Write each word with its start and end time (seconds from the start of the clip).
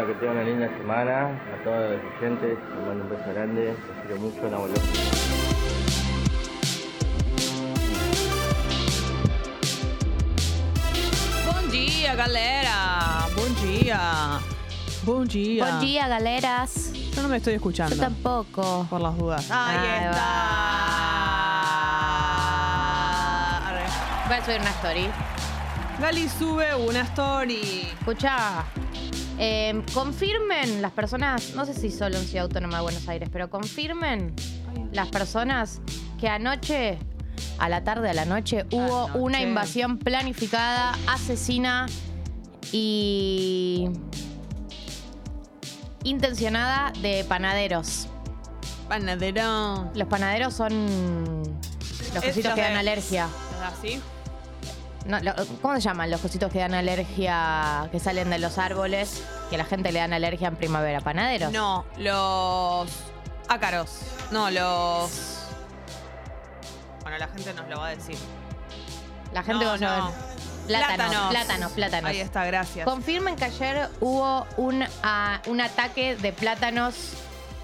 Bueno, 0.00 0.14
que 0.14 0.20
tengan 0.20 0.36
una 0.38 0.46
linda 0.46 0.68
semana. 0.78 1.26
A 1.28 1.62
todos 1.62 1.90
los 1.90 2.00
oyentes, 2.16 2.58
les 2.58 2.86
mando 2.86 3.04
un 3.04 3.10
beso 3.10 3.30
grande. 3.34 3.66
Los 3.66 4.06
quiero 4.06 4.20
mucho, 4.20 4.46
una 4.46 4.56
bolota. 4.56 4.80
Bom 11.44 11.70
dia, 11.70 12.14
galera. 12.14 13.26
Bom 13.36 13.54
dia. 13.62 14.40
Bom 15.04 15.26
dia. 15.26 15.64
Buen 15.66 15.80
día, 15.80 16.08
galeras. 16.08 16.92
Yo 17.14 17.20
no 17.20 17.28
me 17.28 17.36
estoy 17.36 17.54
escuchando. 17.54 17.94
Yo 17.94 18.00
tampoco. 18.00 18.86
Por 18.88 19.02
las 19.02 19.18
dudas. 19.18 19.50
Ahí 19.50 19.76
Ahí 19.76 20.04
está. 20.06 20.22
Arre. 23.68 23.84
Voy 24.28 24.36
a 24.38 24.44
subir 24.46 24.60
una 24.62 24.70
story. 24.70 25.10
Gali 26.00 26.26
sube 26.30 26.74
una 26.74 27.02
story. 27.02 27.86
Escucha, 27.98 28.64
eh, 29.42 29.82
confirmen 29.94 30.82
las 30.82 30.92
personas, 30.92 31.54
no 31.54 31.64
sé 31.64 31.72
si 31.74 31.90
solo 31.90 32.18
en 32.18 32.24
Ciudad 32.24 32.44
Autónoma 32.44 32.76
de 32.76 32.82
Buenos 32.82 33.08
Aires, 33.08 33.28
pero 33.32 33.48
confirmen 33.48 34.34
las 34.92 35.08
personas 35.08 35.80
que 36.20 36.28
anoche, 36.28 36.98
a 37.58 37.68
la 37.70 37.82
tarde, 37.82 38.10
a 38.10 38.14
la 38.14 38.26
noche, 38.26 38.66
hubo 38.70 39.04
Anoche. 39.06 39.18
una 39.18 39.40
invasión 39.40 39.96
planificada, 39.98 40.92
asesina 41.06 41.86
y 42.70 43.88
intencionada 46.04 46.92
de 47.00 47.24
panaderos. 47.24 48.08
Panadero. 48.88 49.90
Los 49.94 50.08
panaderos 50.08 50.52
son 50.54 51.42
los 52.14 52.24
Es 52.24 52.34
que 52.34 52.42
dan 52.42 52.56
de- 52.56 52.62
alergia. 52.64 53.28
¿Así? 53.64 54.00
No, 55.06 55.18
lo- 55.20 55.34
¿Cómo 55.62 55.74
se 55.76 55.80
llaman 55.80 56.10
los 56.10 56.20
cositos 56.20 56.52
que 56.52 56.58
dan 56.58 56.74
alergia, 56.74 57.88
que 57.90 57.98
salen 57.98 58.28
de 58.30 58.38
los 58.38 58.58
árboles, 58.58 59.22
que 59.48 59.54
a 59.56 59.58
la 59.58 59.64
gente 59.64 59.92
le 59.92 59.98
dan 60.00 60.12
alergia 60.12 60.48
en 60.48 60.56
primavera? 60.56 61.00
¿Panaderos? 61.00 61.52
No, 61.52 61.84
los 61.96 62.88
ácaros. 63.48 64.00
No, 64.30 64.50
los. 64.50 65.10
Bueno, 67.02 67.18
la 67.18 67.28
gente 67.28 67.54
nos 67.54 67.68
lo 67.68 67.78
va 67.78 67.86
a 67.88 67.90
decir. 67.90 68.16
La 69.32 69.42
gente 69.42 69.64
No, 69.64 69.76
no. 69.78 70.12
Plátanos, 70.66 70.96
Plátanos. 71.08 71.30
plátanos, 71.30 71.72
plátanos. 71.72 72.10
Ahí 72.10 72.20
está, 72.20 72.44
gracias. 72.44 72.84
Confirmen 72.84 73.34
que 73.34 73.46
ayer 73.46 73.88
hubo 74.00 74.46
un, 74.56 74.84
ah, 75.02 75.40
un 75.46 75.60
ataque 75.60 76.14
de 76.16 76.32
plátanos 76.32 77.14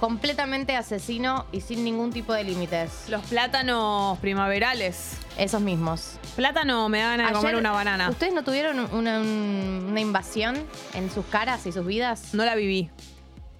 completamente 0.00 0.76
asesino 0.76 1.46
y 1.52 1.60
sin 1.60 1.84
ningún 1.84 2.12
tipo 2.12 2.32
de 2.32 2.44
límites. 2.44 3.08
Los 3.08 3.22
plátanos 3.24 4.18
primaverales. 4.18 5.16
Esos 5.38 5.60
mismos. 5.60 6.18
Plátano 6.34 6.88
me 6.88 7.00
da 7.00 7.10
ganas 7.10 7.28
de 7.28 7.34
comer 7.34 7.56
una 7.56 7.72
banana. 7.72 8.08
¿Ustedes 8.10 8.32
no 8.32 8.42
tuvieron 8.44 8.78
una, 8.94 9.20
un- 9.20 9.86
una 9.90 10.00
invasión 10.00 10.56
en 10.94 11.10
sus 11.10 11.26
caras 11.26 11.66
y 11.66 11.72
sus 11.72 11.84
vidas? 11.86 12.32
No 12.34 12.44
la 12.44 12.54
viví. 12.54 12.90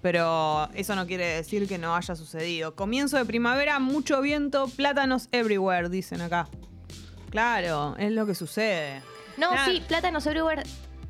Pero 0.01 0.69
eso 0.73 0.95
no 0.95 1.05
quiere 1.07 1.25
decir 1.25 1.67
que 1.67 1.77
no 1.77 1.95
haya 1.95 2.15
sucedido. 2.15 2.75
Comienzo 2.75 3.17
de 3.17 3.25
primavera, 3.25 3.79
mucho 3.79 4.21
viento, 4.21 4.67
plátanos 4.69 5.27
everywhere, 5.31 5.89
dicen 5.89 6.21
acá. 6.21 6.47
Claro, 7.29 7.95
es 7.97 8.11
lo 8.11 8.25
que 8.25 8.33
sucede. 8.35 9.01
No, 9.37 9.49
sí, 9.65 9.83
plátanos 9.87 10.25
everywhere. 10.25 10.63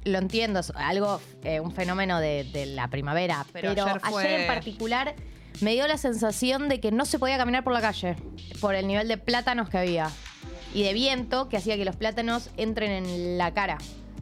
Lo 0.07 0.19
entiendo, 0.19 0.59
es 0.59 0.71
algo, 0.75 1.19
eh, 1.43 1.59
un 1.59 1.71
fenómeno 1.71 2.19
de, 2.19 2.43
de 2.45 2.65
la 2.65 2.87
primavera. 2.89 3.45
Pero 3.53 3.69
Pero, 3.69 3.83
ayer 3.83 3.99
ayer, 4.03 4.11
fue- 4.11 4.41
en 4.41 4.47
particular 4.47 5.15
me 5.61 5.73
dio 5.73 5.87
la 5.87 5.97
sensación 5.97 6.69
de 6.69 6.79
que 6.79 6.91
no 6.91 7.05
se 7.05 7.17
podía 7.19 7.37
caminar 7.37 7.63
por 7.63 7.73
la 7.73 7.81
calle 7.81 8.15
por 8.61 8.75
el 8.75 8.87
nivel 8.87 9.07
de 9.07 9.17
plátanos 9.17 9.69
que 9.69 9.77
había. 9.77 10.09
Y 10.73 10.83
de 10.83 10.93
viento 10.93 11.49
que 11.49 11.57
hacía 11.57 11.75
que 11.77 11.85
los 11.85 11.95
plátanos 11.95 12.49
entren 12.57 12.91
en 12.91 13.37
la 13.37 13.53
cara, 13.53 13.77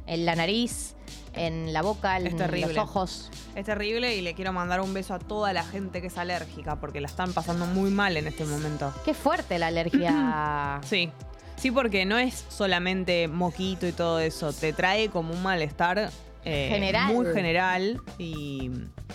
en 0.08 0.26
la 0.26 0.36
nariz, 0.36 0.96
en 1.34 1.74
la 1.74 1.82
boca, 1.82 2.16
en 2.18 2.28
Es 2.28 2.38
terrible. 2.38 2.74
los 2.74 2.78
ojos. 2.78 3.32
Es 3.56 3.66
terrible 3.66 4.16
y 4.16 4.22
le 4.22 4.34
quiero 4.36 4.54
mandar 4.54 4.80
un 4.80 4.94
beso 4.94 5.14
a 5.14 5.20
toda 5.20 5.52
la 5.52 5.64
gente 5.64 6.00
que 6.02 6.08
es 6.08 6.18
alérgica 6.18 6.78
porque 6.80 7.02
la 7.02 7.08
están 7.08 7.34
pasando 7.34 7.66
muy 7.66 7.90
mal 7.92 8.16
en 8.16 8.28
este 8.28 8.46
momento. 8.46 8.94
Qué 9.04 9.14
fuerte 9.14 9.60
la 9.60 9.68
alergia. 9.68 10.80
Sí. 10.88 11.12
Sí, 11.58 11.72
porque 11.72 12.06
no 12.06 12.18
es 12.18 12.46
solamente 12.50 13.28
moquito 13.28 13.88
y 13.88 13.92
todo 13.92 14.20
eso. 14.20 14.52
Te 14.54 14.74
trae 14.74 15.10
como 15.10 15.34
un 15.34 15.42
malestar 15.42 16.10
eh, 16.44 16.68
General. 16.70 17.14
muy 17.14 17.26
general. 17.34 18.02
Y, 18.18 18.70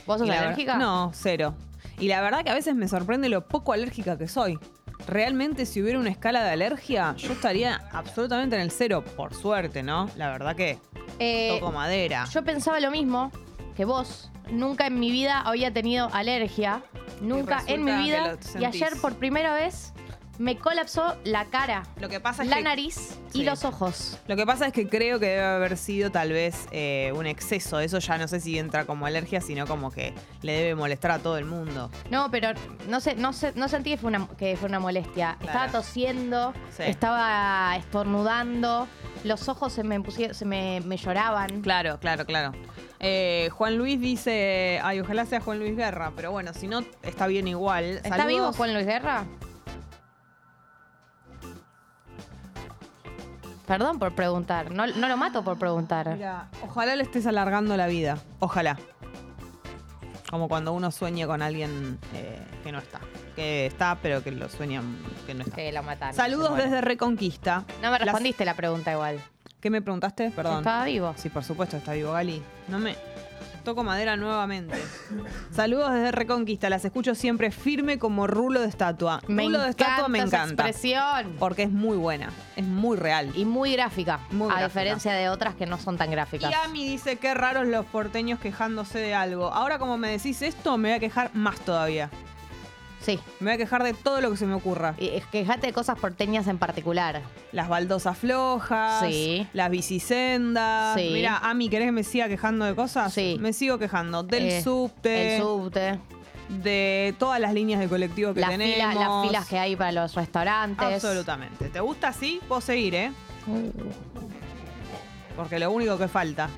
¿Vos 0.06 0.18
sos 0.18 0.26
y 0.26 0.30
la 0.30 0.36
ver- 0.36 0.44
alérgica? 0.46 0.76
No, 0.76 1.10
cero. 1.14 1.54
Y 1.98 2.08
la 2.08 2.20
verdad 2.22 2.42
que 2.42 2.50
a 2.50 2.54
veces 2.54 2.74
me 2.74 2.88
sorprende 2.88 3.28
lo 3.28 3.46
poco 3.46 3.72
alérgica 3.72 4.16
que 4.18 4.26
soy. 4.26 4.58
Realmente, 5.06 5.64
si 5.66 5.82
hubiera 5.82 5.98
una 5.98 6.10
escala 6.10 6.42
de 6.44 6.50
alergia, 6.50 7.14
yo 7.16 7.32
estaría 7.32 7.80
absolutamente 7.92 8.56
en 8.56 8.62
el 8.62 8.70
cero. 8.70 9.04
Por 9.16 9.34
suerte, 9.34 9.82
¿no? 9.82 10.08
La 10.16 10.28
verdad 10.30 10.56
que 10.56 10.78
Eh, 11.18 11.56
toco 11.58 11.72
madera. 11.72 12.24
Yo 12.32 12.42
pensaba 12.44 12.80
lo 12.80 12.90
mismo 12.90 13.30
que 13.76 13.84
vos. 13.84 14.30
Nunca 14.50 14.86
en 14.86 14.98
mi 14.98 15.10
vida 15.10 15.40
había 15.40 15.72
tenido 15.72 16.08
alergia. 16.12 16.82
Nunca 17.20 17.62
en 17.66 17.84
mi 17.84 17.90
resulta 17.92 17.96
que 17.96 18.02
vida. 18.02 18.32
lo 18.32 18.34
Y 18.38 18.42
sentís. 18.42 18.82
ayer 18.82 19.00
por 19.00 19.14
primera 19.16 19.54
vez 19.54 19.92
me 20.40 20.56
colapsó 20.56 21.16
la 21.24 21.44
cara, 21.44 21.82
Lo 22.00 22.08
que 22.08 22.18
pasa 22.18 22.42
es 22.42 22.48
la 22.48 22.56
que 22.56 22.62
nariz 22.62 23.18
Sí. 23.30 23.42
y 23.42 23.44
los 23.44 23.64
ojos. 23.66 24.18
Lo 24.26 24.36
que 24.36 24.46
pasa 24.46 24.66
es 24.66 24.72
que 24.72 24.88
creo 24.88 25.20
que 25.20 25.26
debe 25.26 25.42
haber 25.44 25.76
sido 25.76 26.10
tal 26.10 26.32
vez 26.32 26.66
eh, 26.72 27.12
un 27.14 27.26
exceso. 27.26 27.78
Eso 27.78 27.98
ya 27.98 28.16
no 28.16 28.26
sé 28.26 28.40
si 28.40 28.58
entra 28.58 28.86
como 28.86 29.04
alergia, 29.04 29.42
sino 29.42 29.66
como 29.66 29.90
que 29.90 30.14
le 30.40 30.52
debe 30.52 30.74
molestar 30.74 31.10
a 31.10 31.18
todo 31.18 31.36
el 31.36 31.44
mundo. 31.44 31.90
No, 32.10 32.30
pero 32.30 32.48
no 32.88 33.00
sé, 33.00 33.14
no 33.16 33.34
sé, 33.34 33.52
no 33.54 33.68
sentí 33.68 33.90
que 33.90 33.98
fue 33.98 34.08
una, 34.08 34.26
que 34.38 34.56
fue 34.56 34.68
una 34.70 34.80
molestia. 34.80 35.36
Claro. 35.40 35.46
Estaba 35.58 35.70
tosiendo, 35.72 36.54
Sí. 36.74 36.84
estaba 36.86 37.76
estornudando, 37.76 38.88
los 39.24 39.46
ojos 39.50 39.72
se 39.74 39.84
me 39.84 40.00
pusieron, 40.00 40.34
se 40.34 40.46
me, 40.46 40.80
me 40.86 40.96
lloraban. 40.96 41.60
Claro, 41.60 41.98
claro, 42.00 42.24
claro. 42.24 42.52
Eh, 42.98 43.50
Juan 43.52 43.76
Luis 43.76 44.00
dice, 44.00 44.80
ay, 44.82 45.00
ojalá 45.00 45.26
sea 45.26 45.40
Juan 45.40 45.58
Luis 45.58 45.76
Guerra, 45.76 46.12
pero 46.16 46.32
bueno, 46.32 46.54
si 46.54 46.66
no, 46.66 46.82
está 47.02 47.26
bien 47.26 47.46
igual. 47.46 47.84
¿Está 47.84 48.08
Saludos. 48.10 48.26
vivo 48.28 48.52
Juan 48.54 48.72
Luis 48.74 48.86
Guerra? 48.86 49.24
Perdón 53.70 54.00
por 54.00 54.12
preguntar. 54.16 54.72
No, 54.72 54.88
no 54.88 55.06
lo 55.06 55.16
mato 55.16 55.44
por 55.44 55.56
preguntar. 55.56 56.16
Mira, 56.16 56.48
ojalá 56.60 56.96
le 56.96 57.04
estés 57.04 57.24
alargando 57.24 57.76
la 57.76 57.86
vida. 57.86 58.18
Ojalá. 58.40 58.76
Como 60.28 60.48
cuando 60.48 60.72
uno 60.72 60.90
sueña 60.90 61.28
con 61.28 61.40
alguien 61.40 61.96
eh, 62.12 62.44
que 62.64 62.72
no 62.72 62.80
está. 62.80 62.98
Que 63.36 63.66
está, 63.66 63.96
pero 64.02 64.24
que 64.24 64.32
lo 64.32 64.48
sueña 64.48 64.82
que 65.24 65.34
no 65.34 65.44
está. 65.44 65.54
Que 65.54 65.70
lo 65.70 65.84
mataron. 65.84 66.16
Saludos 66.16 66.56
se 66.56 66.62
desde 66.64 66.80
Reconquista. 66.80 67.64
No 67.80 67.92
me 67.92 67.98
respondiste 67.98 68.44
la 68.44 68.54
pregunta 68.54 68.90
igual. 68.90 69.20
¿Qué 69.60 69.70
me 69.70 69.80
preguntaste? 69.80 70.32
Perdón. 70.32 70.58
¿Estaba 70.58 70.84
vivo? 70.86 71.14
Sí, 71.16 71.28
por 71.28 71.44
supuesto, 71.44 71.76
está 71.76 71.92
vivo 71.92 72.10
Gali. 72.10 72.42
No 72.66 72.80
me. 72.80 72.96
Toco 73.64 73.84
madera 73.84 74.16
nuevamente. 74.16 74.74
Saludos 75.52 75.92
desde 75.92 76.12
Reconquista. 76.12 76.70
Las 76.70 76.84
escucho 76.84 77.14
siempre 77.14 77.50
firme 77.50 77.98
como 77.98 78.26
rulo 78.26 78.60
de 78.60 78.68
estatua. 78.68 79.20
Me 79.28 79.44
rulo 79.44 79.60
de 79.60 79.70
estatua 79.70 80.08
me 80.08 80.18
esa 80.18 80.26
encanta. 80.44 80.68
expresión. 80.68 81.36
Porque 81.38 81.64
es 81.64 81.70
muy 81.70 81.96
buena. 81.96 82.30
Es 82.56 82.64
muy 82.64 82.96
real. 82.96 83.30
Y 83.34 83.44
muy 83.44 83.72
gráfica. 83.72 84.20
Muy 84.30 84.46
a 84.50 84.58
gráfica. 84.58 84.66
diferencia 84.68 85.12
de 85.12 85.28
otras 85.28 85.54
que 85.54 85.66
no 85.66 85.78
son 85.78 85.98
tan 85.98 86.10
gráficas. 86.10 86.50
Y 86.50 86.54
Ami 86.54 86.88
dice 86.88 87.16
qué 87.16 87.34
raros 87.34 87.66
los 87.66 87.84
porteños 87.86 88.40
quejándose 88.40 88.98
de 88.98 89.14
algo. 89.14 89.52
Ahora 89.52 89.78
como 89.78 89.98
me 89.98 90.08
decís 90.10 90.40
esto, 90.42 90.78
me 90.78 90.88
voy 90.88 90.96
a 90.96 91.00
quejar 91.00 91.30
más 91.34 91.60
todavía. 91.60 92.10
Sí. 93.00 93.18
Me 93.40 93.46
voy 93.46 93.54
a 93.54 93.56
quejar 93.56 93.82
de 93.82 93.94
todo 93.94 94.20
lo 94.20 94.30
que 94.30 94.36
se 94.36 94.44
me 94.46 94.54
ocurra. 94.54 94.94
Y 94.98 95.08
es- 95.08 95.24
quejate 95.26 95.68
de 95.68 95.72
cosas 95.72 95.98
porteñas 95.98 96.46
en 96.48 96.58
particular. 96.58 97.22
Las 97.52 97.68
baldosas 97.68 98.18
flojas, 98.18 99.04
Sí. 99.06 99.46
las 99.54 99.70
bicisendas. 99.70 101.00
Sí. 101.00 101.10
Mira, 101.12 101.38
Ami, 101.38 101.68
¿querés 101.70 101.86
que 101.88 101.92
me 101.92 102.04
siga 102.04 102.28
quejando 102.28 102.64
de 102.66 102.74
cosas? 102.74 103.12
Sí. 103.12 103.36
Me 103.40 103.52
sigo 103.52 103.78
quejando 103.78 104.22
del 104.22 104.44
Eh, 104.46 104.62
subte, 104.62 105.36
El 105.36 105.42
subte. 105.42 105.98
de 106.48 107.14
todas 107.18 107.40
las 107.40 107.54
líneas 107.54 107.80
de 107.80 107.88
colectivo 107.88 108.34
que 108.34 108.40
Las 108.40 108.50
tenemos. 108.50 108.74
filas, 108.74 108.94
las 108.94 109.26
filas 109.26 109.46
que 109.48 109.58
hay 109.58 109.76
para 109.76 109.92
los 109.92 110.14
restaurantes. 110.14 110.86
Absolutamente. 110.86 111.68
¿Te 111.70 111.80
gusta 111.80 112.08
así? 112.08 112.40
Puedo 112.48 112.60
seguir, 112.60 112.94
¿eh? 112.94 113.12
Uh, 113.46 113.70
Porque 115.36 115.58
lo 115.58 115.70
único 115.70 115.96
que 115.96 116.08
falta. 116.08 116.50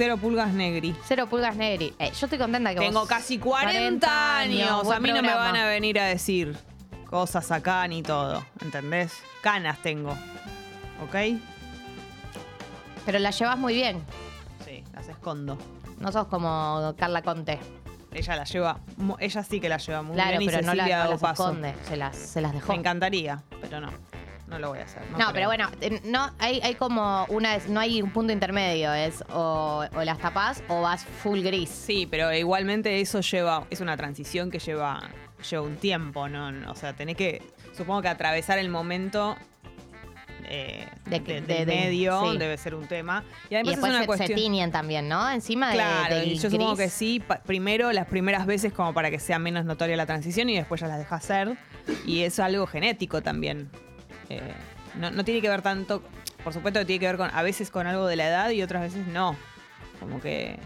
Cero 0.00 0.16
pulgas 0.16 0.54
negri. 0.54 0.96
Cero 1.04 1.26
pulgas 1.26 1.56
negri. 1.56 1.94
Eh, 1.98 2.10
yo 2.18 2.24
estoy 2.24 2.38
contenta 2.38 2.70
que 2.72 2.80
Tengo 2.80 3.00
vos- 3.00 3.08
casi 3.08 3.38
40, 3.38 4.38
años. 4.38 4.82
buen 4.84 4.96
A 4.96 5.00
mí 5.00 5.12
no 5.12 5.20
me 5.20 5.34
van 5.34 5.54
a 5.56 5.66
venir 5.66 6.00
a 6.00 6.06
decir 6.06 6.56
cosas 7.10 7.50
acá 7.50 7.86
ni 7.86 8.02
todo. 8.02 8.42
¿Entendés? 8.62 9.12
Canas 9.42 9.76
tengo. 9.82 10.12
¿Ok? 11.04 11.38
Pero 13.04 13.18
la 13.18 13.30
llevas 13.30 13.58
muy 13.58 13.74
bien. 13.74 14.02
Sí, 14.64 14.82
las 14.94 15.06
escondo. 15.08 15.58
No 15.98 16.10
sos 16.10 16.28
como 16.28 16.94
Carla 16.96 17.20
Conte. 17.20 17.58
Ella 18.10 18.36
la 18.36 18.44
lleva, 18.44 18.80
ella 19.18 19.44
sí 19.44 19.60
que 19.60 19.68
la 19.68 19.76
lleva 19.76 20.00
muy 20.00 20.14
claro, 20.14 20.38
bien 20.38 20.50
pero 20.50 20.62
no, 20.66 20.72
la, 20.72 21.04
no 21.04 21.10
las 21.10 21.22
esconde. 21.22 21.74
Se 21.86 21.98
las, 21.98 22.16
se 22.16 22.40
las 22.40 22.54
dejó. 22.54 22.72
Me 22.72 22.78
encantaría, 22.78 23.42
pero 23.60 23.82
no. 23.82 23.90
No 24.50 24.58
lo 24.58 24.68
voy 24.70 24.80
a 24.80 24.82
hacer. 24.84 25.02
No, 25.16 25.28
pero 25.32 25.46
bueno, 25.46 25.70
no 26.04 26.30
hay, 26.38 26.60
hay 26.62 26.74
como 26.74 27.24
una 27.28 27.56
no 27.68 27.80
hay 27.80 28.02
un 28.02 28.10
punto 28.10 28.32
intermedio, 28.32 28.92
es 28.92 29.22
o, 29.32 29.84
o 29.94 30.04
las 30.04 30.18
tapás 30.18 30.62
o 30.68 30.82
vas 30.82 31.04
full 31.04 31.40
gris. 31.40 31.70
Sí, 31.70 32.06
pero 32.10 32.32
igualmente 32.34 33.00
eso 33.00 33.20
lleva, 33.20 33.64
es 33.70 33.80
una 33.80 33.96
transición 33.96 34.50
que 34.50 34.58
lleva, 34.58 35.08
lleva 35.48 35.62
un 35.62 35.76
tiempo, 35.76 36.28
¿no? 36.28 36.50
O 36.70 36.74
sea, 36.74 36.92
tenés 36.94 37.16
que, 37.16 37.42
supongo 37.76 38.02
que 38.02 38.08
atravesar 38.08 38.58
el 38.58 38.68
momento 38.68 39.36
eh, 40.52 40.88
De- 41.04 41.20
de, 41.20 41.40
de- 41.42 41.64
de- 41.64 41.66
medio 41.66 42.32
sí. 42.32 42.38
debe 42.38 42.56
ser 42.56 42.74
un 42.74 42.88
tema. 42.88 43.22
Y 43.48 43.54
Y 43.54 43.56
además 43.56 43.74
después 43.76 43.90
es 43.92 43.94
una 43.94 43.98
se, 43.98 44.02
se 44.02 44.06
cuestión. 44.06 44.36
tiñen 44.38 44.72
también, 44.72 45.08
¿no? 45.08 45.30
Encima 45.30 45.68
de, 45.68 45.74
Claro, 45.74 46.16
del 46.16 46.28
y 46.32 46.38
yo 46.38 46.50
supongo 46.50 46.74
gris. 46.74 46.86
que 46.86 46.90
sí. 46.90 47.20
pa- 47.20 47.38
primero 47.42 47.92
las 47.92 48.06
primeras 48.08 48.46
veces 48.46 48.72
como 48.72 48.92
para 48.92 49.10
que 49.12 49.20
sea 49.20 49.38
menos 49.38 49.64
notoria 49.64 49.96
la 49.96 50.06
transición 50.06 50.48
y 50.50 50.56
después 50.56 50.80
ya 50.80 50.88
las 50.88 50.98
deja 50.98 51.14
hacer. 51.14 51.56
Y 52.04 52.22
es 52.22 52.40
algo 52.40 52.66
genético 52.66 53.22
también. 53.22 53.70
Eh, 54.30 54.40
no, 54.94 55.10
no 55.10 55.24
tiene 55.24 55.40
que 55.42 55.48
ver 55.48 55.60
tanto, 55.62 56.02
por 56.42 56.52
supuesto 56.52 56.80
que 56.80 56.86
tiene 56.86 57.00
que 57.00 57.06
ver 57.06 57.16
con 57.16 57.30
a 57.32 57.42
veces 57.42 57.70
con 57.70 57.86
algo 57.86 58.06
de 58.06 58.16
la 58.16 58.26
edad 58.28 58.50
y 58.50 58.62
otras 58.62 58.82
veces 58.82 59.06
no. 59.06 59.36
Como 60.00 60.20
que 60.20 60.58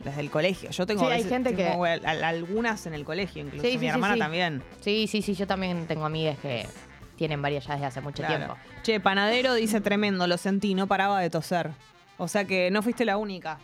desde 0.00 0.20
el 0.20 0.30
colegio. 0.30 0.70
Yo 0.70 0.86
tengo 0.86 1.00
Sí, 1.06 1.10
a 1.10 1.14
hay 1.14 1.24
gente 1.24 1.54
que- 1.56 1.64
tengo 1.64 1.84
al- 1.84 2.04
al- 2.04 2.22
algunas 2.24 2.86
en 2.86 2.94
el 2.94 3.04
colegio, 3.04 3.42
incluso 3.42 3.64
Sí, 3.64 3.72
mi 3.78 3.80
sí, 3.80 3.86
hermana 3.86 4.16
también. 4.16 4.62
Sí, 4.80 5.06
sí, 5.08 5.22
sí, 5.22 5.34
yo 5.34 5.46
también 5.46 5.86
tengo 5.86 6.04
amigas 6.04 6.36
que 6.40 6.66
tienen 7.16 7.40
varias 7.42 7.66
ya 7.66 7.74
desde 7.74 7.86
hace 7.86 8.00
mucho 8.00 8.22
Claro. 8.22 8.36
tiempo. 8.36 8.56
Che, 8.82 9.00
panadero 9.00 9.54
dice 9.54 9.80
tremendo, 9.80 10.26
lo 10.26 10.36
sentí, 10.38 10.74
no 10.74 10.86
paraba 10.86 11.20
de 11.20 11.30
toser. 11.30 11.70
O 12.16 12.28
sea 12.28 12.44
que 12.44 12.70
no 12.70 12.82
fuiste 12.82 13.04
la 13.04 13.16
única. 13.16 13.58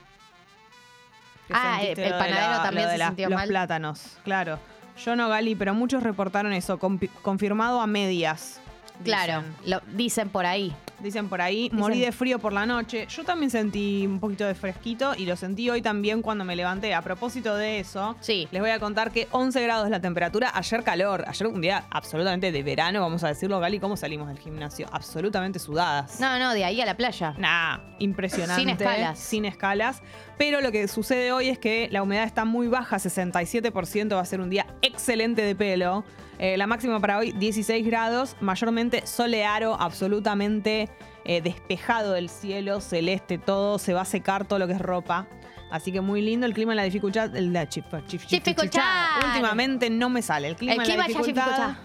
Ah, 1.51 1.77
sentiste 1.81 2.07
el 2.07 2.13
panadero 2.13 2.63
también 2.63 2.89
se 2.91 2.99
sintió 3.05 3.29
los 3.29 3.37
mal. 3.39 3.49
plátanos, 3.49 4.19
claro. 4.25 4.59
Yo 5.05 5.15
no, 5.17 5.29
Gali, 5.29 5.55
pero 5.57 5.75
muchos 5.75 6.03
reportaron 6.03 6.53
eso, 6.53 6.79
confirmado 6.79 7.81
a 7.81 7.87
medias. 7.87 8.61
Claro, 9.03 9.43
dicen. 9.43 9.71
lo 9.71 9.81
dicen 9.93 10.29
por 10.29 10.47
ahí. 10.47 10.75
Dicen 11.01 11.29
por 11.29 11.43
ahí, 11.43 11.69
morí 11.73 12.01
de 12.01 12.13
frío 12.13 12.39
por 12.39 12.53
la 12.53 12.65
noche. 12.65 13.07
Yo 13.11 13.25
también 13.25 13.51
sentí 13.51 14.07
un 14.07 14.21
poquito 14.21 14.47
de 14.47 14.55
fresquito 14.55 15.13
y 15.17 15.27
lo 15.27 15.37
sentí 15.37 15.69
hoy 15.69 15.83
también 15.83 16.23
cuando 16.23 16.45
me 16.45 16.57
levanté. 16.57 16.95
A 16.95 17.03
propósito 17.03 17.57
de 17.57 17.81
eso, 17.81 18.17
Sí. 18.21 18.49
les 18.53 18.63
voy 18.63 18.71
a 18.71 18.79
contar 18.79 19.11
que 19.11 19.27
11 19.33 19.61
grados 19.63 19.91
la 19.91 20.01
temperatura. 20.01 20.53
Ayer 20.55 20.83
calor. 20.83 21.25
Ayer 21.27 21.47
un 21.49 21.61
día 21.61 21.85
absolutamente 21.91 22.53
de 22.53 22.63
verano, 22.63 23.01
vamos 23.03 23.23
a 23.25 23.29
decirlo, 23.29 23.61
Gali. 23.61 23.81
¿Cómo 23.81 23.97
salimos 23.99 24.29
del 24.29 24.39
gimnasio? 24.39 24.87
Absolutamente 24.93 25.59
sudadas. 25.59 26.21
No, 26.21 26.39
no, 26.39 26.55
de 26.55 26.65
ahí 26.65 26.81
a 26.81 26.87
la 26.87 26.97
playa. 26.97 27.35
Nah, 27.37 27.81
impresionante. 27.99 28.61
Sin 28.63 28.71
escalas. 28.71 29.19
Sin 29.19 29.45
escalas. 29.45 30.03
Pero 30.39 30.61
lo 30.63 30.73
que 30.73 30.89
sucede 30.89 31.33
hoy 31.33 31.49
es 31.49 31.59
que 31.59 31.89
la 31.91 32.03
humedad 32.03 32.25
está 32.25 32.45
muy 32.47 32.69
baja, 32.69 32.99
67%. 32.99 34.15
Va 34.15 34.21
a 34.21 34.25
ser 34.25 34.41
un 34.41 34.49
día 34.49 34.67
excelente 34.81 35.43
de 35.43 35.55
pelo. 35.55 36.05
Eh, 36.39 36.57
la 36.57 36.67
máxima 36.67 36.99
para 37.01 37.19
hoy, 37.19 37.33
16 37.33 37.87
grados. 37.87 38.37
Mayormente 38.41 39.07
soleado, 39.07 39.81
absolutamente 39.81 40.89
eh, 41.25 41.41
despejado 41.41 42.17
el 42.17 42.29
cielo, 42.29 42.81
celeste 42.81 43.39
todo. 43.39 43.79
Se 43.79 43.93
va 43.95 44.03
a 44.03 44.05
secar 44.05 44.45
todo 44.45 44.59
lo 44.59 44.67
que 44.67 44.73
es 44.75 44.81
ropa. 44.81 45.27
Así 45.71 45.91
que 45.91 46.01
muy 46.01 46.21
lindo 46.23 46.47
el 46.47 46.53
clima 46.55 46.73
en 46.73 46.77
la 46.77 46.83
dificultad. 46.85 47.35
El, 47.35 47.53
la 47.53 47.65
chif- 47.69 47.85
chif- 48.07 48.27
chif-. 48.27 48.29
Últimamente 49.29 49.91
no 49.91 50.09
me 50.09 50.23
sale. 50.23 50.49
El 50.49 50.57
clima, 50.57 50.75
El 50.75 50.81
en 50.91 50.99
la 50.99 51.05
dificultad. 51.07 51.77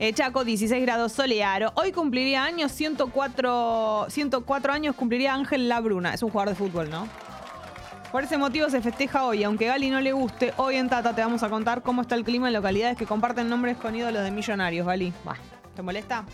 Eh, 0.00 0.12
Chaco, 0.12 0.44
16 0.44 0.80
grados 0.82 1.12
soleado. 1.12 1.72
Hoy 1.74 1.90
cumpliría 1.92 2.44
años, 2.44 2.70
104, 2.72 4.06
104 4.10 4.72
años 4.72 4.94
cumpliría 4.94 5.34
Ángel 5.34 5.68
Labruna. 5.68 6.14
Es 6.14 6.22
un 6.22 6.30
jugador 6.30 6.50
de 6.50 6.56
fútbol, 6.56 6.88
¿no? 6.90 7.08
Por 8.12 8.24
ese 8.24 8.38
motivo 8.38 8.70
se 8.70 8.80
festeja 8.80 9.24
hoy. 9.24 9.44
Aunque 9.44 9.66
Gali 9.66 9.90
no 9.90 10.00
le 10.00 10.12
guste, 10.12 10.54
hoy 10.56 10.76
en 10.76 10.88
Tata 10.88 11.14
te 11.14 11.20
vamos 11.20 11.42
a 11.42 11.50
contar 11.50 11.82
cómo 11.82 12.02
está 12.02 12.14
el 12.14 12.24
clima 12.24 12.48
en 12.48 12.54
localidades 12.54 12.96
que 12.96 13.06
comparten 13.06 13.48
nombres 13.48 13.76
con 13.76 13.94
ídolos 13.94 14.22
de 14.22 14.30
millonarios, 14.30 14.86
Gali. 14.86 15.12
Buah, 15.24 15.36
¿Te 15.76 15.82
molesta? 15.82 16.24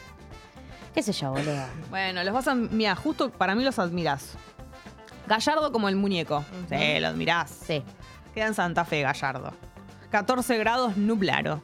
qué 0.95 1.03
sé 1.03 1.13
yo, 1.13 1.33
boludo. 1.33 1.67
Bueno, 1.91 2.23
los 2.23 2.33
vas 2.33 2.47
a... 2.47 2.55
Mira, 2.55 2.95
justo 2.95 3.31
para 3.31 3.57
mí 3.57 3.65
los 3.65 3.81
admirás. 3.81 4.37
Gallardo 5.27 5.73
como 5.73 5.89
el 5.89 5.97
muñeco. 5.97 6.45
Sí, 6.69 7.01
lo 7.01 7.09
admirás. 7.09 7.51
Sí. 7.51 7.83
Queda 8.33 8.47
en 8.47 8.55
Santa 8.55 8.85
Fe, 8.85 9.03
Gallardo. 9.03 9.53
14 10.11 10.57
grados 10.59 10.97
nublaro. 10.97 11.61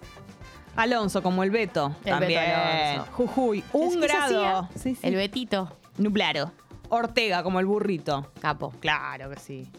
Alonso 0.74 1.22
como 1.22 1.44
el 1.44 1.52
Beto. 1.52 1.94
El 2.04 2.10
también. 2.10 2.40
Beto 2.40 2.60
Alonso. 2.60 3.12
Jujuy, 3.12 3.64
un 3.72 4.00
¿Qué 4.00 4.08
se 4.08 4.14
grado. 4.14 4.68
Sí, 4.74 4.94
sí. 4.96 5.00
El 5.06 5.14
Betito. 5.14 5.76
Nublaro. 5.98 6.50
Ortega 6.88 7.44
como 7.44 7.60
el 7.60 7.66
burrito. 7.66 8.32
Capo. 8.40 8.72
Claro 8.80 9.30
que 9.30 9.36
sí. 9.38 9.70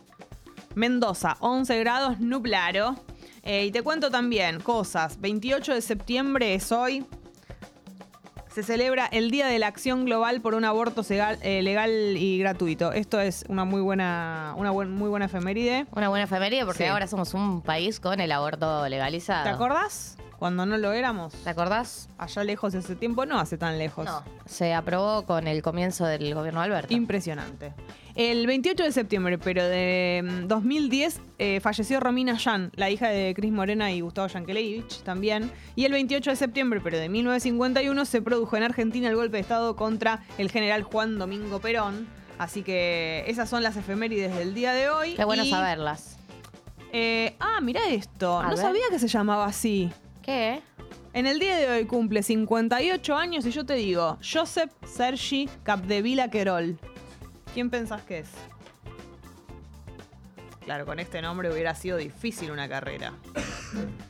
Mendoza, 0.75 1.37
11 1.39 1.79
grados, 1.79 2.19
nublaro. 2.19 2.95
Eh, 3.43 3.65
y 3.65 3.71
te 3.71 3.81
cuento 3.81 4.11
también 4.11 4.59
cosas. 4.59 5.19
28 5.19 5.73
de 5.73 5.81
septiembre 5.81 6.53
es 6.53 6.71
hoy. 6.71 7.05
Se 8.53 8.63
celebra 8.63 9.05
el 9.05 9.31
Día 9.31 9.47
de 9.47 9.59
la 9.59 9.67
Acción 9.67 10.03
Global 10.05 10.41
por 10.41 10.55
un 10.55 10.65
aborto 10.65 11.03
segal- 11.03 11.39
eh, 11.41 11.61
legal 11.61 11.89
y 12.17 12.37
gratuito. 12.37 12.91
Esto 12.91 13.19
es 13.21 13.45
una 13.47 13.63
muy 13.63 13.79
buena, 13.81 14.53
una 14.57 14.71
buen- 14.71 14.91
muy 14.91 15.07
buena 15.07 15.25
efeméride. 15.27 15.85
Una 15.95 16.09
buena 16.09 16.25
efeméride 16.25 16.65
porque 16.65 16.83
Sí. 16.83 16.89
ahora 16.89 17.07
somos 17.07 17.33
un 17.33 17.61
país 17.61 18.01
con 18.01 18.19
el 18.19 18.29
aborto 18.31 18.89
legalizado. 18.89 19.43
¿Te 19.45 19.49
acordás? 19.49 20.17
Cuando 20.37 20.65
no 20.65 20.77
lo 20.77 20.91
éramos. 20.91 21.33
¿Te 21.33 21.49
acordás? 21.49 22.09
Allá 22.17 22.43
lejos 22.43 22.73
de 22.73 22.79
ese 22.79 22.95
tiempo, 22.95 23.25
no 23.25 23.39
hace 23.39 23.57
tan 23.57 23.77
lejos. 23.77 24.05
No. 24.05 24.21
Se 24.45 24.73
aprobó 24.73 25.23
con 25.23 25.47
el 25.47 25.61
comienzo 25.61 26.05
del 26.05 26.33
gobierno 26.35 26.59
de 26.59 26.65
Alberto. 26.65 26.93
Impresionante. 26.93 27.73
El 28.15 28.45
28 28.47 28.83
de 28.83 28.91
septiembre, 28.91 29.37
pero 29.37 29.63
de 29.63 30.21
mm, 30.43 30.47
2010, 30.47 31.21
eh, 31.39 31.59
falleció 31.61 31.99
Romina 31.99 32.37
Yan, 32.37 32.71
la 32.75 32.89
hija 32.89 33.07
de 33.09 33.33
Cris 33.33 33.51
Morena 33.51 33.91
y 33.91 34.01
Gustavo 34.01 34.27
Yankelevich 34.27 35.01
también. 35.03 35.51
Y 35.75 35.85
el 35.85 35.93
28 35.93 36.31
de 36.31 36.35
septiembre, 36.35 36.81
pero 36.83 36.97
de 36.97 37.07
1951, 37.09 38.05
se 38.05 38.21
produjo 38.21 38.57
en 38.57 38.63
Argentina 38.63 39.07
el 39.09 39.15
golpe 39.15 39.37
de 39.37 39.41
Estado 39.41 39.75
contra 39.75 40.23
el 40.37 40.51
general 40.51 40.83
Juan 40.83 41.17
Domingo 41.17 41.59
Perón. 41.59 42.07
Así 42.37 42.63
que 42.63 43.23
esas 43.27 43.49
son 43.49 43.63
las 43.63 43.77
efemérides 43.77 44.35
del 44.35 44.53
día 44.53 44.73
de 44.73 44.89
hoy. 44.89 45.13
Qué 45.15 45.23
bueno 45.25 45.43
Y, 45.45 45.49
saberlas. 45.49 46.17
eh, 46.91 47.35
ah, 47.39 47.59
mira 47.61 47.81
esto. 47.89 48.39
A 48.39 48.43
no 48.43 48.49
ver. 48.49 48.57
sabía 48.57 48.83
que 48.89 48.99
se 48.99 49.07
llamaba 49.07 49.45
así. 49.45 49.89
¿Qué? 50.23 50.61
En 51.13 51.27
el 51.27 51.39
día 51.39 51.55
de 51.57 51.69
hoy 51.69 51.85
cumple 51.85 52.23
58 52.23 53.15
años 53.15 53.45
y 53.45 53.51
yo 53.51 53.65
te 53.65 53.73
digo, 53.75 54.17
Josep 54.21 54.71
Sergi 54.85 55.49
Capdevila 55.63 56.29
Querol. 56.29 56.79
¿Quién 57.53 57.69
pensás 57.69 58.01
que 58.03 58.19
es? 58.19 58.29
Claro, 60.65 60.85
con 60.85 60.99
este 60.99 61.21
nombre 61.21 61.51
hubiera 61.51 61.75
sido 61.75 61.97
difícil 61.97 62.51
una 62.51 62.69
carrera. 62.69 63.13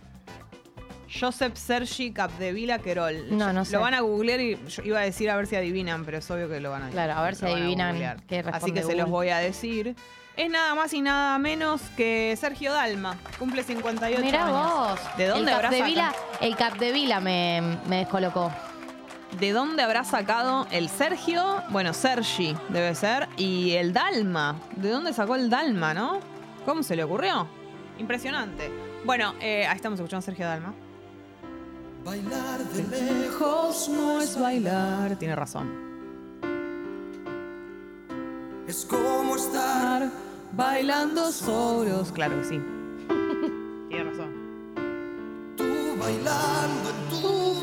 Josep 1.19 1.55
Sergi 1.55 2.11
Capdevila 2.11 2.79
Querol. 2.79 3.37
No, 3.37 3.51
no 3.51 3.65
sé. 3.65 3.73
Lo 3.73 3.81
van 3.81 3.93
a 3.93 4.01
googlear 4.01 4.39
y 4.39 4.57
yo 4.67 4.83
iba 4.83 4.99
a 4.99 5.03
decir 5.03 5.29
a 5.29 5.35
ver 5.35 5.47
si 5.47 5.55
adivinan, 5.55 6.05
pero 6.05 6.19
es 6.19 6.31
obvio 6.31 6.47
que 6.47 6.59
lo 6.59 6.71
van 6.71 6.83
a 6.83 6.89
Claro, 6.89 7.13
a 7.13 7.23
ver 7.23 7.35
si 7.35 7.45
adivinan 7.45 8.21
qué 8.27 8.43
Así 8.51 8.71
que 8.71 8.83
se 8.83 8.95
los 8.95 9.09
voy 9.09 9.29
a 9.29 9.39
decir. 9.39 9.95
Es 10.37 10.49
nada 10.49 10.73
más 10.75 10.93
y 10.93 11.01
nada 11.01 11.37
menos 11.39 11.81
que 11.97 12.35
Sergio 12.39 12.71
Dalma. 12.71 13.17
Cumple 13.37 13.63
58 13.63 14.21
Mirá 14.23 14.45
años. 14.45 14.91
vos. 14.91 15.17
¿De 15.17 15.27
dónde 15.27 15.51
el 15.51 15.55
habrá 15.55 15.69
Capdevila? 15.69 16.15
El 16.39 16.55
Capdevila 16.55 17.19
me, 17.19 17.77
me 17.87 17.97
descolocó. 17.97 18.51
¿De 19.39 19.51
dónde 19.51 19.81
habrá 19.81 20.03
sacado 20.03 20.67
el 20.71 20.89
Sergio? 20.89 21.63
Bueno, 21.69 21.93
Sergi 21.93 22.55
debe 22.69 22.93
ser. 22.95 23.27
Y 23.37 23.71
el 23.71 23.93
Dalma. 23.93 24.55
¿De 24.75 24.89
dónde 24.89 25.13
sacó 25.13 25.35
el 25.35 25.49
Dalma, 25.49 25.93
no? 25.93 26.19
¿Cómo 26.65 26.83
se 26.83 26.95
le 26.95 27.03
ocurrió? 27.03 27.47
Impresionante. 27.97 28.71
Bueno, 29.05 29.33
eh, 29.39 29.65
ahí 29.65 29.75
estamos 29.75 29.99
escuchando 29.99 30.19
a 30.19 30.21
Sergio 30.21 30.45
Dalma. 30.45 30.73
Bailar 32.03 32.59
de 32.59 33.21
Lejos 33.21 33.89
no 33.89 34.21
es 34.21 34.39
bailar. 34.39 35.15
Tiene 35.17 35.35
razón. 35.35 35.91
es 38.67 38.85
como 38.85 39.35
estar 39.35 40.09
Bailando 40.53 41.31
solos. 41.31 42.11
Claro 42.11 42.37
que 42.37 42.43
sí. 42.43 42.61
Tiene 43.89 44.03
razón. 44.11 44.41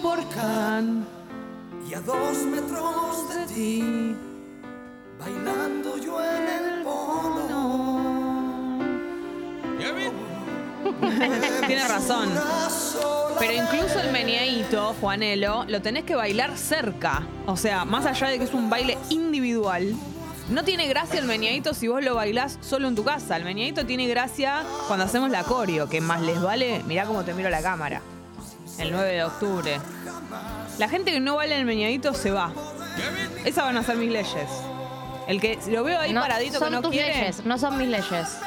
volcán 0.03 1.07
y 1.88 1.95
a 1.95 2.00
dos 2.00 2.38
metros 2.38 3.35
de 3.35 3.47
ti, 3.54 4.14
bailando 5.18 5.97
yo 5.97 6.23
en 6.23 6.49
el 6.49 6.83
polo. 6.83 7.78
Tienes 11.66 11.88
razón. 11.88 12.28
Pero 13.38 13.52
incluso 13.52 14.00
el 14.00 14.12
meneadito, 14.12 14.95
Juanelo, 15.00 15.64
lo 15.68 15.80
tenés 15.80 16.04
que 16.04 16.14
bailar 16.14 16.59
cerca. 16.59 17.26
O 17.47 17.57
sea, 17.57 17.85
más 17.85 18.04
allá 18.04 18.28
de 18.28 18.38
que 18.38 18.45
es 18.45 18.54
un 18.54 18.68
baile 18.68 18.99
individual, 19.09 19.95
no 20.50 20.64
tiene 20.64 20.88
gracia 20.88 21.21
el 21.21 21.26
meneadito 21.26 21.73
si 21.73 21.88
vos 21.88 22.04
lo 22.04 22.14
bailás 22.14 22.59
solo 22.61 22.88
en 22.88 22.97
tu 22.97 23.04
casa. 23.04 23.37
El 23.37 23.45
meneadito 23.45 23.87
tiene 23.87 24.07
gracia 24.09 24.62
cuando 24.88 25.07
hacemos 25.07 25.30
la 25.30 25.45
coreo, 25.45 25.88
que 25.88 26.00
más 26.00 26.21
les 26.21 26.42
vale, 26.42 26.83
mirá 26.87 27.07
cómo 27.07 27.25
te 27.25 27.33
miro 27.33 27.49
la 27.49 27.62
cámara. 27.62 28.02
El 28.78 28.92
9 28.92 29.12
de 29.12 29.25
octubre. 29.25 29.80
La 30.78 30.88
gente 30.88 31.11
que 31.12 31.20
no 31.20 31.37
baila 31.37 31.56
el 31.56 31.64
meneadito 31.64 32.14
se 32.14 32.30
va. 32.30 32.52
Esas 33.44 33.64
van 33.64 33.76
a 33.76 33.82
ser 33.82 33.97
mis 33.97 34.11
leyes. 34.11 34.49
El 35.26 35.40
que 35.40 35.58
lo 35.68 35.85
veo 35.85 36.00
ahí 36.00 36.12
No, 36.12 36.20
paradito 36.23 36.58
son 36.58 36.68
que 36.68 36.75
no 36.76 36.82
tus 36.82 36.90
quiere. 36.92 37.14
leyes, 37.14 37.44
no 37.44 37.58
son 37.58 37.76
mis 37.76 37.88
leyes. 37.88 38.38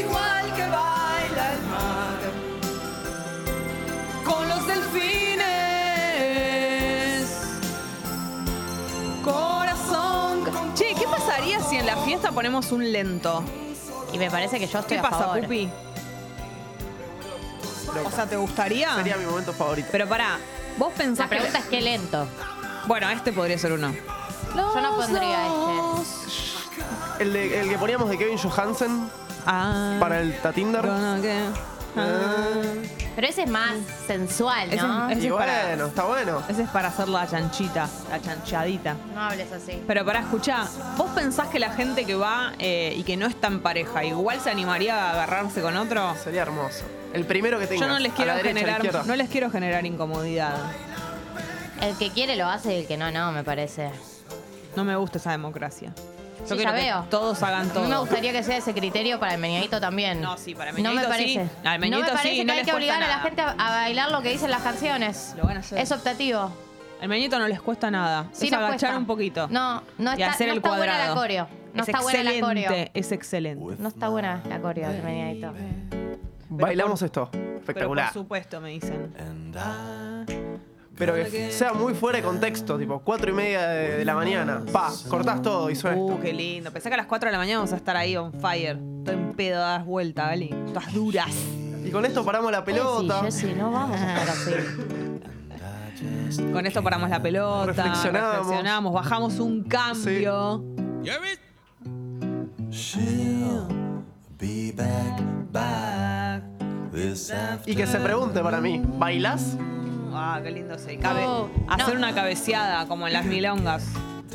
igual 0.00 0.54
que 0.54 0.62
baila 0.62 1.52
el 1.52 1.62
mar, 1.66 2.18
con 4.24 4.48
los 4.48 4.66
delfines. 4.66 5.46
Corazón. 9.24 10.44
Che, 10.74 10.94
¿qué 10.94 11.06
pasaría 11.10 11.60
si 11.60 11.76
en 11.76 11.86
la 11.86 11.96
fiesta 11.98 12.32
ponemos 12.32 12.70
un 12.72 12.90
lento? 12.92 13.42
Y 14.12 14.18
me 14.18 14.30
parece 14.30 14.58
que 14.58 14.66
yo 14.66 14.78
estoy 14.78 14.96
¿Qué 14.98 15.00
a 15.06 15.10
pasa, 15.10 15.18
favor. 15.24 15.42
Pupi? 15.42 15.68
O 18.04 18.10
sea, 18.10 18.26
¿te 18.26 18.36
gustaría? 18.36 18.94
Sería 18.96 19.16
mi 19.16 19.24
momento 19.24 19.52
favorito. 19.52 19.88
Pero 19.92 20.08
pará, 20.08 20.38
vos 20.76 20.92
pensás 20.96 21.26
La 21.26 21.28
pregunta 21.28 21.58
que... 21.58 21.64
es 21.64 21.70
qué 21.70 21.80
lento. 21.80 22.26
Bueno, 22.86 23.08
este 23.10 23.32
podría 23.32 23.58
ser 23.58 23.72
uno. 23.72 23.94
Yo 24.54 24.80
no 24.80 24.96
pondría 24.96 25.46
este. 25.46 27.22
El, 27.22 27.32
de- 27.32 27.60
el 27.60 27.68
que 27.68 27.78
poníamos 27.78 28.08
de 28.10 28.18
Kevin 28.18 28.38
Johansen 28.38 29.10
Ah, 29.46 29.96
para 30.00 30.20
el 30.20 30.36
Tatinder. 30.40 30.82
gonna 30.86 31.18
get- 31.20 31.54
ah. 31.96 32.52
Pero 33.16 33.28
ese 33.28 33.44
es 33.44 33.50
más 33.50 33.72
sensual, 34.06 34.68
Ese 34.72 34.82
¿no? 34.86 35.08
es- 35.08 35.24
Y 35.24 35.30
para- 35.30 35.66
bueno, 35.68 35.86
está 35.86 36.04
bueno. 36.04 36.42
Ese 36.48 36.62
es 36.64 36.68
para 36.68 36.88
hacer 36.88 37.08
la 37.08 37.26
chanchita, 37.26 37.88
la 38.10 38.20
chanchadita. 38.20 38.94
No 39.14 39.22
hables 39.22 39.50
así. 39.50 39.82
Pero 39.86 40.04
para 40.04 40.20
escuchar, 40.20 40.66
¿vos 40.98 41.10
pensás 41.12 41.48
que 41.48 41.58
la 41.58 41.70
gente 41.70 42.04
que 42.04 42.14
va 42.14 42.52
eh, 42.58 42.94
y 42.94 43.02
que 43.04 43.16
no 43.16 43.26
está 43.26 43.46
en 43.48 43.60
pareja 43.60 44.04
igual 44.04 44.38
se 44.40 44.50
animaría 44.50 44.94
a 45.02 45.12
agarrarse 45.12 45.62
con 45.62 45.76
otro? 45.78 46.14
Sería 46.22 46.42
hermoso. 46.42 46.84
El 47.14 47.24
primero 47.24 47.58
que 47.58 47.66
tenga. 47.66 47.86
Yo 47.86 47.90
no 47.90 47.98
les 47.98 48.12
quiero 48.12 48.32
la 48.32 48.36
derecha, 48.36 48.50
a 48.50 48.52
la 48.52 48.60
generar, 48.60 48.84
izquierda. 48.84 49.02
no 49.06 49.16
les 49.16 49.30
quiero 49.30 49.50
generar 49.50 49.86
incomodidad. 49.86 50.54
El 51.80 51.96
que 51.96 52.10
quiere 52.10 52.36
lo 52.36 52.46
hace 52.48 52.74
y 52.76 52.80
el 52.80 52.86
que 52.86 52.96
no, 52.98 53.10
no, 53.10 53.32
me 53.32 53.42
parece. 53.44 53.90
No 54.76 54.84
me 54.84 54.94
gusta 54.96 55.16
esa 55.18 55.30
democracia. 55.30 55.92
Yo 56.48 56.54
Sí, 56.54 56.56
quiero 56.56 56.70
ya 56.72 56.76
que 56.76 56.82
veo. 56.84 57.04
todos 57.10 57.42
hagan 57.42 57.70
A 57.70 57.72
todo. 57.72 57.82
mí 57.84 57.90
me 57.90 57.98
gustaría 57.98 58.32
que 58.32 58.42
sea 58.42 58.56
ese 58.58 58.72
criterio 58.72 59.18
para 59.20 59.34
el 59.34 59.40
meñadito 59.40 59.80
también. 59.80 60.20
No, 60.20 60.36
sí, 60.38 60.54
para 60.54 60.70
el 60.70 60.76
No 60.76 60.82
me 60.90 60.96
meñadito 60.96 61.08
parece. 61.10 61.32
sí. 61.32 61.38
Al 61.64 61.74
no 61.74 61.80
meñadito 61.80 62.06
me 62.08 62.16
parece 62.16 62.28
sí, 62.30 62.36
que 62.38 62.44
no 62.44 62.52
hay 62.52 62.58
les 62.58 62.66
que 62.68 62.72
obligar 62.74 63.02
a 63.02 63.08
la 63.08 63.18
gente 63.20 63.42
a, 63.42 63.50
a 63.50 63.70
bailar 63.82 64.10
lo 64.12 64.22
que 64.22 64.30
dicen 64.30 64.50
las 64.50 64.62
canciones. 64.62 65.34
Lo 65.36 65.44
van 65.44 65.56
a 65.56 65.60
hacer. 65.60 65.78
Es 65.78 65.92
optativo. 65.92 66.50
El 67.00 67.08
meñito 67.08 67.38
no 67.38 67.46
les 67.48 67.60
cuesta 67.60 67.90
nada. 67.90 68.26
Sí 68.32 68.46
es 68.46 68.52
agachar 68.52 68.70
cuesta. 68.78 68.96
un 68.98 69.06
poquito. 69.06 69.48
No, 69.50 69.82
no 69.98 70.10
y 70.12 70.22
está, 70.22 70.30
hacer 70.30 70.46
no 70.46 70.52
el 70.54 70.58
está 70.58 70.76
buena 70.76 71.06
la 71.08 71.14
coreo. 71.14 71.48
No 71.74 71.82
es 71.82 71.88
está 71.88 72.00
buena 72.00 72.22
la 72.22 72.30
excelente, 72.30 72.64
coreo. 72.66 72.90
Es 72.94 73.12
excelente. 73.12 73.76
No 73.78 73.88
está 73.88 74.08
buena 74.08 74.40
la 74.48 74.58
coreo 74.60 74.88
del 74.88 75.02
meñadito. 75.02 75.52
Bailamos 76.48 77.02
esto. 77.02 77.28
Pero 77.32 77.42
por 77.50 77.56
Espectacular. 77.58 78.12
supuesto, 78.12 78.60
me 78.60 78.70
dicen. 78.70 79.12
Pero 80.98 81.14
que 81.14 81.50
sea 81.52 81.72
muy 81.74 81.94
fuera 81.94 82.18
de 82.18 82.24
contexto, 82.24 82.78
tipo 82.78 83.00
4 83.00 83.30
y 83.30 83.34
media 83.34 83.68
de, 83.68 83.98
de 83.98 84.04
la 84.04 84.14
mañana. 84.14 84.62
Pa, 84.72 84.90
cortás 85.08 85.42
todo 85.42 85.68
y 85.70 85.76
suena 85.76 85.96
Uh, 85.98 86.10
esto. 86.12 86.22
qué 86.22 86.32
lindo. 86.32 86.72
Pensé 86.72 86.88
que 86.88 86.94
a 86.94 86.98
las 86.98 87.06
4 87.06 87.28
de 87.28 87.32
la 87.32 87.38
mañana 87.38 87.58
vamos 87.58 87.72
a 87.72 87.76
estar 87.76 87.96
ahí 87.96 88.16
on 88.16 88.32
fire. 88.32 88.78
Todo 89.04 89.14
en 89.14 89.32
pedo, 89.34 89.60
das 89.60 89.84
vuelta, 89.84 90.24
¿vale? 90.26 90.48
Todas 90.72 90.92
duras. 90.94 91.34
Y 91.84 91.90
con 91.90 92.04
esto 92.04 92.24
paramos 92.24 92.50
la 92.50 92.64
pelota. 92.64 93.30
Sí, 93.30 93.42
Jessy, 93.48 93.54
no 93.54 93.70
vamos 93.70 94.00
a 94.00 94.18
estar 94.22 94.28
así. 94.30 94.52
Con 96.52 96.66
esto 96.66 96.82
paramos 96.82 97.08
la 97.08 97.22
pelota. 97.22 97.66
Reflexionamos. 97.66 98.36
reflexionamos, 98.38 98.92
bajamos 98.92 99.38
un 99.38 99.62
cambio. 99.62 100.62
She'll 102.70 103.66
be 104.38 104.72
back, 104.72 105.22
back 105.52 106.42
this 106.92 107.32
Y 107.64 107.76
que 107.76 107.86
se 107.86 107.98
pregunte 108.00 108.40
para 108.40 108.60
mí, 108.60 108.82
¿bailás? 108.98 109.56
Ah, 110.18 110.40
qué 110.42 110.50
lindo 110.50 110.78
se 110.78 110.96
cabe. 110.98 111.24
Oh, 111.24 111.48
Hacer 111.68 111.94
no. 111.94 112.00
una 112.00 112.14
cabeceada 112.14 112.86
como 112.86 113.06
en 113.06 113.12
las 113.12 113.24
milongas. 113.24 113.86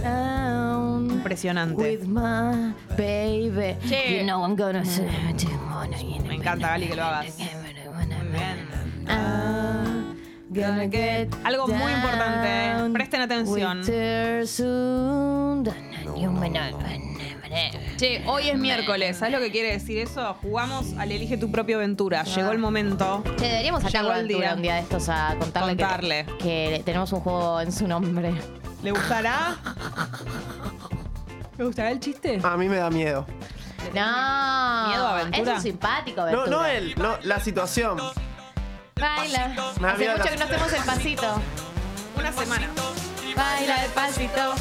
Down 0.02 1.12
Impresionante. 1.12 1.76
with 1.76 2.06
my 2.08 2.74
baby. 2.98 3.76
Che. 3.88 4.18
You 4.20 4.24
know 4.24 4.44
I'm 4.44 4.56
gonna. 4.56 4.84
Me 6.28 6.36
encanta, 6.36 6.70
Gali, 6.70 6.88
que 6.88 6.96
lo 6.96 7.04
hagas. 7.04 7.38
Algo 11.44 11.68
muy 11.68 11.92
importante. 11.94 12.92
Presten 12.94 13.22
atención. 13.22 13.82
Che, 17.98 18.24
hoy 18.28 18.50
es 18.50 18.58
miércoles. 18.58 19.18
¿Sabes 19.18 19.34
lo 19.34 19.40
que 19.42 19.52
quiere 19.52 19.72
decir 19.74 19.98
eso? 20.00 20.36
Jugamos 20.42 20.94
al 20.98 21.12
Elige 21.12 21.38
tu 21.38 21.52
propia 21.52 21.76
aventura. 21.76 22.24
Llegó 22.24 22.52
el 22.52 22.60
momento. 22.60 23.24
Che, 23.38 23.46
deberíamos 23.48 23.84
sacar 23.84 24.04
Llegó 24.04 24.14
el 24.16 24.28
día. 24.28 24.54
un 24.56 24.62
día 24.62 24.76
de 24.76 24.82
estos 24.82 25.10
a 25.10 25.36
contarle, 25.38 25.76
que- 25.76 25.84
Contarle. 25.84 26.26
Que, 26.40 26.82
tenemos 26.86 27.12
un 27.12 27.20
juego 27.20 27.60
en 27.62 27.72
su 27.72 27.88
nombre. 27.88 28.34
¿Le 28.82 28.92
gustará? 28.92 29.58
¿Le 31.58 31.66
gustará 31.66 31.92
el 31.92 32.00
chiste? 32.00 32.40
A 32.42 32.56
mí 32.58 32.70
me 32.70 32.78
da 32.78 32.90
miedo. 32.90 33.26
No. 33.94 34.88
¿Miedo 34.88 35.08
a 35.08 35.20
aventura? 35.20 35.52
Es 35.52 35.58
un 35.58 35.62
simpático 35.64 36.22
No, 36.22 36.28
aventura. 36.28 36.50
no 36.50 36.66
él, 36.66 36.96
no, 36.98 37.18
la 37.24 37.40
situación. 37.40 37.98
Baila. 39.00 39.48
Me 39.50 39.56
da 39.56 39.90
Hace 39.90 39.98
miedo 40.00 40.12
mucho 40.18 40.24
la- 40.24 40.32
que 40.32 40.38
no 40.38 40.46
hacemos 40.46 40.74
el 40.74 40.84
pasito. 40.84 41.42
Una 42.18 42.32
semana. 42.32 42.70
Baila 43.36 43.84
el 43.86 43.92
pasito. 43.92 44.54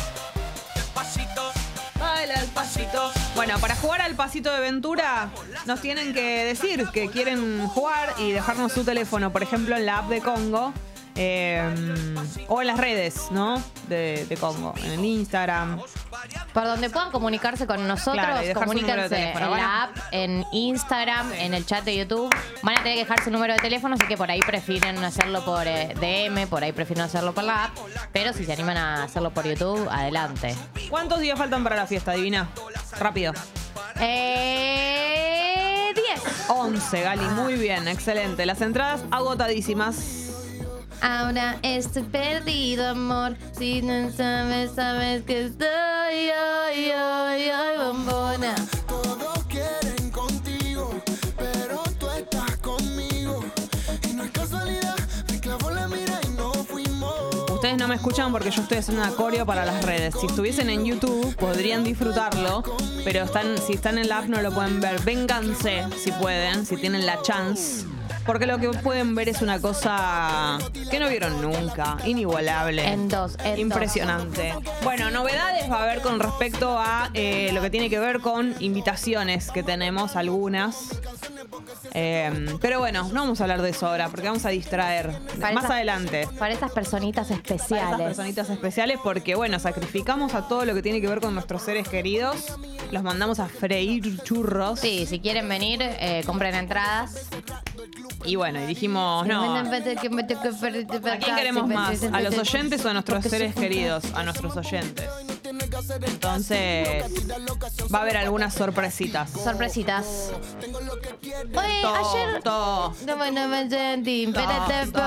El 2.31 2.47
pasito. 2.49 3.11
Bueno, 3.35 3.59
para 3.59 3.75
jugar 3.75 4.01
al 4.03 4.15
pasito 4.15 4.53
de 4.53 4.61
Ventura, 4.61 5.31
nos 5.67 5.81
tienen 5.81 6.15
que 6.15 6.45
decir 6.45 6.87
que 6.93 7.09
quieren 7.09 7.67
jugar 7.67 8.15
y 8.19 8.31
dejarnos 8.31 8.73
su 8.73 8.85
teléfono, 8.85 9.33
por 9.33 9.43
ejemplo, 9.43 9.77
en 9.77 9.87
la 9.87 9.99
app 9.99 10.09
de 10.09 10.21
Congo. 10.21 10.73
Eh, 11.17 12.15
o 12.49 12.61
en 12.61 12.67
las 12.67 12.79
redes, 12.79 13.27
¿no? 13.31 13.63
De, 13.89 14.25
de 14.29 14.37
Congo. 14.37 14.75
En 14.85 14.93
el 14.93 15.05
Instagram. 15.05 15.81
Por 16.53 16.65
donde 16.65 16.91
puedan 16.91 17.11
comunicarse 17.11 17.67
con 17.67 17.87
nosotros, 17.87 18.25
Claro, 18.25 18.43
y 18.43 18.47
de 18.49 18.55
comuníquense 18.55 19.09
teléfono. 19.09 19.47
en 19.47 19.53
la 19.53 19.83
app, 19.85 19.97
en 20.13 20.45
Instagram, 20.53 21.33
en 21.35 21.55
el 21.55 21.65
chat 21.67 21.85
de 21.85 21.97
YouTube. 21.97 22.29
Van 22.63 22.77
a 22.79 22.83
tener 22.83 22.95
que 22.95 23.01
dejar 23.05 23.23
su 23.25 23.31
número 23.31 23.55
de 23.55 23.61
teléfono, 23.61 23.95
así 23.95 24.07
que 24.07 24.17
por 24.17 24.31
ahí 24.31 24.41
prefieren 24.41 25.03
hacerlo 25.05 25.45
por 25.45 25.67
eh, 25.67 25.95
DM, 26.01 26.47
por 26.49 26.63
ahí 26.65 26.73
prefieren 26.73 27.05
hacerlo 27.05 27.33
por 27.33 27.45
la 27.45 27.65
app. 27.67 27.77
Pero 28.13 28.33
si 28.33 28.45
se 28.45 28.53
animan 28.53 28.77
a 28.77 29.05
hacerlo 29.05 29.31
por 29.31 29.45
YouTube, 29.47 29.89
adelante. 29.91 30.55
¿Cuántos 30.89 31.21
días 31.21 31.39
faltan 31.39 31.63
para 31.63 31.77
la 31.77 31.87
fiesta? 31.87 32.13
Adivina. 32.13 32.49
Rápido. 32.99 33.33
Eh, 34.01 35.93
10. 35.95 36.23
11, 36.49 37.01
Gali. 37.03 37.25
Muy 37.35 37.55
bien, 37.55 37.87
excelente. 37.89 38.45
Las 38.47 38.61
entradas 38.61 39.03
agotadísimas. 39.11 40.30
Ahora 41.03 41.59
estoy 41.63 42.03
perdido, 42.03 42.89
amor. 42.89 43.37
Si 43.59 43.81
no 43.83 44.11
sabes, 44.11 44.73
sabes 44.75 45.23
que 45.23 45.47
estoy. 45.47 45.69
Ay, 45.69 46.91
ay, 46.95 47.49
ay, 47.49 47.79
bombona. 47.79 48.55
Todos 48.87 49.45
quieren 49.49 50.11
contigo, 50.11 50.91
pero 51.39 51.83
tú 51.99 52.07
estás 52.11 52.57
conmigo. 52.59 53.43
Y 54.09 54.13
no 54.13 54.25
es 54.25 54.31
casualidad, 54.31 54.97
me 55.31 55.41
clavó 55.41 55.71
la 55.71 55.89
mira 55.89 56.21
y 56.27 56.29
no 56.37 56.53
fuimos. 56.53 57.15
Ustedes 57.51 57.79
no 57.79 57.89
me 57.89 57.95
escuchan 57.95 58.31
porque 58.31 58.51
yo 58.51 58.61
estoy 58.63 58.79
haciendo 58.79 59.03
una 59.03 59.13
coreo 59.13 59.47
para 59.47 59.65
las 59.65 59.83
redes. 59.85 60.15
Si 60.21 60.27
estuviesen 60.27 60.69
en 60.69 60.85
YouTube, 60.85 61.35
podrían 61.37 61.83
disfrutarlo, 61.83 62.63
pero 63.05 63.25
están, 63.25 63.57
si 63.59 63.73
están 63.73 63.97
en 63.97 64.09
la 64.09 64.19
app 64.19 64.27
no 64.27 64.43
lo 64.43 64.53
pueden 64.53 64.81
ver. 64.81 65.01
Vénganse 65.03 65.85
si 65.97 66.13
pueden, 66.13 66.67
si 66.67 66.77
tienen 66.77 67.07
la 67.07 67.23
chance. 67.23 67.87
Porque 68.31 68.47
lo 68.47 68.59
que 68.59 68.69
pueden 68.69 69.17
ver 69.17 69.29
es 69.29 69.43
una 69.43 69.61
cosa 69.61 70.57
que 70.89 71.01
no 71.01 71.09
vieron 71.09 71.43
nunca, 71.43 71.97
inigualable. 72.05 72.87
En 72.87 73.09
dos, 73.09 73.37
en 73.43 73.59
Impresionante. 73.59 74.55
Bueno, 74.85 75.11
novedades 75.11 75.69
va 75.69 75.81
a 75.81 75.83
haber 75.83 76.01
con 76.01 76.21
respecto 76.21 76.79
a 76.79 77.11
eh, 77.13 77.51
lo 77.53 77.61
que 77.61 77.71
tiene 77.71 77.91
que 77.91 77.99
ver 77.99 78.21
con 78.21 78.55
invitaciones 78.61 79.51
que 79.51 79.65
tenemos, 79.65 80.15
algunas. 80.15 81.01
Eh, 81.93 82.57
pero 82.61 82.79
bueno, 82.79 83.09
no 83.13 83.23
vamos 83.23 83.41
a 83.41 83.45
hablar 83.45 83.63
de 83.63 83.71
eso 83.71 83.89
ahora 83.89 84.09
porque 84.09 84.29
vamos 84.29 84.47
a 84.47 84.51
distraer 84.51 85.11
Para 85.41 85.53
más 85.55 85.65
esas- 85.65 85.75
adelante. 85.75 86.29
Para 86.39 86.55
estas 86.55 86.71
personitas 86.71 87.27
Para 87.27 87.37
estas 87.41 87.57
especiales. 87.57 87.99
personitas 88.07 88.49
especiales 88.51 88.99
porque, 89.03 89.35
bueno, 89.35 89.59
sacrificamos 89.59 90.35
a 90.35 90.47
todo 90.47 90.65
lo 90.67 90.75
que 90.75 90.83
tiene 90.83 91.01
que 91.01 91.09
ver 91.09 91.21
con 91.21 91.35
nuestros 91.35 91.63
seres 91.63 91.89
queridos. 91.89 92.37
Los 92.93 93.03
mandamos 93.03 93.41
a 93.41 93.49
freír 93.49 94.23
churros. 94.23 94.79
Sí, 94.79 95.05
si 95.07 95.19
quieren 95.19 95.49
venir, 95.49 95.81
eh, 95.83 96.23
compren 96.27 96.55
entradas. 96.55 97.29
Y 98.25 98.37
bueno, 98.37 98.61
y 98.63 98.67
dijimos, 98.67 99.27
no, 99.27 99.57
¿a 99.57 99.63
quién 101.19 101.37
queremos 101.37 101.67
más? 101.69 102.03
¿A 102.13 102.21
los 102.21 102.37
oyentes 102.37 102.85
o 102.85 102.91
a 102.91 102.93
nuestros 102.93 103.25
seres 103.25 103.55
queridos? 103.55 104.05
A 104.15 104.23
nuestros 104.23 104.57
oyentes. 104.57 105.09
Entonces, 106.07 107.05
va 107.93 107.99
a 108.01 108.03
haber 108.03 108.17
algunas 108.19 108.55
sorpresitas. 108.55 109.31
Sorpresitas. 109.31 110.33
Oye, 111.55 111.83
ayer. 111.85 112.43
to- 112.43 112.95
No, 113.07 113.17
bueno, 113.17 113.49
me 113.49 113.69
sentí, 113.69 114.25
espérate, 114.25 114.91
por-. 114.93 115.01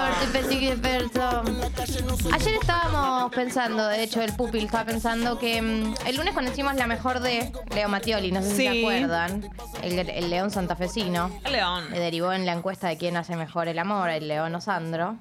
Ayer 2.34 2.56
estábamos 2.60 3.32
pensando, 3.34 3.88
de 3.88 4.04
hecho, 4.04 4.22
el 4.22 4.34
pupil 4.36 4.66
estaba 4.66 4.86
pensando 4.86 5.38
que 5.40 5.62
mm, 5.62 5.96
el 6.08 6.16
lunes 6.16 6.34
cuando 6.34 6.52
hicimos 6.52 6.76
la 6.76 6.88
mejor 6.88 7.20
de 7.20 7.52
Leo 7.74 7.90
Mattioli, 7.90 8.32
no 8.32 8.42
sé 8.42 8.50
si 8.50 8.56
Sí. 8.56 8.64
se 8.64 8.80
acuerdan, 8.80 9.50
el, 9.82 10.00
el 10.10 10.30
león 10.30 10.52
santafesino, 10.52 11.30
León. 11.52 11.90
le 11.92 12.00
derivó 12.00 12.32
en 12.34 12.46
la 12.46 12.54
encuesta 12.54 12.88
de 12.88 12.98
quién 13.04 13.18
hace 13.18 13.36
mejor 13.36 13.68
el 13.68 13.80
amor, 13.80 14.10
el 14.10 14.30
león 14.30 14.56
o 14.56 14.62
Sandro. 14.62 15.18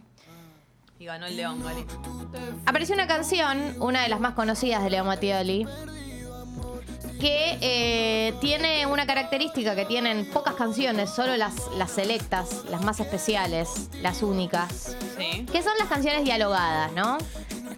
Y 1.01 1.07
ganó 1.07 1.27
el 1.27 1.37
León, 1.37 1.61
Gali. 1.65 1.85
Apareció 2.65 2.95
una 2.95 3.09
canción, 3.09 3.75
una 3.81 4.03
de 4.05 4.09
las 4.09 4.21
más 4.21 4.35
conocidas 4.35 4.85
de 4.85 4.91
Leo 4.91 5.05
Mattioli, 5.05 5.67
que 7.19 7.59
eh, 7.61 8.35
tiene 8.41 8.87
una 8.87 9.05
característica 9.05 9.75
que 9.75 9.85
tienen 9.85 10.31
pocas 10.31 10.55
canciones, 10.55 11.11
solo 11.11 11.37
las, 11.37 11.55
las 11.77 11.91
selectas, 11.91 12.65
las 12.71 12.83
más 12.83 13.01
especiales, 13.01 13.91
las 14.01 14.23
únicas, 14.23 14.97
Sí. 15.19 15.45
que 15.51 15.61
son 15.61 15.73
las 15.81 15.89
canciones 15.89 16.23
dialogadas, 16.23 16.93
¿no? 16.93 17.19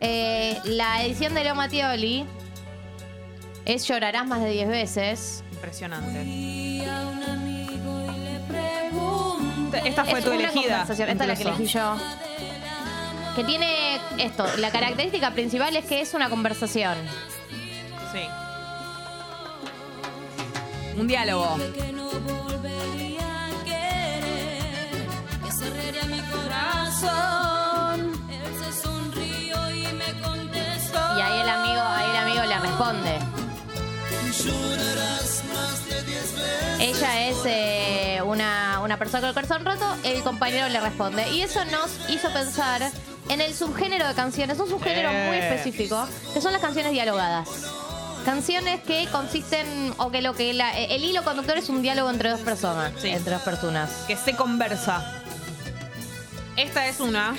Eh, 0.01 0.59
la 0.65 1.03
edición 1.03 1.33
de 1.33 1.45
Leo 1.45 1.55
Mattioli 1.55 2.27
es 3.65 3.89
Llorarás 3.89 4.27
más 4.27 4.43
de 4.43 4.51
10 4.51 4.69
veces. 4.69 5.45
Impresionante. 5.55 6.21
Esta 9.85 10.05
fue 10.05 10.19
es 10.19 10.25
tu 10.25 10.31
una 10.31 10.45
elegida. 10.45 10.63
conversación, 10.79 11.09
esta 11.09 11.25
es 11.25 11.29
la 11.29 11.37
que 11.37 11.43
elegí 11.43 11.67
yo. 11.67 11.97
Que 13.37 13.45
tiene 13.45 13.99
esto, 14.19 14.47
la 14.59 14.71
característica 14.71 15.33
principal 15.33 15.75
es 15.77 15.85
que 15.87 16.01
es 16.01 16.15
una 16.15 16.31
conversación. 16.31 16.97
Sí. 18.13 18.29
Un 20.97 21.09
diálogo. 21.09 21.57
Y 31.17 31.21
ahí 31.21 31.41
el 31.41 31.49
amigo, 31.49 31.81
ahí 31.81 32.11
el 32.11 32.17
amigo 32.17 32.45
le 32.45 32.59
responde. 32.59 33.19
Ella 36.81 37.29
es 37.29 37.37
eh, 37.47 38.21
una, 38.25 38.74
una 38.85 38.99
persona 38.99 39.21
con 39.21 39.29
el 39.31 39.35
corazón 39.35 39.65
roto, 39.65 39.97
el 40.05 40.23
compañero 40.23 40.69
le 40.69 40.79
responde. 40.81 41.29
Y 41.33 41.41
eso 41.41 41.65
nos 41.67 41.91
hizo 42.11 42.31
pensar 42.33 42.91
en 43.29 43.41
el 43.41 43.55
subgénero 43.55 44.07
de 44.07 44.15
canciones, 44.15 44.59
un 44.59 44.69
subgénero 44.69 45.11
Eh. 45.11 45.27
muy 45.29 45.37
específico, 45.39 46.07
que 46.35 46.41
son 46.41 46.53
las 46.53 46.61
canciones 46.61 46.93
dialogadas. 46.93 47.49
Canciones 48.25 48.81
que 48.83 49.07
consisten, 49.11 49.95
o 49.99 50.11
que 50.11 50.23
lo 50.23 50.35
que 50.35 50.53
la- 50.55 50.77
el 50.79 51.03
hilo 51.05 51.23
conductor 51.25 51.57
es 51.59 51.69
un 51.69 51.83
diálogo 51.83 52.11
entre 52.11 52.31
dos 52.31 52.41
personas. 52.41 52.93
Sí. 53.01 53.09
Entre 53.09 53.33
dos 53.35 53.43
personas. 53.43 53.91
Que 54.07 54.17
se 54.17 54.35
conversa. 54.37 55.05
Esta 56.57 56.87
es 56.87 57.01
una. 57.01 57.35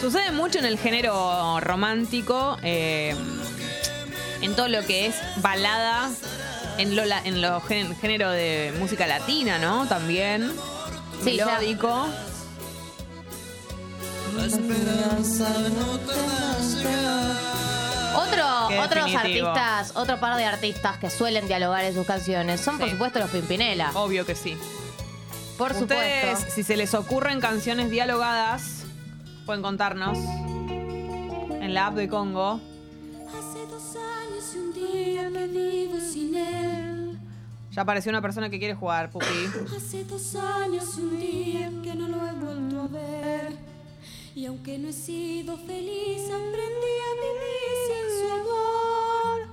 Sucede 0.00 0.32
mucho 0.32 0.58
en 0.58 0.66
el 0.66 0.78
género 0.78 1.60
romántico, 1.60 2.56
eh, 2.62 3.14
en 4.40 4.56
todo 4.56 4.66
lo 4.68 4.84
que 4.84 5.06
es 5.06 5.14
balada, 5.36 6.10
en 6.78 6.96
lo, 6.96 7.04
la- 7.04 7.22
en 7.24 7.40
lo 7.42 7.60
género 7.60 8.30
de 8.30 8.72
música 8.78 9.06
latina, 9.06 9.58
¿no? 9.58 9.86
También. 9.86 10.52
Sí, 11.22 11.36
ya. 11.36 11.46
melódico. 11.46 12.06
Otro, 18.14 18.68
Qué 18.68 18.78
otros 18.78 19.04
definitivo. 19.10 19.48
artistas, 19.48 19.92
otro 19.96 20.20
par 20.20 20.36
de 20.36 20.44
artistas 20.44 20.98
que 20.98 21.08
suelen 21.10 21.46
dialogar 21.48 21.84
en 21.84 21.94
sus 21.94 22.06
canciones 22.06 22.60
son, 22.60 22.78
por 22.78 22.86
Sí. 22.88 22.92
supuesto, 22.92 23.18
los 23.18 23.30
Pimpinela. 23.30 23.90
Obvio 23.94 24.26
que 24.26 24.34
sí. 24.34 24.56
Por 25.56 25.72
Ustedes, 25.72 26.30
supuesto. 26.38 26.54
si 26.54 26.62
se 26.62 26.76
les 26.76 26.92
ocurren 26.94 27.40
canciones 27.40 27.90
dialogadas, 27.90 28.84
pueden 29.46 29.62
contarnos 29.62 30.18
en 30.18 31.74
la 31.74 31.86
app 31.88 31.94
de 31.94 32.08
Congo. 32.08 32.60
Hace 33.28 33.66
dos 33.70 33.96
años 33.96 34.44
y 34.54 34.58
un 34.58 34.72
día 34.74 35.30
que 35.32 35.46
vivo. 35.46 35.94
Ya 37.72 37.82
apareció 37.82 38.10
una 38.10 38.20
persona 38.20 38.50
que 38.50 38.58
quiere 38.58 38.74
jugar, 38.74 39.10
Pupi. 39.10 39.24
Hace 39.74 40.04
dos 40.04 40.34
años 40.36 40.84
y 40.98 41.00
un 41.00 41.18
día 41.18 41.70
que 41.82 41.94
no 41.94 42.06
lo 42.06 42.28
he 42.28 42.32
vuelto 42.32 42.82
a 42.82 42.86
ver. 42.88 43.56
Y 44.34 44.44
aunque 44.44 44.78
no 44.78 44.88
he 44.88 44.92
sido 44.92 45.56
feliz, 45.56 46.22
aprendí 46.26 46.92
a 47.08 47.12
vivir 47.22 47.72
sin 47.88 48.04
su 48.18 48.32
amor. 48.34 49.48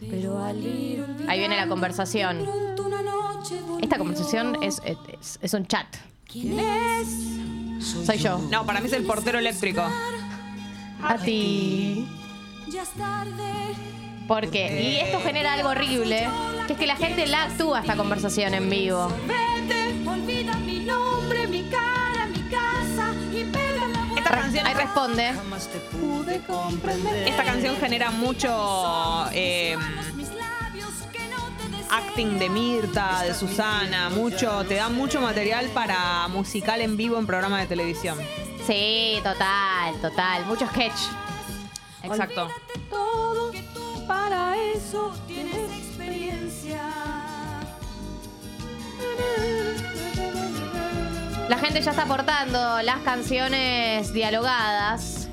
Pero 0.00 0.44
al 0.44 0.62
ir 0.62 1.06
Ahí 1.28 1.38
viene 1.38 1.56
la 1.56 1.66
conversación. 1.66 2.46
Esta 3.80 3.96
conversación 3.96 4.62
es, 4.62 4.82
es, 4.84 5.38
es 5.40 5.54
un 5.54 5.66
chat. 5.66 5.86
¿Quién 6.30 6.58
es? 6.58 7.08
Soy 8.04 8.18
yo. 8.18 8.38
No, 8.50 8.66
para 8.66 8.80
mí 8.80 8.86
es 8.86 8.92
el 8.92 9.04
portero 9.04 9.38
eléctrico. 9.38 9.82
A 11.02 11.16
ti. 11.16 12.06
Ya 12.68 12.82
es 12.82 12.90
tarde. 12.90 13.92
Porque, 14.28 14.80
y 14.82 14.96
esto 15.00 15.20
genera 15.20 15.54
algo 15.54 15.70
horrible, 15.70 16.28
que 16.66 16.72
es 16.74 16.78
que 16.78 16.86
la 16.86 16.96
gente 16.96 17.26
la 17.26 17.44
actúa 17.44 17.80
esta 17.80 17.96
conversación 17.96 18.54
en 18.54 18.70
vivo. 18.70 19.08
Vete, 19.26 20.08
olvida 20.08 20.54
mi 20.56 20.80
nombre, 20.80 21.46
mi 21.48 21.64
cara, 21.64 22.26
mi 22.26 22.42
casa 22.48 23.12
y 23.32 23.44
pega 23.44 23.88
la 23.88 23.98
vuelta. 23.98 24.18
Esta 24.20 24.30
canción, 24.30 24.66
Ahí 24.66 24.74
responde. 24.74 25.32
esta 27.26 27.44
canción 27.44 27.76
genera 27.76 28.10
mucho 28.10 29.26
eh, 29.32 29.76
acting 31.90 32.38
de 32.38 32.48
Mirta, 32.48 33.22
de 33.24 33.34
Susana, 33.34 34.08
mucho, 34.10 34.64
te 34.64 34.76
da 34.76 34.88
mucho 34.88 35.20
material 35.20 35.66
para 35.74 36.26
musical 36.28 36.80
en 36.80 36.96
vivo 36.96 37.18
en 37.18 37.26
programa 37.26 37.60
de 37.60 37.66
televisión. 37.66 38.16
Sí, 38.66 39.18
total, 39.22 39.94
total. 40.00 40.46
Mucho 40.46 40.66
sketch. 40.68 41.00
Exacto. 42.04 42.48
Para 44.06 44.56
eso 44.74 45.12
tienes 45.26 45.70
experiencia. 45.70 46.80
La 51.48 51.58
gente 51.58 51.82
ya 51.82 51.90
está 51.90 52.04
aportando 52.04 52.82
las 52.82 53.00
canciones 53.00 54.12
dialogadas. 54.12 55.28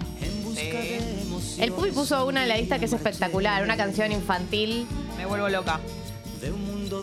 El 1.58 1.72
Pupi 1.72 1.92
puso 1.92 2.26
una 2.26 2.44
en 2.44 2.50
la 2.50 2.58
lista 2.58 2.80
que 2.80 2.86
es 2.86 2.94
espectacular, 2.94 3.64
una 3.64 3.78
canción 3.78 4.12
infantil 4.12 4.88
Me 5.18 5.26
vuelvo 5.26 5.50
loca. 5.50 5.80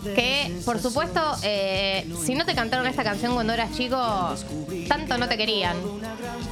Que, 0.02 0.60
por 0.64 0.78
supuesto, 0.80 1.20
eh, 1.42 2.06
si 2.24 2.34
no 2.34 2.44
te 2.44 2.54
cantaron 2.54 2.86
esta 2.86 3.04
canción 3.04 3.34
cuando 3.34 3.52
eras 3.52 3.72
chico, 3.76 3.96
tanto 4.88 5.18
no 5.18 5.28
te 5.28 5.36
querían. 5.36 5.76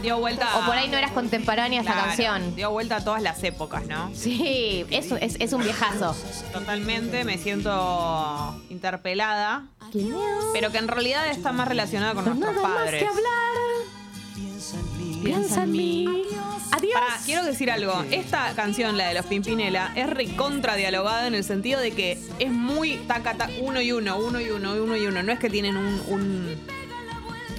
Dio 0.03 0.19
vuelta. 0.19 0.59
O 0.59 0.67
por 0.67 0.75
ahí 0.77 0.89
no 0.89 0.97
eras 0.99 1.13
contemporánea 1.13 1.81
a 1.81 1.83
esta 1.83 1.93
Claro, 1.95 2.09
canción. 2.09 2.57
Dio 2.57 2.71
vuelta 2.71 2.97
a 2.97 3.05
todas 3.05 3.23
las 3.23 3.43
épocas, 3.43 3.87
¿no? 3.87 4.11
Sí, 4.15 4.85
es, 4.91 5.11
es, 5.13 5.37
es 5.39 5.53
un 5.53 5.63
viejazo. 5.63 6.15
Totalmente, 6.53 7.25
me 7.25 7.39
siento 7.39 8.61
interpelada, 8.71 9.67
pero 10.53 10.71
que 10.71 10.79
en 10.79 10.89
realidad 10.89 11.27
está 11.29 11.53
más 11.53 11.69
relacionada 11.69 12.15
con 12.15 12.25
nuestros 12.25 12.57
padres. 12.63 13.05
Piensa 15.23 15.63
en 15.63 15.73
mí. 15.73 16.04
Pará, 16.95 17.19
quiero 17.27 17.45
decir 17.45 17.71
algo. 17.73 18.05
Esta 18.13 18.53
canción, 18.55 18.97
la 18.97 19.09
de 19.09 19.15
los 19.15 19.27
Pimpinela, 19.27 19.91
es 19.97 20.09
recontra 20.09 20.77
dialogada 20.77 21.27
en 21.27 21.35
el 21.35 21.43
sentido 21.45 21.81
de 21.81 21.91
que 21.91 22.19
es 22.39 22.51
muy 22.53 22.99
taca, 23.09 23.35
ta- 23.35 23.51
uno 23.61 23.81
y 23.81 23.91
uno, 23.93 24.17
uno 24.17 24.41
y 24.41 24.49
uno, 24.51 24.75
uno 24.75 24.97
y 24.97 25.07
uno. 25.07 25.23
No 25.25 25.33
es 25.33 25.39
que 25.41 25.51
tienen 25.51 25.77
un, 25.77 26.01
un, 26.07 26.57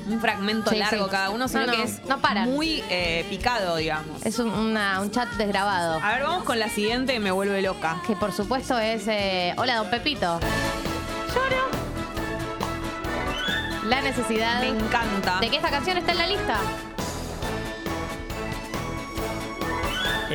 un 0.08 0.22
fragmento 0.22 0.72
Sí, 0.72 0.78
largo 0.78 1.06
sí. 1.06 1.12
cada 1.12 1.30
uno, 1.32 1.48
sino 1.50 1.66
No, 1.66 1.68
no, 1.68 1.74
que 1.74 1.84
es 1.84 2.06
no 2.06 2.20
paran. 2.22 2.50
muy 2.50 2.82
eh, 2.90 3.26
picado, 3.30 3.76
digamos. 3.76 4.26
Es 4.26 4.40
un, 4.40 4.50
una- 4.54 5.02
un 5.02 5.12
chat 5.12 5.28
desgrabado. 5.34 6.00
A 6.02 6.14
ver, 6.14 6.24
vamos 6.24 6.46
con 6.46 6.58
la 6.58 6.70
siguiente, 6.70 7.20
me 7.20 7.32
vuelve 7.32 7.62
loca. 7.62 8.02
Que 8.08 8.16
por 8.16 8.32
supuesto 8.32 8.80
es. 8.80 9.06
eh, 9.10 9.54
Hola, 9.58 9.76
don 9.76 9.90
Pepito. 9.90 10.40
Lloro. 11.34 11.66
La 13.90 14.02
necesidad 14.02 14.62
Me 14.62 14.70
encanta. 14.70 15.40
de 15.42 15.50
que 15.50 15.58
esta 15.58 15.70
canción 15.70 15.98
esté 15.98 16.12
en 16.14 16.18
la 16.20 16.28
lista. 16.28 16.58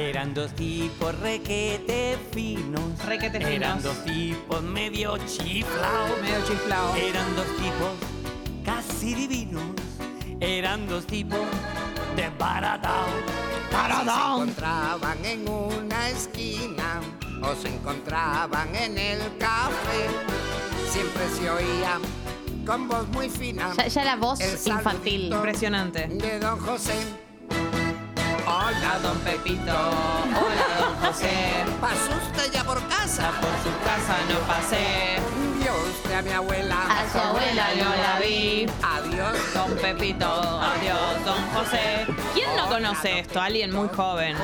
Eran 0.00 0.32
dos 0.32 0.52
tipos 0.54 1.14
requete 1.20 2.18
finos. 2.32 3.04
Requete 3.04 3.36
Eran 3.36 3.80
finos. 3.80 3.82
dos 3.82 4.04
tipos 4.04 4.62
medio 4.62 5.18
chiflados. 5.26 6.20
Medio 6.22 6.44
chiflado. 6.46 6.94
Eran 6.96 7.36
dos 7.36 7.46
tipos 7.56 7.92
casi 8.64 9.14
divinos. 9.14 9.62
Eran 10.40 10.88
dos 10.88 11.06
tipos 11.06 11.40
desbaratados. 12.16 13.10
Se 13.70 14.10
encontraban 14.10 15.24
en 15.24 15.46
una 15.46 16.08
esquina 16.08 17.00
o 17.42 17.54
se 17.54 17.68
encontraban 17.68 18.74
en 18.74 18.96
el 18.96 19.18
café. 19.36 20.08
Siempre 20.90 21.28
se 21.38 21.50
oían 21.50 22.00
con 22.66 22.88
voz 22.88 23.06
muy 23.08 23.28
fina. 23.28 23.74
Ya, 23.76 23.86
ya 23.86 24.04
la 24.04 24.16
voz 24.16 24.40
infantil. 24.66 25.30
Impresionante. 25.30 26.08
De 26.08 26.40
don 26.40 26.58
José. 26.58 26.94
Hola, 28.52 28.98
don 29.00 29.16
Pepito. 29.20 29.72
Hola, 29.72 30.66
don 30.80 30.96
José. 31.06 31.30
¿Pasó 31.80 32.10
usted 32.26 32.50
ya 32.52 32.64
por 32.64 32.82
casa? 32.88 33.30
Por 33.40 33.54
su 33.62 33.70
casa 33.84 34.16
no 34.28 34.40
pasé. 34.40 35.20
Vio 35.60 35.72
usted 35.88 36.14
a 36.14 36.22
mi 36.22 36.32
abuela. 36.32 36.76
A 36.88 37.08
su 37.12 37.18
abuela 37.18 37.68
no 37.76 37.90
la 37.90 38.18
vi. 38.18 38.66
Adiós. 38.82 39.54
Don 39.54 39.76
Pepito, 39.76 40.26
adiós, 40.26 41.24
don 41.24 41.40
José. 41.54 42.06
¿Quién 42.34 42.56
no 42.56 42.68
conoce 42.68 43.20
esto? 43.20 43.40
Alguien 43.40 43.72
muy 43.72 43.88
joven. 43.88 44.36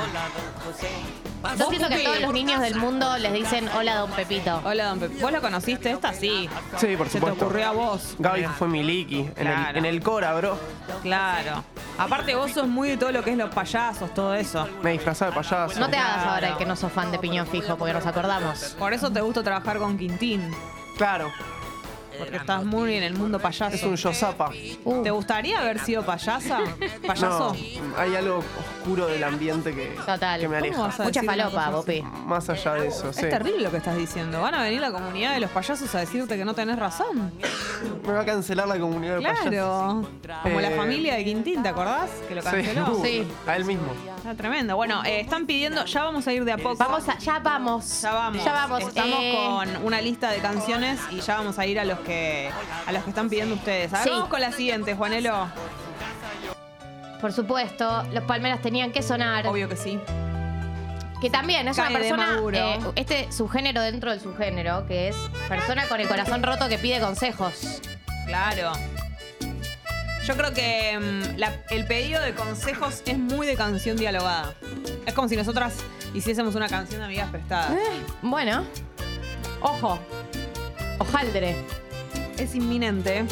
Yo 1.57 1.69
siento 1.69 1.87
que 1.89 1.95
a 1.95 2.03
todos 2.03 2.19
los 2.21 2.33
niños 2.33 2.61
del 2.61 2.75
mundo 2.75 3.17
les 3.17 3.33
dicen 3.33 3.67
hola 3.77 3.95
don 3.97 4.11
Pepito. 4.11 4.61
Hola, 4.65 4.85
don 4.85 4.99
Pepito. 4.99 5.21
¿Vos 5.21 5.31
la 5.31 5.41
conociste 5.41 5.91
esta? 5.91 6.13
Sí. 6.13 6.49
Sí, 6.77 6.95
por 6.97 7.07
Se 7.07 7.13
te 7.13 7.19
supuesto. 7.19 7.45
ocurrió 7.45 7.67
a 7.67 7.71
vos. 7.71 8.15
Gaby 8.19 8.43
fue 8.57 8.67
mi 8.67 8.83
Liki 8.83 9.19
en, 9.19 9.33
Claro. 9.33 9.69
el, 9.71 9.77
en 9.77 9.85
el 9.85 10.01
Cora, 10.01 10.33
bro. 10.35 10.57
Claro. 11.01 11.63
Aparte 11.97 12.35
vos 12.35 12.51
sos 12.51 12.67
muy 12.67 12.89
de 12.89 12.97
todo 12.97 13.11
lo 13.11 13.23
que 13.23 13.31
es 13.31 13.37
los 13.37 13.49
payasos, 13.53 14.13
todo 14.13 14.33
eso. 14.35 14.67
Me 14.83 14.91
disfrazaba 14.91 15.31
de 15.31 15.37
payaso. 15.37 15.79
No 15.79 15.89
te 15.89 15.97
hagas 15.97 16.25
ahora 16.25 16.49
el 16.49 16.57
que 16.57 16.65
no 16.65 16.75
sos 16.75 16.91
fan 16.91 17.11
de 17.11 17.19
Piñón 17.19 17.47
Fijo, 17.47 17.75
porque 17.77 17.93
nos 17.93 18.05
acordamos. 18.05 18.75
Por 18.77 18.93
eso 18.93 19.11
te 19.11 19.21
gusta 19.21 19.43
trabajar 19.43 19.77
con 19.79 19.97
Quintín. 19.97 20.53
Claro, 20.97 21.31
Porque 22.17 22.37
estás 22.37 22.63
muy 22.63 22.93
en 22.95 23.03
el 23.03 23.13
mundo 23.13 23.39
payaso. 23.39 23.75
es 23.75 23.83
un 23.83 23.95
Yosapa. 23.95 24.51
Uh, 24.85 25.03
¿Te 25.03 25.11
gustaría 25.11 25.59
haber 25.59 25.79
sido 25.79 26.03
payasa? 26.03 26.59
¿Payaso? 27.05 27.53
No, 27.53 27.97
hay 27.97 28.15
algo 28.15 28.43
oscuro 28.79 29.07
del 29.07 29.23
ambiente 29.23 29.73
que, 29.73 29.95
Total. 30.05 30.39
que 30.39 30.47
me 30.47 30.59
¿Cómo 30.59 30.83
aleja. 30.85 31.03
Mucha 31.03 31.23
falopa, 31.23 31.69
Bopi. 31.69 32.01
Más 32.25 32.49
allá 32.49 32.73
de 32.75 32.87
eso, 32.87 33.11
sí. 33.13 33.21
Es 33.25 33.29
terrible 33.29 33.61
lo 33.63 33.71
que 33.71 33.77
estás 33.77 33.97
diciendo. 33.97 34.41
Van 34.41 34.55
a 34.55 34.63
venir 34.63 34.81
la 34.81 34.91
comunidad 34.91 35.33
de 35.33 35.39
los 35.41 35.51
payasos 35.51 35.93
a 35.95 35.99
decirte 35.99 36.37
que 36.37 36.45
no 36.45 36.53
tenés 36.53 36.77
razón. 36.79 37.31
Me 38.05 38.13
va 38.13 38.21
a 38.21 38.25
cancelar 38.25 38.67
la 38.67 38.79
comunidad 38.79 39.17
de 39.17 39.21
payasos. 39.23 40.07
Claro. 40.21 40.41
Como 40.43 40.59
la 40.61 40.71
Eh, 40.71 40.75
familia 40.75 41.15
de 41.15 41.23
Quintín, 41.25 41.63
¿te 41.63 41.69
acordás? 41.69 42.09
Que 42.27 42.35
lo 42.35 42.43
canceló. 42.43 42.91
uh, 42.97 43.01
Sí. 43.07 43.27
A 43.47 43.55
él 43.55 43.65
mismo. 43.65 43.87
Está 44.17 44.33
tremendo. 44.35 44.75
Bueno, 44.75 45.03
eh, 45.05 45.21
están 45.21 45.45
pidiendo, 45.45 45.85
ya 45.85 46.03
vamos 46.03 46.27
a 46.27 46.33
ir 46.33 46.43
de 46.43 46.51
a 46.53 46.57
poco. 46.57 46.75
Vamos 46.77 47.07
a, 47.07 47.17
ya 47.17 47.39
vamos. 47.39 48.01
Ya 48.01 48.11
vamos. 48.13 48.43
Ya 48.43 48.51
vamos. 48.53 48.81
Estamos 48.81 49.19
Eh, 49.21 49.33
con 49.35 49.85
una 49.85 50.01
lista 50.01 50.29
de 50.31 50.39
canciones 50.39 50.99
y 51.11 51.19
ya 51.21 51.37
vamos 51.37 51.57
a 51.59 51.65
ir 51.65 51.79
a 51.79 51.85
los 51.85 51.99
que 52.07 52.49
a 52.87 52.91
los 52.91 53.03
que 53.03 53.09
están 53.11 53.29
pidiendo 53.29 53.53
ustedes. 53.53 53.93
A 53.93 53.97
ver, 53.97 54.03
Sí. 54.05 54.09
vamos 54.09 54.29
con 54.29 54.41
la 54.41 54.51
siguiente, 54.51 54.95
Juanelo. 54.95 55.47
Por 57.21 57.33
supuesto, 57.33 58.03
los 58.13 58.23
palmeras 58.23 58.61
tenían 58.61 58.91
que 58.91 59.01
sonar. 59.03 59.45
Obvio 59.47 59.67
que 59.69 59.75
sí. 59.75 59.99
Que 61.21 61.29
también 61.31 61.67
es 61.67 61.75
Cae 61.77 61.89
una 61.89 61.99
de 61.99 62.03
persona, 62.09 62.27
Maduro. 62.35 62.57
eh, 62.57 62.79
este 62.95 63.31
subgénero 63.31 63.81
dentro 63.81 64.11
del 64.11 64.19
subgénero, 64.21 64.85
que 64.87 65.07
es 65.09 65.15
persona 65.49 65.87
con 65.87 65.99
el 65.99 66.07
corazón 66.07 66.43
roto 66.43 66.69
que 66.69 66.77
pide 66.77 66.99
consejos. 66.99 67.81
Claro. 68.27 68.71
Yo 70.25 70.35
creo 70.35 70.53
que 70.53 70.99
mm, 70.99 71.37
la- 71.39 71.53
el 71.71 71.85
pedido 71.87 72.21
de 72.21 72.33
consejos 72.35 73.01
es 73.05 73.17
muy 73.17 73.47
de 73.47 73.55
canción 73.55 73.97
dialogada. 73.97 74.53
Es 75.07 75.13
como 75.13 75.27
si 75.27 75.35
nosotras 75.37 75.73
hiciésemos 76.13 76.53
una 76.53 76.67
canción 76.67 76.99
de 76.99 77.05
amigas 77.05 77.29
prestadas. 77.31 77.71
Bueno, 78.21 78.63
ojo, 79.61 79.97
ojaldre. 80.99 81.55
Es 82.37 82.55
inminente. 82.55 83.25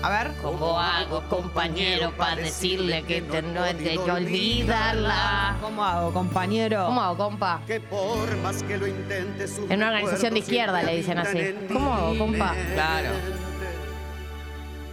A 0.00 0.10
ver. 0.10 0.30
¿Cómo 0.42 0.78
hago, 0.78 1.22
compañero, 1.28 2.12
para 2.16 2.36
decirle 2.36 3.02
que 3.02 3.20
te- 3.20 3.42
no 3.42 3.62
hay 3.64 3.74
que 3.74 3.98
olvidarla? 3.98 5.56
¿Cómo 5.60 5.84
hago, 5.84 6.12
compañero? 6.12 6.86
¿Cómo 6.86 7.00
hago, 7.02 7.16
compa? 7.16 7.60
Que 7.66 7.80
por 7.80 8.34
más 8.38 8.62
que 8.62 8.78
lo 8.78 8.86
intente, 8.86 9.48
su 9.48 9.66
En 9.68 9.78
una 9.78 9.88
organización 9.88 10.34
de 10.34 10.40
izquierda 10.40 10.82
le 10.82 10.96
dicen 10.96 11.18
así. 11.18 11.54
¿Cómo 11.72 11.92
hago, 11.92 12.16
compa? 12.16 12.54
Claro. 12.74 13.10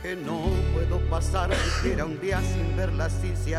Que 0.06 0.15
no 0.15 0.39
puedo 0.72 1.00
pasar 1.10 1.50
siquiera 1.56 2.06
un 2.06 2.22
día 2.22 2.39
sin 2.39 2.78
verla 2.78 3.10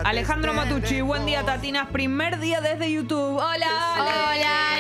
Alejandro 0.04 0.54
Matucci, 0.54 1.00
buen 1.00 1.26
día. 1.26 1.42
Tatinas. 1.42 1.88
Primer 1.88 2.38
día 2.38 2.60
desde 2.60 2.88
YouTube. 2.92 3.34
Hola. 3.34 3.66
Hola, 3.98 4.76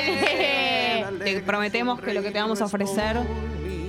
Ale. 1.08 1.24
Te 1.24 1.40
prometemos 1.40 2.00
que 2.00 2.14
lo 2.14 2.22
que 2.22 2.30
te 2.30 2.38
vamos 2.38 2.60
a 2.60 2.66
ofrecer 2.66 3.16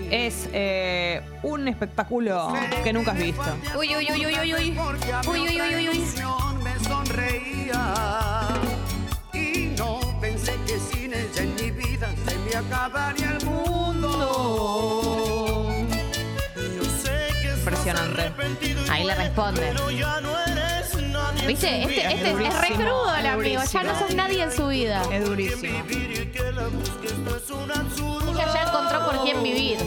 es 0.09 0.49
eh, 0.53 1.21
un 1.43 1.67
espectáculo 1.67 2.51
que 2.83 2.91
nunca 2.93 3.11
has 3.11 3.19
visto. 3.19 3.45
Uy, 3.77 3.95
uy, 3.95 4.07
uy, 4.11 4.25
uy, 4.25 4.39
uy, 4.39 4.53
uy. 4.55 4.79
Uy, 5.27 5.39
uy, 5.39 5.61
uy, 5.61 5.75
uy, 5.75 5.89
uy. 5.89 6.03
me 6.63 6.83
sonreía 6.83 8.47
y 9.33 9.75
no 9.77 9.99
pensé 10.19 10.55
que 10.65 10.79
sin 10.79 11.13
ella 11.13 11.43
en 11.43 11.53
mi 11.53 11.69
vida 11.69 12.09
se 12.25 12.35
me 12.39 12.55
acabaría 12.55 13.26
Impresionante. 17.87 18.91
Ahí 18.91 19.05
le 19.05 19.15
responde. 19.15 19.73
¿Viste? 21.47 21.83
Este, 21.83 22.13
este 22.13 22.31
es, 22.31 22.39
es 22.39 22.61
re 22.61 22.75
crudo 22.75 23.15
el 23.15 23.25
amigo. 23.25 23.61
Ya 23.71 23.83
no 23.83 23.97
sos 23.97 24.13
nadie 24.13 24.43
en 24.43 24.51
su 24.51 24.67
vida. 24.67 25.03
Es 25.11 25.25
durísimo. 25.25 25.83
Ella 28.29 28.53
ya 28.53 28.63
encontró 28.63 29.05
por 29.05 29.23
quién 29.23 29.41
vivir. 29.41 29.77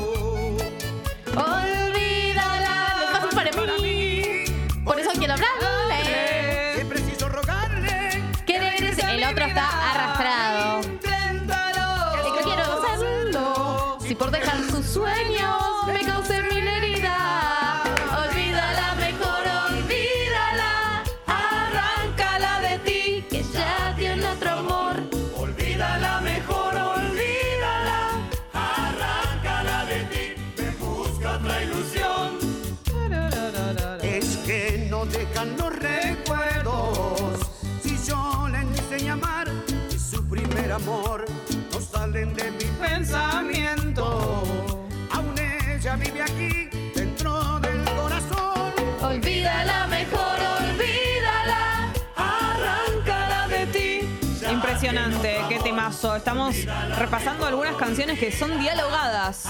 Temazo. 55.90 56.16
Estamos 56.16 56.56
repasando 56.98 57.46
algunas 57.46 57.76
canciones 57.76 58.18
que 58.18 58.32
son 58.32 58.58
dialogadas, 58.60 59.44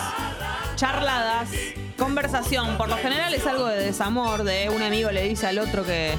charladas, 0.77 1.49
conversación. 1.99 2.77
Por 2.77 2.89
lo 2.89 2.97
general 2.97 3.35
es 3.35 3.47
algo 3.47 3.67
de 3.67 3.85
desamor, 3.85 4.45
de 4.45 4.71
un 4.71 4.83
amigo 4.83 5.11
le 5.11 5.23
dice 5.29 5.47
al 5.47 5.59
otro 5.59 5.85
que, 5.85 6.17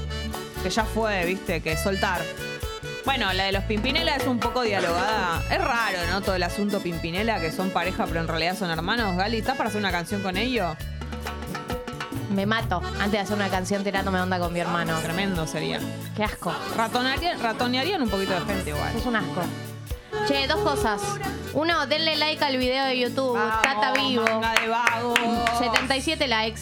que 0.64 0.70
ya 0.70 0.86
fue, 0.86 1.26
viste, 1.26 1.62
que 1.62 1.76
soltar. 1.78 2.22
Bueno, 3.04 3.34
la 3.34 3.46
de 3.46 3.52
los 3.52 3.64
Pimpinela 3.64 4.16
es 4.16 4.28
un 4.28 4.40
poco 4.40 4.62
dialogada. 4.62 5.42
Es 5.50 5.58
raro, 5.58 5.98
¿no? 6.12 6.22
Todo 6.22 6.36
el 6.36 6.44
asunto 6.44 6.80
Pimpinela, 6.80 7.40
que 7.40 7.52
son 7.52 7.72
pareja 7.72 8.06
pero 8.06 8.20
en 8.20 8.28
realidad 8.28 8.56
son 8.56 8.70
hermanos. 8.70 9.18
Gali, 9.18 9.40
¿estás 9.40 9.58
para 9.58 9.70
hacer 9.70 9.80
una 9.80 9.92
canción 9.92 10.22
con 10.22 10.38
ellos? 10.38 10.76
Me 12.30 12.46
mato 12.46 12.82
antes 12.94 13.12
de 13.12 13.20
hacer 13.20 13.36
una 13.36 13.50
canción 13.50 13.84
tirándome 13.84 14.22
onda 14.22 14.40
con 14.40 14.54
mi 14.54 14.60
hermano. 14.60 14.98
Tremendo 15.00 15.48
sería. 15.48 15.80
Qué 16.16 16.24
asco. 16.24 16.54
Ratonearían, 16.78 17.42
ratonearían 17.42 18.02
un 18.04 18.10
poquito 18.10 18.34
de 18.34 18.42
gente 18.42 18.70
igual. 18.70 18.96
Es 18.96 19.06
un 19.06 19.16
asco. 19.16 19.42
Che, 20.32 20.48
dos 20.48 20.62
cosas. 20.62 21.02
Uno, 21.54 21.86
denle 21.88 22.16
like 22.16 22.42
al 22.44 22.56
video 22.58 22.86
de 22.86 22.98
YouTube. 22.98 23.38
Tata 23.62 23.92
vivo. 23.94 24.24
Manga 24.24 24.54
de 24.54 24.68
vagos. 24.70 25.20
77 25.60 26.28
likes. 26.28 26.62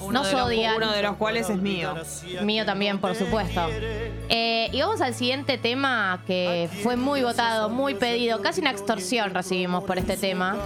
Uno 0.00 0.12
Nos 0.12 0.26
de 0.26 0.32
los- 0.32 0.46
odian. 0.46 0.76
uno 0.76 0.90
de 0.90 1.02
los 1.02 1.16
cuales 1.16 1.48
es 1.48 1.58
mío. 1.58 1.94
Mío 2.42 2.66
también, 2.66 2.98
por 2.98 3.14
supuesto. 3.14 3.68
Eh, 4.28 4.68
y 4.72 4.80
vamos 4.80 5.00
al 5.00 5.14
siguiente 5.14 5.58
tema 5.58 6.22
que 6.26 6.68
fue 6.82 6.96
muy 6.96 7.22
votado, 7.22 7.68
muy 7.68 7.94
pedido. 7.94 8.40
Casi 8.42 8.60
una 8.60 8.70
extorsión 8.70 9.32
recibimos 9.32 9.84
por 9.84 9.98
este 9.98 10.16
tema. 10.16 10.56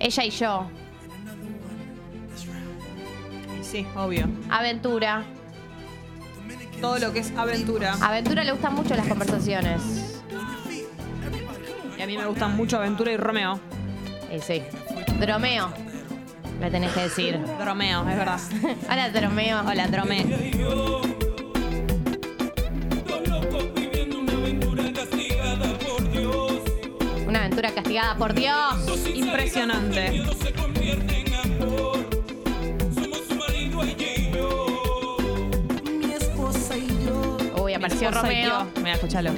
Ella 0.00 0.24
y 0.24 0.30
yo. 0.30 0.66
Sí, 3.62 3.86
obvio. 3.96 4.26
Aventura. 4.50 5.22
Todo 6.80 6.98
lo 6.98 7.12
que 7.12 7.20
es 7.20 7.32
aventura. 7.36 7.94
A 8.00 8.08
Aventura 8.08 8.42
le 8.44 8.50
gustan 8.52 8.74
mucho 8.74 8.94
las 8.96 9.06
conversaciones. 9.06 10.13
A 12.04 12.06
mí 12.06 12.18
me 12.18 12.26
gustan 12.26 12.54
mucho 12.54 12.76
Aventura 12.76 13.12
y 13.12 13.16
Romeo. 13.16 13.58
Y 14.30 14.38
sí. 14.38 14.62
Dromeo. 15.18 15.72
Le 16.60 16.70
tenés 16.70 16.92
que 16.92 17.00
decir. 17.00 17.40
Romeo, 17.64 18.06
es 18.06 18.16
verdad. 18.18 18.40
Hola, 18.90 19.08
Dromeo. 19.08 19.62
Hola, 19.66 19.86
Dromeo. 19.86 20.26
Una 27.26 27.38
aventura 27.38 27.70
castigada 27.72 28.18
por 28.18 28.34
Dios. 28.34 29.06
Impresionante. 29.14 30.10
Mi 35.86 36.12
esposa 36.12 36.76
y 36.76 36.86
yo. 37.06 37.62
Uy, 37.62 37.72
apareció 37.72 38.10
Romeo. 38.10 38.66
Mira, 38.76 38.92
escúchalo. 38.92 39.32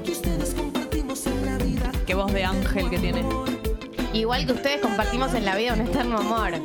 Que 1.06 1.12
ustedes 1.12 1.14
compartimos 1.14 1.26
en 1.26 1.46
la 1.46 1.58
vida. 1.58 1.92
Qué 2.06 2.14
voz 2.14 2.32
de 2.32 2.44
ángel 2.44 2.90
que 2.90 2.98
tiene. 2.98 3.24
Igual 4.12 4.46
que 4.46 4.52
ustedes 4.52 4.80
compartimos 4.80 5.34
en 5.34 5.44
la 5.44 5.56
vida 5.56 5.74
un 5.74 5.80
eterno 5.82 6.18
amor. 6.18 6.54
Es 6.54 6.62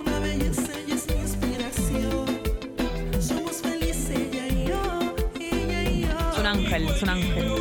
un 6.40 6.46
ángel, 6.46 6.88
es 6.88 7.04
un 7.04 7.10
ángel. 7.10 7.52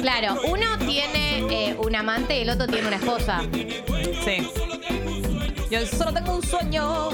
Claro, 0.00 0.40
uno 0.48 0.78
tiene 0.78 1.40
eh, 1.50 1.76
un 1.78 1.94
amante 1.94 2.38
y 2.38 2.42
el 2.42 2.50
otro 2.50 2.66
tiene 2.66 2.86
una 2.88 2.96
esposa. 2.96 3.42
Sí. 4.24 4.48
Yo 5.70 5.86
solo 5.86 6.14
tengo 6.14 6.36
un 6.36 6.42
sueño. 6.42 7.10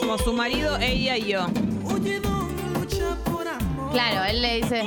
Somos 0.00 0.22
su 0.22 0.32
marido, 0.32 0.76
ella 0.78 1.16
y 1.16 1.26
yo. 1.26 1.46
Claro, 3.92 4.24
él 4.24 4.42
le 4.42 4.56
dice, 4.56 4.84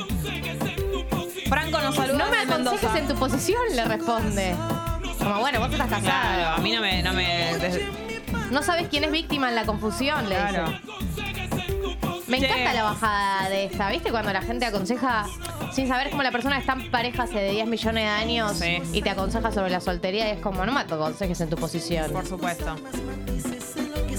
Franco 1.48 1.80
nos 1.82 1.96
saluda 1.96 2.18
no 2.26 2.32
me 2.32 2.38
desde 2.38 2.54
aconsejes 2.54 2.82
Mendoza. 2.94 2.98
en 3.00 3.08
tu 3.08 3.16
posición, 3.16 3.62
le 3.76 3.86
responde. 3.86 4.56
Como, 5.18 5.40
bueno, 5.40 5.60
vos 5.60 5.72
estás 5.72 5.88
Claro, 5.88 6.06
casado. 6.06 6.56
a 6.56 6.58
mí 6.60 6.72
no 6.74 6.82
me... 6.82 7.02
No, 7.04 7.14
me 7.14 7.52
No 8.52 8.62
sabes 8.64 8.88
quién 8.90 9.04
es 9.04 9.12
víctima 9.12 9.50
en 9.50 9.56
la 9.56 9.66
confusión, 9.66 10.30
le 10.30 10.36
claro. 10.36 10.66
dice. 10.68 10.82
Me 12.28 12.40
Che. 12.40 12.46
encanta 12.46 12.74
la 12.74 12.84
bajada 12.84 13.50
de 13.50 13.66
esta, 13.66 13.90
¿viste? 13.90 14.12
Cuando 14.12 14.32
la 14.32 14.42
gente 14.44 14.64
aconseja 14.66 15.26
sin 15.74 15.88
saber 15.88 16.12
cómo 16.12 16.22
la 16.22 16.32
persona 16.32 16.60
está 16.60 16.74
en 16.74 16.92
pareja 16.92 17.24
hace 17.24 17.40
de 17.40 17.52
10 17.52 17.68
millones 17.68 18.04
de 18.04 18.10
años 18.10 18.54
Sí. 18.58 18.82
y 18.94 19.02
te 19.02 19.10
aconseja 19.10 19.52
sobre 19.52 19.72
la 19.72 19.80
soltería 19.82 20.28
y 20.30 20.32
es 20.38 20.40
como, 20.40 20.64
no 20.66 20.72
me 20.72 20.82
aconsejes 20.82 21.42
en 21.42 21.50
tu 21.50 21.56
posición. 21.58 22.12
Por 22.12 22.28
supuesto. 22.28 22.76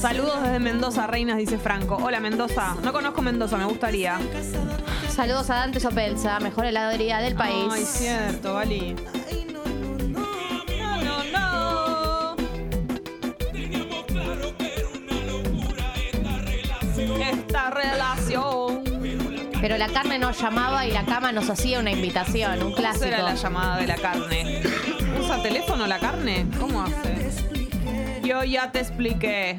Saludos 0.01 0.43
desde 0.43 0.59
Mendoza, 0.61 1.07
reinas, 1.07 1.37
dice 1.37 1.59
Franco. 1.59 1.99
Hola, 2.03 2.21
Mendoza. 2.21 2.75
No 2.83 2.93
conozco 2.93 3.21
Mendoza, 3.21 3.59
me 3.59 3.67
gustaría. 3.67 4.19
Saludos 5.15 5.51
a 5.51 5.57
Dante 5.57 5.79
Sopelsa, 5.79 6.41
mejor 6.41 6.65
heladería 6.65 7.19
del 7.19 7.35
país. 7.35 7.67
Ay, 7.71 7.85
cierto, 7.85 8.55
Vali. 8.55 8.97
No, 10.09 11.03
no, 11.03 11.25
no. 11.33 12.37
Esta 17.21 17.71
relación. 17.71 18.83
Pero 19.61 19.77
la 19.77 19.89
carne 19.89 20.19
nos 20.19 20.41
llamaba 20.41 20.87
y 20.87 20.93
la 20.93 21.05
cama 21.05 21.33
nos 21.33 21.51
hacía 21.51 21.79
una 21.79 21.91
invitación, 21.91 22.53
un 22.55 22.59
¿Cómo 22.59 22.75
clásico. 22.77 23.05
será 23.05 23.23
la 23.23 23.35
llamada 23.35 23.77
de 23.77 23.87
la 23.87 23.97
carne? 23.97 24.63
¿Usa 25.21 25.43
teléfono 25.43 25.87
la 25.87 25.99
carne? 25.99 26.47
¿Cómo 26.59 26.83
hace? 26.83 27.31
Yo 28.23 28.43
ya 28.45 28.73
te 28.73 28.81
expliqué. 28.81 29.59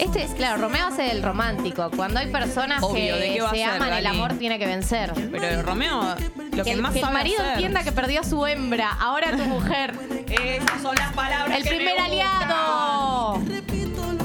Este 0.00 0.22
es, 0.24 0.30
claro, 0.32 0.60
Romeo 0.62 0.86
hace 0.88 1.10
el 1.10 1.22
romántico. 1.22 1.90
Cuando 1.94 2.20
hay 2.20 2.28
personas 2.30 2.82
Obvio, 2.82 3.16
¿de 3.16 3.28
que 3.28 3.34
qué 3.34 3.40
va 3.42 3.48
a 3.48 3.50
se 3.50 3.56
ser, 3.58 3.70
aman, 3.70 3.92
el 3.92 4.06
amor 4.06 4.32
tiene 4.34 4.58
que 4.58 4.66
vencer. 4.66 5.12
Pero 5.30 5.62
Romeo, 5.62 6.16
lo 6.52 6.64
que 6.64 6.72
el, 6.72 6.80
más 6.82 6.92
que 6.92 6.98
el 7.00 7.04
sabe 7.04 7.14
marido 7.14 7.38
hacer- 7.40 7.52
entienda 7.52 7.82
que 7.84 7.92
perdió 7.92 8.20
a 8.20 8.24
su 8.24 8.46
hembra, 8.46 8.90
ahora 8.98 9.30
tu 9.36 9.44
mujer. 9.44 9.94
Esas 10.30 10.82
son 10.82 10.94
las 10.96 11.12
palabras 11.12 11.56
El 11.56 11.64
que 11.64 11.70
me 11.70 11.76
primer 11.76 11.94
gustan. 11.94 12.10
aliado. 12.10 13.42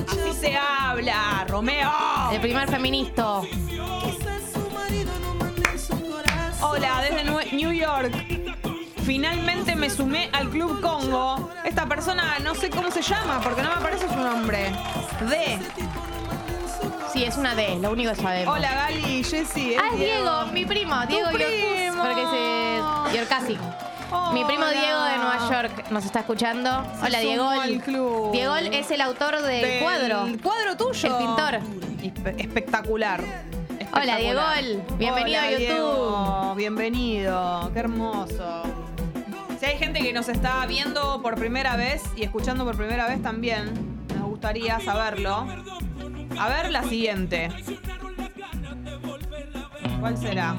Así 0.08 0.40
se 0.40 0.56
habla, 0.58 1.46
Romeo. 1.48 1.92
El 2.32 2.40
primer 2.42 2.70
feminista. 2.70 3.42
Hola, 6.62 7.02
desde 7.02 7.26
Nue- 7.26 7.52
New 7.54 7.72
York. 7.72 8.14
Finalmente 9.06 9.76
me 9.76 9.90
sumé 9.90 10.30
al 10.34 10.50
Club 10.50 10.82
Congo. 10.82 11.52
Esta 11.64 11.86
persona 11.86 12.40
no 12.44 12.56
sé 12.56 12.70
cómo 12.70 12.90
se 12.90 13.02
llama 13.02 13.40
porque 13.44 13.62
no 13.62 13.70
me 13.70 13.76
aparece 13.76 14.08
su 14.08 14.16
nombre. 14.16 14.72
D. 15.30 15.60
Sí, 17.14 17.24
es 17.24 17.38
una 17.38 17.56
D, 17.56 17.78
lo 17.80 17.92
único 17.92 18.12
que 18.14 18.22
sabemos. 18.22 18.56
Hola 18.58 18.74
Gali, 18.74 19.24
Jessy. 19.24 19.76
Ah, 19.80 19.90
es 19.94 20.00
Diego, 20.00 20.46
mi 20.52 20.66
primo, 20.66 21.06
Diego 21.06 21.32
Yorkus, 21.32 21.46
primo. 21.48 22.04
Porque 22.04 22.26
se. 23.12 23.18
Yorkasi. 23.18 23.58
Mi 24.34 24.44
primo 24.46 24.66
Hola. 24.66 24.72
Diego 24.82 25.04
de 25.04 25.18
Nueva 25.18 25.50
York 25.50 25.86
nos 25.92 26.06
está 26.06 26.20
escuchando. 26.20 26.70
Se 27.00 27.06
Hola, 27.06 27.20
sumó 27.22 27.22
Diego. 27.22 27.50
al 27.50 27.82
club. 27.82 28.32
Diego 28.32 28.56
es 28.56 28.92
el 28.92 29.02
autor 29.02 29.42
del, 29.42 29.62
Del 29.62 29.82
cuadro. 29.84 30.26
cuadro 30.42 30.78
tuyo. 30.78 31.08
El 31.18 31.26
pintor. 31.26 31.60
Espe- 32.02 32.36
Espectacular. 32.42 33.22
Hola. 33.94 34.18
Diego. 34.18 34.42
Bienvenido 34.98 35.40
a 35.42 35.52
YouTube. 35.52 35.58
Diego. 35.60 36.54
Bienvenido. 36.56 37.72
Qué 37.74 37.80
hermoso. 37.80 38.64
Si 39.66 39.72
hay 39.72 39.78
gente 39.80 40.00
que 40.02 40.14
nos 40.14 40.30
está 40.30 40.64
viendo 40.68 41.24
por 41.24 41.34
primera 41.34 41.76
vez 41.76 42.04
y 42.16 42.22
escuchando 42.22 42.64
por 42.66 42.78
primera 42.78 43.08
vez 43.08 43.20
también, 43.24 43.74
nos 44.16 44.30
gustaría 44.30 44.80
saberlo. 44.80 45.48
A 46.40 46.50
ver 46.50 46.70
la 46.72 46.84
siguiente. 46.84 47.50
¿Cuál 50.00 50.18
será? 50.20 50.56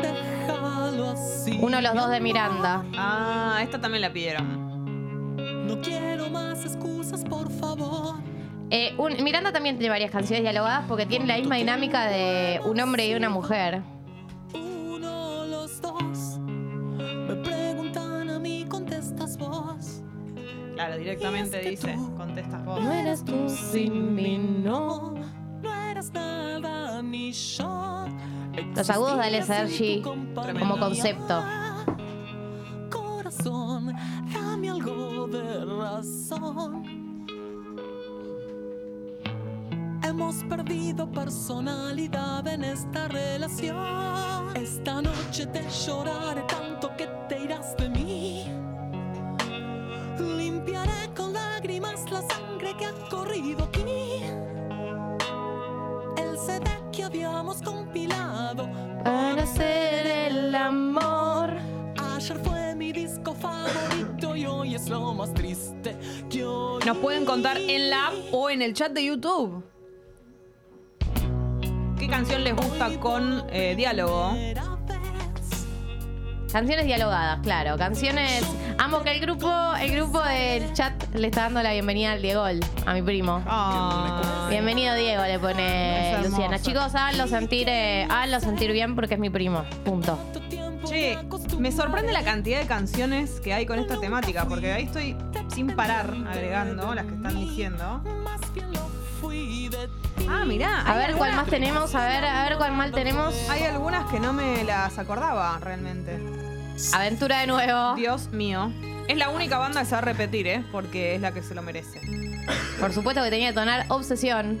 Déjalo 0.00 1.10
así. 1.10 1.58
Uno 1.60 1.78
de 1.78 1.82
los 1.82 1.94
dos 1.94 2.10
de 2.10 2.20
Miranda. 2.20 2.84
Ah, 2.96 3.58
esta 3.60 3.80
también 3.80 4.02
la 4.02 4.12
pidieron. 4.12 5.66
No 5.66 5.80
quiero 5.80 6.30
más 6.30 6.64
excusas, 6.64 7.24
por 7.24 7.50
favor. 7.50 8.20
Eh, 8.70 8.94
un- 8.98 9.20
Miranda 9.24 9.50
también 9.52 9.78
tiene 9.78 9.90
varias 9.90 10.12
canciones 10.12 10.44
dialogadas 10.44 10.84
porque 10.86 11.06
tiene 11.06 11.26
la 11.26 11.36
misma 11.38 11.56
dinámica 11.56 12.06
de 12.06 12.60
un 12.64 12.78
hombre 12.78 13.08
y 13.08 13.14
una 13.16 13.30
mujer. 13.30 13.82
Uno, 14.54 15.44
los 15.46 15.80
dos. 15.80 16.37
Claro, 20.78 20.96
directamente 20.96 21.58
dice, 21.58 21.98
contestas 22.16 22.64
vos. 22.64 22.80
No 22.80 22.92
eres 22.92 23.24
tú 23.24 23.48
sin 23.48 24.14
mí, 24.14 24.38
no. 24.38 25.12
No 25.60 25.74
eres 25.74 26.12
nada 26.12 27.02
ni 27.02 27.32
yo. 27.32 28.06
Los 28.76 28.88
agudos 28.88 29.16
de 29.16 29.24
Ale 29.24 29.42
Sergi 29.42 30.00
como 30.02 30.78
concepto. 30.78 31.42
Corazón, 32.90 33.92
dame 34.32 34.70
algo 34.70 35.26
de 35.26 35.64
razón. 35.64 37.26
Hemos 40.04 40.44
perdido 40.44 41.10
personalidad 41.10 42.46
en 42.46 42.62
esta 42.62 43.08
relación. 43.08 44.56
Esta 44.56 45.02
noche 45.02 45.44
te 45.46 45.68
lloraré 45.86 46.42
tanto 46.42 46.96
que 46.96 47.08
te 47.28 47.42
irás 47.42 47.76
de 47.76 47.88
mí. 47.88 48.07
Limpiaré 50.18 51.10
con 51.16 51.32
lágrimas 51.32 52.10
la 52.10 52.22
sangre 52.22 52.74
que 52.76 52.86
ha 52.86 52.92
corrido 53.08 53.64
aquí. 53.64 53.82
El 56.16 56.36
CD 56.38 56.64
que 56.92 57.04
habíamos 57.04 57.62
compilado 57.62 58.68
Para 59.04 59.42
hacer 59.42 60.06
el 60.06 60.54
amor. 60.54 61.54
Ayer 62.14 62.38
fue 62.38 62.74
mi 62.74 62.92
disco 62.92 63.34
favorito 63.34 64.34
y 64.34 64.46
hoy 64.46 64.74
es 64.74 64.88
lo 64.88 65.14
más 65.14 65.32
triste 65.34 65.96
que 66.28 66.44
hoy. 66.44 66.82
Nos 66.84 66.96
pueden 66.98 67.24
contar 67.24 67.56
en 67.56 67.90
la 67.90 68.08
app 68.08 68.14
o 68.32 68.50
en 68.50 68.62
el 68.62 68.74
chat 68.74 68.92
de 68.92 69.04
YouTube. 69.04 69.64
¿Qué 71.98 72.08
canción 72.08 72.42
les 72.42 72.56
gusta 72.56 72.98
con 72.98 73.44
eh, 73.50 73.74
diálogo? 73.76 74.32
Canciones 76.52 76.86
dialogadas, 76.86 77.40
claro. 77.42 77.76
Canciones. 77.76 78.42
Amo 78.78 79.02
que 79.02 79.12
el 79.12 79.20
grupo, 79.20 79.52
el 79.80 79.92
grupo 79.92 80.20
del 80.22 80.72
chat 80.72 80.92
le 81.14 81.26
está 81.26 81.42
dando 81.42 81.62
la 81.62 81.72
bienvenida 81.72 82.12
al 82.12 82.22
Diego, 82.22 82.42
a 82.42 82.94
mi 82.94 83.02
primo. 83.02 83.42
Ay. 83.46 84.50
Bienvenido 84.50 84.94
Diego, 84.94 85.22
le 85.24 85.38
pone. 85.38 86.18
Luciana. 86.22 86.58
Chicos, 86.58 86.94
háganlo 86.94 87.26
sentir, 87.26 87.68
eh, 87.68 88.04
háganlo 88.04 88.40
sentir 88.40 88.72
bien 88.72 88.94
porque 88.94 89.14
es 89.14 89.20
mi 89.20 89.28
primo. 89.28 89.64
Punto. 89.84 90.18
Che, 90.88 91.18
me 91.58 91.70
sorprende 91.70 92.12
la 92.12 92.22
cantidad 92.22 92.60
de 92.60 92.66
canciones 92.66 93.40
que 93.40 93.52
hay 93.52 93.66
con 93.66 93.78
esta 93.78 94.00
temática, 94.00 94.46
porque 94.46 94.72
ahí 94.72 94.84
estoy 94.84 95.16
sin 95.54 95.76
parar 95.76 96.14
agregando 96.28 96.94
las 96.94 97.04
que 97.04 97.14
están 97.14 97.38
diciendo. 97.38 98.02
Ah, 100.28 100.44
mirá. 100.44 100.80
A 100.82 100.96
ver 100.96 101.14
cuál 101.14 101.34
más 101.34 101.46
tenemos, 101.46 101.94
a 101.94 102.06
ver, 102.06 102.24
a 102.24 102.44
ver 102.48 102.58
cuál 102.58 102.72
mal 102.72 102.92
tenemos. 102.92 103.34
Hay 103.48 103.62
algunas 103.62 104.10
que 104.10 104.20
no 104.20 104.32
me 104.32 104.62
las 104.64 104.98
acordaba 104.98 105.58
realmente. 105.60 106.18
Aventura 106.92 107.40
de 107.40 107.46
nuevo. 107.46 107.94
Dios 107.94 108.28
mío. 108.28 108.70
Es 109.08 109.16
la 109.16 109.30
única 109.30 109.58
banda 109.58 109.80
que 109.80 109.86
se 109.86 109.92
va 109.92 109.98
a 109.98 110.02
repetir, 110.02 110.46
¿eh? 110.46 110.64
Porque 110.70 111.14
es 111.14 111.20
la 111.20 111.32
que 111.32 111.42
se 111.42 111.54
lo 111.54 111.62
merece. 111.62 112.00
Por 112.78 112.92
supuesto 112.92 113.22
que 113.22 113.30
tenía 113.30 113.48
que 113.48 113.54
tonar 113.54 113.86
obsesión. 113.88 114.60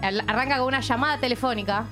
Arranca 0.00 0.58
con 0.58 0.68
una 0.68 0.80
llamada 0.80 1.18
telefónica. 1.18 1.86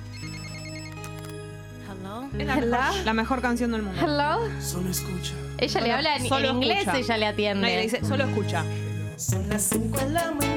Es 2.37 2.47
la, 2.47 2.55
mejor, 2.55 2.95
la 3.05 3.13
mejor 3.13 3.41
canción 3.41 3.71
del 3.71 3.83
mundo. 3.83 4.01
Hello. 4.01 4.39
Solo 4.59 4.89
escucha. 4.89 5.33
Ella 5.59 5.81
le 5.81 5.91
habla 5.91 6.15
en, 6.15 6.25
en 6.25 6.45
inglés, 6.45 6.79
escucha. 6.79 6.97
ella 6.97 7.17
le 7.17 7.25
atiende. 7.27 7.61
No, 7.61 7.67
y 7.71 7.75
le 7.75 7.81
dice, 7.83 8.03
solo 8.05 8.23
escucha. 8.23 8.63
Son 9.17 9.47
las 9.49 9.61
5 9.63 9.97
de 9.97 10.09
la 10.09 10.31
mañana 10.31 10.52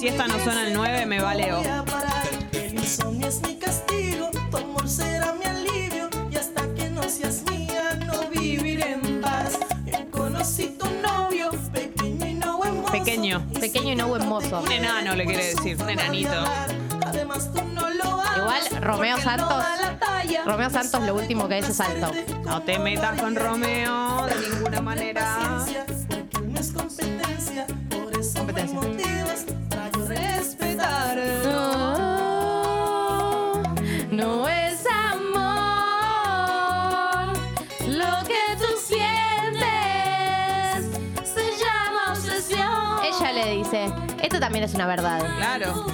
Si 0.00 0.08
esta 0.08 0.26
no 0.26 0.42
suena 0.42 0.66
el 0.66 0.72
9, 0.72 1.04
me 1.04 1.20
tu 10.78 10.86
novio, 11.02 11.50
pequeño. 11.70 12.90
Pequeño. 13.60 13.92
Y 13.92 13.94
no 13.94 14.08
buen 14.08 14.26
mozo. 14.26 14.60
Un 14.60 14.72
enano 14.72 15.14
le 15.14 15.26
quiere 15.26 15.54
decir, 15.54 15.76
un 15.82 15.90
enanito. 15.90 16.32
Además 17.06 17.52
tú 17.52 17.62
no 17.62 17.90
lo 17.90 18.04
amas. 18.22 18.38
Igual 18.38 18.82
Romeo 18.82 19.20
Santos. 19.20 19.64
Romeo 20.46 20.70
Santos 20.70 21.02
lo 21.02 21.14
último 21.14 21.46
que 21.46 21.58
es 21.58 21.68
es 21.68 21.78
alto. 21.78 22.10
No 22.46 22.62
te 22.62 22.78
metas 22.78 23.20
con 23.20 23.36
Romeo 23.36 24.24
de 24.24 24.48
ninguna 24.48 24.80
manera. 24.80 25.66
También 44.50 44.64
es 44.64 44.74
una 44.74 44.86
verdad. 44.88 45.20
Claro. 45.36 45.86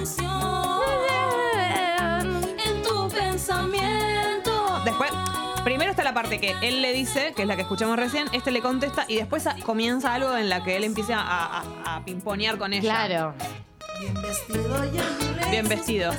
En 2.65 2.81
tu 2.81 3.07
pensamiento. 3.07 4.81
Después, 4.83 5.11
primero 5.63 5.91
está 5.91 6.03
la 6.03 6.15
parte 6.15 6.39
que 6.39 6.55
él 6.63 6.81
le 6.81 6.91
dice, 6.91 7.33
que 7.35 7.43
es 7.43 7.47
la 7.47 7.55
que 7.55 7.61
escuchamos 7.61 7.97
recién, 7.97 8.27
este 8.31 8.49
le 8.49 8.63
contesta 8.63 9.05
y 9.07 9.17
después 9.17 9.45
a- 9.45 9.55
comienza 9.63 10.15
algo 10.15 10.35
en 10.35 10.49
la 10.49 10.63
que 10.63 10.75
él 10.75 10.85
empieza 10.85 11.19
a, 11.21 11.59
a- 11.85 11.97
a 11.97 12.03
pimponear 12.03 12.57
con 12.57 12.73
ella. 12.73 12.81
Claro. 12.81 13.35
Bien 13.99 14.15
vestido. 14.23 14.81
Bien 15.51 15.67
vestido. 15.69 16.11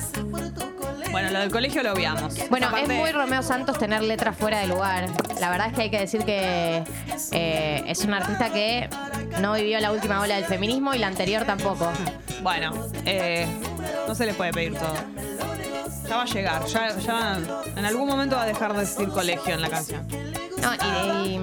Bueno, 1.11 1.31
lo 1.31 1.39
del 1.39 1.51
colegio 1.51 1.83
lo 1.83 1.93
obviamos. 1.93 2.35
Bueno, 2.49 2.75
es 2.77 2.87
muy 2.87 3.11
Romeo 3.11 3.41
Santos 3.41 3.77
tener 3.77 4.01
letras 4.03 4.37
fuera 4.37 4.59
de 4.59 4.67
lugar. 4.67 5.07
La 5.39 5.49
verdad 5.49 5.67
es 5.67 5.73
que 5.73 5.81
hay 5.83 5.89
que 5.89 5.99
decir 5.99 6.23
que 6.23 6.83
eh, 7.31 7.83
es 7.87 8.03
un 8.05 8.13
artista 8.13 8.51
que 8.51 8.89
no 9.41 9.53
vivió 9.53 9.79
la 9.79 9.91
última 9.91 10.21
ola 10.21 10.35
del 10.35 10.45
feminismo 10.45 10.93
y 10.93 10.99
la 10.99 11.07
anterior 11.07 11.45
tampoco. 11.45 11.91
Bueno, 12.41 12.71
eh, 13.05 13.47
no 14.07 14.15
se 14.15 14.25
le 14.25 14.33
puede 14.33 14.51
pedir 14.53 14.75
todo. 14.75 14.93
Ya 16.07 16.15
va 16.17 16.23
a 16.23 16.25
llegar, 16.25 16.65
ya, 16.65 16.97
ya 16.97 17.37
en 17.75 17.85
algún 17.85 18.07
momento 18.07 18.35
va 18.35 18.43
a 18.43 18.47
dejar 18.47 18.73
de 18.73 18.79
decir 18.79 19.09
colegio 19.09 19.53
en 19.53 19.61
la 19.61 19.69
canción. 19.69 20.07
No, 20.61 20.73
y, 20.73 21.35
y, 21.35 21.37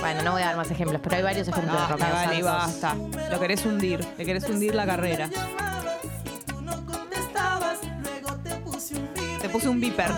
bueno, 0.00 0.22
no 0.22 0.32
voy 0.32 0.42
a 0.42 0.46
dar 0.46 0.56
más 0.56 0.70
ejemplos, 0.70 1.00
pero 1.04 1.16
hay 1.16 1.22
varios 1.22 1.48
ejemplos 1.48 1.74
de 1.74 1.80
Basta, 1.80 1.96
Romeo 1.96 2.14
vale, 2.14 2.42
Santos. 2.42 2.80
basta. 2.80 3.30
Lo 3.30 3.40
querés 3.40 3.66
hundir, 3.66 4.06
le 4.16 4.24
querés 4.24 4.48
hundir 4.48 4.74
la 4.74 4.86
carrera. 4.86 5.28
Te 9.48 9.54
puse 9.54 9.68
un 9.70 9.80
beeper 9.80 10.10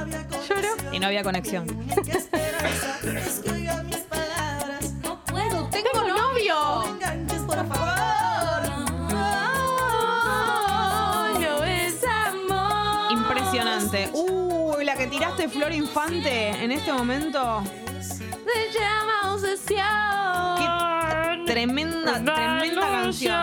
Lloró. 0.49 0.75
y 0.91 0.99
no 0.99 1.07
había 1.07 1.23
conexión. 1.23 1.65
No 5.03 5.25
puedo, 5.25 5.69
¡Tengo 5.71 6.09
novio! 6.09 6.55
No 6.55 6.87
enganches, 6.89 7.39
por 7.43 7.65
favor. 7.69 8.69
No 11.39 11.65
es 11.65 12.05
amor. 12.05 13.13
Impresionante. 13.13 14.11
Uy, 14.15 14.85
la 14.85 14.97
que 14.97 15.07
tiraste 15.07 15.49
Flor 15.49 15.73
Infante 15.73 16.49
en 16.49 16.73
este 16.73 16.93
momento. 16.93 17.63
Se 18.01 18.77
llama 18.77 19.33
obsesión. 19.33 19.87
Qué 20.59 21.45
tremenda, 21.53 22.15
tremenda 22.15 22.81
canción. 22.81 23.37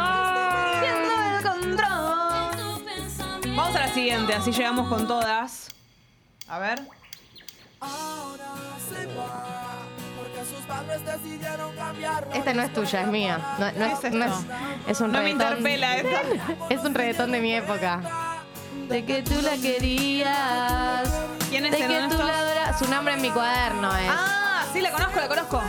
Vamos 3.55 3.75
a 3.75 3.79
la 3.79 3.93
siguiente, 3.93 4.33
así 4.33 4.51
llegamos 4.51 4.89
con 4.89 5.07
todas. 5.07 5.69
A 6.49 6.59
ver. 6.59 6.81
Ahora 7.79 8.45
se 8.89 9.05
va, 9.07 9.83
porque 10.17 10.45
sus 10.49 10.65
padres 10.65 11.05
decidieron 11.05 11.75
cambiar. 11.75 12.27
Esta 12.33 12.53
no 12.53 12.61
es 12.63 12.73
tuya, 12.73 13.01
es 13.01 13.07
mía. 13.07 13.39
No, 13.59 13.65
no 13.67 13.71
¿Qué 13.73 13.85
es, 13.93 14.03
es 14.05 14.13
no 14.13 14.25
es- 14.25 14.31
es 14.87 15.01
un 15.01 15.11
No 15.11 15.19
me 15.19 15.25
reggaetón. 15.25 15.57
interpela 15.57 15.97
esta. 15.97 16.21
Es 16.69 16.79
un 16.83 16.93
reggaetón 16.95 17.31
de 17.31 17.39
mi 17.41 17.53
época. 17.53 18.01
De 18.89 19.05
que 19.05 19.21
tú 19.21 19.41
la 19.41 19.57
querías. 19.57 21.07
¿Quién 21.49 21.65
es 21.65 21.71
De 21.71 21.81
el 21.85 21.87
que 22.09 22.15
tú 22.15 22.23
la 22.23 22.39
adoras. 22.39 22.79
Su 22.79 22.87
nombre 22.89 23.13
en 23.13 23.21
mi 23.21 23.29
cuaderno 23.29 23.95
es 23.95 24.09
Ah, 24.09 24.63
sí, 24.73 24.81
la 24.81 24.91
conozco, 24.91 25.19
la 25.19 25.27
conozco. 25.27 25.61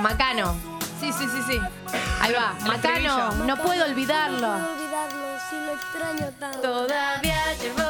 Macano. 0.00 0.54
Sí, 1.00 1.12
sí, 1.12 1.26
sí, 1.28 1.38
sí. 1.46 1.60
Ahí 2.20 2.32
va. 2.32 2.54
El 2.58 2.64
Macano, 2.66 2.96
estribillo. 3.28 3.44
no 3.44 3.56
puedo 3.62 3.84
olvidarlo. 3.84 4.48
olvidarlo 4.48 5.26
si 5.50 5.56
lo 5.56 5.72
extraño 5.74 6.32
tanto. 6.40 6.60
Todavía 6.62 7.54
llevo 7.60 7.82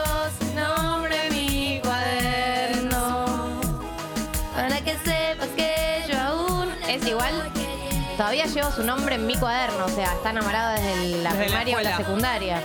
Todavía 8.16 8.46
llevo 8.46 8.70
su 8.72 8.82
nombre 8.82 9.16
en 9.16 9.26
mi 9.26 9.36
cuaderno. 9.36 9.84
O 9.84 9.88
sea, 9.90 10.14
está 10.14 10.30
enamorado 10.30 10.72
desde 10.72 10.94
la 10.96 10.96
Desde 10.96 11.22
la 11.22 11.32
primaria 11.44 11.76
o 11.76 11.80
la 11.82 11.96
secundaria. 11.98 12.62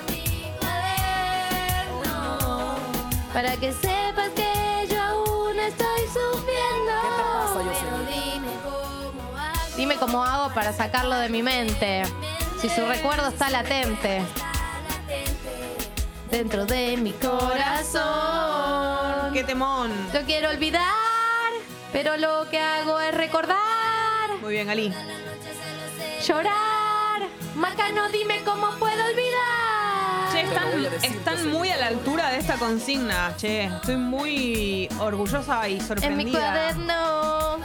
Para 3.34 3.58
que 3.58 3.74
sepas 3.74 4.30
que 4.36 4.88
yo 4.90 5.02
aún 5.02 5.60
estoy 5.60 6.02
sufriendo. 6.08 6.92
¿Qué 7.02 7.08
te 7.18 7.24
pasa, 7.34 7.54
Jocelyn? 7.54 7.82
Pero 7.82 7.98
dime 8.08 8.54
cómo 8.64 9.38
hago. 9.38 9.76
Dime 9.76 9.96
cómo 9.96 10.24
hago 10.24 10.54
para 10.54 10.72
sacarlo 10.74 11.16
de 11.16 11.28
mi 11.30 11.44
mente. 11.44 12.04
Si 12.62 12.70
su 12.70 12.86
recuerdo 12.86 13.28
está 13.30 13.50
latente. 13.50 14.22
Dentro 16.30 16.66
de 16.66 16.96
mi 16.96 17.12
corazón. 17.14 18.02
Qué 19.34 19.44
temón. 19.44 19.92
Yo 20.14 20.22
quiero 20.26 20.50
olvidar, 20.50 20.84
pero 21.92 22.16
lo 22.16 22.50
que 22.50 22.60
hago 22.60 23.00
es 23.02 23.14
recordar, 23.14 23.58
Muy 24.42 24.54
bien, 24.54 24.70
Ali. 24.70 24.94
Llorar. 26.22 27.28
Macano, 27.56 28.10
dime 28.10 28.42
cómo 28.46 28.72
puedo 28.80 29.06
olvidar. 29.06 30.32
Che, 30.32 30.42
están, 30.42 31.04
están 31.04 31.52
muy 31.52 31.70
a 31.70 31.78
la 31.78 31.88
altura 31.88 32.30
de 32.30 32.38
esta 32.38 32.56
consigna, 32.56 33.36
che. 33.38 33.66
Estoy 33.66 33.98
muy 33.98 34.88
orgullosa 35.00 35.68
y 35.68 35.74
en 35.74 35.78
mi 35.80 35.84
sorprendida. 35.86 36.40
cuaderno. 36.40 37.58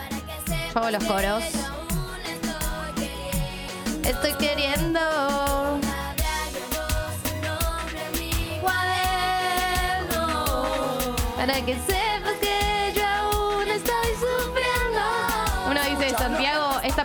Yo 0.72 0.80
hago 0.80 0.90
los 0.90 1.04
coros. 1.04 1.44
Estoy 4.04 4.32
queriendo. 4.34 5.00
Para 11.36 11.64
que 11.64 11.74
sepas 11.74 11.95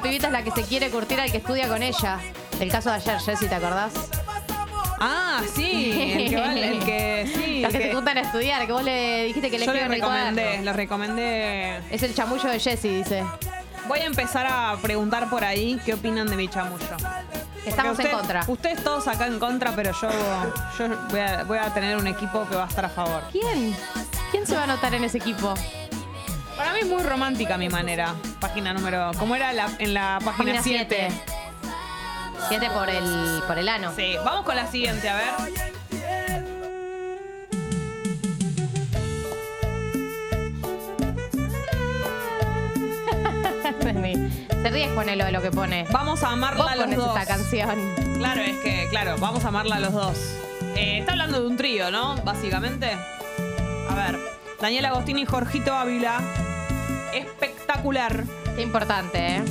Esta 0.02 0.10
pibita 0.10 0.28
es 0.28 0.34
la 0.34 0.44
que 0.44 0.50
se 0.50 0.64
quiere 0.64 0.90
curtir 0.90 1.20
al 1.20 1.30
que 1.32 1.38
estudia 1.38 1.68
con 1.68 1.84
ella. 1.84 2.18
El 2.60 2.72
caso 2.72 2.90
de 2.90 2.96
ayer, 2.96 3.20
Jessy, 3.20 3.46
¿te 3.48 3.54
acordás? 3.54 3.94
Ah, 5.00 5.42
sí. 5.54 5.92
El 5.94 6.30
que, 6.32 6.36
va- 6.42 6.54
el 6.56 6.80
que 6.84 7.32
sí. 7.36 7.62
Los 7.62 7.72
el 7.72 7.78
que 7.78 7.84
se 7.84 7.90
que- 7.90 7.94
juntan 7.96 8.18
a 8.18 8.22
estudiar, 8.22 8.66
que 8.66 8.72
vos 8.74 8.84
le 8.84 9.26
dijiste 9.26 9.52
que 9.52 9.60
le 9.60 9.66
yo 9.68 9.74
le 9.74 9.78
escriban 9.80 9.94
el 9.94 10.02
recomendé, 10.02 10.42
cuaderno. 10.44 10.74
recomendé. 10.74 11.78
Es 11.92 12.02
el 12.02 12.16
chamullo 12.16 12.50
de 12.50 12.60
Jessy, 12.60 12.90
dice. 12.90 13.24
Voy 13.88 14.00
a 14.00 14.06
empezar 14.06 14.48
a 14.50 14.76
preguntar 14.82 15.30
por 15.30 15.44
ahí 15.44 15.80
qué 15.86 15.94
opinan 15.94 16.26
de 16.28 16.36
mi 16.36 16.48
chamullo. 16.48 16.84
Estamos 17.64 17.96
Porque 17.96 18.10
en 18.10 18.16
usted- 18.16 18.18
contra. 18.18 18.44
Ustedes 18.48 18.84
todos 18.84 19.08
acá 19.08 19.28
en 19.28 19.38
contra, 19.38 19.76
pero 19.76 19.92
yo, 20.02 20.10
yo 20.80 20.88
voy, 21.12 21.20
a, 21.20 21.44
voy 21.44 21.58
a 21.60 21.72
tener 21.76 21.96
un 21.96 22.08
equipo 22.08 22.48
que 22.50 22.56
va 22.56 22.64
a 22.64 22.68
estar 22.68 22.86
a 22.86 22.90
favor. 22.90 23.22
¿Quién? 23.32 23.76
¿Quién 24.32 24.48
se 24.48 24.56
va 24.56 24.62
a 24.62 24.64
anotar 24.64 24.96
en 24.96 25.04
ese 25.04 25.20
equipo? 25.20 25.54
Para 26.62 26.74
mí 26.74 26.82
es 26.82 26.86
muy 26.88 27.02
romántica 27.02 27.58
mi 27.58 27.70
manera. 27.70 28.14
Página 28.40 28.72
número. 28.72 29.10
¿Cómo 29.18 29.36
era 29.36 29.52
la- 29.52 29.72
en 29.80 29.96
la 29.96 30.20
página 30.24 30.54
Página 30.54 30.62
7? 30.62 31.08
7 32.50 32.70
por 32.70 32.88
el, 32.88 33.42
por 33.48 33.58
el 33.58 33.68
ano. 33.68 33.92
Sí, 33.96 34.14
vamos 34.24 34.46
con 34.46 34.56
la 34.56 34.68
siguiente, 34.68 35.10
a 35.10 35.16
ver. 35.16 35.32
Se 44.62 44.70
ríe 44.70 44.90
Juanelo 44.94 45.26
de 45.26 45.32
lo 45.32 45.42
que 45.42 45.52
pone. 45.52 45.86
Vamos 45.92 46.24
a 46.24 46.32
amarla 46.32 46.64
Vos 46.64 46.72
a 46.72 46.76
los 46.76 46.96
dos. 46.96 47.18
esta 47.20 47.26
canción. 47.34 47.94
Claro, 48.18 48.42
es 48.42 48.58
que, 48.58 48.88
claro, 48.90 49.16
vamos 49.20 49.44
a 49.44 49.48
amarla 49.48 49.78
a 49.78 49.80
los 49.80 49.94
dos. 49.94 50.18
Eh, 50.76 51.00
está 51.00 51.14
hablando 51.14 51.42
de 51.42 51.48
un 51.48 51.58
trío, 51.58 51.90
¿no? 51.92 52.16
Básicamente. 52.24 52.92
A 53.90 53.96
ver, 53.96 54.20
Daniel 54.60 54.86
Agostini 54.86 55.24
y 55.24 55.26
Jorgito 55.26 55.74
Ávila. 55.74 56.22
Espectacular. 57.14 58.24
Qué 58.56 58.62
importante, 58.62 59.38
¿eh? 59.38 59.44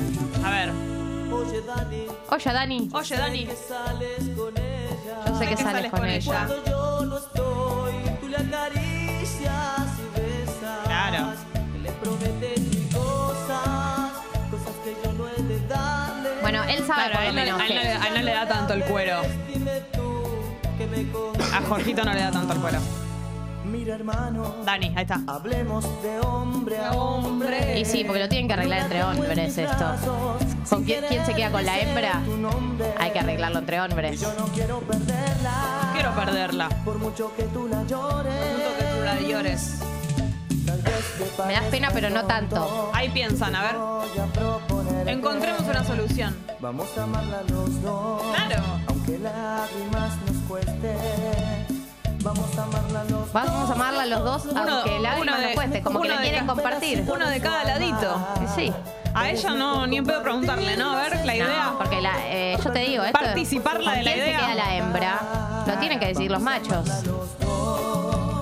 A 0.44 0.50
ver. 0.50 0.70
Oye, 1.32 1.60
Dani, 1.62 2.06
Oye, 2.28 2.52
Dani, 2.52 2.88
Oye, 2.92 3.16
Dani. 3.16 3.46
yo 3.46 5.38
sé 5.38 5.44
que 5.46 5.54
que 5.54 5.62
sales 5.62 5.72
sales 5.74 5.90
con 5.92 6.04
ella. 6.06 6.32
Cuando 6.46 6.64
yo 6.66 7.04
no 7.06 7.18
estoy, 7.18 7.92
tú 8.20 8.28
le 8.28 8.36
acaricias 8.36 9.98
y 9.98 10.20
besas. 10.20 10.78
Claro. 10.86 11.32
Que 11.72 11.78
le 11.78 11.90
prometes 11.92 12.60
mil 12.60 12.88
cosas, 12.92 14.10
cosas 14.50 14.74
que 14.84 14.96
yo 15.04 15.12
no 15.12 15.28
he 15.28 15.42
de 15.42 15.66
darle. 15.68 16.30
Bueno, 16.42 16.64
él 16.64 16.84
sabe 16.86 17.10
Claro, 17.10 17.14
por 17.14 17.22
él, 17.22 17.26
lo 17.26 17.32
no, 17.52 17.58
menos 17.58 17.60
a 17.60 17.66
él 17.66 17.74
no 17.74 17.80
le, 17.80 17.82
que... 17.82 17.88
a 17.92 18.08
él 18.08 18.14
no 18.14 18.22
le 18.22 18.32
da 18.32 18.48
tanto 18.48 18.72
el 18.74 18.84
cuero. 18.84 19.20
A 21.52 21.62
Jorgito 21.68 22.04
no 22.04 22.12
le 22.12 22.20
da 22.20 22.30
tanto 22.30 22.52
el 22.54 22.60
cuero. 22.60 22.78
Mira 23.90 23.98
hermano, 23.98 24.54
Dani, 24.64 24.92
ahí 24.94 25.02
está. 25.02 25.20
hablemos 25.26 25.84
de 26.00 26.20
hombre 26.20 26.78
a 26.78 26.92
hombre. 26.92 27.80
Y 27.80 27.84
sí, 27.84 28.04
porque 28.04 28.20
lo 28.20 28.28
tienen 28.28 28.46
que 28.46 28.52
arreglar 28.52 28.82
entre 28.82 29.02
hombres 29.02 29.58
esto. 29.58 29.84
¿Con 30.68 30.84
quién, 30.84 31.02
quién 31.08 31.26
se 31.26 31.34
queda 31.34 31.50
con 31.50 31.66
la 31.66 31.80
hembra? 31.80 32.22
Hay 33.00 33.10
que 33.10 33.18
arreglarlo 33.18 33.58
entre 33.58 33.80
hombres. 33.80 34.20
yo 34.20 34.32
no 34.38 34.46
quiero 34.46 34.78
perderla. 34.78 35.90
Quiero 35.92 36.14
perderla. 36.14 36.68
Por 36.84 36.98
mucho 36.98 37.34
que 37.34 37.42
tú 37.42 37.66
la 37.66 37.82
llores, 37.82 38.32
Punto 38.32 38.78
que 38.78 38.84
tú 38.84 39.04
la 39.04 39.20
llores. 39.22 39.80
Me 41.48 41.52
das 41.52 41.64
pena, 41.64 41.90
pero 41.92 42.10
no 42.10 42.24
tanto. 42.26 42.92
Ahí 42.94 43.08
piensan, 43.08 43.56
a 43.56 43.62
ver. 43.64 45.08
Encontremos 45.08 45.62
una 45.62 45.82
solución. 45.82 46.36
Vamos 46.60 46.96
a 46.96 47.02
amarla 47.02 47.42
los 47.48 47.82
dos. 47.82 48.22
Claro. 48.36 48.62
Aunque 48.86 49.18
lágrimas 49.18 50.16
nos 50.26 50.36
cueste. 50.46 51.59
Vamos 52.22 52.58
a 52.58 52.62
amarla 52.64 53.04
los 53.04 53.08
dos. 53.08 53.32
Vamos 53.32 53.70
a 53.70 53.72
amarla 53.72 54.06
los 54.06 54.24
dos, 54.24 54.42
aunque 54.56 54.98
lágrimas 55.00 55.20
uno 55.20 55.38
nos 55.46 55.52
cueste, 55.54 55.82
como 55.82 56.00
que 56.00 56.06
uno 56.08 56.14
la 56.14 56.20
de 56.20 56.28
quieren 56.28 56.46
ca- 56.46 56.54
compartir. 56.54 57.04
Uno 57.12 57.28
de 57.28 57.40
cada 57.40 57.64
ladito. 57.64 58.26
Sí. 58.54 58.72
A 59.14 59.30
ella 59.30 59.50
no, 59.54 59.86
ni 59.86 59.96
en 59.96 60.04
pedo 60.06 60.22
preguntarle, 60.22 60.76
¿no? 60.76 60.92
A 60.92 61.02
ver, 61.02 61.24
la 61.26 61.34
idea. 61.34 61.64
No, 61.72 61.78
porque 61.78 62.00
la, 62.00 62.12
eh, 62.26 62.56
yo 62.62 62.70
te 62.70 62.78
digo, 62.80 63.02
esto, 63.04 63.18
Participarla 63.18 63.90
de 63.92 63.96
¿con 63.96 64.04
la 64.04 64.16
idea? 64.16 64.38
se 64.38 64.44
queda 64.46 64.54
la 64.54 64.76
hembra? 64.76 65.20
Lo 65.66 65.78
tienen 65.78 65.98
que 65.98 66.06
decir 66.06 66.30
los 66.30 66.40
machos. 66.40 66.84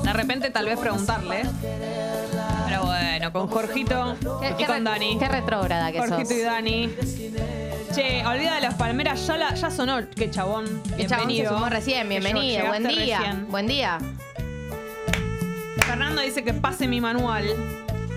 De 0.02 0.12
repente 0.12 0.50
tal 0.50 0.66
vez 0.66 0.78
preguntarle. 0.78 1.42
Pero 2.68 2.84
bueno, 2.84 3.32
con 3.32 3.46
Jorgito 3.48 4.16
¿Qué, 4.40 4.50
y 4.50 4.54
qué 4.54 4.66
con 4.66 4.84
Dani. 4.84 5.18
Qué 5.18 5.28
retrógrada 5.28 5.90
que 5.92 5.98
Jorgito 5.98 6.28
sos. 6.28 6.32
y 6.32 6.40
Dani. 6.42 6.90
Che, 7.94 8.26
olvida 8.26 8.54
de 8.56 8.60
las 8.60 8.74
palmeras, 8.74 9.26
ya, 9.26 9.36
la- 9.38 9.54
ya 9.54 9.70
sonó. 9.70 9.98
Qué 10.14 10.30
chabón. 10.30 10.64
El 10.64 10.70
chabón 10.70 10.82
se 10.98 11.06
Bienvenido. 11.06 11.54
sumó 11.54 11.68
recién, 11.68 12.08
bienvenido, 12.08 12.66
buen 12.66 12.82
llegaste 12.82 13.04
día. 13.04 13.18
recién. 13.18 13.48
Buen 13.50 13.66
día. 13.66 13.98
Fernando 15.86 16.20
dice 16.22 16.44
que 16.44 16.52
pase 16.52 16.86
mi 16.86 17.00
manual. 17.00 17.46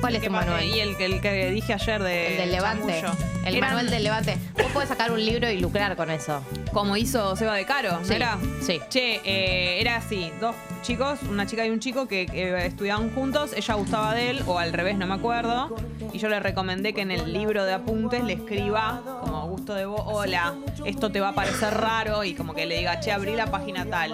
¿Cuál 0.02 0.16
es 0.16 0.22
Que 0.22 0.28
tu 0.28 0.34
pase- 0.34 0.46
manual? 0.48 0.66
Y 0.66 0.80
el, 0.82 0.98
que- 0.98 1.06
el 1.06 1.22
que 1.22 1.52
dije 1.52 1.74
ayer 1.74 2.02
de 2.04 2.32
El 2.34 2.38
del 2.38 2.52
levante. 2.52 3.04
El 3.46 3.56
Eran 3.56 3.70
manual 3.70 3.90
del 3.90 4.04
levante. 4.04 4.38
Vos 4.56 4.72
podés 4.74 4.90
sacar 4.90 5.12
un 5.12 5.24
libro 5.24 5.50
y 5.50 5.60
lucrar 5.60 5.96
con 5.96 6.10
eso. 6.12 6.44
Como 6.74 6.96
hizo 6.98 7.36
Seba 7.36 7.56
de 7.56 7.66
Caro, 7.66 8.00
¿no 8.00 8.06
Sí, 8.06 8.14
era? 8.14 8.38
sí. 8.62 8.80
Che, 8.90 9.22
eh, 9.24 9.80
era 9.82 9.96
así, 9.98 10.32
dos 10.40 10.56
chicos, 10.84 11.20
una 11.30 11.46
chica 11.46 11.66
y 11.66 11.70
un 11.70 11.80
chico 11.80 12.08
que 12.08 12.26
estudiaban 12.66 13.14
juntos, 13.14 13.52
ella 13.56 13.74
gustaba 13.76 14.14
de 14.16 14.30
él, 14.32 14.44
o 14.48 14.58
al 14.60 14.74
revés, 14.74 14.98
no 14.98 15.06
me 15.08 15.14
acuerdo, 15.16 15.76
y 16.14 16.18
yo 16.20 16.30
le 16.30 16.40
recomendé 16.40 16.94
que 16.94 17.02
en 17.02 17.12
el 17.12 17.32
libro 17.34 17.66
de 17.66 17.74
apuntes 17.74 18.24
le 18.24 18.34
escriba, 18.34 19.02
como 19.22 19.48
gusto 19.48 19.74
de 19.76 19.86
vos, 19.86 20.02
hola, 20.06 20.56
esto 20.86 21.12
te 21.12 21.20
va 21.20 21.30
a 21.30 21.34
parecer 21.36 21.74
raro, 21.76 22.24
y 22.24 22.34
como 22.34 22.54
que 22.54 22.66
le 22.66 22.78
diga, 22.78 23.00
che, 23.00 23.12
abrí 23.12 23.36
la 23.36 23.48
página 23.48 23.86
tal. 23.86 24.14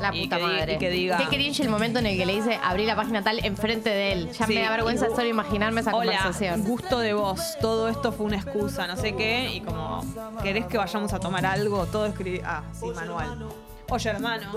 La 0.00 0.14
Y 0.14 0.24
puta 0.24 0.36
que 0.36 0.42
madre. 0.42 0.74
y 0.74 0.78
que 0.78 0.90
diga- 0.90 1.16
Qué 1.18 1.24
cringe 1.36 1.60
el 1.60 1.68
momento 1.70 1.98
en 1.98 2.06
el 2.06 2.16
que 2.18 2.26
le 2.26 2.34
dice 2.34 2.58
abrí 2.62 2.84
la 2.86 2.94
página 2.96 3.22
tal 3.22 3.44
enfrente 3.44 3.88
de 3.90 4.12
él. 4.12 4.30
Ya 4.32 4.46
Sí. 4.46 4.54
me 4.54 4.62
da 4.62 4.70
vergüenza 4.70 5.06
solo 5.08 5.26
imaginarme 5.26 5.80
esa 5.80 5.94
Hola, 5.94 6.12
conversación. 6.18 6.62
gusto 6.64 6.98
de 6.98 7.14
vos, 7.14 7.56
todo 7.60 7.88
esto 7.88 8.12
fue 8.12 8.26
una 8.26 8.36
excusa, 8.36 8.86
no 8.86 8.96
sé 8.96 9.14
qué, 9.16 9.50
y 9.54 9.60
como, 9.62 10.04
¿querés 10.42 10.66
que 10.66 10.76
vayamos 10.78 11.12
a 11.12 11.20
tomar 11.20 11.46
algo? 11.46 11.86
Todo 11.86 12.06
escribí, 12.06 12.40
ah, 12.44 12.62
sí, 12.72 12.86
manual. 12.94 13.46
Oye, 13.88 14.10
hermano. 14.10 14.50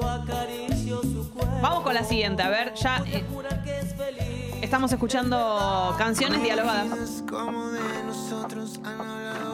Vamos 1.61 1.83
con 1.83 1.93
la 1.93 2.03
siguiente, 2.03 2.41
a 2.41 2.49
ver, 2.49 2.73
ya 2.73 3.03
eh, 3.05 3.23
estamos 4.61 4.91
escuchando 4.91 5.93
canciones 5.97 6.41
dialogadas. 6.41 7.23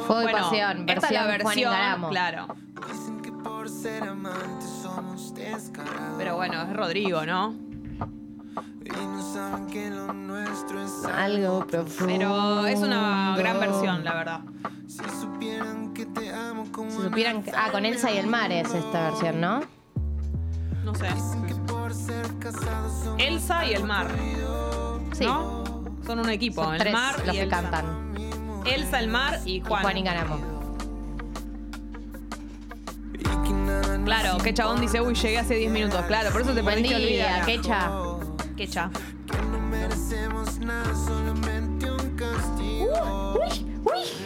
Fuego 0.08 0.22
y 0.22 0.24
Bueno, 0.24 0.38
pasión, 0.40 0.90
esta 0.90 1.08
es 1.08 1.12
la 1.14 1.26
versión 1.26 1.42
Juan 1.44 1.56
versión, 1.56 2.10
claro. 2.10 2.48
Por 3.66 3.74
ser 3.74 4.04
amantes 4.04 4.70
somos 4.84 5.34
descarados. 5.34 6.14
Pero 6.20 6.36
bueno, 6.36 6.62
es 6.62 6.72
Rodrigo, 6.76 7.26
¿no? 7.26 7.56
Y 8.86 8.90
no 8.90 9.34
saben 9.34 9.66
que 9.66 9.90
lo 9.90 10.14
nuestro 10.14 10.84
es 10.84 11.04
Algo 11.06 11.66
profundo. 11.66 12.14
Pero 12.14 12.68
es 12.68 12.80
una 12.82 13.34
gran 13.36 13.60
versión, 13.60 14.04
la 14.04 14.14
verdad. 14.14 14.42
Si 14.88 15.00
supieran 15.20 15.96
que 15.96 16.06
te 16.06 16.32
amo 16.32 16.68
como 16.72 16.92
Si 16.92 16.98
supieran 17.02 17.42
que- 17.42 17.54
Ah, 17.58 17.70
con 17.72 17.88
Elsa 17.88 18.12
y 18.12 18.20
el 18.20 18.28
mar 18.28 18.52
es 18.52 18.72
esta 18.72 19.10
versión, 19.10 19.42
¿no? 19.42 19.62
No 20.84 20.94
sé. 20.94 21.08
Elsa 23.18 23.66
y 23.66 23.74
el 23.74 23.84
mar, 23.84 24.08
Sí. 25.14 25.26
¿no? 25.26 25.64
Son 26.06 26.20
un 26.20 26.30
equipo, 26.30 26.64
Son 26.64 26.76
el 26.76 26.82
tres 26.82 26.94
mar 26.94 27.16
los 27.26 27.30
y 27.34 27.38
que 27.40 27.42
Elsa. 27.46 27.62
cantan. 27.62 28.14
Elsa, 28.64 29.00
el 29.00 29.08
mar 29.08 29.40
y 29.44 29.54
Y 29.56 29.62
Juan. 29.62 29.82
Juan 29.82 29.98
y 29.98 30.04
que 30.04 30.10
nada 30.14 30.24
nos 30.26 30.55
Claro, 34.06 34.38
que 34.38 34.54
chabón 34.54 34.82
dice, 34.82 35.02
uy, 35.02 35.14
llegué 35.16 35.40
hace 35.40 35.56
10 35.56 35.72
minutos. 35.72 36.04
Claro, 36.06 36.32
por 36.32 36.42
eso 36.42 36.54
te 36.54 36.62
Buen 36.62 36.76
perdiste 36.76 36.98
día, 37.00 37.26
olvidar. 37.28 37.46
quecha. 37.46 37.92
Quecha. 38.56 38.90
que 39.32 39.38
no 39.52 39.60
merecemos 39.60 40.60
nada, 40.60 40.94
solamente 40.96 41.92
un 41.92 42.16
castigo. 42.16 43.40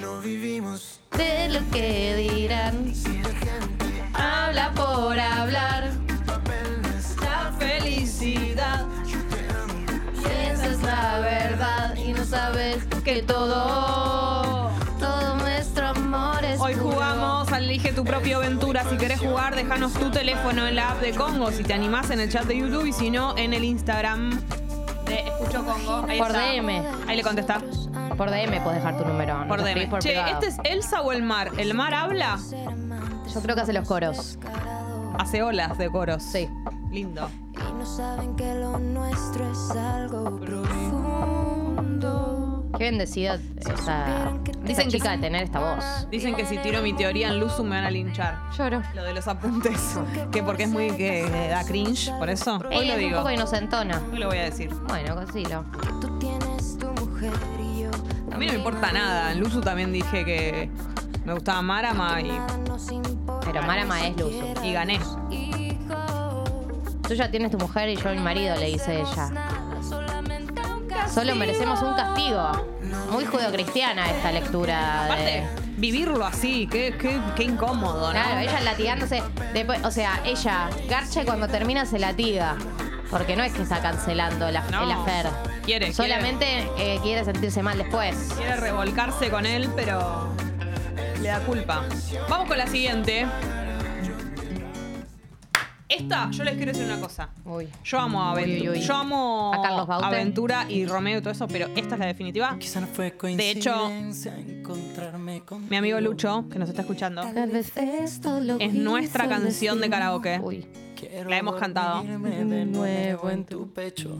No 0.02 0.20
vivimos 0.22 1.00
De 1.18 1.50
lo 1.50 1.60
que 1.72 2.16
dirán. 2.16 2.94
Habla 4.14 4.72
por 4.74 5.18
hablar. 5.20 5.92
La 7.22 7.52
felicidad. 7.58 8.86
Piensas 10.24 10.82
la 10.84 11.20
verdad 11.20 11.96
y 11.96 12.14
no 12.14 12.24
sabes 12.26 12.86
que 13.04 13.24
todo, 13.24 14.44
es 14.44 14.49
Hoy 16.70 16.76
jugamos 16.76 17.52
al 17.52 17.64
Elige 17.64 17.94
tu 17.94 18.04
propia 18.04 18.36
aventura. 18.36 18.84
Si 18.88 18.96
querés 18.96 19.20
jugar, 19.20 19.56
déjanos 19.56 19.92
tu 19.94 20.12
teléfono 20.12 20.68
en 20.68 20.76
la 20.76 20.92
app 20.92 21.02
de 21.02 21.16
Congo. 21.16 21.50
Si 21.52 21.64
te 21.64 21.74
animás 21.74 22.12
en 22.12 22.20
el 22.20 22.32
chat 22.32 22.44
de 22.44 22.60
YouTube 22.60 22.86
y 22.86 22.94
si 22.94 23.10
no, 23.10 23.36
en 23.40 23.56
el 23.56 23.64
Instagram 23.64 24.30
de 25.08 25.20
Escucho 25.22 25.66
Congo. 25.66 26.06
Ahí 26.08 26.20
Por 26.20 26.28
está. 26.28 26.52
DM. 26.52 26.70
Ahí 27.08 27.18
le 27.18 27.24
contestás. 27.24 27.64
Por 28.16 28.30
DM 28.30 28.62
puedes 28.64 28.84
dejar 28.84 29.00
tu 29.00 29.04
número. 29.04 29.40
no 29.40 29.48
Por 29.48 29.64
DM. 29.64 29.90
por 29.90 30.00
che, 30.00 30.10
privado. 30.10 30.34
¿este 30.34 30.46
es 30.50 30.58
Elsa 30.64 31.02
o 31.02 31.12
el 31.12 31.24
mar? 31.24 31.50
¿El 31.58 31.74
mar 31.74 31.96
habla? 31.96 32.38
Yo 33.34 33.42
creo 33.42 33.56
que 33.56 33.62
hace 33.62 33.74
los 33.74 33.88
coros. 33.88 34.38
Hace 35.18 35.42
olas 35.42 35.76
de 35.80 35.90
coros. 35.90 36.22
Sí. 36.22 36.48
Lindo. 36.92 37.32
Y 37.56 37.74
no 37.80 37.84
saben 37.84 38.36
que 38.36 38.54
lo 38.54 38.78
nuestro 38.78 39.52
es 39.52 39.72
algo 39.72 40.40
profundo. 40.40 42.29
Qué 42.78 42.84
bendecida 42.86 43.40
esa, 43.58 44.34
Dicen 44.64 44.90
que 44.90 45.00
de 45.00 45.18
tener 45.18 45.44
esta 45.44 45.60
voz. 45.60 46.08
Dicen 46.12 46.36
que 46.36 46.46
si 46.46 46.58
tiro 46.60 46.82
mi 46.82 46.94
teoría 46.94 47.30
en 47.30 47.40
Luzu 47.40 47.64
me 47.64 47.72
van 47.72 47.86
a 47.86 47.92
linchar. 47.92 48.38
Lloro. 48.58 48.82
Lo 48.94 49.04
de 49.04 49.14
los 49.14 49.28
apuntes. 49.28 49.98
Que 50.32 50.44
porque 50.44 50.64
es 50.64 50.70
muy 50.70 50.92
que 50.92 51.28
da 51.50 51.64
cringe, 51.66 52.12
por 52.20 52.30
eso. 52.30 52.60
Hoy 52.72 52.86
lo 52.88 52.94
es 52.94 52.94
un 52.94 53.00
digo. 53.00 53.18
poco 53.18 53.32
inocentona. 53.32 54.02
Hoy 54.12 54.20
lo 54.20 54.28
voy 54.28 54.38
a 54.38 54.44
decir. 54.44 54.70
Bueno, 54.88 55.16
cosilo. 55.16 55.66
Tú 56.00 56.20
tienes 56.20 56.78
tu 56.78 56.88
mujer 57.06 57.34
y 57.60 57.82
yo. 57.82 57.92
A 58.32 58.38
mí 58.38 58.46
no 58.46 58.52
me 58.54 58.58
importa 58.60 58.92
nada. 58.92 59.32
En 59.32 59.40
Luzu 59.40 59.62
también 59.62 59.92
dije 59.92 60.24
que 60.24 60.70
me 61.26 61.34
gustaba 61.34 61.62
Marama 61.62 62.22
y. 62.22 62.32
Pero 63.46 63.64
Marama 63.64 64.08
es 64.08 64.18
Luzu. 64.18 64.46
y 64.64 64.74
gané. 64.74 65.00
Tú 67.08 67.16
ya 67.16 67.32
tienes 67.32 67.50
tu 67.50 67.58
mujer 67.58 67.90
y 67.90 67.96
yo 67.96 68.12
mi 68.12 68.20
marido, 68.20 68.56
le 68.56 68.68
dice 68.68 69.02
ella. 69.02 69.32
Solo 71.14 71.36
merecemos 71.36 71.82
un 71.82 71.94
castigo. 71.96 72.52
Muy 73.12 73.26
judeocristiana 73.26 74.10
esta 74.10 74.32
lectura. 74.32 75.06
Aparte, 75.06 75.24
De... 75.24 75.48
vivirlo 75.78 76.26
así, 76.26 76.68
qué, 76.68 76.96
qué, 77.00 77.20
qué 77.36 77.44
incómodo, 77.44 78.08
¿no? 78.08 78.12
Claro, 78.12 78.40
ella 78.40 78.60
latigándose. 78.62 79.24
Después, 79.54 79.84
o 79.84 79.92
sea, 79.92 80.22
ella, 80.26 80.70
Garche 80.88 81.26
cuando 81.26 81.48
termina 81.48 81.86
se 81.86 82.00
latiga. 82.00 82.56
Porque 83.10 83.36
no 83.36 83.44
es 83.44 83.52
que 83.54 83.64
está 83.64 83.82
cancelando 83.82 84.52
la, 84.52 84.62
No. 84.70 84.84
el 84.84 84.92
afer. 84.92 85.28
Quiere, 85.66 85.92
Solamente 85.94 86.70
eh, 86.78 87.00
quiere 87.02 87.26
sentirse 87.26 87.64
mal 87.64 87.78
después. 87.78 88.16
Quiere 88.38 88.56
revolcarse 88.58 89.30
con 89.32 89.48
él, 89.48 89.68
pero 89.76 90.30
le 91.20 91.30
da 91.30 91.40
culpa. 91.40 91.84
Vamos 92.30 92.48
con 92.48 92.58
la 92.60 92.68
siguiente. 92.68 93.26
Esta, 95.90 96.30
yo 96.30 96.44
les 96.44 96.56
quiero 96.56 96.72
decir 96.72 96.86
una 96.86 97.02
cosa. 97.02 97.30
Uy. 97.46 97.68
Yo 97.84 98.00
amo 98.00 98.22
a 98.22 98.32
Aventura. 98.32 98.76
Yo 98.76 98.94
amo 98.94 99.52
A 99.56 99.62
Carlos 99.62 99.88
Baute. 99.88 100.06
Aventura 100.06 100.66
y 100.70 100.86
Romeo 100.86 101.18
y 101.18 101.22
todo 101.22 101.32
eso, 101.32 101.48
pero 101.48 101.68
esta 101.76 101.96
es 101.96 102.00
la 102.00 102.06
definitiva. 102.06 102.56
Quizá 102.60 102.80
no 102.80 102.86
fue 102.86 103.12
De 103.12 103.50
hecho, 103.50 103.90
mi 105.68 105.76
amigo 105.76 106.00
Lucho, 106.00 106.46
que 106.52 106.60
nos 106.60 106.70
está 106.70 106.84
escuchando, 106.84 107.22
Tal 107.22 107.50
vez 107.50 107.76
esto 107.76 108.40
lo 108.40 108.60
es 108.60 108.72
nuestra 108.72 109.28
canción 109.28 109.82
de 109.82 109.90
karaoke. 109.90 110.40
Uy. 110.44 110.68
Quiero 111.00 111.30
La 111.30 111.38
hemos 111.38 111.56
cantado. 111.56 111.96
dormirme 111.98 112.44
de 112.46 112.66
nuevo 112.66 113.30
en 113.30 113.46
tu 113.46 113.72
pecho. 113.74 114.18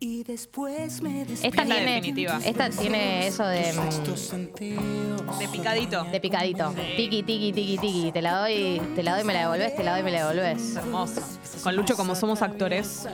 Y 0.00 0.22
después 0.24 1.00
me 1.02 1.22
Esta 1.22 1.64
tiene, 1.64 1.94
definitiva. 1.94 2.38
esta 2.44 2.70
tiene 2.70 3.26
eso 3.26 3.44
de, 3.44 3.72
mm. 3.72 5.38
De 5.38 5.48
picadito. 5.48 6.04
de 6.04 6.20
picadito. 6.20 6.72
Tiki, 6.96 7.22
tiki, 7.22 7.52
tiki, 7.52 7.78
tiki. 7.78 8.12
Te 8.12 8.22
la 8.22 8.38
doy, 8.40 8.80
te 8.94 9.02
la 9.02 9.14
doy, 9.16 9.24
me 9.24 9.32
la 9.34 9.40
devolvés, 9.40 9.74
te 9.76 9.82
la 9.82 9.94
doy, 9.94 10.02
me 10.04 10.10
la 10.12 10.28
devolvés. 10.28 10.76
Hermoso. 10.76 11.20
Con 11.62 11.74
Lucho, 11.76 11.96
como 11.96 12.14
somos 12.14 12.42
actores, 12.42 13.08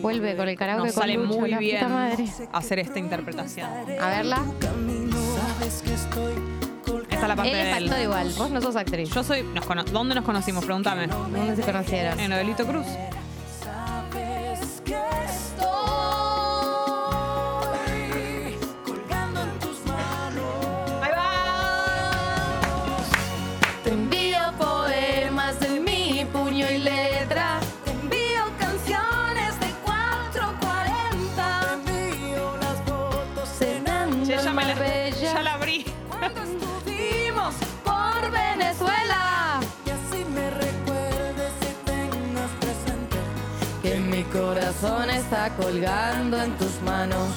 Vuelve 0.00 0.34
con 0.36 0.48
el 0.48 0.56
karaoke 0.56 0.86
nos 0.86 0.94
con 0.94 1.02
sale 1.02 1.14
Lucho, 1.16 1.38
muy 1.38 1.50
la 1.50 1.56
puta 1.58 1.60
bien 1.68 1.92
madre. 1.92 2.24
hacer 2.52 2.78
esta 2.78 2.98
interpretación. 2.98 3.68
A 4.00 4.08
verla. 4.08 4.36
Sabes 4.36 5.82
que 5.82 5.92
estoy 5.94 6.32
Esta 6.32 6.60
es 6.60 6.61
la 7.32 7.36
parte 7.36 7.50
Él 7.52 7.58
es 7.58 7.64
de 7.64 7.76
él. 7.78 7.84
actor 7.84 8.02
igual. 8.02 8.32
Vos 8.36 8.50
no 8.50 8.60
sos 8.60 8.76
actriz. 8.76 9.10
Yo 9.10 9.22
soy. 9.22 9.42
nos 9.54 9.64
cono- 9.66 9.84
¿Dónde 9.84 10.14
nos 10.14 10.24
conocimos? 10.24 10.64
Pregúntame. 10.64 11.06
¿Dónde 11.06 11.56
se 11.56 11.62
conocieron? 11.62 12.18
En 12.20 12.30
Novelito 12.30 12.64
Cruz. 12.66 12.86
Sabes 12.86 13.10
que 13.10 13.21
corazón 44.82 45.10
está 45.10 45.48
colgando 45.56 46.42
en 46.42 46.52
tus 46.58 46.80
manos. 46.82 47.28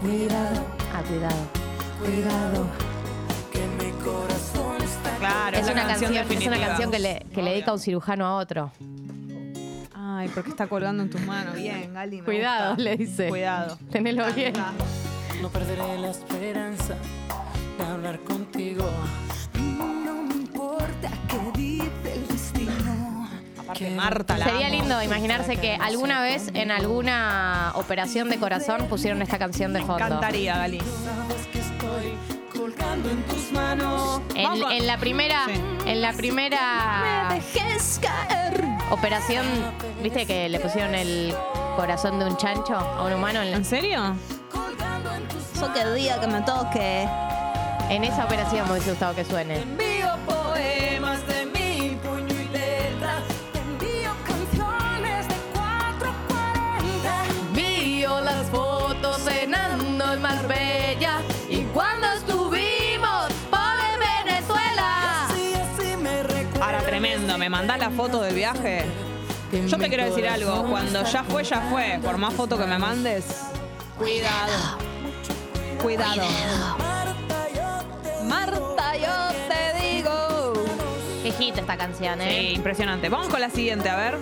Cuidado, 0.00 0.66
Ah, 0.92 1.02
cuidado. 1.06 1.36
cuidado, 2.00 2.66
que 3.52 3.66
mi 3.84 3.92
corazón 4.02 4.76
está 4.82 5.16
Claro, 5.18 5.56
Es 5.56 5.70
una 5.70 5.86
canción, 5.86 6.14
es 6.14 6.46
una 6.46 6.58
canción 6.58 6.90
que 6.90 6.98
le, 6.98 7.26
que 7.32 7.42
le 7.42 7.50
dedica 7.52 7.72
un 7.72 7.78
cirujano 7.78 8.26
a 8.26 8.34
otro. 8.36 8.72
Ay, 9.94 10.28
porque 10.34 10.50
está 10.50 10.66
colgando 10.66 11.02
en 11.04 11.10
tus 11.10 11.20
manos. 11.22 11.54
Bien, 11.54 11.94
Gali. 11.94 12.18
me 12.18 12.24
Cuidado, 12.24 12.70
gusta. 12.74 12.82
le 12.82 12.96
dice. 12.96 13.28
Cuidado. 13.28 13.78
Tenelo 13.90 14.24
bien. 14.32 14.52
No 15.40 15.48
perderé 15.50 15.98
la 15.98 16.10
esperanza 16.10 16.94
de 17.78 17.84
hablar 17.84 18.18
contigo. 18.20 18.84
No 19.54 20.22
me 20.24 20.34
importa 20.34 21.10
destino. 21.28 21.59
Aparte, 23.70 23.90
Marta 23.90 24.36
la 24.38 24.44
Sería 24.46 24.66
amo. 24.66 24.76
lindo 24.76 25.02
imaginarse 25.02 25.56
que 25.56 25.74
alguna 25.80 26.20
vez 26.22 26.50
en 26.54 26.70
alguna 26.72 27.72
operación 27.76 28.28
de 28.28 28.38
corazón 28.38 28.86
pusieron 28.88 29.22
esta 29.22 29.38
canción 29.38 29.72
de 29.72 29.80
fondo. 29.80 29.98
Cantaría, 29.98 30.56
Gali. 30.58 30.78
Sabes 30.80 31.46
que 31.52 31.58
estoy 31.60 32.14
colgando 32.60 33.10
en 33.10 33.22
tus 33.24 33.52
manos. 33.52 34.20
En, 34.34 34.86
la 34.86 34.98
primera, 34.98 35.44
Sí. 35.46 35.60
en 35.86 36.02
la 36.02 36.12
primera 36.12 37.28
Dejes 37.30 38.00
caer. 38.02 38.64
operación, 38.90 39.46
¿viste 40.02 40.26
que 40.26 40.48
le 40.48 40.58
pusieron 40.58 40.94
el 40.94 41.32
corazón 41.76 42.18
de 42.18 42.24
un 42.26 42.36
chancho 42.36 42.74
a 42.76 43.04
un 43.04 43.12
humano? 43.12 43.40
En, 43.42 43.54
¿En 43.54 43.64
serio? 43.64 44.16
Eso 45.54 45.72
que 45.72 45.84
diga 45.92 46.20
que 46.20 46.26
me 46.26 46.40
toque. 46.40 47.06
en 47.90 48.04
esa 48.04 48.24
operación 48.24 48.66
me 48.66 48.72
hubiese 48.72 48.90
gustado 48.90 49.14
que 49.14 49.24
suene. 49.24 49.64
¿Me 67.50 67.56
mandás 67.56 67.80
la 67.80 67.90
foto 67.90 68.22
del 68.22 68.32
viaje? 68.36 68.84
Yo 69.66 69.76
te 69.76 69.88
quiero 69.88 70.04
decir 70.04 70.24
algo. 70.28 70.66
Cuando 70.70 71.04
ya 71.04 71.24
fue, 71.24 71.42
ya 71.42 71.60
fue. 71.62 71.98
Por 72.00 72.16
más 72.16 72.32
foto 72.32 72.56
que 72.56 72.64
me 72.64 72.78
mandes, 72.78 73.24
cuidado. 73.98 74.78
Cuidado. 75.82 76.22
Marta, 78.22 78.96
yo 78.96 79.34
te 79.48 79.84
digo. 79.84 80.52
Qué 81.24 81.32
hit 81.32 81.58
esta 81.58 81.76
canción, 81.76 82.20
Sí, 82.20 82.28
¿eh? 82.28 82.52
impresionante. 82.52 83.08
Vamos 83.08 83.26
con 83.26 83.40
la 83.40 83.50
siguiente, 83.50 83.88
a 83.88 83.96
ver. 83.96 84.18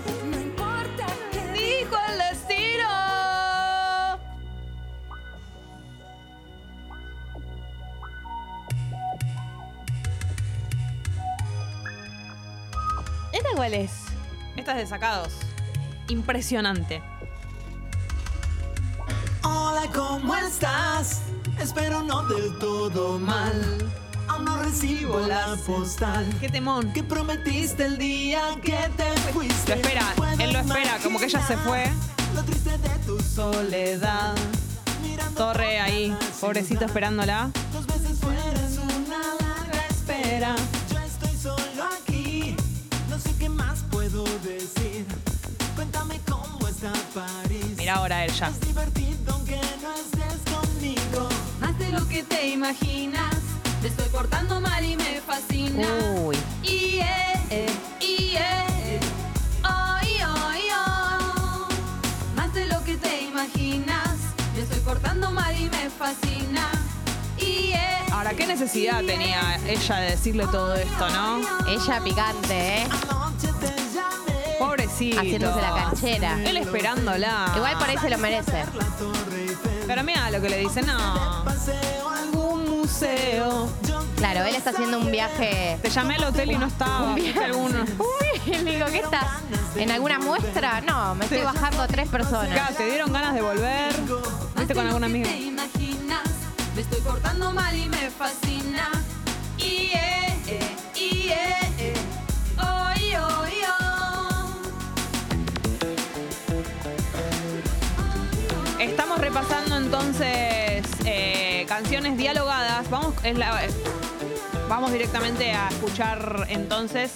Cuál 13.59 13.74
es? 13.74 13.90
Esta 14.54 14.70
es 14.70 14.78
de 14.78 14.86
sacados. 14.86 15.32
Impresionante. 16.06 17.02
Hola, 19.42 19.82
¿cómo 19.92 20.36
estás? 20.36 21.22
Espero 21.61 22.04
no 22.04 22.22
del 22.28 22.56
todo 22.61 23.18
mal. 23.18 23.78
Aún 24.28 24.44
no 24.44 24.62
recibo 24.62 25.18
la 25.18 25.56
postal 25.66 26.24
Qué 26.38 26.48
temón. 26.48 26.92
que 26.92 27.02
prometiste 27.02 27.84
el 27.84 27.98
día 27.98 28.42
que 28.62 28.78
te 28.96 29.11
fuiste. 29.32 29.74
Lo 29.74 29.82
espera, 29.82 30.14
él 30.38 30.52
lo 30.52 30.61
espera, 30.61 30.98
como 31.02 31.18
que 31.18 31.24
ella 31.24 31.44
se 31.44 31.56
fue. 31.56 31.90
Lo 32.36 32.44
triste 32.44 32.78
de 32.78 32.90
tu 33.06 33.20
soledad. 33.20 34.36
Torre 35.36 35.80
ahí, 35.80 36.16
pobrecito 36.40 36.84
esperándola. 36.84 37.50
Dos 37.72 37.88
veces 37.88 38.20
fueras 38.20 38.78
una 38.78 39.18
larga 39.40 39.84
espera. 39.90 40.54
Mira 47.89 48.01
ahora 48.01 48.24
él 48.26 48.32
ya. 48.34 48.49
Es 48.49 48.61
divertido 48.61 49.32
aunque 49.32 49.59
no 49.80 49.95
estés 49.95 50.55
conmigo. 50.55 51.26
Más 51.59 51.78
de 51.78 51.89
lo 51.89 52.07
que 52.07 52.22
te 52.22 52.49
imaginas. 52.49 53.34
Te 53.80 53.89
estoy 53.89 54.07
portando 54.11 54.61
mal 54.61 54.84
y 54.84 54.95
me 54.95 55.22
fascina. 55.22 55.89
Uy. 56.22 56.36
Y 56.62 56.99
eh, 57.49 57.66
y 57.99 58.34
eh, 58.36 59.01
oh, 59.64 59.97
y 60.03 60.22
oh, 60.22 60.55
y 60.55 60.68
oh. 60.76 61.68
Más 62.36 62.53
de 62.53 62.66
lo 62.66 62.84
que 62.84 62.99
te 62.99 63.22
imaginas. 63.22 64.18
Te 64.55 64.61
estoy 64.64 64.80
portando 64.80 65.30
mal 65.30 65.59
y 65.59 65.70
me 65.70 65.89
fascina. 65.89 66.68
Y 67.39 67.72
eh, 67.72 68.05
Ahora, 68.12 68.34
¿qué 68.34 68.47
necesidad 68.47 69.03
tenía 69.03 69.59
ella 69.66 69.97
de 69.97 70.11
decirle 70.11 70.47
todo 70.49 70.74
esto, 70.74 71.09
no? 71.09 71.41
Ella 71.66 72.05
picante, 72.05 72.82
¿eh? 72.82 72.89
Pobrecito. 74.59 75.20
Haciéndose 75.20 75.61
la 75.61 75.74
canchera. 75.74 76.38
Él 76.44 76.56
esperándola. 76.56 77.52
Igual 77.56 77.78
por 77.78 77.88
ahí 77.88 77.98
se 77.98 78.11
lo 78.11 78.18
merece. 78.18 78.64
Pero 79.86 80.04
mira 80.04 80.30
lo 80.30 80.40
que 80.40 80.50
le 80.50 80.59
dice, 80.59 80.82
no. 80.82 81.44
Paseo 81.44 82.09
Algún 82.09 82.68
museo. 82.68 83.70
Claro, 84.16 84.44
él 84.44 84.54
está 84.56 84.70
haciendo 84.70 84.98
un 84.98 85.11
viaje. 85.11 85.78
Te 85.80 85.90
llamé 85.90 86.16
al 86.16 86.24
hotel 86.24 86.50
y 86.50 86.59
no 86.59 86.66
estaba. 86.66 87.14
¿viste 87.14 87.42
alguno? 87.44 87.84
Uy, 87.98 88.56
le 88.64 88.72
digo, 88.74 88.86
¿qué 88.86 88.98
estás? 88.98 89.26
¿En 89.76 89.90
alguna 89.90 90.18
muestra? 90.18 90.80
No, 90.80 91.14
me 91.14 91.24
estoy 91.24 91.42
bajando 91.42 91.82
a 91.82 91.86
tres 91.86 92.09
personas. 92.09 92.50
Acá, 92.50 92.70
¿Te 92.76 92.86
dieron 92.86 93.12
ganas 93.12 93.34
de 93.34 93.42
volver? 93.42 93.94
¿Viste 94.56 94.74
con 94.74 94.86
alguna 94.86 95.06
amiga? 95.06 95.28
te 95.28 95.38
imaginas. 95.38 96.22
Me 96.74 96.82
estoy 96.82 97.00
portando 97.00 97.52
mal 97.52 97.74
y 97.76 97.88
me 97.88 98.11
fascina. 98.11 98.90
Y 99.56 99.92
y 100.94 101.30
entonces 110.20 110.90
eh, 111.04 111.64
canciones 111.68 112.16
dialogadas. 112.16 112.88
Vamos, 112.90 113.14
es 113.22 113.36
la- 113.38 113.64
eh, 113.64 113.68
vamos 114.68 114.92
directamente 114.92 115.52
a 115.52 115.68
escuchar 115.68 116.46
entonces 116.48 117.12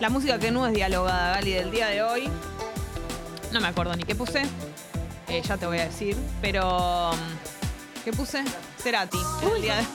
la 0.00 0.08
música 0.08 0.38
que 0.38 0.50
no 0.50 0.66
es 0.66 0.72
dialogada, 0.74 1.34
Gali, 1.34 1.52
del 1.52 1.70
día 1.70 1.88
de 1.88 2.02
hoy. 2.02 2.30
No 3.52 3.60
me 3.60 3.68
acuerdo 3.68 3.94
ni 3.96 4.04
qué 4.04 4.14
puse. 4.14 4.42
Eh, 5.28 5.42
ya 5.42 5.56
te 5.56 5.66
voy 5.66 5.78
a 5.78 5.84
decir. 5.86 6.16
Pero. 6.40 7.10
mm, 7.12 8.04
¿Qué 8.04 8.12
puse? 8.12 8.44
Cerati. 8.78 9.18
día 9.60 9.76
de- 9.76 9.86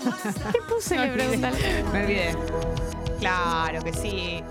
¿Qué 0.51 0.60
puse? 0.68 0.95
Me 0.97 1.03
olvidé. 1.03 1.14
preguntan. 1.18 1.53
Me 1.93 2.03
olvidé. 2.03 2.36
Claro 3.20 3.82
que 3.84 3.93
sí. 3.93 4.43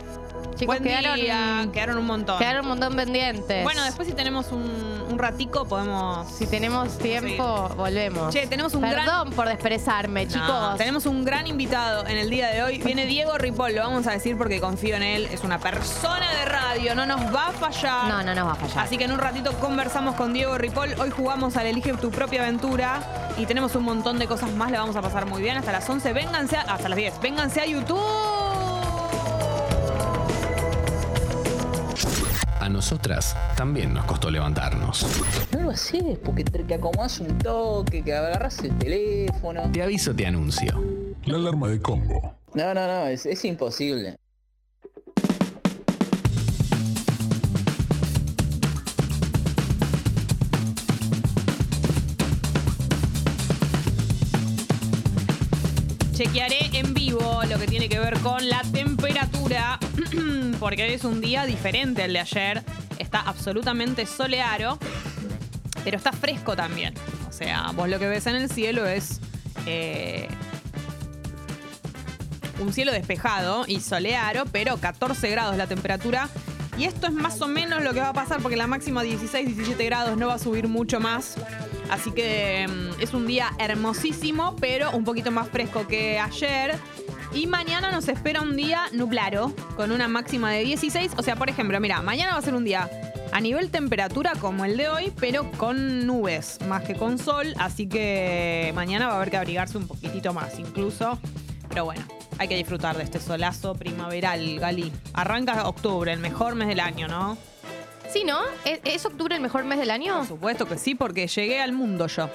Chicos, 0.55 0.67
Buen 0.79 0.83
quedaron, 0.83 1.17
día, 1.17 1.69
quedaron 1.73 1.99
un 1.99 2.07
montón. 2.07 2.39
quedaron 2.39 2.63
un 2.63 2.69
montón 2.71 2.97
pendientes. 2.97 3.63
Bueno, 3.65 3.83
después 3.85 4.09
si 4.09 4.15
tenemos 4.15 4.51
un, 4.53 4.98
un 5.09 5.19
ratico 5.19 5.65
podemos... 5.65 6.29
Si 6.31 6.47
tenemos 6.47 6.97
tiempo, 6.99 7.69
volvemos. 7.77 8.33
Che, 8.33 8.47
tenemos 8.47 8.75
un 8.75 8.83
gran- 8.83 9.05
Perdón 9.05 9.31
por 9.33 9.49
desperezarme, 9.49 10.27
No, 10.27 10.33
chicos. 10.33 10.77
tenemos 10.77 11.07
un 11.07 11.25
gran 11.25 11.47
invitado 11.47 12.07
en 12.07 12.19
el 12.19 12.31
día 12.31 12.49
de 12.49 12.63
hoy. 12.63 12.79
Viene 12.79 13.07
Diego 13.07 13.37
Ripoll, 13.39 13.75
lo 13.75 13.83
vamos 13.83 14.07
a 14.07 14.13
decir 14.13 14.37
porque 14.37 14.61
confío 14.61 14.97
en 14.97 15.03
él. 15.03 15.29
Es 15.33 15.45
una 15.45 15.59
persona 15.59 16.31
de 16.39 16.45
radio, 16.45 16.95
no 16.95 17.07
nos 17.07 17.21
va 17.35 17.49
a 17.49 17.53
fallar. 17.53 18.09
No, 18.09 18.23
no 18.23 18.35
nos 18.35 18.47
va 18.47 18.53
a 18.53 18.57
fallar. 18.57 18.79
Así 18.87 18.99
que 18.99 19.05
en 19.05 19.13
un 19.13 19.19
ratito 19.19 19.53
conversamos 19.61 20.15
con 20.15 20.33
Diego 20.33 20.57
Ripoll. 20.59 20.95
Hoy 21.01 21.11
jugamos 21.11 21.57
al 21.57 21.67
Elige 21.67 21.93
tu 21.95 22.11
propia 22.11 22.43
aventura 22.43 23.01
y 23.39 23.47
tenemos 23.47 23.75
un 23.75 23.85
montón 23.85 24.19
de 24.19 24.27
cosas 24.27 24.53
más. 24.53 24.71
La 24.71 24.81
vamos 24.81 24.97
a 24.97 25.03
pasar 25.03 25.27
muy 25.27 25.43
bien 25.43 25.57
hasta 25.57 25.73
las 25.73 25.89
11. 25.89 26.13
Vénganse 26.13 26.57
a- 26.57 26.63
hasta 26.63 26.89
las 26.89 26.97
10. 26.97 27.21
Vénganse 27.21 27.61
a 27.61 27.67
YouTube. 27.67 27.99
A 32.69 32.71
nosotras 32.71 33.35
también 33.57 33.95
nos 33.95 34.05
costó 34.05 34.31
levantarnos. 34.31 35.07
No 35.53 35.63
lo 35.63 35.71
haces 35.71 36.19
porque 36.23 36.45
te 36.45 36.63
que 36.67 36.75
un 36.75 37.39
toque, 37.39 38.05
que 38.05 38.13
agarras 38.13 38.59
el 38.59 38.77
teléfono. 38.77 39.73
Te 39.73 39.83
aviso, 39.83 40.15
te 40.15 40.27
anuncio. 40.27 40.79
La 41.25 41.37
alarma 41.37 41.69
de 41.69 41.81
Congo. 41.81 42.35
No, 42.53 42.75
no, 42.75 42.87
no, 42.87 43.07
es, 43.07 43.25
es 43.25 43.43
imposible. 43.47 44.19
Chequearé 56.13 56.69
en 56.73 56.93
vivo 56.93 57.43
lo 57.49 57.59
que 57.59 57.67
tiene 57.67 57.89
que 57.89 57.99
ver 57.99 58.19
con 58.19 58.47
la 58.47 58.61
temperatura, 58.73 59.29
porque 60.61 60.83
hoy 60.83 60.93
es 60.93 61.05
un 61.05 61.21
día 61.21 61.47
diferente 61.47 62.03
al 62.03 62.13
de 62.13 62.21
ayer. 62.21 62.63
Está 62.99 63.21
absolutamente 63.21 64.05
soleado, 64.05 64.79
pero 65.85 65.97
está 65.97 66.13
fresco 66.13 66.55
también. 66.55 66.95
O 67.29 67.33
sea, 67.33 67.71
vos 67.75 67.89
lo 67.89 67.99
que 67.99 68.09
ves 68.09 68.27
en 68.27 68.37
el 68.37 68.51
cielo 68.51 68.87
es 68.87 69.21
eh, 69.67 70.29
un 72.61 72.73
cielo 72.73 72.93
despejado 72.93 73.65
y 73.67 73.81
soleado, 73.81 74.45
pero 74.53 74.77
14 74.77 75.31
grados 75.31 75.57
la 75.57 75.67
temperatura. 75.67 76.29
Y 76.77 76.85
esto 76.85 77.07
es 77.07 77.13
más 77.13 77.41
o 77.41 77.49
menos 77.49 77.83
lo 77.83 77.95
que 77.95 78.01
va 78.01 78.11
a 78.11 78.13
pasar 78.13 78.41
porque 78.41 78.57
la 78.57 78.67
máxima 78.67 79.03
16, 79.03 79.47
17 79.47 79.85
grados 79.87 80.17
no 80.17 80.29
va 80.29 80.35
a 80.35 80.39
subir 80.39 80.69
mucho 80.69 81.01
más. 81.01 81.37
Así 81.91 82.11
que 82.11 82.69
mm, 82.69 83.01
es 83.01 83.15
un 83.15 83.27
día 83.27 83.53
hermosísimo, 83.59 84.57
pero 84.61 84.91
un 84.91 85.05
poquito 85.05 85.31
más 85.31 85.49
fresco 85.49 85.87
que 85.87 86.19
ayer. 86.19 86.79
Y 87.33 87.47
mañana 87.47 87.91
nos 87.91 88.09
espera 88.09 88.41
un 88.41 88.57
día 88.57 88.85
nublado, 88.93 89.53
con 89.77 89.93
una 89.93 90.09
máxima 90.09 90.51
de 90.51 90.65
16. 90.65 91.13
O 91.17 91.23
sea, 91.23 91.37
por 91.37 91.51
ejemplo, 91.51 91.79
mira, 91.79 92.01
mañana 92.03 92.33
va 92.33 92.39
a 92.39 92.43
ser 92.43 92.55
un 92.55 92.65
día 92.65 92.91
a 93.33 93.41
nivel 93.41 93.71
temperatura 93.71 94.33
como 94.41 94.65
el 94.65 94.77
de 94.77 94.89
hoy, 94.89 95.13
pero 95.21 95.51
con 95.53 96.07
nubes, 96.07 96.59
más 96.69 96.83
que 96.83 96.95
con 96.95 97.19
sol. 97.19 97.55
Así 97.59 97.87
que 97.87 98.73
mañana 98.75 99.09
va 99.09 99.15
a 99.15 99.17
haber 99.17 99.31
que 99.31 99.37
abrigarse 99.37 99.77
un 99.77 99.87
poquitito 99.87 100.33
más 100.33 100.59
incluso. 100.59 101.19
Pero 101.69 101.85
bueno, 101.85 102.03
hay 102.39 102.49
que 102.49 102.57
disfrutar 102.57 102.97
de 102.97 103.05
este 103.05 103.21
solazo 103.21 103.75
primaveral, 103.75 104.59
Gali. 104.59 104.91
Arranca 105.13 105.69
octubre, 105.69 106.13
el 106.13 106.21
mejor 106.21 106.55
mes 106.55 106.69
del 106.69 106.81
año, 106.81 107.09
¿no? 107.09 107.37
Sí, 108.09 108.25
¿no? 108.25 108.41
¿Es, 108.65 108.81
es 108.85 109.05
octubre 109.05 109.35
el 109.35 109.43
mejor 109.43 109.65
mes 109.65 109.79
del 109.79 109.91
año? 109.91 110.17
Por 110.17 110.27
supuesto 110.27 110.67
que 110.67 110.79
sí, 110.79 110.95
porque 110.95 111.27
llegué 111.27 111.61
al 111.61 111.73
mundo 111.73 112.07
yo. 112.07 112.31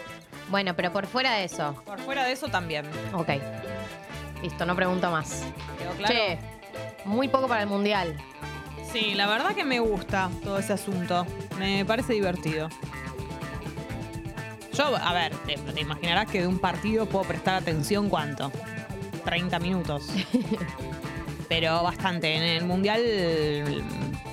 Bueno, 0.50 0.76
pero 0.76 0.94
por 0.94 1.08
fuera 1.08 1.34
de 1.34 1.46
eso. 1.46 1.74
Por 1.84 2.00
fuera 2.00 2.26
de 2.26 2.34
eso 2.34 2.48
también. 2.48 2.86
Ok. 3.14 3.30
Listo, 4.44 4.66
no 4.66 4.76
pregunto 4.76 5.10
más. 5.10 5.46
¿Quedó 5.80 5.92
claro? 5.94 6.14
Che, 6.14 6.40
muy 7.06 7.30
poco 7.30 7.48
para 7.48 7.62
el 7.62 7.70
mundial. 7.70 8.18
Sí, 8.92 9.16
la 9.16 9.26
verdad 9.26 9.56
que 9.56 9.64
me 9.64 9.80
gusta 9.80 10.30
todo 10.44 10.60
ese 10.60 10.74
asunto. 10.74 11.26
Me 11.58 11.86
parece 11.86 12.14
divertido. 12.14 12.68
Yo, 14.74 14.96
a 14.98 15.14
ver, 15.14 15.34
te, 15.46 15.56
te 15.56 15.82
imaginarás 15.82 16.30
que 16.30 16.42
de 16.42 16.48
un 16.48 16.60
partido 16.60 17.06
puedo 17.06 17.26
prestar 17.26 17.56
atención 17.56 18.10
cuánto. 18.10 18.52
30 19.24 19.60
minutos. 19.60 20.10
Pero 21.48 21.82
bastante. 21.82 22.36
En 22.36 22.44
el 22.44 22.66
mundial 22.66 23.02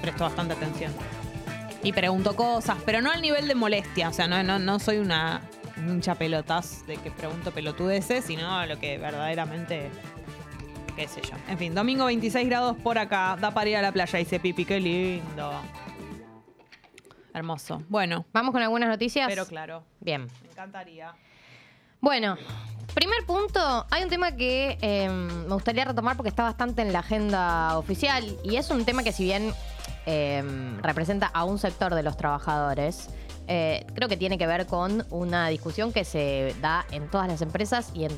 presto 0.02 0.24
bastante 0.24 0.54
atención. 0.54 0.92
Y 1.82 1.92
pregunto 1.92 2.36
cosas, 2.36 2.76
pero 2.84 3.00
no 3.00 3.10
al 3.10 3.22
nivel 3.22 3.48
de 3.48 3.54
molestia. 3.54 4.08
O 4.08 4.12
sea, 4.12 4.28
no, 4.28 4.42
no, 4.42 4.58
no 4.58 4.78
soy 4.78 4.98
una 4.98 5.40
hincha 5.88 6.14
pelotas 6.14 6.86
de 6.86 6.96
que 6.96 7.10
pregunto 7.10 7.50
pelotudeces, 7.52 8.24
sino 8.24 8.66
lo 8.66 8.78
que 8.78 8.98
verdaderamente. 8.98 9.90
qué 10.96 11.08
sé 11.08 11.20
yo. 11.22 11.36
En 11.48 11.56
fin, 11.58 11.74
domingo 11.74 12.04
26 12.06 12.48
grados 12.48 12.76
por 12.78 12.98
acá. 12.98 13.36
Da 13.40 13.52
para 13.52 13.70
ir 13.70 13.76
a 13.76 13.82
la 13.82 13.92
playa, 13.92 14.18
dice 14.18 14.38
Pipi. 14.40 14.64
Qué 14.64 14.80
lindo. 14.80 15.52
Hermoso. 17.32 17.82
Bueno, 17.88 18.26
Vamos 18.32 18.52
con 18.52 18.62
algunas 18.62 18.88
noticias. 18.88 19.28
pero 19.28 19.46
claro. 19.46 19.84
Bien. 20.00 20.26
Me 20.42 20.50
encantaría. 20.50 21.14
Bueno, 22.00 22.36
primer 22.94 23.24
punto, 23.26 23.86
hay 23.90 24.02
un 24.02 24.08
tema 24.08 24.32
que 24.32 24.78
eh, 24.80 25.08
me 25.08 25.54
gustaría 25.54 25.84
retomar 25.84 26.16
porque 26.16 26.28
está 26.30 26.42
bastante 26.42 26.82
en 26.82 26.92
la 26.92 27.00
agenda 27.00 27.78
oficial 27.78 28.36
y 28.42 28.56
es 28.56 28.70
un 28.70 28.84
tema 28.84 29.02
que 29.04 29.12
si 29.12 29.24
bien 29.24 29.52
eh, 30.06 30.42
representa 30.82 31.26
a 31.26 31.44
un 31.44 31.58
sector 31.58 31.94
de 31.94 32.02
los 32.02 32.16
trabajadores, 32.16 33.10
eh, 33.52 33.84
creo 33.94 34.08
que 34.08 34.16
tiene 34.16 34.38
que 34.38 34.46
ver 34.46 34.66
con 34.66 35.04
una 35.10 35.48
discusión 35.48 35.92
que 35.92 36.04
se 36.04 36.54
da 36.60 36.86
en 36.92 37.08
todas 37.10 37.26
las 37.26 37.42
empresas 37.42 37.90
y 37.92 38.04
en, 38.04 38.16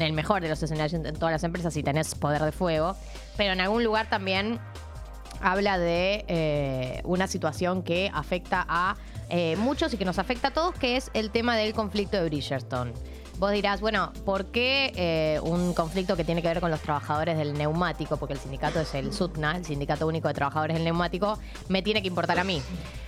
el 0.00 0.14
mejor 0.14 0.40
de 0.40 0.48
los 0.48 0.62
escenarios 0.62 0.94
en 0.94 1.14
todas 1.14 1.30
las 1.30 1.44
empresas 1.44 1.74
si 1.74 1.82
tenés 1.82 2.14
poder 2.14 2.40
de 2.40 2.52
fuego, 2.52 2.96
pero 3.36 3.52
en 3.52 3.60
algún 3.60 3.84
lugar 3.84 4.08
también 4.08 4.58
habla 5.42 5.78
de 5.78 6.24
eh, 6.28 7.02
una 7.04 7.26
situación 7.26 7.82
que 7.82 8.10
afecta 8.14 8.64
a 8.66 8.96
eh, 9.28 9.56
muchos 9.56 9.92
y 9.92 9.98
que 9.98 10.06
nos 10.06 10.18
afecta 10.18 10.48
a 10.48 10.50
todos, 10.52 10.74
que 10.76 10.96
es 10.96 11.10
el 11.12 11.30
tema 11.30 11.54
del 11.54 11.74
conflicto 11.74 12.16
de 12.16 12.24
Bridgestone. 12.24 12.94
Vos 13.38 13.52
dirás, 13.52 13.82
bueno, 13.82 14.14
¿por 14.24 14.46
qué 14.46 15.38
un 15.42 15.74
conflicto 15.74 16.16
que 16.16 16.24
tiene 16.24 16.40
que 16.40 16.48
ver 16.48 16.60
con 16.62 16.70
los 16.70 16.80
trabajadores 16.80 17.36
del 17.36 17.52
neumático? 17.52 18.16
Porque 18.16 18.32
el 18.32 18.40
sindicato 18.40 18.80
es 18.80 18.94
el 18.94 19.12
SUTNA, 19.12 19.58
el 19.58 19.66
Sindicato 19.66 20.06
Único 20.06 20.28
de 20.28 20.32
Trabajadores 20.32 20.76
del 20.76 20.84
Neumático, 20.84 21.38
me 21.68 21.82
tiene 21.82 22.00
que 22.00 22.08
importar 22.08 22.38
a 22.38 22.44
mí. 22.44 22.62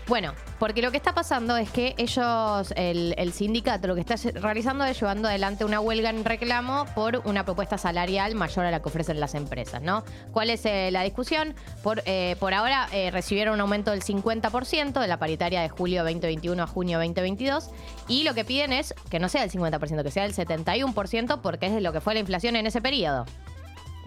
Bueno, 0.09 0.33
porque 0.59 0.81
lo 0.81 0.91
que 0.91 0.97
está 0.97 1.13
pasando 1.13 1.59
es 1.59 1.71
que 1.71 1.95
ellos, 1.99 2.73
el, 2.77 3.15
el 3.19 3.35
sindicato, 3.35 3.89
lo 3.89 3.95
que 3.95 4.01
está 4.01 4.15
realizando 4.41 4.87
es 4.87 4.99
llevando 4.99 5.29
adelante 5.29 5.67
una 5.67 5.81
huelga 5.81 6.09
en 6.09 6.25
reclamo 6.25 6.87
por 6.95 7.21
una 7.27 7.45
propuesta 7.45 7.77
salarial 7.77 8.35
mayor 8.35 8.65
a 8.65 8.71
la 8.71 8.81
que 8.81 8.89
ofrecen 8.89 9.21
las 9.21 9.35
empresas, 9.35 9.83
¿no? 9.83 10.05
¿Cuál 10.33 10.49
es 10.49 10.65
eh, 10.65 10.89
la 10.93 11.03
discusión? 11.03 11.55
Por, 11.83 12.03
eh, 12.07 12.37
por 12.41 12.55
ahora 12.55 12.89
eh, 12.91 13.11
recibieron 13.11 13.53
un 13.53 13.61
aumento 13.61 13.91
del 13.91 14.03
50% 14.03 14.99
de 14.99 15.07
la 15.07 15.19
paritaria 15.19 15.61
de 15.61 15.69
julio 15.69 16.03
2021 16.05 16.63
a 16.63 16.67
junio 16.67 16.97
2022 16.97 17.69
y 18.09 18.25
lo 18.25 18.33
que 18.33 18.47
piden 18.47 18.73
es 18.73 18.95
que 19.11 19.19
no 19.19 19.29
sea 19.29 19.45
el 19.45 19.51
50%, 19.51 20.03
que 20.03 20.11
sea 20.11 20.25
el 20.25 20.35
71% 20.35 21.41
porque 21.43 21.67
es 21.67 21.83
lo 21.83 21.93
que 21.93 22.01
fue 22.01 22.15
la 22.15 22.21
inflación 22.21 22.57
en 22.57 22.67
ese 22.67 22.81
periodo. 22.81 23.27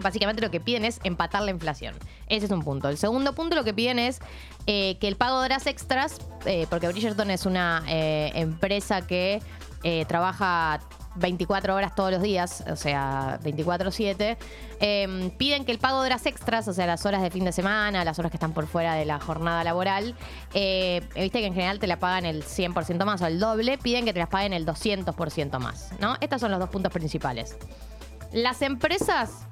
Básicamente 0.00 0.42
lo 0.42 0.50
que 0.50 0.60
piden 0.60 0.84
es 0.84 1.00
empatar 1.04 1.42
la 1.42 1.50
inflación. 1.50 1.94
Ese 2.28 2.46
es 2.46 2.50
un 2.50 2.62
punto. 2.62 2.88
El 2.88 2.98
segundo 2.98 3.34
punto 3.34 3.54
lo 3.54 3.64
que 3.64 3.74
piden 3.74 3.98
es 3.98 4.20
eh, 4.66 4.96
que 5.00 5.08
el 5.08 5.16
pago 5.16 5.40
de 5.40 5.46
horas 5.46 5.66
extras, 5.66 6.18
eh, 6.46 6.66
porque 6.70 6.88
Bridgerton 6.88 7.30
es 7.30 7.46
una 7.46 7.84
eh, 7.88 8.32
empresa 8.34 9.06
que 9.06 9.42
trabaja 10.06 10.78
24 11.16 11.74
horas 11.74 11.94
todos 11.94 12.12
los 12.12 12.22
días, 12.22 12.62
o 12.70 12.76
sea, 12.76 13.40
24/7, 13.42 14.36
eh, 14.80 15.32
piden 15.36 15.64
que 15.64 15.72
el 15.72 15.78
pago 15.78 16.00
de 16.00 16.06
horas 16.06 16.24
extras, 16.26 16.68
o 16.68 16.72
sea, 16.72 16.86
las 16.86 17.04
horas 17.04 17.20
de 17.20 17.30
fin 17.30 17.44
de 17.44 17.52
semana, 17.52 18.04
las 18.04 18.18
horas 18.18 18.30
que 18.30 18.36
están 18.36 18.52
por 18.52 18.66
fuera 18.66 18.94
de 18.94 19.04
la 19.04 19.18
jornada 19.18 19.64
laboral, 19.64 20.14
viste 20.52 21.40
que 21.40 21.46
en 21.46 21.54
general 21.54 21.78
te 21.78 21.86
la 21.86 21.98
pagan 21.98 22.24
el 22.24 22.44
100% 22.44 23.04
más 23.04 23.20
o 23.22 23.26
el 23.26 23.40
doble, 23.40 23.76
piden 23.78 24.04
que 24.04 24.12
te 24.12 24.20
las 24.20 24.28
paguen 24.28 24.52
el 24.52 24.64
200% 24.64 25.58
más, 25.58 25.90
¿no? 26.00 26.16
Estos 26.20 26.40
son 26.40 26.50
los 26.50 26.60
dos 26.60 26.70
puntos 26.70 26.92
principales. 26.92 27.56
Las 28.32 28.62
empresas 28.62 29.46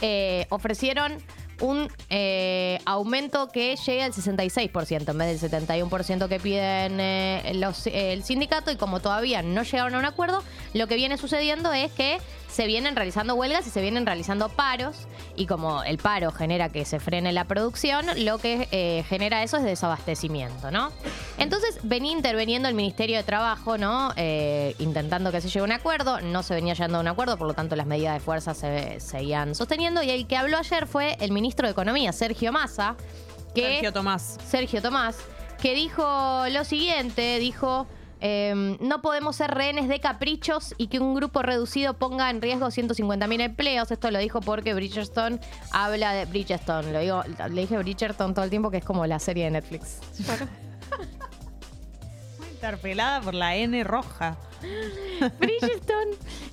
eh, 0.00 0.46
ofrecieron 0.50 1.18
un 1.60 1.90
eh, 2.08 2.78
aumento 2.86 3.48
que 3.48 3.76
llegue 3.76 4.02
al 4.02 4.12
66% 4.14 5.10
en 5.10 5.18
vez 5.18 5.40
del 5.42 5.50
71% 5.50 6.26
que 6.28 6.40
piden 6.40 6.98
eh, 7.00 7.52
los- 7.56 7.86
el 7.86 8.24
sindicato 8.24 8.70
y 8.70 8.76
como 8.76 9.00
todavía 9.00 9.42
no 9.42 9.62
llegaron 9.62 9.94
a 9.94 9.98
un 9.98 10.06
acuerdo, 10.06 10.42
lo 10.72 10.86
que 10.86 10.94
viene 10.96 11.18
sucediendo 11.18 11.70
es 11.74 11.92
que 11.92 12.18
se 12.50 12.66
vienen 12.66 12.96
realizando 12.96 13.34
huelgas 13.34 13.66
y 13.66 13.70
se 13.70 13.80
vienen 13.80 14.06
realizando 14.06 14.48
paros 14.48 15.06
y 15.36 15.46
como 15.46 15.82
el 15.84 15.98
paro 15.98 16.32
genera 16.32 16.68
que 16.68 16.84
se 16.84 16.98
frene 16.98 17.32
la 17.32 17.44
producción, 17.44 18.06
lo 18.24 18.38
que 18.38 18.68
eh, 18.72 19.04
genera 19.08 19.42
eso 19.42 19.56
es 19.56 19.62
desabastecimiento, 19.62 20.70
¿no? 20.70 20.90
Entonces 21.38 21.78
venía 21.82 22.12
interviniendo 22.12 22.68
el 22.68 22.74
Ministerio 22.74 23.16
de 23.16 23.22
Trabajo, 23.22 23.78
¿no? 23.78 24.12
Eh, 24.16 24.74
intentando 24.78 25.30
que 25.30 25.40
se 25.40 25.48
llegue 25.48 25.60
a 25.60 25.64
un 25.64 25.72
acuerdo, 25.72 26.20
no 26.20 26.42
se 26.42 26.54
venía 26.54 26.74
llegando 26.74 26.98
a 26.98 27.00
un 27.00 27.08
acuerdo, 27.08 27.36
por 27.38 27.46
lo 27.46 27.54
tanto 27.54 27.76
las 27.76 27.86
medidas 27.86 28.14
de 28.14 28.20
fuerza 28.20 28.54
se 28.54 28.98
seguían 29.00 29.54
sosteniendo 29.54 30.02
y 30.02 30.10
el 30.10 30.26
que 30.26 30.36
habló 30.36 30.58
ayer 30.58 30.86
fue 30.86 31.16
el 31.20 31.32
ministro 31.32 31.66
de 31.66 31.72
Economía, 31.72 32.12
Sergio 32.12 32.52
Massa, 32.52 32.96
que 33.54 33.62
Sergio 33.62 33.92
Tomás. 33.92 34.38
Sergio 34.46 34.82
Tomás, 34.82 35.16
que 35.62 35.74
dijo 35.74 36.44
lo 36.50 36.64
siguiente, 36.64 37.38
dijo, 37.38 37.86
em, 38.20 38.76
no 38.80 39.02
podemos 39.02 39.36
ser 39.36 39.50
rehenes 39.50 39.88
de 39.88 40.00
caprichos 40.00 40.74
y 40.78 40.88
que 40.88 40.98
un 40.98 41.14
grupo 41.14 41.42
reducido 41.42 41.94
ponga 41.94 42.30
en 42.30 42.40
riesgo 42.40 42.68
150.000 42.68 43.40
empleos. 43.40 43.90
Esto 43.90 44.10
lo 44.10 44.18
dijo 44.18 44.40
porque 44.40 44.74
Bridgestone 44.74 45.40
habla 45.72 46.12
de 46.12 46.26
Bridgestone. 46.26 46.92
Lo 46.92 47.00
digo, 47.00 47.22
le 47.50 47.60
dije 47.60 47.78
Bridgerton 47.78 48.34
todo 48.34 48.44
el 48.44 48.50
tiempo, 48.50 48.70
que 48.70 48.78
es 48.78 48.84
como 48.84 49.06
la 49.06 49.18
serie 49.18 49.44
de 49.44 49.50
Netflix. 49.52 49.98
Interpelada 52.52 53.20
por 53.20 53.34
la 53.34 53.56
N 53.56 53.82
roja. 53.84 54.36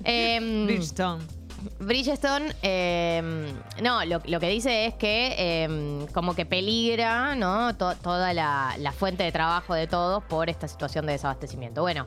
Em, 0.04 0.66
Bridgestone. 0.66 1.37
Bridgestone, 1.80 2.54
eh, 2.62 3.52
no, 3.82 4.04
lo, 4.04 4.20
que 4.40 4.48
dice 4.48 4.86
es 4.86 4.94
que 4.94 5.34
eh, 5.38 6.06
como 6.12 6.34
que 6.34 6.46
peligra, 6.46 7.34
¿no? 7.34 7.76
To- 7.76 7.96
toda 7.96 8.32
la, 8.32 8.74
la 8.78 8.92
fuente 8.92 9.24
de 9.24 9.32
trabajo 9.32 9.74
de 9.74 9.86
todos 9.86 10.22
por 10.24 10.48
esta 10.50 10.68
situación 10.68 11.06
de 11.06 11.12
desabastecimiento. 11.12 11.80
Bueno, 11.82 12.06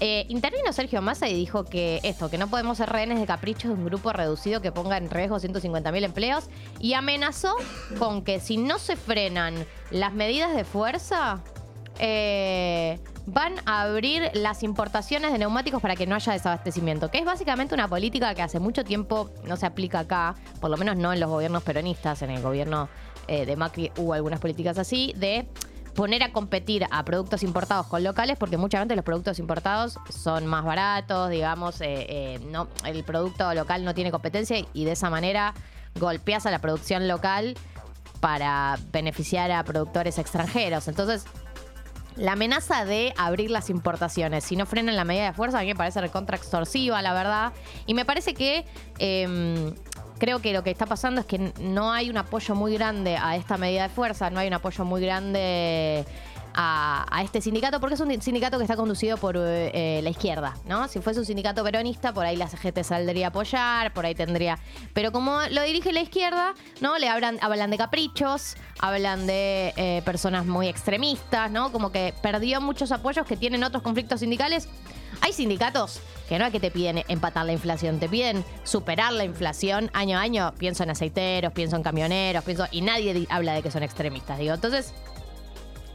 eh, 0.00 0.26
intervino 0.28 0.72
Sergio 0.72 1.00
Massa 1.00 1.28
y 1.28 1.34
dijo 1.34 1.64
que 1.64 2.00
esto, 2.02 2.28
que 2.28 2.36
no 2.36 2.48
podemos 2.48 2.78
ser 2.78 2.90
rehenes 2.90 3.20
de 3.20 3.26
caprichos 3.26 3.64
de 3.70 3.74
un 3.74 3.84
grupo 3.84 4.12
reducido 4.12 4.60
que 4.60 4.72
ponga 4.72 4.96
en 4.96 5.08
riesgo 5.08 5.38
150.000 5.38 6.04
empleos 6.04 6.44
y 6.80 6.94
amenazó 6.94 7.54
con 7.98 8.22
que 8.24 8.40
si 8.40 8.56
no 8.56 8.78
se 8.80 8.96
frenan 8.96 9.54
las 9.92 10.12
medidas 10.12 10.54
de 10.56 10.64
fuerza, 10.64 11.42
eh, 11.98 12.98
van 13.26 13.54
a 13.66 13.82
abrir 13.82 14.30
las 14.34 14.62
importaciones 14.62 15.32
de 15.32 15.38
neumáticos 15.38 15.80
para 15.80 15.96
que 15.96 16.06
no 16.06 16.14
haya 16.14 16.32
desabastecimiento, 16.32 17.10
que 17.10 17.18
es 17.18 17.24
básicamente 17.24 17.74
una 17.74 17.88
política 17.88 18.34
que 18.34 18.42
hace 18.42 18.60
mucho 18.60 18.84
tiempo 18.84 19.30
no 19.44 19.56
se 19.56 19.66
aplica 19.66 20.00
acá, 20.00 20.34
por 20.60 20.70
lo 20.70 20.76
menos 20.76 20.96
no 20.96 21.12
en 21.12 21.20
los 21.20 21.30
gobiernos 21.30 21.62
peronistas, 21.62 22.22
en 22.22 22.30
el 22.30 22.42
gobierno 22.42 22.88
eh, 23.28 23.46
de 23.46 23.56
Macri 23.56 23.90
hubo 23.96 24.12
algunas 24.12 24.40
políticas 24.40 24.78
así, 24.78 25.14
de 25.16 25.46
poner 25.94 26.22
a 26.22 26.32
competir 26.32 26.86
a 26.90 27.04
productos 27.04 27.42
importados 27.42 27.86
con 27.86 28.02
locales, 28.02 28.36
porque 28.36 28.56
muchas 28.56 28.82
veces 28.82 28.96
los 28.96 29.04
productos 29.04 29.38
importados 29.38 29.98
son 30.10 30.46
más 30.46 30.64
baratos, 30.64 31.30
digamos, 31.30 31.80
eh, 31.80 32.06
eh, 32.08 32.40
no, 32.50 32.68
el 32.84 33.04
producto 33.04 33.54
local 33.54 33.84
no 33.84 33.94
tiene 33.94 34.10
competencia 34.10 34.58
y 34.72 34.84
de 34.84 34.92
esa 34.92 35.08
manera 35.08 35.54
golpeas 35.94 36.46
a 36.46 36.50
la 36.50 36.58
producción 36.58 37.06
local 37.06 37.56
para 38.20 38.78
beneficiar 38.90 39.50
a 39.52 39.62
productores 39.64 40.18
extranjeros. 40.18 40.88
Entonces, 40.88 41.26
la 42.16 42.32
amenaza 42.32 42.84
de 42.84 43.12
abrir 43.16 43.50
las 43.50 43.70
importaciones, 43.70 44.44
si 44.44 44.56
no 44.56 44.66
frenan 44.66 44.96
la 44.96 45.04
medida 45.04 45.26
de 45.26 45.32
fuerza, 45.32 45.58
a 45.58 45.62
mí 45.62 45.68
me 45.68 45.74
parece 45.74 46.00
recontra 46.00 46.36
extorsiva, 46.36 47.02
la 47.02 47.12
verdad. 47.12 47.52
Y 47.86 47.94
me 47.94 48.04
parece 48.04 48.34
que 48.34 48.64
em, 48.98 49.74
creo 50.18 50.40
que 50.40 50.52
lo 50.52 50.62
que 50.62 50.70
está 50.70 50.86
pasando 50.86 51.20
es 51.20 51.26
que 51.26 51.52
no 51.60 51.92
hay 51.92 52.10
un 52.10 52.16
apoyo 52.16 52.54
muy 52.54 52.74
grande 52.74 53.16
a 53.16 53.36
esta 53.36 53.56
medida 53.56 53.84
de 53.84 53.88
fuerza, 53.88 54.30
no 54.30 54.40
hay 54.40 54.48
un 54.48 54.54
apoyo 54.54 54.84
muy 54.84 55.02
grande 55.02 56.04
a, 56.54 57.20
este 57.22 57.40
sindicato, 57.40 57.80
porque 57.80 57.94
es 57.94 58.00
un 58.00 58.20
sindicato 58.22 58.58
que 58.58 58.64
está 58.64 58.76
conducido 58.76 59.16
por 59.16 59.36
eh, 59.36 59.70
eh, 59.74 60.00
la 60.02 60.10
izquierda, 60.10 60.54
¿no? 60.66 60.88
Si 60.88 61.00
fuese 61.00 61.20
un 61.20 61.26
sindicato 61.26 61.62
peronista, 61.64 62.12
por 62.12 62.24
ahí 62.26 62.36
la 62.36 62.48
CGT 62.48 62.82
saldría 62.82 63.26
a 63.26 63.28
apoyar, 63.30 63.92
por 63.92 64.06
ahí 64.06 64.14
tendría. 64.14 64.58
Pero 64.92 65.12
como 65.12 65.38
lo 65.50 65.62
dirige 65.62 65.92
la 65.92 66.00
izquierda, 66.00 66.54
¿no? 66.80 66.98
Le 66.98 67.08
hablan, 67.08 67.38
hablan 67.42 67.70
de 67.70 67.78
caprichos, 67.78 68.56
hablan 68.78 69.26
de 69.26 69.72
eh, 69.76 70.02
personas 70.04 70.46
muy 70.46 70.68
extremistas, 70.68 71.50
¿no? 71.50 71.72
Como 71.72 71.90
que 71.90 72.14
perdió 72.22 72.60
muchos 72.60 72.92
apoyos 72.92 73.26
que 73.26 73.36
tienen 73.36 73.64
otros 73.64 73.82
conflictos 73.82 74.20
sindicales. 74.20 74.68
Hay 75.20 75.32
sindicatos 75.32 76.00
que 76.28 76.38
no 76.38 76.44
es 76.46 76.52
que 76.52 76.60
te 76.60 76.70
piden 76.70 77.04
empatar 77.08 77.46
la 77.46 77.52
inflación, 77.52 77.98
te 78.00 78.08
piden 78.08 78.44
superar 78.64 79.12
la 79.12 79.24
inflación 79.24 79.90
año 79.92 80.18
a 80.18 80.22
año. 80.22 80.52
Pienso 80.58 80.82
en 80.82 80.90
aceiteros, 80.90 81.52
pienso 81.52 81.76
en 81.76 81.82
camioneros, 81.82 82.44
pienso. 82.44 82.66
Y 82.72 82.80
nadie 82.80 83.14
di- 83.14 83.26
habla 83.30 83.54
de 83.54 83.62
que 83.62 83.70
son 83.70 83.82
extremistas, 83.82 84.38
digo. 84.38 84.54
Entonces, 84.54 84.92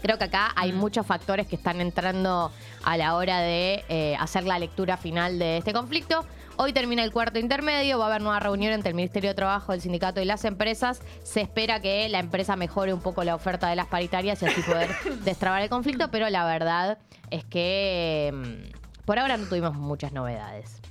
Creo 0.02 0.18
que 0.18 0.26
acá 0.26 0.52
hay 0.56 0.72
muchos 0.72 1.06
factores 1.06 1.47
que 1.47 1.56
están 1.56 1.82
entrando 1.82 2.52
a 2.84 2.97
la 2.97 3.16
hora 3.16 3.39
de 3.39 3.84
eh, 3.89 4.16
hacer 4.20 4.43
la 4.43 4.60
lectura 4.60 4.97
final 4.97 5.39
de 5.39 5.58
este 5.58 5.74
conflicto. 5.74 6.26
Hoy 6.58 6.74
termina 6.74 7.04
el 7.04 7.14
cuarto 7.14 7.39
intermedio, 7.39 8.00
va 8.00 8.06
a 8.06 8.08
haber 8.10 8.22
nueva 8.22 8.39
reunión 8.39 8.74
entre 8.74 8.89
el 8.89 8.95
Ministerio 8.95 9.30
de 9.30 9.34
Trabajo, 9.34 9.72
el 9.72 9.80
sindicato 9.80 10.20
y 10.22 10.26
las 10.26 10.43
empresas. 10.43 11.02
Se 11.24 11.41
espera 11.41 11.80
que 11.80 12.10
la 12.10 12.20
empresa 12.20 12.56
mejore 12.58 12.93
un 12.93 13.02
poco 13.02 13.24
la 13.24 13.36
oferta 13.36 13.70
de 13.70 13.78
las 13.78 13.88
paritarias 13.88 14.41
y 14.41 14.45
así 14.45 14.62
poder 14.62 14.89
destrabar 15.24 15.62
el 15.62 15.70
conflicto, 15.70 16.12
pero 16.12 16.30
la 16.30 16.45
verdad 16.45 16.97
es 17.32 17.45
que 17.45 18.32
mm, 18.34 19.06
por 19.06 19.20
ahora 19.20 19.38
no 19.38 19.45
tuvimos 19.45 19.76
muchas 19.76 20.12
novedades. 20.12 20.82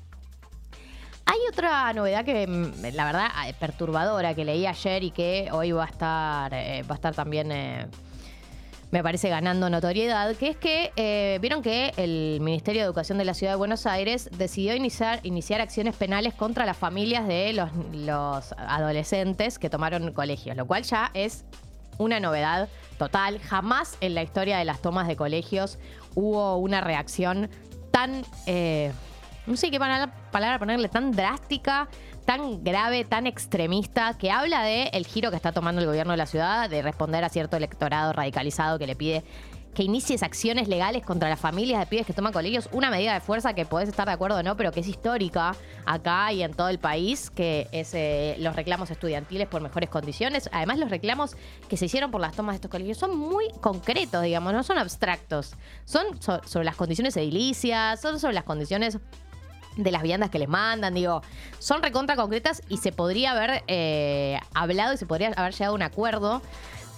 Hay 1.31 1.39
otra 1.53 1.93
novedad 1.93 2.25
que, 2.25 2.47
mm, 2.47 2.95
la 2.95 3.05
verdad, 3.05 3.27
eh, 3.47 3.55
perturbadora 3.61 4.35
que 4.35 4.47
leí 4.47 4.65
ayer 4.65 5.05
y 5.05 5.11
que 5.11 5.51
hoy 5.53 5.73
va 5.73 5.85
a 5.85 5.87
estar, 5.87 6.55
eh, 6.55 6.83
va 6.85 6.95
a 6.95 6.97
estar 6.97 7.15
también, 7.15 7.53
eh, 7.53 7.87
me 8.91 9.03
parece, 9.03 9.29
ganando 9.29 9.69
notoriedad, 9.69 10.35
que 10.37 10.49
es 10.49 10.57
que 10.57 10.93
eh, 10.97 11.39
vieron 11.43 11.63
que 11.63 11.93
el 11.97 12.41
Ministerio 12.41 12.81
de 12.83 12.87
Educación 12.87 13.19
de 13.19 13.25
la 13.25 13.35
Ciudad 13.35 13.53
de 13.53 13.57
Buenos 13.57 13.85
Aires 13.87 14.31
decidió 14.37 14.75
iniciar, 14.75 15.21
acciones 15.61 15.95
penales 15.95 16.33
contra 16.35 16.65
las 16.65 16.77
familias 16.77 17.29
de 17.29 17.53
los, 17.53 18.53
adolescentes 18.57 19.59
que 19.59 19.69
tomaron 19.69 20.13
colegios, 20.13 20.57
lo 20.57 20.67
cual 20.67 20.85
ya 20.85 21.11
es 21.13 21.45
una 21.99 22.19
novedad 22.19 22.69
total. 22.97 23.41
Jamás 23.41 23.99
en 24.01 24.15
la 24.15 24.23
historia 24.23 24.57
de 24.57 24.65
las 24.65 24.81
tomas 24.81 25.07
de 25.07 25.17
colegios 25.17 25.79
hubo 26.15 26.57
una 26.57 26.81
reacción 26.81 27.51
tan, 27.91 28.25
eh, 28.47 28.93
no 29.47 29.57
sé 29.57 29.71
qué 29.71 29.79
palabra 29.79 30.59
ponerle, 30.59 30.89
tan 30.89 31.13
drástica, 31.13 31.89
tan 32.29 32.63
grave, 32.63 33.07
tan 33.07 33.27
extremista, 33.27 34.19
que 34.19 34.31
habla 34.31 34.63
de 34.63 34.91
el 34.93 35.07
giro 35.07 35.31
que 35.31 35.37
está 35.37 35.53
tomando 35.53 35.81
el 35.81 35.87
gobierno 35.87 36.11
de 36.11 36.19
la 36.19 36.27
ciudad, 36.27 36.69
de 36.69 36.83
responder 36.83 37.25
a 37.25 37.31
cierto 37.31 37.57
electorado 37.57 38.13
radicalizado 38.13 38.79
que 38.79 38.87
le 38.87 38.95
pide 38.95 39.25
que 39.75 39.83
inicies 39.83 40.23
acciones 40.23 40.69
legales 40.69 41.07
contra 41.07 41.31
las 41.31 41.41
familias 41.41 41.81
de 41.81 41.87
pibes 41.87 42.05
que 42.05 42.13
toman 42.13 42.35
colegios, 42.35 42.69
una 42.73 42.91
medida 42.91 43.15
de 43.15 43.21
fuerza 43.21 43.55
que 43.55 43.65
podés 43.65 43.89
estar 43.89 44.07
de 44.07 44.13
acuerdo 44.13 44.37
o 44.37 44.43
no, 44.43 44.59
pero 44.59 44.73
que 44.73 44.81
es 44.81 44.89
histórica 44.89 45.57
acá 45.87 46.31
y 46.35 46.43
en 46.43 46.53
todo 46.53 46.69
el 46.69 46.79
país, 46.79 47.31
que 47.31 47.67
es 47.73 47.95
eh, 47.95 48.37
los 48.41 48.55
reclamos 48.55 48.91
estudiantiles 48.91 49.49
por 49.49 49.63
mejores 49.63 49.89
condiciones. 49.89 50.51
Además, 50.53 50.79
los 50.79 50.91
reclamos 50.91 51.35
que 51.71 51.79
se 51.79 51.87
hicieron 51.87 52.11
por 52.11 52.21
las 52.21 52.37
tomas 52.37 52.53
de 52.53 52.57
estos 52.57 52.71
colegios 52.71 52.99
son 52.99 53.17
muy 53.17 53.47
concretos, 53.63 54.23
digamos, 54.23 54.53
no 54.53 54.63
son 54.65 54.77
abstractos. 54.77 55.55
Son 55.87 56.21
so- 56.21 56.43
sobre 56.45 56.67
las 56.67 56.77
condiciones 56.77 57.17
edilicias, 57.17 58.03
son 58.03 58.21
sobre 58.21 58.35
las 58.35 58.45
condiciones 58.45 58.99
de 59.79 59.91
las 59.93 60.03
viandas 60.03 60.29
que 60.31 60.39
les 60.39 60.49
mandan, 60.49 60.93
digo, 60.93 61.23
son 61.59 61.83
recontra 61.83 62.17
concretas 62.17 62.63
y 62.69 62.79
se 62.79 62.93
podría 62.93 63.31
haber 63.31 63.63
eh, 63.69 64.39
hablado 64.53 64.93
y 64.93 64.97
se 64.97 65.07
podría 65.07 65.29
haber 65.37 65.53
llegado 65.53 65.73
a 65.73 65.77
un 65.77 65.83
acuerdo. 65.83 66.43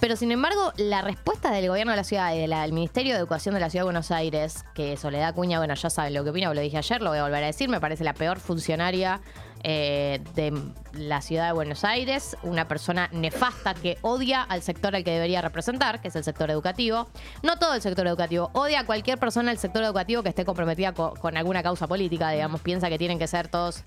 Pero 0.01 0.15
sin 0.15 0.31
embargo, 0.31 0.73
la 0.77 1.01
respuesta 1.03 1.51
del 1.51 1.67
gobierno 1.69 1.91
de 1.91 1.97
la 1.97 2.03
ciudad 2.03 2.33
y 2.33 2.39
del 2.39 2.73
Ministerio 2.73 3.13
de 3.13 3.19
Educación 3.19 3.53
de 3.53 3.61
la 3.61 3.69
Ciudad 3.69 3.81
de 3.83 3.85
Buenos 3.85 4.09
Aires, 4.09 4.65
que 4.73 4.97
Soledad 4.97 5.35
Cuña, 5.35 5.59
bueno, 5.59 5.75
ya 5.75 5.89
saben 5.91 6.15
lo 6.15 6.23
que 6.23 6.31
opina, 6.31 6.51
lo 6.51 6.59
dije 6.59 6.79
ayer, 6.79 7.03
lo 7.03 7.11
voy 7.11 7.19
a 7.19 7.23
volver 7.23 7.43
a 7.43 7.47
decir, 7.47 7.69
me 7.69 7.79
parece 7.79 8.03
la 8.03 8.13
peor 8.15 8.39
funcionaria 8.39 9.21
eh, 9.63 10.19
de 10.33 10.59
la 10.93 11.21
ciudad 11.21 11.45
de 11.45 11.51
Buenos 11.53 11.83
Aires, 11.83 12.35
una 12.41 12.67
persona 12.67 13.09
nefasta 13.11 13.75
que 13.75 13.99
odia 14.01 14.41
al 14.41 14.63
sector 14.63 14.95
al 14.95 15.03
que 15.03 15.11
debería 15.11 15.39
representar, 15.39 16.01
que 16.01 16.07
es 16.07 16.15
el 16.15 16.23
sector 16.23 16.49
educativo. 16.49 17.07
No 17.43 17.57
todo 17.59 17.75
el 17.75 17.81
sector 17.83 18.07
educativo, 18.07 18.49
odia 18.53 18.79
a 18.79 18.85
cualquier 18.87 19.19
persona 19.19 19.51
del 19.51 19.59
sector 19.59 19.83
educativo 19.83 20.23
que 20.23 20.29
esté 20.29 20.45
comprometida 20.45 20.93
co- 20.93 21.13
con, 21.13 21.37
alguna 21.37 21.61
causa 21.61 21.85
política, 21.85 22.31
digamos, 22.31 22.59
piensa 22.61 22.89
que 22.89 22.97
tienen 22.97 23.19
que 23.19 23.27
ser 23.27 23.49
todos 23.49 23.83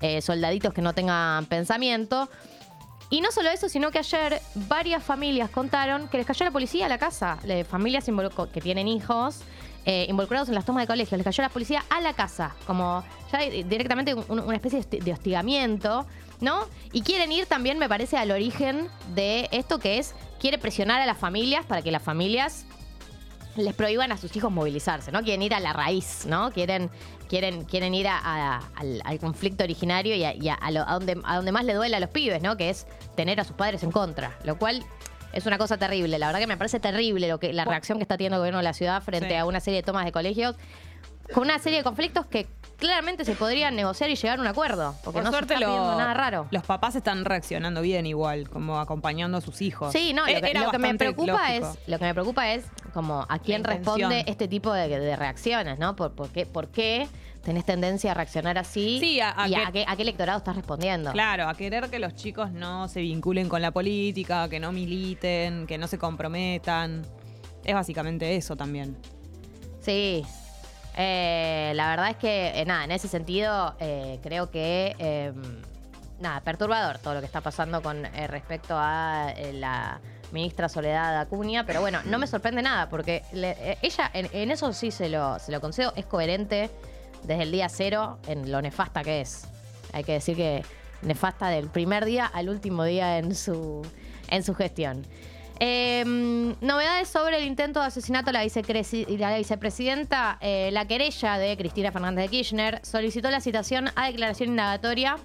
eh, 0.00 0.22
soldaditos 0.22 0.72
que 0.72 0.80
no 0.80 0.92
tengan 0.92 1.44
pensamiento. 1.46 2.28
Y 3.10 3.20
no 3.20 3.30
solo 3.30 3.50
eso, 3.50 3.68
sino 3.68 3.90
que 3.90 3.98
ayer 4.00 4.40
varias 4.54 5.02
familias 5.02 5.48
contaron 5.50 6.08
que 6.08 6.18
les 6.18 6.26
cayó 6.26 6.44
la 6.44 6.50
policía 6.50 6.86
a 6.86 6.88
la 6.88 6.98
casa. 6.98 7.38
Familias 7.68 8.04
que 8.52 8.60
tienen 8.60 8.88
hijos 8.88 9.40
eh, 9.84 10.06
involucrados 10.08 10.48
en 10.48 10.56
las 10.56 10.64
tomas 10.64 10.82
de 10.82 10.88
colegios. 10.88 11.16
Les 11.16 11.24
cayó 11.24 11.42
la 11.42 11.48
policía 11.48 11.84
a 11.88 12.00
la 12.00 12.14
casa. 12.14 12.56
Como 12.66 13.04
ya 13.32 13.38
di- 13.38 13.62
directamente 13.62 14.14
un- 14.14 14.40
una 14.40 14.56
especie 14.56 14.80
de 14.82 15.12
hostigamiento, 15.12 16.04
¿no? 16.40 16.64
Y 16.92 17.02
quieren 17.02 17.30
ir 17.30 17.46
también, 17.46 17.78
me 17.78 17.88
parece, 17.88 18.16
al 18.16 18.32
origen 18.32 18.88
de 19.14 19.48
esto 19.52 19.78
que 19.78 19.98
es, 19.98 20.14
quiere 20.40 20.58
presionar 20.58 21.00
a 21.00 21.06
las 21.06 21.16
familias 21.16 21.64
para 21.64 21.82
que 21.82 21.92
las 21.92 22.02
familias 22.02 22.66
les 23.54 23.74
prohíban 23.74 24.12
a 24.12 24.18
sus 24.18 24.34
hijos 24.36 24.50
movilizarse, 24.52 25.12
¿no? 25.12 25.22
Quieren 25.22 25.40
ir 25.42 25.54
a 25.54 25.60
la 25.60 25.72
raíz, 25.72 26.26
¿no? 26.26 26.50
Quieren, 26.50 26.90
quieren, 27.28 27.64
quieren 27.64 27.94
ir 27.94 28.08
a- 28.08 28.18
a- 28.18 28.62
al, 28.76 29.00
al 29.04 29.18
conflicto 29.18 29.64
originario 29.64 30.14
y, 30.14 30.24
a, 30.24 30.32
y 30.34 30.72
lo- 30.72 30.84
donde, 30.84 31.20
a 31.24 31.36
donde 31.36 31.52
más 31.52 31.64
le 31.64 31.74
duele 31.74 31.96
a 31.96 32.00
los 32.00 32.10
pibes, 32.10 32.42
¿no? 32.42 32.56
Que 32.56 32.70
es 32.70 32.86
tener 33.14 33.40
a 33.40 33.44
sus 33.44 33.56
padres 33.56 33.82
en 33.82 33.90
contra. 33.90 34.36
Lo 34.44 34.56
cual 34.58 34.82
es 35.32 35.44
una 35.46 35.58
cosa 35.58 35.76
terrible. 35.76 36.18
La 36.18 36.26
verdad 36.26 36.40
que 36.40 36.46
me 36.46 36.56
parece 36.56 36.80
terrible 36.80 37.28
lo 37.28 37.38
que, 37.38 37.52
la 37.52 37.64
reacción 37.64 37.98
que 37.98 38.02
está 38.02 38.16
teniendo 38.16 38.36
el 38.36 38.40
gobierno 38.40 38.58
de 38.58 38.64
la 38.64 38.72
ciudad 38.72 39.02
frente 39.02 39.28
Sí. 39.28 39.34
a 39.34 39.44
una 39.44 39.60
serie 39.60 39.80
de 39.80 39.82
tomas 39.82 40.04
de 40.04 40.12
colegios 40.12 40.56
con 41.34 41.42
una 41.42 41.58
serie 41.58 41.78
de 41.78 41.84
conflictos 41.84 42.24
que 42.26 42.46
claramente 42.78 43.24
se 43.24 43.34
podrían 43.34 43.74
negociar 43.74 44.08
y 44.10 44.14
llegar 44.14 44.38
a 44.38 44.40
un 44.40 44.46
acuerdo. 44.46 44.94
Porque 45.02 45.16
Por 45.18 45.24
no 45.24 45.30
suerte 45.32 45.48
se 45.48 45.54
está 45.54 45.66
pidiendo 45.66 45.90
lo- 45.92 45.98
nada 45.98 46.14
raro. 46.14 46.46
los 46.52 46.62
papás 46.62 46.94
están 46.94 47.24
reaccionando 47.24 47.82
bien 47.82 48.06
igual, 48.06 48.48
como 48.48 48.78
acompañando 48.78 49.38
a 49.38 49.40
sus 49.40 49.60
hijos. 49.60 49.92
Sí, 49.92 50.12
no, 50.12 50.22
lo 50.22 50.28
E- 50.28 50.40
que, 50.40 50.50
era 50.52 50.62
lo 50.62 50.70
que 50.70 50.78
me 50.78 50.94
preocupa 50.94 51.32
lógico. 51.48 51.72
es, 51.82 51.88
lo 51.88 51.98
que 51.98 52.04
me 52.04 52.14
preocupa 52.14 52.52
es 52.52 52.64
como 52.96 53.26
a 53.28 53.38
quién 53.40 53.62
responde 53.62 54.24
este 54.26 54.48
tipo 54.48 54.72
de, 54.72 54.88
de 54.88 55.16
reacciones, 55.16 55.78
¿no? 55.78 55.94
¿Por, 55.96 56.14
por 56.14 56.30
qué, 56.30 56.46
por 56.46 56.68
qué 56.68 57.06
tenés 57.42 57.66
tendencia 57.66 58.12
a 58.12 58.14
reaccionar 58.14 58.56
así? 58.56 58.98
Sí, 59.00 59.20
a- 59.20 59.34
a 59.38 59.46
y 59.48 59.50
que- 59.54 59.56
a, 59.62 59.70
qué, 59.70 59.84
a 59.86 59.94
qué 59.96 60.02
electorado 60.02 60.38
estás 60.38 60.56
respondiendo. 60.56 61.12
Claro, 61.12 61.46
a 61.46 61.54
querer 61.54 61.90
que 61.90 61.98
los 61.98 62.14
chicos 62.14 62.50
no 62.52 62.88
se 62.88 63.02
vinculen 63.02 63.50
con 63.50 63.60
la 63.60 63.70
política, 63.70 64.48
que 64.48 64.58
no 64.60 64.72
militen, 64.72 65.66
que 65.66 65.76
no 65.76 65.86
se 65.88 65.98
comprometan. 65.98 67.02
Es 67.64 67.74
básicamente 67.74 68.34
eso 68.34 68.56
también. 68.56 68.96
Sí. 69.82 70.24
Eh, 70.96 71.72
la 71.74 71.90
verdad 71.90 72.08
es 72.10 72.16
que, 72.16 72.58
eh, 72.58 72.64
nada, 72.64 72.84
en 72.84 72.92
ese 72.92 73.08
sentido, 73.08 73.74
eh, 73.78 74.18
creo 74.22 74.50
que, 74.50 75.32
nada, 76.18 76.40
perturbador 76.40 76.96
todo 76.96 77.12
lo 77.12 77.20
que 77.20 77.26
está 77.26 77.42
pasando 77.42 77.82
con 77.82 78.04
respecto 78.28 78.74
a 78.78 79.34
la 79.52 80.00
ministra 80.36 80.68
Soledad 80.68 81.18
Acuña, 81.18 81.64
pero 81.64 81.80
bueno, 81.80 81.98
no 82.04 82.18
me 82.18 82.26
sorprende 82.26 82.60
nada, 82.60 82.88
porque 82.90 83.22
eh, 83.32 83.78
ella, 83.80 84.10
en, 84.12 84.50
eso 84.50 84.72
sí 84.72 84.90
se 84.90 85.08
lo, 85.08 85.38
se 85.38 85.50
lo 85.50 85.60
concedo, 85.60 85.92
es 85.96 86.04
coherente 86.04 86.70
desde 87.24 87.42
el 87.42 87.50
día 87.50 87.68
cero 87.68 88.18
en 88.28 88.52
lo 88.52 88.60
nefasta 88.60 89.02
que 89.02 89.22
es. 89.22 89.48
Hay 89.92 90.04
que 90.04 90.12
decir 90.12 90.36
que 90.36 90.62
nefasta 91.00 91.48
del 91.48 91.68
primer 91.68 92.04
día 92.04 92.26
al 92.26 92.50
último 92.50 92.84
día 92.84 93.18
en 93.18 93.34
su, 93.34 93.82
en 94.28 94.42
su 94.42 94.54
gestión. 94.54 95.06
Eh, 95.58 96.04
novedades 96.60 97.08
sobre 97.08 97.38
el 97.38 97.46
intento 97.46 97.80
de 97.80 97.86
asesinato 97.86 98.28
a 98.28 98.32
la 98.34 98.42
vicepresidenta. 98.42 100.36
Eh, 100.42 100.68
la 100.70 100.86
querella 100.86 101.38
de 101.38 101.56
Cristina 101.56 101.90
Fernández 101.92 102.24
de 102.24 102.28
Kirchner 102.28 102.80
solicitó 102.84 103.30
la 103.30 103.40
citación 103.40 103.88
a 103.96 104.08
declaración 104.08 104.50
indagatoria 104.50 105.16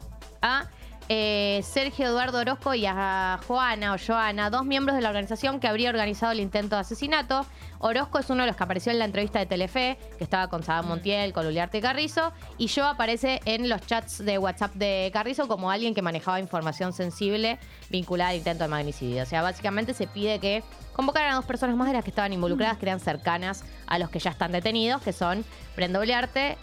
a 0.41 0.69
eh, 1.09 1.61
Sergio 1.63 2.07
Eduardo 2.07 2.39
Orozco 2.39 2.73
y 2.73 2.85
a 2.85 3.39
Joana 3.47 3.93
o 3.93 3.97
Joana, 3.97 4.49
dos 4.49 4.65
miembros 4.65 4.95
de 4.95 5.01
la 5.01 5.09
organización 5.09 5.59
que 5.59 5.67
habría 5.67 5.89
organizado 5.89 6.31
el 6.31 6.39
intento 6.39 6.75
de 6.75 6.81
asesinato. 6.81 7.45
Orozco 7.79 8.19
es 8.19 8.29
uno 8.29 8.43
de 8.43 8.47
los 8.47 8.55
que 8.55 8.63
apareció 8.63 8.91
en 8.91 8.99
la 8.99 9.05
entrevista 9.05 9.39
de 9.39 9.45
Telefe, 9.45 9.97
que 10.17 10.23
estaba 10.23 10.47
con 10.49 10.63
Sadam 10.63 10.87
Montiel, 10.87 11.33
con 11.33 11.47
Uliarte 11.47 11.79
y 11.79 11.81
Carrizo, 11.81 12.31
y 12.57 12.67
yo 12.67 12.85
aparece 12.85 13.41
en 13.45 13.69
los 13.69 13.81
chats 13.81 14.23
de 14.23 14.37
WhatsApp 14.37 14.73
de 14.75 15.09
Carrizo 15.11 15.47
como 15.47 15.71
alguien 15.71 15.93
que 15.93 16.01
manejaba 16.01 16.39
información 16.39 16.93
sensible 16.93 17.59
vinculada 17.89 18.29
al 18.29 18.37
intento 18.37 18.63
de 18.63 18.69
magnicidio. 18.69 19.23
O 19.23 19.25
sea, 19.25 19.41
básicamente 19.41 19.93
se 19.93 20.07
pide 20.07 20.39
que 20.39 20.63
convocaran 20.93 21.31
a 21.31 21.35
dos 21.35 21.45
personas 21.45 21.75
más 21.75 21.87
de 21.87 21.93
las 21.93 22.03
que 22.03 22.11
estaban 22.11 22.33
involucradas, 22.33 22.77
que 22.77 22.85
eran 22.85 22.99
cercanas 22.99 23.63
a 23.87 23.97
los 23.99 24.09
que 24.09 24.19
ya 24.19 24.29
están 24.29 24.51
detenidos, 24.51 25.01
que 25.01 25.13
son 25.13 25.43
Brenda 25.75 25.99
Uliarte, 25.99 26.57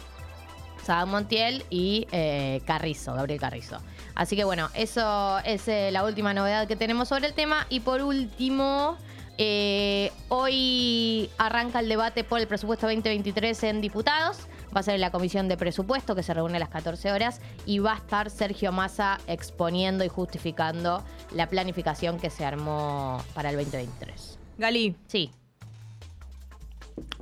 Sadam 0.85 1.11
Montiel 1.11 1.65
y 1.69 2.07
eh, 2.13 2.63
Carrizo, 2.65 3.15
Gabriel 3.15 3.41
Carrizo. 3.41 3.79
Así 4.19 4.35
que 4.35 4.43
bueno, 4.43 4.69
eso 4.75 5.39
es 5.45 5.69
eh, 5.69 5.91
la 5.93 6.05
última 6.05 6.35
novedad 6.35 6.67
que 6.67 6.75
tenemos 6.75 7.09
sobre 7.09 7.29
el 7.29 7.35
tema. 7.35 7.67
Y 7.71 7.81
por 7.81 8.03
último, 8.03 8.99
Eh, 9.41 10.11
hoy 10.31 11.31
arranca 11.39 11.79
el 11.79 11.89
debate 11.89 12.25
por 12.25 12.41
el 12.41 12.49
presupuesto 12.49 12.89
2023 12.89 13.63
en 13.63 13.81
diputados. 13.81 14.49
Va 14.75 14.81
a 14.81 14.83
ser 14.83 14.97
en 14.97 15.01
la 15.01 15.13
comisión 15.13 15.47
de 15.47 15.57
presupuesto 15.57 16.17
que 16.17 16.25
se 16.25 16.35
reúne 16.35 16.57
a 16.57 16.59
las 16.59 16.71
14 16.71 17.13
horas 17.13 17.41
y 17.65 17.79
va 17.79 17.93
a 17.93 17.97
estar 17.99 18.31
Sergio 18.31 18.73
Massa 18.73 19.21
exponiendo 19.29 20.05
y 20.05 20.09
justificando 20.09 21.05
la 21.31 21.49
planificación 21.49 22.19
que 22.19 22.31
se 22.31 22.45
armó 22.45 23.23
para 23.33 23.51
el 23.51 23.57
2023. 23.59 24.41
Gali, 24.59 24.97
Sí, 25.07 25.31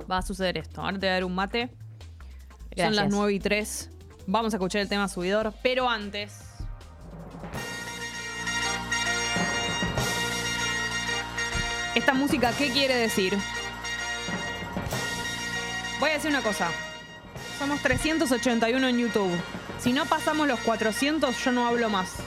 va 0.09 0.17
a 0.17 0.21
suceder 0.23 0.57
esto. 0.57 0.81
Ahora 0.81 0.93
te 0.93 1.05
voy 1.05 1.09
a 1.09 1.13
dar 1.13 1.23
un 1.23 1.35
mate. 1.35 1.69
Son 2.75 2.95
las 2.95 3.09
9 3.09 3.31
y 3.33 3.39
3. 3.39 3.91
Vamos 4.25 4.55
a 4.55 4.57
escuchar 4.57 4.81
el 4.81 4.89
tema 4.89 5.07
subidor, 5.07 5.53
pero 5.61 5.87
antes. 5.87 6.46
Esta 11.97 12.13
música, 12.13 12.53
¿qué 12.55 12.69
quiere 12.69 12.93
decir? 12.93 13.35
Voy 15.99 16.11
a 16.11 16.13
decir 16.13 16.29
una 16.29 16.43
cosa. 16.43 16.69
Somos 17.57 17.81
381 17.81 18.87
en 18.87 18.99
YouTube. 18.99 19.31
Si 19.79 19.93
no 19.93 20.05
pasamos 20.05 20.47
los 20.47 20.59
400, 20.59 21.43
yo 21.43 21.51
no 21.51 21.65
hablo 21.67 21.89
más. 21.89 22.17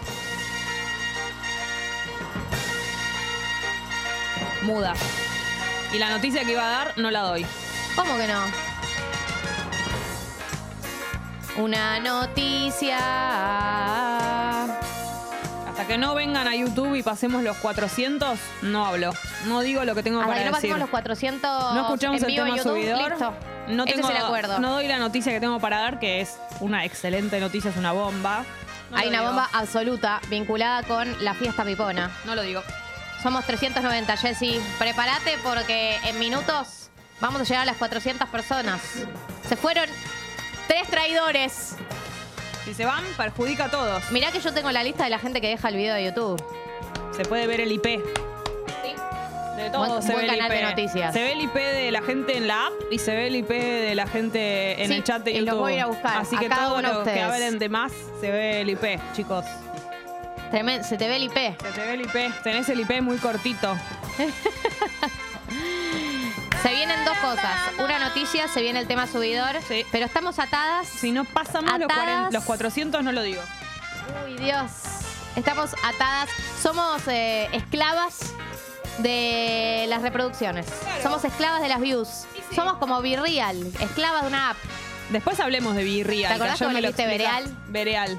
Muda. 4.62 4.94
Y 5.92 5.98
la 5.98 6.10
noticia 6.10 6.44
que 6.44 6.50
iba 6.50 6.66
a 6.66 6.70
dar, 6.70 6.98
no 6.98 7.12
la 7.12 7.20
doy. 7.20 7.46
¿cómo 7.94 8.16
que 8.16 8.26
no? 8.26 8.42
Una 11.62 12.00
noticia. 12.00 12.98
Hasta 15.80 15.94
que 15.94 15.98
no 15.98 16.14
vengan 16.14 16.46
a 16.46 16.54
YouTube 16.54 16.94
y 16.94 17.02
pasemos 17.02 17.42
los 17.42 17.56
400, 17.56 18.38
no 18.62 18.84
hablo. 18.84 19.12
No 19.46 19.60
digo 19.62 19.82
lo 19.86 19.94
que 19.94 20.02
tengo 20.02 20.20
Hasta 20.20 20.28
para 20.30 20.40
que 20.44 20.50
no 20.50 20.56
decir. 20.56 20.70
pasemos 20.70 20.78
los 20.80 20.90
400 20.90 21.74
No 21.74 21.80
escuchamos 21.80 22.18
en 22.22 22.24
el 22.28 22.30
vivo 22.32 22.44
en 22.46 22.52
tema 22.52 22.56
YouTube, 22.58 22.72
subidor. 22.82 23.10
listo. 23.10 23.34
No 23.68 23.84
Ese 23.84 23.94
tengo, 23.94 24.10
es 24.10 24.16
el 24.18 24.22
acuerdo. 24.22 24.58
no 24.58 24.72
doy 24.72 24.88
la 24.88 24.98
noticia 24.98 25.32
que 25.32 25.40
tengo 25.40 25.58
para 25.58 25.78
dar, 25.78 25.98
que 25.98 26.20
es 26.20 26.36
una 26.60 26.84
excelente 26.84 27.40
noticia, 27.40 27.70
es 27.70 27.78
una 27.78 27.92
bomba. 27.92 28.44
No 28.90 28.96
Hay 28.98 29.04
lo 29.04 29.08
una 29.08 29.18
digo. 29.20 29.30
bomba 29.32 29.48
absoluta 29.54 30.20
vinculada 30.28 30.82
con 30.82 31.24
la 31.24 31.32
fiesta 31.32 31.64
pipona. 31.64 32.10
No 32.26 32.34
lo 32.34 32.42
digo. 32.42 32.62
Somos 33.22 33.46
390, 33.46 34.16
Jessy. 34.18 34.60
Prepárate 34.78 35.38
porque 35.42 35.96
en 36.04 36.18
minutos 36.18 36.90
vamos 37.22 37.40
a 37.40 37.44
llegar 37.44 37.62
a 37.62 37.66
las 37.66 37.76
400 37.78 38.28
personas. 38.28 38.82
Se 39.48 39.56
fueron 39.56 39.88
tres 40.68 40.86
traidores. 40.88 41.74
Si 42.64 42.74
se 42.74 42.84
van, 42.84 43.02
perjudica 43.16 43.64
a 43.66 43.70
todos. 43.70 44.10
Mirá 44.12 44.30
que 44.32 44.40
yo 44.40 44.52
tengo 44.52 44.70
la 44.70 44.82
lista 44.84 45.04
de 45.04 45.10
la 45.10 45.18
gente 45.18 45.40
que 45.40 45.48
deja 45.48 45.68
el 45.68 45.76
video 45.76 45.94
de 45.94 46.04
YouTube. 46.04 46.42
Se 47.16 47.22
puede 47.24 47.46
ver 47.46 47.60
el 47.60 47.72
IP. 47.72 47.84
De 49.56 49.68
todo 49.70 49.86
Buen- 49.86 50.02
se 50.02 50.12
buen 50.12 50.26
ve 50.26 50.32
el 50.32 50.38
canal 50.38 50.52
IP. 50.52 50.56
de 50.58 50.70
noticias. 50.70 51.12
Se 51.12 51.22
ve 51.22 51.32
el 51.32 51.40
IP 51.42 51.54
de 51.54 51.90
la 51.92 52.02
gente 52.02 52.36
en 52.36 52.46
la 52.48 52.66
app 52.66 52.72
y 52.90 52.98
se 52.98 53.14
ve 53.14 53.26
el 53.26 53.36
IP 53.36 53.48
de 53.50 53.94
la 53.94 54.06
gente 54.06 54.82
en 54.82 54.88
Sí, 54.88 54.94
el 54.94 55.04
chat 55.04 55.22
de 55.22 55.32
y 55.32 55.34
YouTube. 55.34 55.50
los 55.50 55.58
voy 55.58 55.72
a 55.72 55.76
ir 55.76 55.80
a 55.82 55.86
buscar, 55.86 56.16
Así 56.18 56.36
a 56.36 56.38
que 56.38 56.48
todos 56.48 56.82
los 56.82 56.98
que 57.08 57.20
hablen 57.20 57.58
de 57.58 57.68
más 57.68 57.92
se 58.20 58.30
ve 58.30 58.60
el 58.62 58.70
IP, 58.70 58.98
chicos. 59.14 59.44
Tremen- 60.50 60.82
se 60.82 60.96
te 60.96 61.08
ve 61.08 61.16
el 61.16 61.24
IP. 61.24 61.34
Se 61.62 61.72
te 61.72 61.80
ve 61.80 61.94
el 61.94 62.00
IP. 62.02 62.30
Tenés 62.42 62.68
el 62.70 62.80
IP 62.80 63.00
muy 63.02 63.18
cortito. 63.18 63.76
Se 66.62 66.70
vienen 66.74 67.04
dos 67.04 67.16
cosas. 67.18 67.72
Una 67.78 67.98
noticia, 67.98 68.48
se 68.48 68.60
viene 68.60 68.80
el 68.80 68.86
tema 68.86 69.06
subidor. 69.06 69.56
Sí. 69.66 69.84
Pero 69.90 70.06
estamos 70.06 70.38
atadas. 70.38 70.86
Si 70.86 71.12
no 71.12 71.24
pasamos 71.24 71.70
los, 71.78 71.90
Atadas. 71.90 72.04
40 72.04 72.30
los 72.32 72.44
400, 72.44 73.02
no 73.04 73.12
lo 73.12 73.22
digo. 73.22 73.40
Uy, 74.24 74.36
Dios. 74.36 74.70
Estamos 75.36 75.74
atadas. 75.84 76.28
Somos 76.60 77.06
eh, 77.08 77.48
esclavas 77.52 78.34
de 78.98 79.86
las 79.88 80.02
reproducciones. 80.02 80.66
Somos 81.02 81.24
esclavas 81.24 81.62
de 81.62 81.68
las 81.68 81.80
views. 81.80 82.26
Somos 82.54 82.74
como 82.78 83.00
Virreal, 83.00 83.72
esclavas 83.80 84.22
de 84.22 84.28
una 84.28 84.50
app. 84.50 84.56
Después 85.10 85.40
hablemos 85.40 85.74
de 85.74 85.84
Virreal. 85.84 86.28
¿Te 86.28 86.34
acordás 86.34 86.60
lo 86.60 86.68
dijiste 86.68 87.02
explicás. 87.02 87.44
Vereal. 87.68 88.18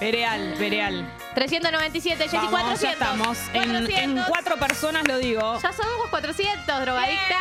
Vereal, 0.00 0.54
Vereal. 0.58 1.12
397, 1.34 2.24
Jessy, 2.24 2.36
Vamos, 2.36 2.50
400. 2.50 2.80
ya 2.82 2.92
estamos. 2.92 3.38
En, 3.54 3.70
400. 3.70 3.98
en 3.98 4.24
cuatro 4.28 4.56
personas 4.58 5.06
lo 5.08 5.18
digo. 5.18 5.58
Ya 5.62 5.72
somos 5.72 6.08
400, 6.10 6.80
drogadicta. 6.80 7.38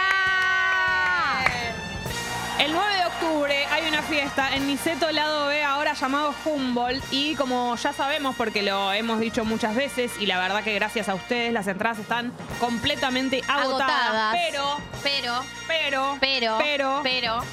El 2.60 2.74
9 2.74 2.94
de 2.94 3.06
octubre 3.06 3.66
hay 3.72 3.88
una 3.88 4.04
fiesta 4.04 4.56
en 4.56 4.68
Niceto 4.68 5.12
Lado 5.12 5.48
B, 5.48 5.64
ahora 5.64 5.94
llamado 5.94 6.34
Humboldt. 6.46 7.04
Y 7.12 7.36
como 7.36 7.76
ya 7.76 7.92
sabemos, 7.92 8.36
porque 8.36 8.62
lo 8.62 8.94
hemos 8.94 9.20
dicho 9.20 9.44
muchas 9.44 9.76
veces, 9.76 10.12
y 10.20 10.28
la 10.28 10.40
verdad 10.40 10.64
que 10.64 10.76
gracias 10.76 11.10
a 11.10 11.16
ustedes 11.16 11.52
las 11.54 11.66
entradas 11.68 11.98
están 11.98 12.32
completamente 12.60 13.42
agotadas. 13.48 13.92
Agotadas. 13.92 14.36
Pero, 14.48 14.78
Pero, 15.02 15.44
pero, 15.68 16.18
pero, 16.20 16.58
pero, 16.60 17.00
pero. 17.04 17.44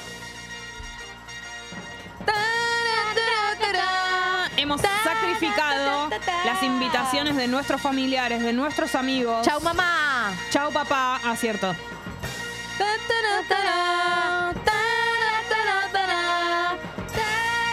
Hemos 4.69 4.81
sacrificado 5.03 6.09
las 6.45 6.61
invitaciones 6.63 7.35
de 7.35 7.47
nuestros 7.47 7.81
familiares, 7.81 8.41
de 8.43 8.53
nuestros 8.53 8.93
amigos. 8.95 9.45
Chau, 9.45 9.59
mamá. 9.61 10.31
Chau, 10.51 10.71
papá. 10.71 11.19
Acierto. 11.25 11.75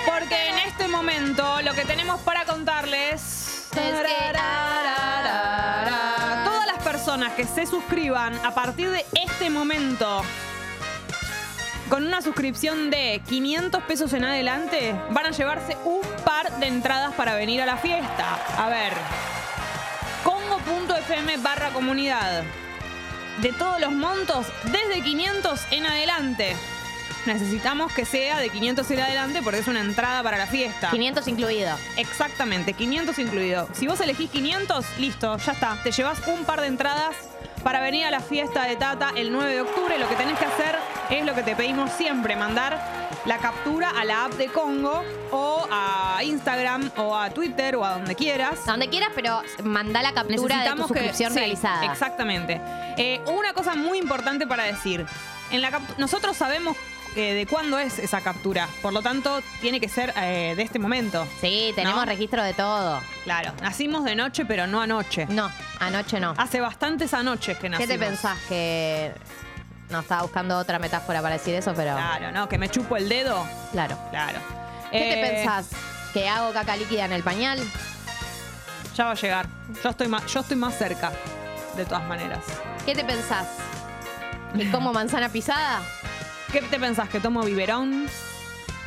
Porque 0.07 0.49
en 0.49 0.59
este 0.61 0.89
momento 0.89 1.61
lo 1.63 1.73
que 1.75 1.85
tenemos 1.85 2.21
para 2.23 2.45
contarles 2.45 3.69
que- 3.73 3.81
todas 6.45 6.67
las 6.67 6.83
personas 6.83 7.33
que 7.35 7.45
se 7.45 7.67
suscriban 7.67 8.35
a 8.45 8.53
partir 8.55 8.91
de 8.91 9.05
este 9.15 9.51
momento 9.51 10.23
con 11.89 12.05
una 12.05 12.21
suscripción 12.21 12.91
de 12.91 13.23
500 13.29 13.83
pesos 13.85 14.13
en 14.13 14.25
adelante 14.25 14.95
van 15.11 15.27
a 15.27 15.31
llevarse 15.31 15.77
un 15.85 16.01
par 16.25 16.59
de 16.59 16.67
entradas 16.67 17.15
para 17.15 17.35
venir 17.35 17.63
a 17.63 17.67
la 17.67 17.77
fiesta. 17.77 18.39
A 18.59 18.69
ver, 18.69 18.93
congo.fm 20.25 21.37
barra 21.39 21.71
comunidad. 21.71 22.43
De 23.41 23.53
todos 23.53 23.81
los 23.81 23.93
montos, 23.93 24.47
desde 24.65 25.03
500 25.03 25.61
en 25.71 25.87
adelante. 25.87 26.57
Necesitamos 27.27 27.93
que 27.93 28.05
sea 28.05 28.39
de 28.39 28.51
500 28.51 28.91
en 28.93 29.01
adelante 29.01 29.41
porque 29.43 29.59
es 29.59 29.69
una 29.69 29.81
entrada 29.81 30.23
para 30.23 30.39
la 30.39 30.47
fiesta. 30.47 30.91
500 30.91 31.29
incluido. 31.29 31.77
Exactamente, 31.97 32.73
500 32.73 33.19
incluido. 33.19 33.69
Si 33.73 33.87
vos 33.87 34.01
elegís 34.01 34.31
500, 34.31 34.85
listo, 34.99 35.37
ya 35.37 35.53
está. 35.53 35.77
Te 35.83 35.91
llevas 35.91 36.19
un 36.29 36.45
par 36.45 36.61
de 36.61 36.69
entradas 36.69 37.17
para 37.67 37.81
venir 37.81 38.05
a 38.05 38.13
la 38.13 38.21
fiesta 38.21 38.63
de 38.63 38.77
Tata 38.77 39.11
el 39.17 39.33
9 39.33 39.53
de 39.53 39.61
octubre. 39.63 39.99
Lo 39.99 40.09
que 40.09 40.15
tenés 40.15 40.39
que 40.39 40.45
hacer 40.45 40.79
es 41.11 41.27
lo 41.27 41.35
que 41.35 41.43
te 41.43 41.57
pedimos 41.57 41.91
siempre, 41.91 42.37
mandar 42.37 42.81
la 43.25 43.39
captura 43.39 43.91
a 43.91 44.05
la 44.05 44.27
app 44.27 44.35
de 44.35 44.47
Congo 44.47 45.03
o 45.33 45.67
a 45.69 46.21
Instagram 46.23 46.93
o 46.97 47.17
a 47.17 47.31
Twitter 47.31 47.75
o 47.75 47.85
a 47.85 47.95
donde 47.95 48.15
quieras. 48.15 48.61
A 48.69 48.71
donde 48.71 48.89
quieras, 48.89 49.09
pero 49.17 49.43
mandá 49.65 50.01
la 50.01 50.15
captura 50.15 50.63
de 50.63 50.71
tu 50.71 50.77
que- 50.77 50.83
suscripción 50.83 51.33
sí, 51.33 51.41
realizada. 51.41 51.91
Exactamente. 51.91 52.61
Eh, 52.99 53.21
una 53.27 53.53
cosa 53.53 53.75
muy 53.75 53.99
importante 53.99 54.47
para 54.47 54.63
decir. 54.63 55.05
En 55.51 55.61
la 55.61 55.73
nosotros 55.99 56.37
sabemos 56.37 56.77
eh, 57.17 57.35
de 57.35 57.47
cuándo 57.47 57.79
es 57.79 57.99
esa 57.99 58.21
captura. 58.21 58.69
Por 58.83 58.93
lo 58.93 59.03
tanto, 59.03 59.43
tiene 59.61 59.81
que 59.81 59.89
ser 59.89 60.13
eh, 60.17 60.55
de 60.57 60.63
este 60.63 60.79
momento. 60.79 61.27
Sí, 61.41 61.73
tenemos 61.75 61.99
¿No? 62.01 62.05
registro 62.05 62.43
de 62.45 62.55
todo. 62.55 63.01
Claro. 63.25 63.53
Nacimos 63.63 64.05
de 64.05 64.15
noche, 64.15 64.45
pero 64.45 64.67
no 64.67 64.81
anoche. 64.81 65.27
No, 65.27 65.51
anoche 65.81 66.21
no. 66.21 66.35
Hace 66.37 66.61
bastantes 66.61 67.13
anoches 67.15 67.57
que 67.57 67.63
¿Qué 67.63 67.69
nacimos. 67.71 67.89
te 67.91 67.99
pensás? 67.99 68.39
Que. 68.49 69.13
No, 69.91 70.01
estaba 70.01 70.23
buscando 70.23 70.59
otra 70.59 70.79
metáfora 70.79 71.23
para 71.23 71.35
decir 71.37 71.55
eso, 71.55 71.73
pero. 71.75 71.95
Claro, 71.95 72.33
¿no? 72.33 72.49
Que 72.49 72.59
me 72.59 72.69
chupo 72.69 72.97
el 72.97 73.09
dedo. 73.09 73.47
Claro. 73.73 73.97
Claro. 74.11 74.39
¿Qué 74.91 74.99
te 74.99 75.21
Eh, 75.21 75.33
pensás? 75.45 75.69
¿Que 76.13 76.29
hago 76.29 76.53
caca 76.53 76.77
líquida 76.77 77.05
en 77.05 77.13
el 77.13 77.23
pañal? 77.23 77.61
Ya 78.97 79.05
va 79.05 79.11
a 79.13 79.15
llegar. 79.15 79.47
Yo 79.83 79.91
estoy 79.91 80.09
más, 80.09 80.25
yo 80.27 80.41
estoy 80.41 80.57
más 80.57 80.77
cerca, 80.79 81.13
de 81.77 81.85
todas 81.85 82.05
maneras. 82.09 82.41
¿Qué 82.87 82.95
te 82.95 83.05
pensás? 83.05 83.47
¿Que 84.57 84.71
como 84.71 84.93
manzana 84.93 85.29
pisada? 85.29 85.81
¿Qué 86.57 86.63
te 86.63 86.81
pensás? 86.81 87.11
¿Que 87.11 87.21
tomo 87.21 87.43
biberón? 87.43 88.07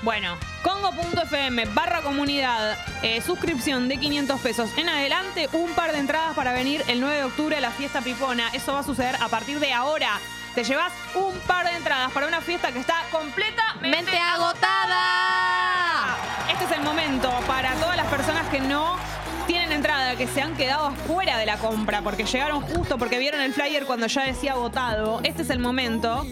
Bueno, 0.01 0.35
congo.fm 0.63 1.65
barra 1.65 2.01
comunidad, 2.01 2.75
eh, 3.03 3.21
suscripción 3.21 3.87
de 3.87 3.97
500 3.97 4.41
pesos. 4.41 4.71
En 4.75 4.89
adelante, 4.89 5.47
un 5.53 5.69
par 5.73 5.91
de 5.91 5.99
entradas 5.99 6.35
para 6.35 6.51
venir 6.51 6.83
el 6.87 6.99
9 6.99 7.17
de 7.17 7.23
octubre 7.25 7.55
a 7.55 7.61
la 7.61 7.69
fiesta 7.69 8.01
pipona. 8.01 8.49
Eso 8.53 8.73
va 8.73 8.79
a 8.79 8.83
suceder 8.83 9.17
a 9.21 9.27
partir 9.27 9.59
de 9.59 9.71
ahora. 9.71 10.19
Te 10.55 10.63
llevas 10.63 10.91
un 11.13 11.37
par 11.41 11.67
de 11.67 11.73
entradas 11.73 12.11
para 12.11 12.25
una 12.25 12.41
fiesta 12.41 12.71
que 12.71 12.79
está 12.79 13.03
completamente 13.11 13.87
¡Mente 13.87 14.17
agotada! 14.17 16.17
Este 16.51 16.65
es 16.65 16.71
el 16.71 16.81
momento 16.81 17.31
para 17.45 17.75
todas 17.75 17.97
las 17.97 18.07
personas 18.07 18.47
que 18.47 18.61
no 18.61 18.97
tienen 19.45 19.73
entrada, 19.73 20.15
que 20.15 20.25
se 20.25 20.41
han 20.41 20.57
quedado 20.57 20.87
afuera 20.87 21.37
de 21.37 21.45
la 21.45 21.59
compra 21.59 22.01
porque 22.01 22.23
llegaron 22.23 22.61
justo 22.61 22.97
porque 22.97 23.19
vieron 23.19 23.41
el 23.41 23.53
flyer 23.53 23.85
cuando 23.85 24.07
ya 24.07 24.23
decía 24.23 24.53
agotado. 24.53 25.21
Este 25.23 25.43
es 25.43 25.51
el 25.51 25.59
momento. 25.59 26.25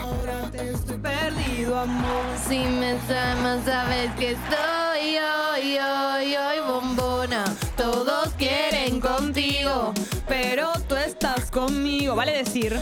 Ahora 0.00 0.50
te 0.50 0.72
estoy 0.72 0.98
perdido, 0.98 1.78
amor. 1.78 2.24
Si 2.48 2.58
me 2.58 2.98
llamas, 3.08 3.64
sabes 3.64 4.10
que 4.14 4.32
estoy 4.32 5.18
hoy, 5.18 5.78
hoy, 5.78 6.36
hoy, 6.36 6.58
bombona. 6.66 7.44
Todos 7.76 8.30
quieren 8.38 9.00
contigo, 9.00 9.92
pero 10.26 10.72
tú 10.88 10.96
estás 10.96 11.50
conmigo. 11.50 12.14
Vale 12.14 12.32
decir 12.32 12.78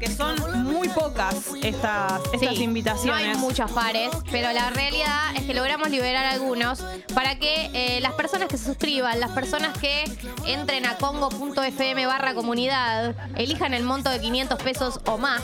que 0.00 0.08
son 0.08 0.64
muy 0.64 0.88
pocas 0.88 1.34
estas, 1.62 2.20
estas 2.32 2.56
Sí, 2.56 2.64
invitaciones. 2.64 3.26
No 3.26 3.32
hay 3.32 3.36
muchos 3.36 3.70
pares, 3.70 4.10
pero 4.30 4.50
la 4.52 4.70
realidad 4.70 5.36
es 5.36 5.42
que 5.44 5.52
logramos 5.52 5.90
liberar 5.90 6.24
algunos 6.24 6.82
para 7.14 7.38
que 7.38 7.70
eh, 7.74 8.00
las 8.00 8.14
personas 8.14 8.48
que 8.48 8.56
se 8.56 8.64
suscriban, 8.64 9.20
las 9.20 9.30
personas 9.32 9.76
que 9.78 10.04
entren 10.46 10.86
a 10.86 10.96
congo.fm 10.96 12.06
barra 12.06 12.34
comunidad, 12.34 13.14
elijan 13.36 13.74
el 13.74 13.82
monto 13.82 14.08
de 14.10 14.20
500 14.20 14.62
pesos 14.62 15.00
o 15.04 15.18
más 15.18 15.42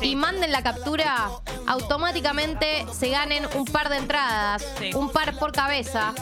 y 0.00 0.16
manden 0.16 0.52
la 0.52 0.62
captura, 0.62 1.28
automáticamente 1.66 2.86
se 2.92 3.10
ganen 3.10 3.46
un 3.54 3.66
par 3.66 3.90
de 3.90 3.98
entradas, 3.98 4.66
un 4.94 5.10
par 5.10 5.38
por 5.38 5.52
cabeza, 5.52 6.14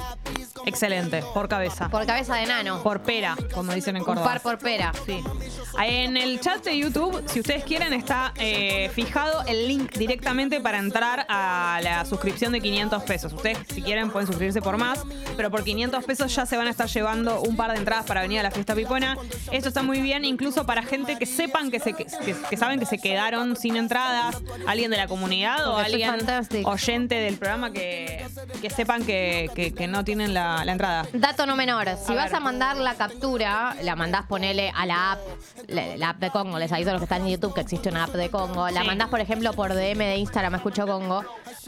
Excelente, 0.66 1.22
por 1.34 1.48
cabeza. 1.48 1.88
por 1.88 2.04
cabeza 2.06 2.34
de 2.36 2.46
nano. 2.46 2.82
Por 2.82 3.02
pera, 3.02 3.36
como 3.54 3.72
dicen 3.72 3.96
en 3.96 4.02
Un 4.02 4.06
Córdoba. 4.06 4.26
par 4.26 4.40
por 4.42 4.58
pera. 4.58 4.92
Sí. 5.06 5.20
En 5.82 6.16
el 6.16 6.40
chat 6.40 6.62
de 6.64 6.76
YouTube, 6.76 7.22
si 7.28 7.40
ustedes 7.40 7.64
quieren, 7.64 7.92
está 7.92 8.32
eh, 8.36 8.90
fijado 8.94 9.42
el 9.46 9.68
link 9.68 9.92
directamente 9.96 10.60
para 10.60 10.78
entrar 10.78 11.26
a 11.28 11.80
la 11.82 12.04
suscripción 12.04 12.52
de 12.52 12.60
500 12.60 13.02
pesos. 13.04 13.32
Ustedes, 13.32 13.58
si 13.72 13.82
quieren, 13.82 14.10
pueden 14.10 14.26
suscribirse 14.26 14.60
por 14.60 14.76
más, 14.76 15.00
pero 15.36 15.50
por 15.50 15.64
500 15.64 16.04
pesos 16.04 16.34
ya 16.34 16.44
se 16.46 16.56
van 16.56 16.66
a 16.66 16.70
estar 16.70 16.88
llevando 16.88 17.40
un 17.42 17.56
par 17.56 17.72
de 17.72 17.78
entradas 17.78 18.04
para 18.06 18.22
venir 18.22 18.40
a 18.40 18.42
la 18.42 18.50
fiesta 18.50 18.74
pipona. 18.74 19.16
Esto 19.52 19.68
está 19.68 19.82
muy 19.82 20.00
bien, 20.02 20.24
incluso 20.24 20.66
para 20.66 20.82
gente 20.82 21.16
que 21.18 21.26
sepan 21.26 21.70
que, 21.70 21.80
se, 21.80 21.94
que, 21.94 22.06
que 22.48 22.56
saben 22.56 22.78
que 22.80 22.86
se 22.86 22.98
quedaron 22.98 23.56
sin 23.56 23.76
entradas, 23.76 24.36
alguien 24.66 24.90
de 24.90 24.96
la 24.96 25.06
comunidad 25.06 25.68
o 25.68 25.74
Porque 25.74 25.86
alguien 25.92 26.10
fantástico. 26.10 26.70
oyente 26.70 27.14
del 27.14 27.36
programa 27.38 27.72
que, 27.72 28.26
que 28.60 28.70
sepan 28.70 29.04
que- 29.04 29.48
que 29.76 29.86
no 29.88 30.04
tienen 30.04 30.34
la, 30.34 30.49
la 30.64 30.72
entrada. 30.72 31.06
Dato 31.12 31.46
no 31.46 31.56
menor, 31.56 31.88
si 32.04 32.12
A 32.12 32.16
vas 32.16 32.26
ver. 32.26 32.36
a 32.36 32.40
mandar 32.40 32.76
la 32.76 32.94
captura, 32.94 33.74
la 33.82 33.96
mandás 33.96 34.26
ponele 34.26 34.72
a 34.74 34.86
la 34.86 35.12
app, 35.12 35.20
la, 35.68 35.96
la 35.96 36.08
app 36.10 36.18
de 36.18 36.30
Congo, 36.30 36.58
les 36.58 36.70
aviso 36.72 36.90
a 36.90 36.92
los 36.92 37.00
que 37.00 37.04
están 37.04 37.22
en 37.22 37.28
YouTube 37.28 37.54
que 37.54 37.60
existe 37.60 37.88
una 37.88 38.04
app 38.04 38.10
de 38.14 38.30
Congo, 38.30 38.68
la 38.70 38.80
Sí. 38.82 38.86
mandás 38.86 39.08
por 39.08 39.20
ejemplo 39.20 39.52
por 39.52 39.72
DM 39.74 39.98
de 40.04 40.16
Instagram, 40.16 40.54
escucho 40.56 40.86
Congo, 40.86 41.24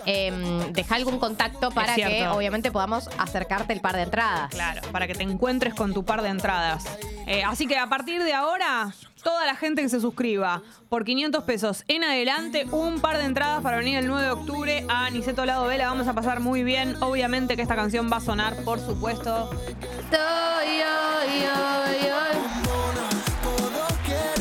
eh, 0.07 0.33
deja 0.71 0.95
algún 0.97 1.19
contacto 1.19 1.71
para 1.71 1.95
que 1.95 2.27
obviamente 2.29 2.71
podamos 2.73 3.09
acercarte 3.19 3.73
el 3.73 3.81
par 3.81 3.97
de 3.97 4.03
entradas. 4.03 4.51
Claro, 4.51 4.83
para 4.93 5.07
que 5.07 5.15
te 5.15 5.23
encuentres 5.23 5.75
con 5.75 5.93
tu 5.95 6.05
par 6.05 6.23
de 6.23 6.29
entradas. 6.29 6.85
Eh, 7.27 7.43
así 7.45 7.67
que 7.67 7.79
a 7.79 7.87
partir 7.89 8.23
de 8.23 8.33
ahora, 8.35 8.93
toda 9.23 9.47
la 9.47 9.55
gente 9.55 9.83
que 9.83 9.89
se 9.89 10.01
suscriba 10.01 10.63
por 10.89 11.05
500 11.05 11.45
pesos 11.45 11.85
en 11.89 12.05
adelante, 12.05 12.67
un 12.71 13.01
par 13.01 13.19
de 13.19 13.25
entradas 13.25 13.63
para 13.63 13.79
venir 13.79 13.99
el 13.99 14.07
9 14.07 14.25
de 14.25 14.31
octubre 14.31 14.87
a 14.89 15.11
Niceto 15.11 15.45
Lado 15.47 15.67
B. 15.67 15.79
La 15.79 15.89
vamos 15.89 16.09
a 16.09 16.13
pasar 16.13 16.41
muy 16.41 16.63
bien. 16.63 16.97
Obviamente 17.01 17.57
que 17.57 17.63
esta 17.63 17.77
canción 17.77 18.11
va 18.13 18.17
a 18.17 18.21
sonar, 18.21 18.57
por 18.65 18.81
supuesto. 18.81 19.51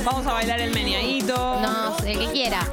Vamos 0.04 0.26
a 0.26 0.34
bailar 0.34 0.60
el 0.60 0.74
meneadito. 0.74 1.36
No, 1.62 1.98
el 2.06 2.18
que 2.18 2.32
quiera. 2.32 2.68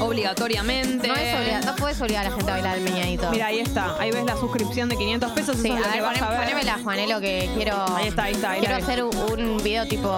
Obligatoriamente. 0.00 1.08
No, 1.08 1.14
es 1.14 1.34
obliga- 1.36 1.60
no 1.64 1.76
puedes 1.76 2.00
obligar 2.00 2.26
a 2.26 2.30
la 2.30 2.34
gente 2.36 2.50
a 2.50 2.54
bailar 2.54 2.78
el 2.78 2.84
meñadito. 2.84 3.30
Mira, 3.30 3.46
ahí 3.46 3.58
está. 3.60 3.96
Ahí 3.98 4.10
ves 4.10 4.24
la 4.24 4.36
suscripción 4.36 4.88
de 4.88 4.96
500 4.96 5.32
pesos. 5.32 5.56
Sí, 5.56 5.68
eso 5.68 5.74
es 5.76 5.80
lo 5.80 5.86
a 5.86 5.92
que 5.92 6.00
ver, 6.00 6.02
vas 6.02 6.18
poné- 6.18 6.26
a 6.26 6.30
ver. 6.30 6.40
ponémela, 6.40 6.78
Juanelo, 6.82 7.20
que 7.20 7.50
quiero. 7.56 7.96
Ahí 7.96 8.08
está, 8.08 8.22
ahí 8.24 8.34
está, 8.34 8.50
ahí 8.52 8.58
quiero 8.60 8.72
la 8.74 8.78
vi. 8.78 8.84
hacer 8.84 9.04
un, 9.04 9.16
un 9.16 9.62
video 9.62 9.86
tipo 9.86 10.08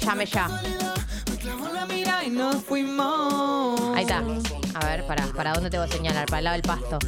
llame 0.00 0.26
ya. 0.26 0.48
Mira, 1.88 2.24
y 2.24 2.30
nos 2.30 2.56
fuimos. 2.64 3.80
Ahí 3.96 4.02
está. 4.04 4.22
A 4.74 4.86
ver, 4.86 5.06
para, 5.06 5.26
¿para 5.28 5.52
dónde 5.54 5.70
te 5.70 5.78
voy 5.78 5.88
a 5.88 5.92
señalar? 5.92 6.26
Para 6.26 6.38
el 6.38 6.44
lado 6.44 6.54
del 6.54 6.62
pasto. 6.62 6.98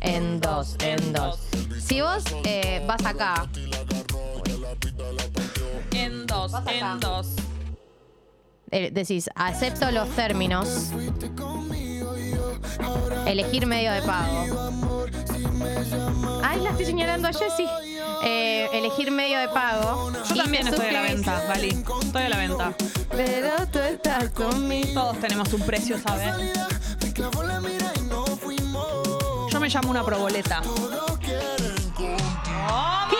En 0.00 0.40
dos, 0.40 0.76
en 0.80 1.12
dos. 1.12 1.38
Si 1.86 2.00
vos 2.00 2.24
eh, 2.44 2.82
vas 2.86 3.04
acá, 3.04 3.46
En 5.92 6.26
dos, 6.26 6.52
Vas 6.52 6.62
acá. 6.62 6.72
en 6.92 7.00
dos. 7.00 7.26
Eh, 8.72 8.90
decís, 8.92 9.30
acepto 9.34 9.90
los 9.90 10.08
términos, 10.10 10.88
elegir 13.26 13.66
medio 13.66 13.92
de 13.92 14.02
pago. 14.02 14.72
Ay, 16.42 16.60
la 16.60 16.70
estoy 16.70 16.86
señalando 16.86 17.28
a 17.28 17.32
Jessy. 17.32 17.66
Eh, 18.24 18.68
elegir 18.72 19.10
medio 19.10 19.38
de 19.38 19.48
pago. 19.48 20.12
Yo 20.28 20.34
Y 20.34 20.38
también 20.38 20.66
estoy 20.66 20.86
a 20.88 20.92
la 20.92 21.02
venta, 21.02 21.44
Vali. 21.48 21.68
Estoy 22.02 22.22
a 22.22 22.28
la 22.28 22.36
venta. 22.36 22.72
Pero 23.10 23.66
tú 23.70 23.78
estás 23.78 24.30
conmigo. 24.30 24.92
Todos 24.94 25.18
tenemos 25.20 25.52
un 25.52 25.60
precio, 25.62 25.98
¿sabes? 25.98 26.34
Yo 29.50 29.60
me 29.60 29.68
llamo 29.68 29.90
una 29.90 30.04
proboleta. 30.04 30.62
Año 32.68 33.11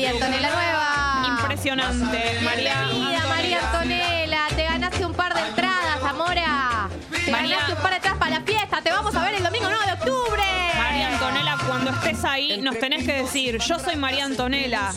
María 0.00 0.12
Antonella 0.14 0.48
nueva. 0.48 1.26
Impresionante, 1.26 2.40
María 2.42 2.88
ahí, 12.24 12.60
nos 12.60 12.78
tenés 12.78 13.04
que 13.06 13.12
decir, 13.22 13.58
yo 13.58 13.78
soy 13.78 13.96
María 13.96 14.24
Antonella. 14.24 14.92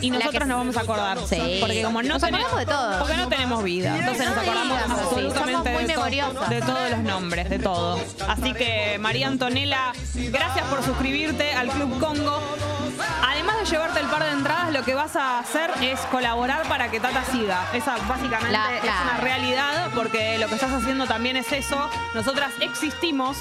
Y 0.00 0.10
nosotros 0.10 0.46
nos 0.46 0.58
vamos 0.58 0.76
a 0.76 0.80
acordar. 0.80 1.18
Sí. 1.26 1.58
Porque 1.60 1.82
como 1.82 2.02
no 2.02 2.08
Nos 2.14 2.22
tenemos 2.22 2.46
acordamos 2.46 2.58
de 2.58 2.66
todo. 2.66 2.98
Porque 3.00 3.16
no 3.16 3.28
tenemos 3.28 3.64
vida. 3.64 3.96
Entonces 3.98 4.26
nos 4.26 4.34
No 4.36 4.40
acordamos 4.42 4.78
así, 4.82 4.92
absolutamente 5.02 5.70
de, 5.70 5.76
to- 5.78 5.86
memoriosas. 5.86 6.48
de 6.50 6.60
todos 6.62 6.90
los 6.90 6.98
nombres, 7.00 7.50
de 7.50 7.58
todo. 7.58 8.00
Así 8.28 8.52
que, 8.54 8.98
María 9.00 9.28
Antonella, 9.28 9.92
gracias 10.14 10.64
por 10.66 10.82
suscribirte 10.84 11.52
al 11.52 11.68
Club 11.68 11.98
Congo. 12.00 12.40
Además 13.26 13.56
de 13.60 13.64
llevarte 13.66 14.00
el 14.00 14.06
par 14.06 14.22
de 14.24 14.30
entradas, 14.30 14.72
lo 14.72 14.84
que 14.84 14.94
vas 14.94 15.16
a 15.16 15.38
hacer 15.38 15.70
es 15.80 15.98
colaborar 16.10 16.62
para 16.68 16.90
que 16.90 17.00
Tata 17.00 17.24
siga. 17.24 17.64
Esa 17.72 17.96
básicamente 18.08 18.52
La- 18.52 18.76
es 18.76 18.82
una 18.82 19.16
realidad, 19.20 19.90
porque 19.94 20.38
lo 20.38 20.48
que 20.48 20.54
estás 20.54 20.72
haciendo 20.72 21.06
también 21.06 21.36
es 21.36 21.50
eso. 21.52 21.88
Nosotras 22.14 22.52
existimos, 22.60 23.36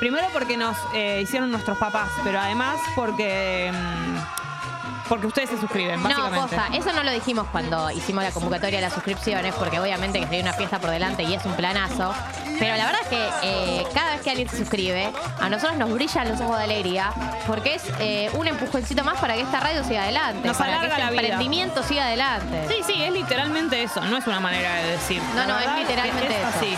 primero 0.00 0.26
porque 0.32 0.56
nos 0.56 0.76
eh, 0.94 1.20
hicieron 1.22 1.50
nuestros 1.50 1.78
papás, 1.78 2.08
pero 2.24 2.37
además 2.38 2.78
porque, 2.94 3.70
mm, 3.72 5.08
porque 5.08 5.26
ustedes 5.26 5.48
se 5.50 5.58
suscriben, 5.58 6.02
No, 6.02 6.30
posta, 6.30 6.66
eso 6.74 6.92
no 6.92 7.02
lo 7.02 7.10
dijimos 7.12 7.46
cuando 7.50 7.90
hicimos 7.90 8.22
la 8.22 8.30
convocatoria 8.30 8.78
de 8.78 8.82
las 8.82 8.92
suscripciones, 8.92 9.54
porque 9.54 9.80
obviamente 9.80 10.20
que 10.20 10.26
se 10.26 10.40
una 10.42 10.52
fiesta 10.52 10.78
por 10.78 10.90
delante 10.90 11.22
y 11.22 11.32
es 11.34 11.44
un 11.46 11.52
planazo. 11.54 12.12
Pero 12.58 12.76
la 12.76 12.86
verdad 12.86 13.00
es 13.04 13.08
que 13.08 13.28
eh, 13.42 13.86
cada 13.94 14.10
vez 14.12 14.20
que 14.22 14.30
alguien 14.30 14.48
se 14.48 14.58
suscribe, 14.58 15.10
a 15.40 15.48
nosotros 15.48 15.78
nos 15.78 15.92
brillan 15.94 16.28
los 16.28 16.40
ojos 16.40 16.58
de 16.58 16.64
alegría, 16.64 17.10
porque 17.46 17.76
es 17.76 17.84
eh, 18.00 18.30
un 18.34 18.48
empujoncito 18.48 19.02
más 19.04 19.18
para 19.18 19.34
que 19.34 19.42
esta 19.42 19.60
radio 19.60 19.82
siga 19.84 20.02
adelante, 20.02 20.46
Nos 20.46 20.56
para 20.56 20.80
que 20.80 20.86
este 20.88 20.96
vida. 20.96 21.08
emprendimiento 21.22 21.82
siga 21.84 22.04
adelante. 22.06 22.66
Sí, 22.68 22.82
sí, 22.84 23.02
es 23.02 23.12
literalmente 23.12 23.82
eso, 23.82 24.04
no 24.04 24.16
es 24.18 24.26
una 24.26 24.40
manera 24.40 24.74
de 24.74 24.90
decir. 24.90 25.22
No, 25.34 25.36
La 25.36 25.46
no, 25.46 25.58
es 25.60 25.78
literalmente 25.78 26.26
es 26.34 26.48
eso. 26.48 26.58
así. 26.58 26.74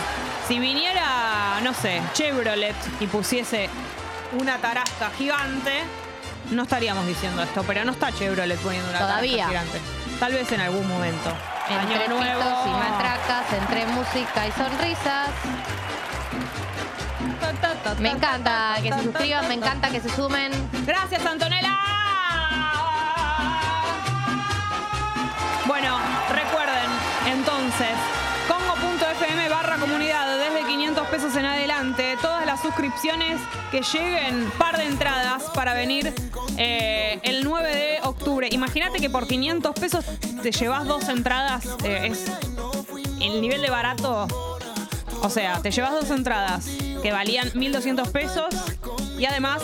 Si 0.47 0.59
viniera, 0.59 1.59
no 1.63 1.73
sé, 1.75 2.03
Chevrolet 2.13 2.77
y 3.01 3.07
pusiese 3.07 3.71
una 4.33 4.59
tarasca 4.59 5.11
gigante, 5.17 5.83
no 6.51 6.63
estaríamos 6.63 7.07
diciendo 7.07 7.43
esto, 7.43 7.63
pero 7.67 7.85
no 7.85 7.93
está 7.93 8.13
Chevrolet 8.13 8.59
poniendo 8.61 8.89
una 8.91 8.99
Todavía. 8.99 9.47
tarasca 9.47 9.49
gigante. 9.71 9.81
Tal 10.19 10.33
vez 10.33 10.53
en 10.53 10.61
algún 10.61 10.87
momento. 10.89 11.33
Entre 11.69 12.05
Año 12.05 12.09
nuevo. 12.17 12.43
y 12.67 12.71
matracas, 12.71 13.53
entre 13.53 13.87
música 13.87 14.47
y 14.47 14.53
sonrisas. 14.53 15.29
Me 17.99 18.11
encanta 18.11 18.77
que 18.83 18.93
se 18.93 19.03
suscriban, 19.03 19.49
me 19.49 19.55
encanta 19.55 19.89
que 19.91 20.01
se 20.01 20.09
sumen. 20.15 20.53
Gracias, 20.87 21.25
Antonella. 21.25 21.77
Bueno, 25.67 25.99
recuerden, 26.33 26.91
entonces, 27.27 27.89
adelante, 31.91 32.17
todas 32.21 32.47
las 32.47 32.61
suscripciones 32.61 33.41
que 33.71 33.83
lleguen, 33.83 34.51
par 34.59 34.77
de 34.77 34.85
entradas 34.85 35.45
para 35.55 35.75
venir 35.75 36.13
eh, 36.57 37.19
el 37.23 37.45
9 37.45 37.75
de 37.75 37.99
octubre. 38.03 38.49
Imagínate 38.51 38.99
que 38.99 39.11
por 39.11 39.27
500 39.27 39.75
pesos 39.75 40.05
te 40.43 40.53
llevas 40.53 40.87
dos 40.87 41.09
entradas, 41.09 41.67
eh, 41.85 42.09
es 42.11 42.27
el 43.21 43.41
nivel 43.41 43.63
de 43.63 43.71
barato. 43.71 44.27
O 45.23 45.31
sea, 45.31 45.61
te 45.61 45.71
llevas 45.71 45.93
dos 45.93 46.11
entradas 46.11 46.67
que 47.03 47.13
valían 47.13 47.51
1.200 47.51 48.11
pesos 48.11 48.55
y 49.19 49.27
además 49.27 49.63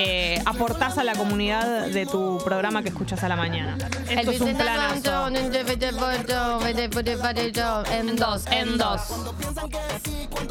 eh, 0.00 0.40
aportás 0.46 0.96
a 0.96 1.02
la 1.02 1.14
comunidad 1.14 1.88
de 1.88 2.06
tu 2.06 2.38
programa 2.44 2.82
que 2.82 2.90
escuchas 2.90 3.24
a 3.24 3.28
la 3.28 3.34
mañana. 3.34 3.76
Esto 4.08 4.30
es 4.30 4.40
un 4.40 4.56
planazo. 4.56 5.28
En 7.90 8.14
dos, 8.14 8.46
en 8.46 8.78
dos. 8.78 9.00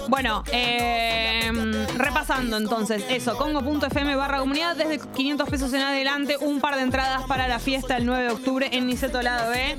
Bueno, 0.10 0.44
eh, 0.52 1.50
repasando 1.96 2.58
entonces, 2.58 3.06
eso, 3.10 3.38
congo.fm 3.38 4.16
barra 4.18 4.40
comunidad, 4.40 4.76
desde 4.76 5.00
500 5.00 5.50
pesos 5.50 5.74
en 5.74 5.82
adelante, 5.82 6.36
un 6.42 6.60
par 6.60 6.76
de 6.76 6.82
entradas 6.82 7.24
para 7.24 7.48
la 7.48 7.60
fiesta 7.60 7.96
del 7.96 8.06
9 8.06 8.24
de 8.24 8.30
octubre 8.32 8.70
en 8.74 8.86
Niceto 8.88 9.22
Lado 9.22 9.52
B. 9.52 9.78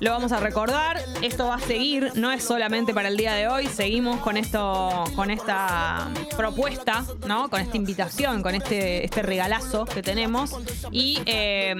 Lo 0.00 0.10
vamos 0.10 0.32
a 0.32 0.40
recordar, 0.40 1.00
esto 1.22 1.46
va 1.46 1.56
a 1.56 1.60
seguir, 1.60 2.12
no 2.14 2.32
es 2.32 2.42
solamente 2.42 2.92
para 2.92 3.08
el 3.08 3.16
día 3.16 3.34
de 3.34 3.48
hoy, 3.48 3.66
seguimos 3.68 4.20
con 4.20 4.36
esto, 4.36 5.04
con 5.14 5.30
esta 5.30 6.08
propuesta, 6.36 7.04
¿no? 7.26 7.48
Con 7.48 7.60
esta 7.60 7.76
invitación, 7.76 8.42
con 8.42 8.54
este, 8.54 8.63
este 8.70 9.22
regalazo 9.22 9.84
que 9.84 10.02
tenemos. 10.02 10.50
Y 10.90 11.20
eh, 11.26 11.74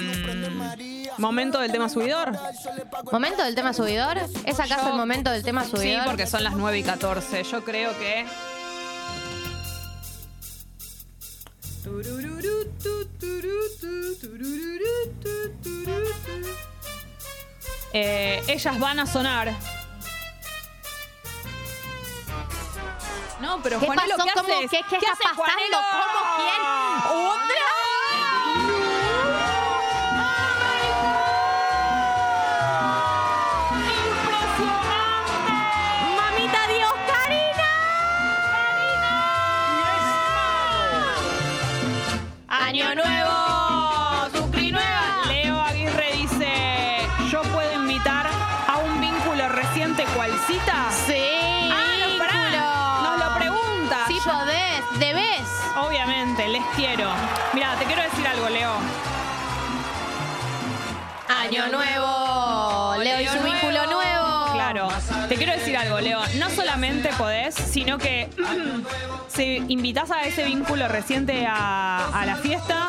momento 1.19 1.61
del 1.61 1.73
tema 1.73 1.89
subidor. 1.89 2.33
¿Momento 3.13 3.43
del 3.45 3.55
tema 3.55 3.73
subidor? 3.73 4.19
¿Es 4.45 4.61
acaso 4.61 4.85
Yo- 4.87 4.91
el 4.91 4.97
momento 4.97 5.31
del 5.31 5.43
tema 5.43 5.65
Sí, 5.65 5.71
subidor? 5.71 6.05
porque 6.07 6.27
son 6.27 6.45
las 6.45 6.55
9 6.55 6.79
y 6.79 6.83
14. 6.83 7.43
Yo 7.45 7.65
creo 7.65 7.91
que. 7.99 8.27
Eh, 17.93 18.43
ellas 18.49 18.79
van 18.79 18.99
a 19.01 19.07
sonar. 19.07 19.53
No, 23.45 23.61
pero 23.63 23.79
¿Qué 23.79 23.85
Juanelo, 23.87 24.17
pasó? 24.17 24.25
¿qué 24.25 24.33
¿Cómo? 24.41 24.55
haces? 24.55 24.71
¿Qué- 24.71 24.85
qué 24.89 24.97
está 24.97 25.13
haces, 25.13 25.27
pasando? 25.27 25.53
Juanelo? 25.53 25.79
¿Cómo? 25.93 26.37
¿Quién? 26.37 26.61
¡Mamita 26.65 27.55
No 66.39 66.51
solamente 66.51 67.09
podés, 67.17 67.55
sino 67.55 67.97
que 67.99 68.29
si 69.35 69.63
invitas 69.69 70.11
a 70.11 70.23
ese 70.23 70.45
vínculo 70.45 70.87
reciente 70.89 71.47
a, 71.47 72.09
a 72.09 72.27
la 72.27 72.37
fiesta, 72.37 72.87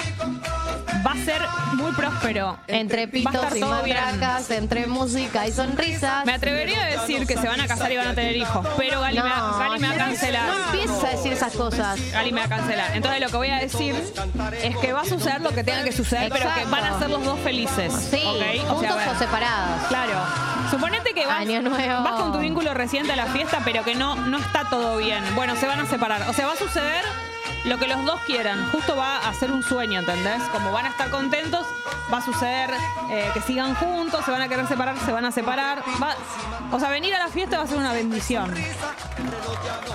va 1.05 1.11
a 1.11 1.15
ser 1.26 1.41
muy 1.73 1.91
próspero. 1.93 2.57
Entre 2.67 3.07
pitos 3.07 3.55
y 3.55 3.59
matracas, 3.61 4.49
entre 4.51 4.88
música 4.88 5.47
y 5.47 5.51
sonrisas. 5.51 6.26
Me 6.26 6.34
atrevería 6.34 6.81
a 6.84 6.85
decir 6.85 7.26
que 7.27 7.38
se 7.38 7.47
van 7.47 7.61
a 7.61 7.67
casar 7.67 7.91
y 7.91 7.97
van 7.97 8.07
a 8.09 8.15
tener 8.15 8.35
hijos, 8.35 8.65
pero 8.77 9.01
Gali, 9.01 9.17
me, 9.17 9.23
va- 9.23 9.55
Gali 9.59 9.80
me 9.80 9.88
va 9.89 9.93
a 9.93 9.97
cancelar. 9.97 10.47
No 10.47 10.65
empieces 10.65 11.03
a 11.03 11.07
decir 11.09 11.34
esas 11.34 11.53
cosas. 11.53 11.99
Gali 12.11 12.31
me 12.31 12.39
va 12.41 12.45
a 12.45 12.49
cancelar. 12.49 12.95
Entonces 12.95 13.22
lo 13.22 13.30
que 13.30 13.38
voy 13.38 13.49
a 13.49 13.57
decir 13.59 13.95
es 14.63 14.77
que 14.77 14.93
va 14.93 15.01
a 15.01 15.05
suceder 15.05 15.41
lo 15.41 15.49
que 15.51 15.63
tenga 15.63 15.84
que 15.84 15.91
suceder, 15.91 16.31
pero 16.31 16.53
que 16.53 16.65
van 16.65 16.84
a 16.85 16.99
ser 16.99 17.09
los 17.09 17.23
dos 17.23 17.39
felices. 17.39 17.93
Sí, 18.11 18.22
¿ok? 18.26 18.69
juntos 18.69 18.97
o 19.13 19.19
separados. 19.19 19.88
Claro. 19.89 20.13
Suponete 20.72 21.13
que 21.13 21.26
vas, 21.27 21.41
Año 21.41 21.61
nuevo. 21.61 22.03
vas 22.03 22.13
con 22.13 22.31
tu 22.34 22.39
vínculo 22.39 22.73
reciente 22.73 23.13
a 23.13 23.15
la 23.15 23.27
fiesta, 23.27 23.59
pero 23.63 23.84
que 23.84 23.93
no, 23.93 24.15
no 24.15 24.38
está 24.39 24.67
todo 24.69 24.97
bien. 24.97 25.23
Bueno, 25.35 25.55
se 25.55 25.67
van 25.67 25.80
a 25.80 25.85
separar. 25.85 26.23
O 26.27 26.34
sea, 26.36 26.48
va 26.48 26.53
a 26.53 26.57
suceder 26.57 27.03
lo 27.66 27.78
que 27.78 27.88
los 27.88 28.03
dos 28.06 28.20
quieran. 28.22 28.70
Justo 28.72 28.95
va 28.95 29.18
a 29.18 29.34
ser 29.34 29.52
un 29.52 29.64
sueño, 29.64 29.99
¿entendés? 30.02 30.41
Como 30.52 30.72
van 30.72 30.86
a 30.86 30.90
estar 30.90 31.10
contentos, 31.10 31.66
va 32.14 32.18
a 32.20 32.22
suceder 32.22 32.70
eh, 33.10 33.30
que 33.34 33.41
sigan 33.41 33.74
juntos, 33.76 34.24
se 34.26 34.32
van 34.32 34.41
a 34.41 34.48
querer 34.48 34.68
separar, 34.68 34.95
se 35.03 35.12
van 35.12 35.26
a 35.26 35.32
separar. 35.32 35.84
Va- 36.02 36.16
o 36.72 36.80
sea, 36.80 36.90
venir 36.90 37.14
a 37.16 37.20
la 37.20 37.28
fiesta 37.28 37.57
va 37.57 37.64
a 37.64 37.68
ser 37.68 37.78
una 37.78 37.94
bendición. 37.94 38.53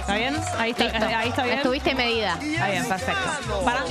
¿Está 0.01 0.15
bien? 0.15 0.37
Ahí 0.59 0.71
está, 0.73 0.85
Listo. 0.85 1.07
ahí 1.07 1.29
está 1.29 1.43
bien. 1.45 1.57
Estuviste 1.59 1.95
medida. 1.95 2.37
Está 2.41 2.67
bien, 2.69 2.89
perfecto. 2.89 3.62
Para. 3.65 3.85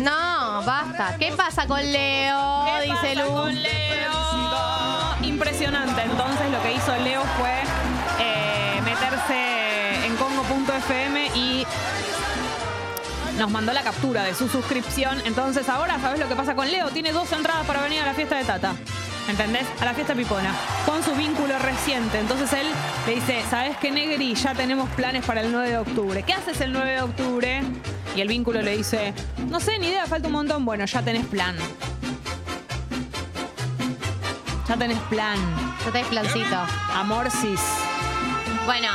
No, 0.00 0.62
basta. 0.64 1.16
¿Qué 1.18 1.32
pasa 1.36 1.66
con 1.66 1.80
Leo? 1.80 2.64
¿Qué 2.66 2.82
Dice 2.86 2.96
pasa 3.14 3.14
Lu. 3.24 3.32
con 3.32 3.54
Leo? 3.62 5.14
Impresionante. 5.22 6.02
Entonces 6.02 6.50
lo 6.50 6.62
que 6.62 6.72
hizo 6.74 6.96
Leo 6.96 7.22
fue 7.38 7.62
nos 13.38 13.50
mandó 13.50 13.72
la 13.72 13.82
captura 13.82 14.22
de 14.22 14.34
su 14.34 14.48
suscripción. 14.48 15.20
Entonces 15.24 15.68
ahora 15.68 15.98
sabes 16.00 16.20
lo 16.20 16.28
que 16.28 16.36
pasa 16.36 16.54
con 16.54 16.70
Leo. 16.70 16.90
Tiene 16.90 17.12
dos 17.12 17.32
entradas 17.32 17.66
para 17.66 17.82
venir 17.82 18.00
a 18.00 18.06
la 18.06 18.14
fiesta 18.14 18.36
de 18.36 18.44
Tata. 18.44 18.74
¿Entendés? 19.28 19.66
A 19.80 19.84
la 19.86 19.94
fiesta 19.94 20.14
pipona. 20.14 20.54
Con 20.84 21.02
su 21.02 21.14
vínculo 21.14 21.58
reciente. 21.58 22.18
Entonces 22.18 22.52
él 22.52 22.66
le 23.06 23.14
dice, 23.14 23.42
¿sabes 23.48 23.76
qué, 23.78 23.90
Negri? 23.90 24.34
Ya 24.34 24.54
tenemos 24.54 24.88
planes 24.90 25.24
para 25.24 25.40
el 25.40 25.50
9 25.50 25.70
de 25.70 25.78
octubre. 25.78 26.22
¿Qué 26.22 26.34
haces 26.34 26.60
el 26.60 26.72
9 26.72 26.90
de 26.90 27.02
octubre? 27.02 27.62
Y 28.14 28.20
el 28.20 28.28
vínculo 28.28 28.60
le 28.62 28.76
dice, 28.76 29.14
no 29.48 29.60
sé, 29.60 29.78
ni 29.78 29.88
idea, 29.88 30.06
falta 30.06 30.28
un 30.28 30.34
montón. 30.34 30.64
Bueno, 30.64 30.84
ya 30.84 31.02
tenés 31.02 31.26
plan. 31.26 31.56
Ya 34.68 34.76
tenés 34.76 34.98
plan. 35.10 35.38
Ya 35.84 35.90
tenés 35.90 36.08
plancito. 36.08 36.56
Amor 36.94 37.30
cis. 37.30 37.60
Bueno, 38.66 38.88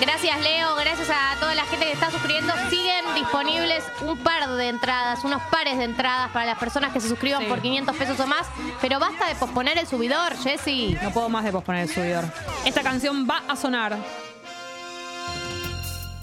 gracias 0.00 0.40
Leo, 0.40 0.74
gracias 0.76 1.08
a 1.10 1.36
toda 1.38 1.54
la 1.54 1.64
gente 1.64 1.86
que 1.86 1.92
está 1.92 2.10
suscribiendo. 2.10 2.52
Siguen 2.68 3.04
disponibles 3.14 3.84
un 4.02 4.18
par 4.18 4.48
de 4.48 4.68
entradas, 4.68 5.24
unos 5.24 5.42
pares 5.50 5.78
de 5.78 5.84
entradas 5.84 6.30
para 6.30 6.46
las 6.46 6.58
personas 6.58 6.92
que 6.92 7.00
se 7.00 7.08
suscriban 7.08 7.42
Sí. 7.42 7.48
por 7.48 7.60
500 7.60 7.96
pesos 7.96 8.18
o 8.20 8.26
más. 8.26 8.46
Pero 8.80 8.98
basta 8.98 9.26
de 9.28 9.34
posponer 9.34 9.78
el 9.78 9.86
subidor, 9.86 10.36
Jessy. 10.42 10.96
No 11.02 11.10
puedo 11.12 11.28
más 11.28 11.44
de 11.44 11.52
posponer 11.52 11.82
el 11.82 11.94
subidor. 11.94 12.24
Esta 12.64 12.82
canción 12.82 13.26
va 13.28 13.42
a 13.48 13.56
sonar. 13.56 13.96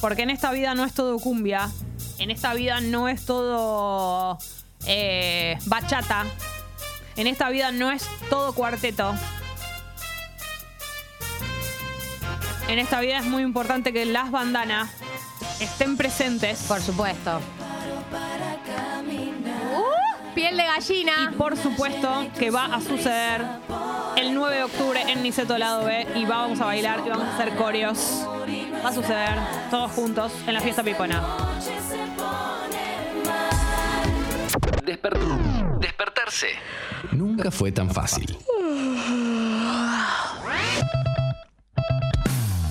Porque 0.02 0.24
en 0.24 0.30
esta 0.30 0.52
vida 0.52 0.76
no 0.76 0.86
es 0.86 0.94
todo 0.94 1.18
cumbia. 1.20 1.70
En 2.20 2.32
esta 2.32 2.54
vida 2.54 2.82
no 2.82 3.08
es 3.10 3.26
todo 3.26 4.38
eh, 4.86 5.58
bachata. 5.66 6.26
En 7.16 7.26
esta 7.28 7.50
vida 7.50 7.72
no 7.72 7.92
es 7.92 8.08
todo 8.30 8.54
cuarteto. 8.54 9.14
En 12.68 12.80
esta 12.80 13.00
vida 13.00 13.20
es 13.20 13.26
muy 13.26 13.44
importante 13.44 13.94
que 13.94 14.06
las 14.06 14.30
bandanas 14.32 14.90
estén 15.60 15.96
presentes. 15.98 16.64
Por 16.68 16.82
supuesto. 16.82 17.40
Uh, 19.76 20.34
piel 20.36 20.58
de 20.58 20.64
gallina. 20.64 21.30
Y 21.32 21.36
por 21.36 21.56
supuesto 21.58 22.28
que 22.38 22.50
va 22.52 22.66
a 22.66 22.82
suceder 22.82 23.46
el 24.18 24.34
9 24.34 24.56
de 24.58 24.64
octubre 24.64 25.02
en 25.08 25.24
Niceto 25.24 25.58
Lado 25.58 25.86
B 25.86 26.08
y 26.16 26.26
vamos 26.26 26.60
a 26.60 26.66
bailar 26.66 27.02
y 27.06 27.10
vamos 27.10 27.26
a 27.28 27.36
hacer 27.36 27.56
coreos. 27.56 28.22
Va 28.84 28.90
a 28.90 28.94
suceder 28.94 29.38
todos 29.72 29.92
juntos 29.92 30.34
en 30.46 30.54
la 30.54 30.62
fiesta 30.62 30.84
pipona. 30.84 31.22
Desper- 34.86 35.80
Despertarse. 35.80 36.48
Nunca 37.12 37.50
fue 37.52 37.72
tan 37.72 37.90
fácil. 37.90 38.38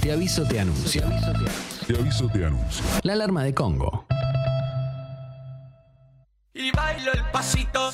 Te 0.07 0.13
aviso, 0.13 0.45
te 0.45 0.61
anuncio. 0.61 1.03
Te 1.85 1.99
aviso, 1.99 2.29
te 2.29 2.45
anuncio. 2.45 2.85
La 3.03 3.15
alarma 3.15 3.43
de 3.43 3.53
Congo. 3.53 4.07
Y 6.55 6.71
bailo 6.71 7.13
el 7.13 7.25
pasito, 7.33 7.91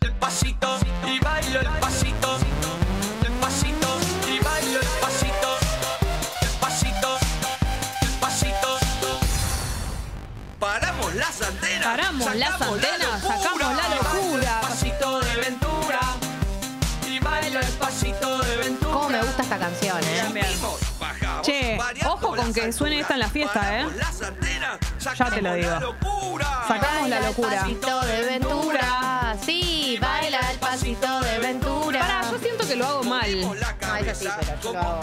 el 0.00 0.12
pasito, 0.12 0.78
y 1.12 1.18
bailo 1.18 1.58
el 1.58 1.66
pasito, 1.80 2.38
el 3.26 3.32
pasito, 3.40 3.98
y 4.28 4.44
bailo 4.44 4.78
el 4.78 4.86
pasito, 5.00 5.58
el 6.40 6.60
pasito, 6.60 7.18
el 8.02 8.20
pasito. 8.20 8.78
Paramos 10.60 11.14
las 11.16 11.42
antenas. 11.42 11.84
Paramos 11.84 12.36
las 12.36 12.62
antenas, 12.62 13.13
con 22.44 22.52
que 22.52 22.72
suene 22.72 23.00
esta 23.00 23.14
en 23.14 23.20
la 23.20 23.28
fiesta, 23.28 23.80
¿eh? 23.80 23.86
Ya 25.16 25.30
te 25.30 25.40
lo 25.42 25.54
digo. 25.54 25.70
Sacamos 26.68 27.08
la 27.08 27.20
locura. 27.20 27.64
De 27.64 28.22
Ventura. 28.24 29.36
Sí, 29.44 29.98
baila 30.00 30.38
el 30.50 30.58
pasito 30.58 31.20
de 31.20 31.38
Ventura. 31.38 32.00
Pará, 32.00 32.22
yo 32.30 32.38
siento 32.38 32.66
que 32.66 32.76
lo 32.76 32.86
hago 32.86 33.04
mal. 33.04 33.40
No, 33.40 33.54
es 33.96 34.08
así, 34.08 34.28
pero 34.40 34.60
yo 34.62 34.72
lo 34.72 34.78
hago. 34.80 35.00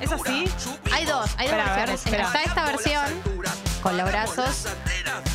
¿Es 0.00 0.12
así? 0.12 0.50
Hay 0.92 1.04
dos, 1.04 1.30
hay 1.36 1.48
dos 1.48 1.56
Espera, 1.58 1.74
a 1.74 1.76
ver, 1.76 1.88
versiones. 1.88 2.06
espera. 2.06 2.24
Está 2.24 2.42
esta 2.42 2.64
versión 2.64 3.04
con 3.82 3.96
los 3.96 4.08
brazos. 4.08 4.66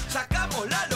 Sacamos 0.09 0.69
la 0.69 0.87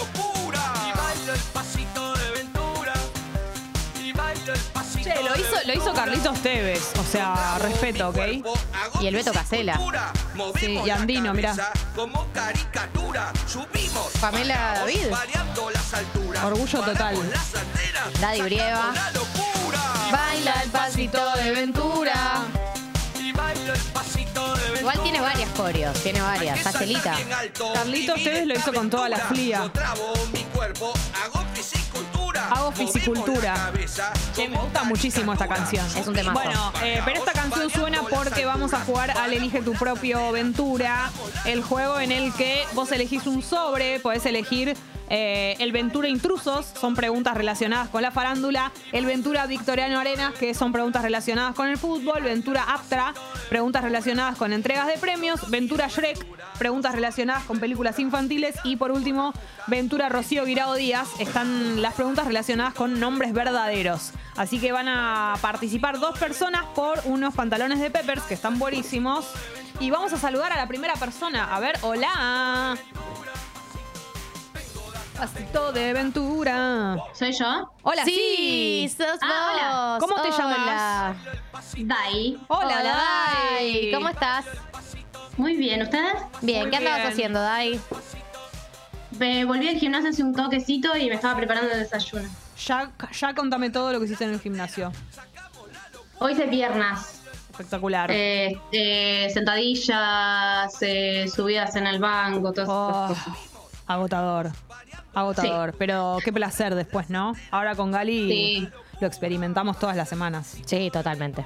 hizo, 5.39 5.55
lo 5.65 5.73
hizo 5.73 5.93
Carlitos 5.93 6.41
Tevez. 6.41 6.93
O 6.99 7.03
sea, 7.03 7.57
respeto, 7.59 8.09
¿ok? 8.09 8.18
Y 9.01 9.07
el 9.07 9.15
Beto 9.15 9.31
Casela. 9.31 9.80
Sí, 10.59 10.80
y 10.85 10.89
Andino, 10.89 11.34
mirá. 11.34 11.55
Como 11.95 12.27
caricatura. 12.34 13.31
Subimos. 13.47 14.07
Pamela 14.19 14.80
David. 14.80 15.07
Orgullo 16.43 16.81
total. 16.81 17.18
Daddy 18.19 18.41
Brieva. 18.41 18.93
Baila 20.11 20.53
el 20.64 20.69
pasito 20.69 21.35
de 21.35 21.51
Ventura. 21.51 22.45
Igual 24.80 25.03
tiene 25.03 25.19
varias 25.19 25.49
coreos, 25.52 26.02
tiene 26.02 26.22
varias. 26.22 26.61
Facilita. 26.61 27.15
Carlitos 27.73 28.23
Tevez 28.23 28.45
lo 28.45 28.53
hizo 28.56 28.73
con 28.73 28.89
toda 28.89 29.10
la 29.10 29.19
cuerpo. 30.53 30.94
Hago 32.49 32.72
fisicultura. 32.72 33.72
Che, 34.35 34.48
me 34.48 34.57
gusta 34.57 34.84
muchísimo 34.84 35.34
esta 35.34 35.48
canción. 35.48 35.85
Es 35.95 36.07
un 36.07 36.14
temazo. 36.14 36.39
Bueno, 36.39 36.72
eh, 36.84 37.02
pero 37.03 37.19
esta 37.19 37.34
canción 37.34 37.69
suena 37.69 38.03
porque 38.03 38.45
vamos 38.45 38.73
a 38.73 38.80
jugar 38.81 39.11
al 39.11 39.34
Elige 39.34 39.61
tu 39.61 39.73
propio 39.73 40.31
Ventura, 40.31 41.10
el 41.45 41.64
juego 41.64 41.99
en 41.99 42.11
el 42.11 42.34
que 42.34 42.64
vos 42.73 42.91
elegís 42.91 43.27
un 43.27 43.41
sobre, 43.41 43.99
podés 43.99 44.26
elegir 44.26 44.76
eh, 45.09 45.55
el 45.59 45.71
Ventura 45.71 46.07
Intrusos, 46.07 46.65
son 46.65 46.95
preguntas 46.95 47.35
relacionadas 47.35 47.89
con 47.89 48.01
la 48.01 48.11
farándula, 48.11 48.71
el 48.91 49.05
Ventura 49.05 49.45
Victoriano 49.47 49.99
Arenas, 49.99 50.34
que 50.34 50.53
son 50.53 50.71
preguntas 50.71 51.03
relacionadas 51.03 51.55
con 51.55 51.67
el 51.67 51.77
fútbol, 51.77 52.23
Ventura 52.23 52.63
Aptra, 52.67 53.13
preguntas 53.49 53.84
relacionadas 53.84 54.38
con 54.38 54.53
entregas 54.53 54.88
de 54.88 54.97
premios, 54.97 55.49
Ventura 55.49 55.88
Shrek, 55.88 56.25
preguntas 56.57 56.93
relacionadas 56.93 57.43
con 57.43 57.59
películas 57.59 57.99
infantiles 57.99 58.55
y 58.63 58.75
por 58.75 58.91
último, 58.91 59.34
Ventura 59.67 60.09
Rocío 60.09 60.45
Guirao 60.45 60.75
Díaz, 60.75 61.07
están 61.19 61.81
las 61.81 61.93
preguntas 61.93 62.25
relacionadas 62.27 62.73
con 62.73 62.99
nombres 62.99 63.34
verdaderos. 63.34 64.11
Así 64.35 64.59
que 64.59 64.71
van 64.71 64.88
a 64.88 65.35
participar 65.41 65.99
dos 65.99 66.17
personas 66.19 66.63
por 66.75 66.99
unos 67.05 67.34
pantalones 67.34 67.79
de 67.79 67.89
Peppers 67.89 68.23
que 68.23 68.35
están 68.35 68.59
buenísimos. 68.59 69.25
Y 69.79 69.89
vamos 69.89 70.13
a 70.13 70.17
saludar 70.17 70.51
a 70.51 70.57
la 70.57 70.67
primera 70.67 70.93
persona. 70.95 71.55
A 71.55 71.59
ver, 71.59 71.77
hola. 71.81 72.77
Pasito 75.18 75.72
de 75.72 75.94
Ventura. 75.94 76.98
¿Soy 77.14 77.31
yo? 77.31 77.72
Hola, 77.81 78.03
Sí, 78.06 78.88
sí. 78.88 78.95
sos 78.98 79.18
Ah, 79.22 79.98
vos. 79.99 80.07
¿Cómo 80.10 80.22
te 80.22 80.30
Hola. 80.30 81.15
Dai. 81.77 82.38
Hola, 82.48 82.65
Hola, 82.68 82.84
Dai. 82.84 83.73
Dai. 83.81 83.91
¿Cómo 83.94 84.10
estás? 84.10 84.45
Muy 85.38 85.56
bien, 85.56 85.81
¿ustedes? 85.81 86.14
Bien, 86.41 86.61
Muy 86.64 86.69
¿qué 86.72 86.77
andabas 86.77 86.99
bien. 86.99 87.11
haciendo, 87.14 87.41
Dai? 87.41 87.80
Me 89.18 89.45
volví 89.45 89.68
al 89.68 89.77
gimnasio 89.77 90.10
hace 90.10 90.22
un 90.23 90.35
toquecito 90.35 90.95
y 90.95 91.07
me 91.10 91.15
estaba 91.15 91.35
preparando 91.35 91.72
el 91.73 91.80
desayuno. 91.80 92.30
Ya, 92.65 92.91
ya 93.11 93.34
contame 93.34 93.69
todo 93.72 93.91
lo 93.94 93.99
que 93.99 94.06
hiciste 94.06 94.26
en 94.26 94.31
el 94.34 94.39
gimnasio. 94.39 94.91
Hoy 96.19 96.34
hice 96.34 96.48
piernas, 96.48 97.22
Espectacular. 97.52 98.10
eh, 98.11 98.60
eh, 98.72 99.30
sentadillas, 99.34 100.76
eh, 100.81 101.27
subidas 101.34 101.76
en 101.76 101.88
el 101.88 101.99
banco, 101.99 102.52
todas 102.53 102.69
Oh, 102.72 103.11
esas 103.14 103.23
cosas. 103.26 103.39
agotador. 103.88 104.52
Agotador. 105.19 105.76
Pero 105.77 106.18
qué 106.23 106.31
placer 106.34 106.76
después, 106.76 107.10
¿no? 107.10 107.34
Ahora 107.52 107.76
con 107.76 107.91
Gali 107.91 108.30
Sí. 108.30 108.69
lo 108.99 109.07
experimentamos 109.07 109.80
todas 109.80 109.95
las 109.95 110.10
semanas. 110.10 110.57
Sí, 110.65 110.89
totalmente. 110.91 111.45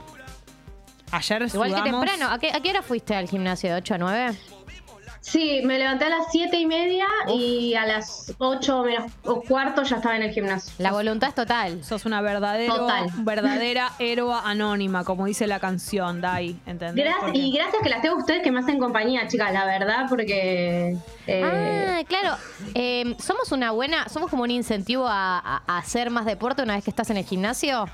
Ayer 1.11 1.41
Igual 1.53 1.69
que 1.71 1.79
sudamos- 1.79 2.05
temprano. 2.05 2.33
¿A 2.33 2.39
qué, 2.39 2.51
¿A 2.53 2.61
qué 2.61 2.69
hora 2.69 2.81
fuiste 2.81 3.15
al 3.15 3.27
gimnasio? 3.27 3.69
¿De 3.71 3.75
8 3.77 3.95
a 3.95 3.97
9? 3.97 4.37
Sí, 5.21 5.61
me 5.63 5.77
levanté 5.77 6.05
a 6.05 6.09
las 6.09 6.31
siete 6.31 6.57
y 6.57 6.65
media 6.65 7.05
y 7.27 7.75
a 7.75 7.85
las 7.85 8.33
8 8.39 8.83
menos 8.83 9.11
o 9.23 9.41
cuarto 9.41 9.83
ya 9.83 9.97
estaba 9.97 10.15
en 10.15 10.23
el 10.23 10.31
gimnasio. 10.31 10.73
La 10.79 10.91
voluntad 10.91 11.29
es 11.29 11.35
total. 11.35 11.83
Sos 11.83 12.05
una 12.07 12.21
verdadero, 12.21 12.75
Total. 12.75 13.07
verdadera 13.19 13.91
héroa 13.99 14.41
anónima, 14.49 15.03
como 15.03 15.27
dice 15.27 15.45
la 15.45 15.59
canción, 15.59 16.21
Dai. 16.21 16.59
¿Entendés? 16.65 17.05
Gracias, 17.05 17.31
y 17.35 17.51
gracias 17.51 17.83
que 17.83 17.89
las 17.89 18.01
tengo 18.01 18.15
a 18.15 18.17
ustedes 18.17 18.41
que 18.41 18.51
me 18.51 18.61
hacen 18.61 18.79
compañía, 18.79 19.27
chicas, 19.27 19.53
la 19.53 19.65
verdad, 19.65 20.07
porque... 20.09 20.97
eh, 21.27 21.43
Ah, 21.45 22.03
claro. 22.07 22.35
Eh, 22.73 23.15
somos 23.19 23.51
una 23.51 23.69
buena, 23.71 24.09
somos 24.09 24.29
como 24.31 24.41
un 24.41 24.49
incentivo 24.51 25.07
a, 25.07 25.37
a- 25.37 25.61
a 25.67 25.77
hacer 25.77 26.09
más 26.09 26.25
deporte 26.25 26.63
una 26.63 26.73
vez 26.73 26.83
que 26.83 26.89
estás 26.89 27.11
en 27.11 27.17
el 27.17 27.25
gimnasio. 27.25 27.85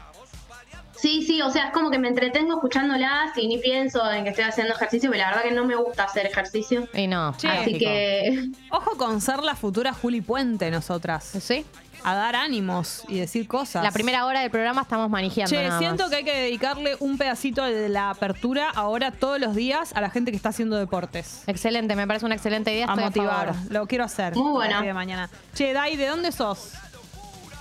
Sí, 0.99 1.23
sí, 1.25 1.41
o 1.41 1.49
sea, 1.51 1.67
es 1.67 1.73
como 1.73 1.91
que 1.91 1.99
me 1.99 2.07
entretengo 2.07 2.55
escuchándolas 2.55 3.37
y 3.37 3.47
ni 3.47 3.57
pienso 3.59 4.09
en 4.11 4.23
que 4.23 4.31
estoy 4.31 4.45
haciendo 4.45 4.73
ejercicio, 4.73 5.09
pero 5.11 5.21
la 5.23 5.29
verdad 5.29 5.43
que 5.43 5.51
no 5.51 5.63
me 5.65 5.75
gusta 5.75 6.03
hacer 6.05 6.25
ejercicio. 6.25 6.87
Y 6.93 7.07
no. 7.07 7.35
Che. 7.37 7.47
Así 7.47 7.73
lógico. 7.73 7.79
que 7.79 8.49
Ojo 8.71 8.97
con 8.97 9.21
ser 9.21 9.43
la 9.43 9.55
futura 9.55 9.93
Juli 9.93 10.21
Puente 10.21 10.71
nosotras. 10.71 11.23
¿Sí? 11.39 11.65
A 12.03 12.15
dar 12.15 12.35
ánimos 12.35 13.03
y 13.09 13.19
decir 13.19 13.47
cosas. 13.47 13.83
La 13.83 13.91
primera 13.91 14.25
hora 14.25 14.39
del 14.41 14.49
programa 14.51 14.83
estamos 14.83 15.09
manejando. 15.09 15.49
Che, 15.49 15.61
nada 15.67 15.79
siento 15.79 16.03
más. 16.03 16.09
que 16.11 16.15
hay 16.17 16.23
que 16.23 16.35
dedicarle 16.35 16.95
un 16.99 17.17
pedacito 17.17 17.63
de 17.63 17.89
la 17.89 18.11
apertura 18.11 18.69
ahora 18.69 19.11
todos 19.11 19.39
los 19.39 19.55
días 19.55 19.93
a 19.93 20.01
la 20.01 20.09
gente 20.09 20.31
que 20.31 20.37
está 20.37 20.49
haciendo 20.49 20.77
deportes. 20.77 21.43
Excelente, 21.47 21.95
me 21.95 22.07
parece 22.07 22.25
una 22.25 22.35
excelente 22.35 22.71
idea. 22.73 22.85
A 22.85 22.89
Estoy 22.91 23.03
motivar. 23.05 23.53
favor. 23.53 23.71
Lo 23.71 23.87
quiero 23.87 24.03
hacer. 24.03 24.35
Muy 24.35 24.51
bueno. 24.51 24.81
de 24.81 24.93
mañana. 24.93 25.29
Che, 25.53 25.73
Dai, 25.73 25.95
¿de 25.97 26.07
dónde 26.07 26.31
sos? 26.31 26.73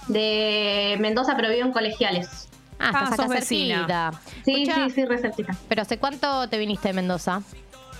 de 0.08 0.96
Mendoza, 1.00 1.34
pero 1.36 1.48
vivo 1.50 1.66
en 1.66 1.72
colegiales. 1.72 2.48
Ah, 2.78 2.90
Ah, 2.94 3.04
estás 3.04 3.12
acá 3.12 3.16
sos 3.16 3.28
vecina. 3.28 3.76
cerquita. 3.76 4.12
Sí, 4.44 4.62
Escuchá, 4.62 4.84
sí, 4.88 4.90
sí, 4.94 5.04
re 5.06 5.18
cerquita. 5.18 5.56
Pero 5.68 5.82
¿hace 5.82 5.98
cuánto 5.98 6.48
te 6.48 6.58
viniste 6.58 6.88
de 6.88 6.94
Mendoza? 6.94 7.42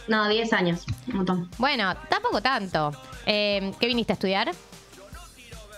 No, 0.09 0.28
10 0.28 0.53
años, 0.53 0.85
un 1.09 1.16
montón. 1.16 1.51
Bueno, 1.59 1.94
tampoco 2.09 2.40
tanto. 2.40 2.93
Eh, 3.27 3.73
¿Qué 3.81 3.86
viniste 3.86 4.12
a 4.12 4.15
estudiar? 4.15 4.53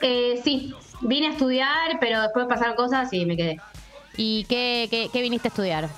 Eh, 0.02 0.40
sí, 0.44 0.74
vine 1.00 1.28
a 1.28 1.30
estudiar, 1.30 1.98
pero 2.00 2.20
después 2.22 2.46
pasaron 2.46 2.76
cosas 2.76 3.12
y 3.12 3.24
me 3.24 3.36
quedé. 3.36 3.56
¿Y 4.16 4.44
qué, 4.44 4.88
qué, 4.90 5.08
qué 5.12 5.22
viniste 5.22 5.48
a 5.48 5.50
estudiar? 5.50 5.88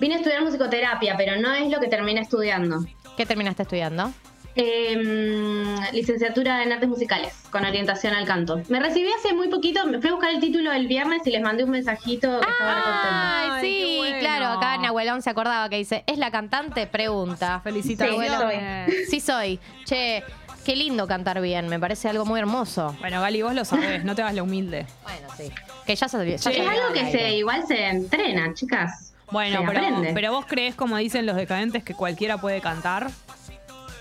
Vine 0.00 0.14
a 0.14 0.18
estudiar 0.18 0.42
musicoterapia, 0.42 1.16
pero 1.16 1.40
no 1.40 1.52
es 1.52 1.70
lo 1.70 1.78
que 1.80 1.88
terminé 1.88 2.20
estudiando. 2.20 2.84
¿Qué 3.16 3.26
terminaste 3.26 3.62
estudiando? 3.62 4.12
Eh, 4.60 5.76
licenciatura 5.92 6.64
en 6.64 6.72
artes 6.72 6.88
musicales, 6.88 7.32
con 7.52 7.64
orientación 7.64 8.12
al 8.12 8.26
canto. 8.26 8.60
Me 8.68 8.80
recibí 8.80 9.08
hace 9.16 9.32
muy 9.32 9.48
poquito, 9.48 9.86
me 9.86 10.00
fui 10.00 10.10
a 10.10 10.14
buscar 10.14 10.30
el 10.30 10.40
título 10.40 10.72
el 10.72 10.88
viernes 10.88 11.24
y 11.26 11.30
les 11.30 11.40
mandé 11.42 11.62
un 11.62 11.70
mensajito 11.70 12.40
que 12.40 12.46
Ay, 12.60 13.60
sí, 13.60 13.94
bueno. 13.98 14.18
claro, 14.18 14.46
acá 14.46 14.76
Nahuelón 14.78 15.22
se 15.22 15.30
acordaba 15.30 15.68
que 15.68 15.76
dice, 15.76 16.02
¿es 16.08 16.18
la 16.18 16.32
cantante? 16.32 16.88
Pregunta. 16.88 17.60
Felicitaciones. 17.62 18.32
Nahuelón. 18.32 18.62
Sí 19.08 19.20
soy. 19.20 19.60
Che, 19.84 20.24
qué 20.64 20.74
lindo 20.74 21.06
cantar 21.06 21.40
bien, 21.40 21.68
me 21.68 21.78
parece 21.78 22.08
algo 22.08 22.24
muy 22.26 22.40
hermoso. 22.40 22.96
Bueno, 22.98 23.20
Gali, 23.20 23.42
vos 23.42 23.54
lo 23.54 23.64
sabés, 23.64 24.04
no 24.04 24.16
te 24.16 24.22
hagas 24.22 24.34
la 24.34 24.42
humilde. 24.42 24.86
Bueno, 25.04 25.28
sí. 25.36 25.52
Que 25.86 25.94
ya 25.94 26.08
se 26.08 26.18
ya 26.18 26.34
Es 26.34 26.46
algo 26.46 26.86
al 26.88 26.92
que 26.94 27.00
aire. 27.00 27.12
se 27.12 27.32
igual 27.36 27.64
se 27.66 27.86
entrena, 27.86 28.52
chicas. 28.54 29.14
Bueno, 29.30 29.62
pero, 29.64 29.78
aprende. 29.78 30.10
pero 30.14 30.32
vos 30.32 30.46
crees, 30.46 30.74
como 30.74 30.96
dicen 30.96 31.26
los 31.26 31.36
decadentes, 31.36 31.84
que 31.84 31.94
cualquiera 31.94 32.38
puede 32.38 32.60
cantar. 32.60 33.08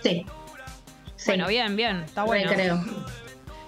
Sí. 0.02 0.26
Sí. 1.18 1.32
Bueno, 1.32 1.48
bien, 1.48 1.76
bien, 1.76 1.98
está 2.04 2.24
bueno. 2.24 2.50
creo. 2.54 2.84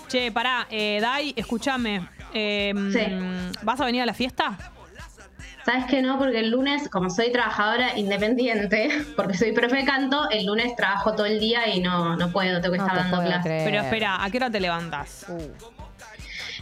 Che, 0.07 0.31
pará, 0.31 0.65
eh, 0.71 0.99
Dai, 1.01 1.34
escúchame. 1.35 2.07
eh, 2.34 2.73
Sí. 2.93 3.57
¿Vas 3.63 3.81
a 3.81 3.85
venir 3.85 4.01
a 4.01 4.05
la 4.05 4.13
fiesta? 4.13 4.57
¿Sabes 5.65 5.85
qué 5.88 6.01
no? 6.01 6.17
Porque 6.17 6.39
el 6.39 6.49
lunes, 6.51 6.89
como 6.89 7.09
soy 7.09 7.31
trabajadora 7.31 7.97
independiente, 7.97 8.89
porque 9.15 9.38
soy 9.38 9.51
profe 9.51 9.77
de 9.77 9.85
canto, 9.85 10.30
el 10.31 10.45
lunes 10.45 10.76
trabajo 10.76 11.13
todo 11.13 11.26
el 11.27 11.39
día 11.39 11.67
y 11.67 11.80
no, 11.80 12.15
no 12.15 12.31
puedo, 12.31 12.59
tengo 12.61 12.73
que 12.73 12.77
No 12.80 12.85
estar 12.88 12.97
te 13.03 13.09
dando 13.11 13.27
clases. 13.27 13.63
Pero 13.65 13.81
espera, 13.81 14.23
¿a 14.23 14.30
qué 14.31 14.38
hora 14.38 14.49
te 14.49 14.59
levantas? 14.59 15.26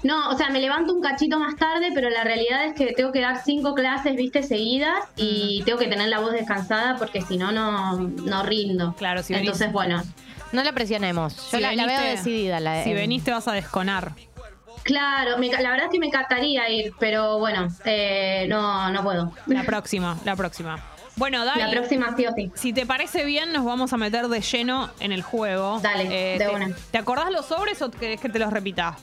No, 0.03 0.29
o 0.29 0.37
sea, 0.37 0.49
me 0.49 0.59
levanto 0.59 0.93
un 0.93 1.01
cachito 1.01 1.39
más 1.39 1.55
tarde, 1.55 1.89
pero 1.93 2.09
la 2.09 2.23
realidad 2.23 2.65
es 2.65 2.73
que 2.75 2.93
tengo 2.93 3.11
que 3.11 3.19
dar 3.21 3.41
cinco 3.43 3.73
clases, 3.73 4.15
viste, 4.15 4.43
seguidas 4.43 4.99
y 5.15 5.63
tengo 5.65 5.79
que 5.79 5.87
tener 5.87 6.07
la 6.09 6.19
voz 6.19 6.33
descansada 6.33 6.97
porque 6.97 7.21
si 7.21 7.37
no, 7.37 7.51
no, 7.51 7.97
no 7.99 8.43
rindo. 8.43 8.93
Claro, 8.97 9.23
si 9.23 9.33
venís- 9.33 9.39
Entonces, 9.39 9.71
bueno, 9.71 10.03
No 10.51 10.63
la 10.63 10.71
presionemos. 10.71 11.35
Yo 11.51 11.57
Si 11.57 11.59
la, 11.59 11.73
la 11.75 11.85
veo 11.85 11.97
veniste- 11.99 12.09
decidida. 12.17 12.59
La, 12.59 12.83
Si 12.83 12.91
em, 12.91 12.95
venís 12.95 13.23
te 13.23 13.31
vas 13.31 13.47
a 13.47 13.53
desconar. 13.53 14.13
claro, 14.83 15.37
me 15.37 15.49
la 15.49 15.69
verdad 15.71 15.85
es 15.87 15.91
que 15.91 15.99
me 15.99 16.07
encantaría 16.07 16.69
ir, 16.69 16.93
pero 16.99 17.39
bueno, 17.39 17.67
eh, 17.85 18.45
no, 18.47 18.89
no 18.91 19.03
puedo. 19.03 19.33
La 19.47 19.63
próxima, 19.63 20.17
la 20.23 20.35
próxima. 20.35 20.79
Bueno, 21.17 21.43
Dai, 21.45 21.59
La 21.59 21.71
próxima 21.71 22.15
sí 22.15 22.27
o 22.27 22.31
sí. 22.33 22.51
si 22.53 22.73
te 22.73 22.85
parece 22.85 23.25
bien, 23.25 23.51
nos 23.51 23.65
vamos 23.65 23.91
a 23.91 23.97
meter 23.97 24.27
de 24.27 24.39
lleno 24.39 24.91
en 24.99 25.11
el 25.11 25.23
juego. 25.23 25.79
Dale, 25.81 26.07
de 26.07 26.35
te, 26.37 26.47
una. 26.49 26.69
¿Te 26.91 26.97
acordás 26.99 27.31
los 27.31 27.47
sobres 27.47 27.81
o 27.81 27.89
querés 27.89 28.21
que 28.21 28.29
te 28.29 28.37
los 28.37 28.53
repita? 28.53 28.95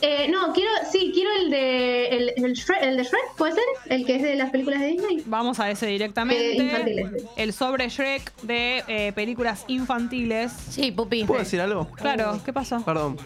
Eh, 0.00 0.28
no, 0.30 0.52
quiero, 0.52 0.70
sí, 0.92 1.10
quiero 1.12 1.30
el 1.40 1.50
de 1.50 2.06
el, 2.08 2.32
el, 2.36 2.52
Shrek, 2.52 2.82
el 2.82 2.96
de 2.96 3.02
Shrek, 3.02 3.34
¿puede 3.36 3.54
ser? 3.54 3.64
El 3.86 4.06
que 4.06 4.16
es 4.16 4.22
de 4.22 4.36
las 4.36 4.50
películas 4.50 4.80
de 4.80 4.86
Disney. 4.88 5.22
Vamos 5.26 5.58
a 5.58 5.70
ese 5.70 5.86
Eh, 5.88 5.90
directamente. 5.92 6.54
infantiles. 6.54 7.24
el 7.36 7.52
sobre 7.52 7.88
Shrek 7.88 8.32
de 8.42 8.84
eh, 8.86 9.12
películas 9.14 9.64
infantiles. 9.66 10.52
Sí, 10.70 10.92
Pupi. 10.92 11.24
¿Puedo 11.24 11.40
decir 11.40 11.60
algo? 11.60 11.90
Claro, 11.92 12.40
¿qué 12.44 12.52
pasó? 12.52 12.80
Perdón. 12.84 13.16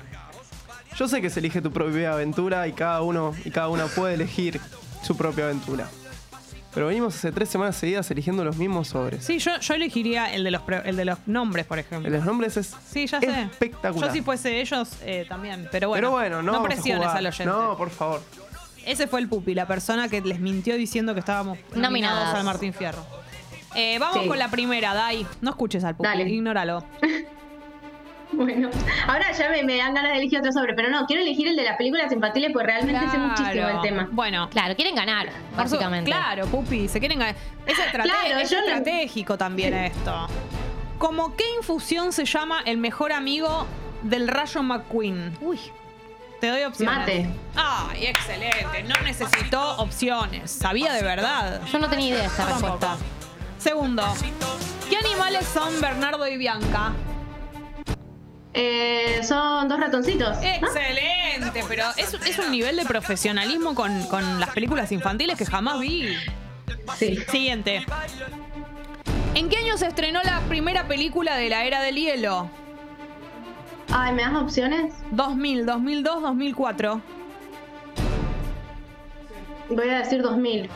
Yo 0.97 1.09
sé 1.09 1.20
que 1.20 1.28
se 1.31 1.40
elige 1.40 1.61
tu 1.61 1.70
propia 1.73 2.12
aventura 2.15 2.66
y 2.69 2.73
cada 2.73 3.03
uno 3.03 3.35
y 3.44 3.51
cada 3.51 3.69
una 3.69 3.86
puede 3.86 4.15
elegir 4.15 4.61
su 5.03 5.16
propia 5.16 5.44
aventura. 5.44 5.89
Pero 6.74 6.86
venimos 6.86 7.15
hace 7.15 7.32
tres 7.32 7.51
semanas 7.51 7.77
seguidas 7.77 8.11
eligiendo 8.11 8.44
los 8.44 8.57
mismos 8.57 8.89
sobres. 8.89 9.23
Sí, 9.24 9.39
yo, 9.39 9.59
yo 9.61 9.74
elegiría 9.74 10.32
el 10.32 10.43
de, 10.43 10.51
los 10.51 10.62
pre- 10.62 10.82
el 10.89 10.97
de 10.97 11.05
los 11.05 11.19
nombres, 11.27 11.66
por 11.66 11.78
ejemplo. 11.78 12.07
El 12.07 12.12
de 12.12 12.19
los 12.19 12.27
nombres 12.27 12.57
es 12.57 12.74
Sí, 12.90 13.07
ya 13.07 13.20
sé. 13.20 13.43
espectacular. 13.43 14.09
Yo 14.09 14.12
si 14.15 14.23
fuese 14.23 14.61
ellos 14.61 14.89
eh, 15.03 15.27
también. 15.28 15.69
Pero 15.70 15.89
bueno, 15.90 16.09
Pero 16.09 16.11
bueno, 16.12 16.43
no, 16.43 16.53
vamos 16.53 16.66
a 16.66 16.73
presiones 16.74 17.05
jugar. 17.05 17.16
al 17.19 17.27
oyente. 17.27 17.44
No, 17.44 17.77
por 17.77 17.90
favor. 17.90 18.23
Ese 18.86 19.07
fue 19.07 19.20
el 19.20 19.28
pupi, 19.28 19.55
la 19.55 19.66
persona 19.66 20.09
que 20.09 20.20
les 20.23 20.40
mintió 20.40 20.77
diciendo 20.77 21.12
que 21.12 21.20
estábamos 21.20 21.59
nominados 21.74 22.35
al 22.35 22.44
Martín 22.44 22.73
Fierro. 22.73 23.05
Eh, 23.74 23.99
vamos 23.99 24.23
Sí. 24.23 24.28
con 24.28 24.39
la 24.39 24.51
primera, 24.51 24.93
Dai. 24.94 25.27
No 25.40 25.51
escuches 25.51 25.85
al 25.85 25.94
pupi, 25.94 26.09
Dale. 26.09 26.28
ignóralo. 26.28 26.85
Bueno, 28.42 28.70
ahora 29.06 29.30
ya 29.32 29.50
me, 29.50 29.62
me 29.62 29.76
dan 29.76 29.94
ganas 29.94 30.12
de 30.12 30.18
elegir 30.18 30.38
otro 30.38 30.52
sobre, 30.52 30.74
pero 30.74 30.88
no, 30.90 31.04
quiero 31.06 31.22
elegir 31.22 31.48
el 31.48 31.56
de 31.56 31.64
las 31.64 31.76
películas 31.76 32.10
infantiles 32.12 32.50
porque 32.52 32.66
realmente 32.66 33.09
sé 33.10 33.18
muchísimo 33.18 33.68
el 33.68 33.80
tema. 33.82 34.09
Bueno, 34.10 34.48
Claro, 34.50 34.74
quieren 34.74 34.94
ganar, 34.94 35.28
básicamente. 35.56 36.10
Claro, 36.10 36.46
pupi, 36.46 36.88
se 36.88 36.98
quieren 36.98 37.18
ganar. 37.18 37.36
Es, 37.66 37.76
Claro, 37.92 38.38
es 38.38 38.50
yo 38.50 38.59
no- 38.60 38.66
estratégico 38.66 39.36
también 39.38 39.74
esto. 39.74 40.26
¿Cómo 40.98 41.36
qué 41.36 41.44
infusión 41.59 42.12
se 42.12 42.24
llama 42.24 42.62
el 42.64 42.78
mejor 42.78 43.12
amigo 43.12 43.66
del 44.02 44.28
Rayo 44.28 44.62
McQueen? 44.62 45.36
Uy. 45.40 45.59
Te 46.40 46.48
doy 46.48 46.62
opciones. 46.64 46.96
Mate. 46.98 47.28
Ay, 47.54 48.06
excelente. 48.06 48.82
No 48.88 48.94
necesitó 49.04 49.76
opciones. 49.76 50.50
Sabía 50.50 50.92
de 50.92 51.02
verdad. 51.02 51.60
Yo 51.70 51.78
no 51.78 51.88
tenía 51.88 52.09
idea 52.09 52.20
de 52.22 52.26
esta 52.26 52.46
respuesta. 52.46 52.96
Segundo. 53.59 54.02
¿Qué 54.90 54.96
animales 54.96 55.46
son 55.46 55.80
Bernardo 55.80 56.26
y 56.26 56.36
Bianca? 56.36 56.92
Eh, 58.54 59.20
son 59.22 59.68
dos 59.68 59.80
ratoncitos. 59.80 60.36
¿no? 60.36 60.42
Excelente, 60.42 61.64
pero 61.68 61.84
es, 61.96 62.12
es 62.14 62.38
un 62.38 62.50
nivel 62.50 62.76
de 62.76 62.84
profesionalismo 62.84 63.74
con, 63.74 64.02
con 64.08 64.40
las 64.40 64.50
películas 64.50 64.92
infantiles 64.92 65.38
que 65.38 65.46
jamás 65.46 65.80
vi. 65.80 66.14
Sí. 66.98 67.16
Siguiente. 67.30 67.86
¿En 69.34 69.48
qué 69.48 69.56
año 69.58 69.78
se 69.78 69.86
estrenó 69.86 70.20
la 70.22 70.40
primera 70.48 70.86
película 70.86 71.36
de 71.36 71.48
la 71.48 71.64
era 71.64 71.80
del 71.80 71.96
hielo? 71.96 72.50
Ay, 73.90 74.12
¿me 74.12 74.22
das 74.22 74.34
opciones? 74.34 74.92
2000, 75.10 75.64
2002, 75.66 76.22
2004. 76.22 77.00
Voy 79.70 79.88
a 79.88 79.98
decir 79.98 80.20
2000. 80.22 80.68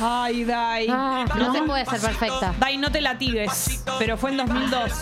Ay, 0.00 0.44
Dai. 0.44 0.86
Ah, 0.90 1.24
no, 1.36 1.46
No. 1.48 1.52
se 1.52 1.62
puede 1.62 1.84
ser 1.86 2.00
perfecta. 2.00 2.54
Dai, 2.58 2.76
no 2.76 2.90
te 2.92 3.00
latigues, 3.00 3.82
pero 3.98 4.16
fue 4.16 4.30
en 4.30 4.36
2002. 4.36 4.92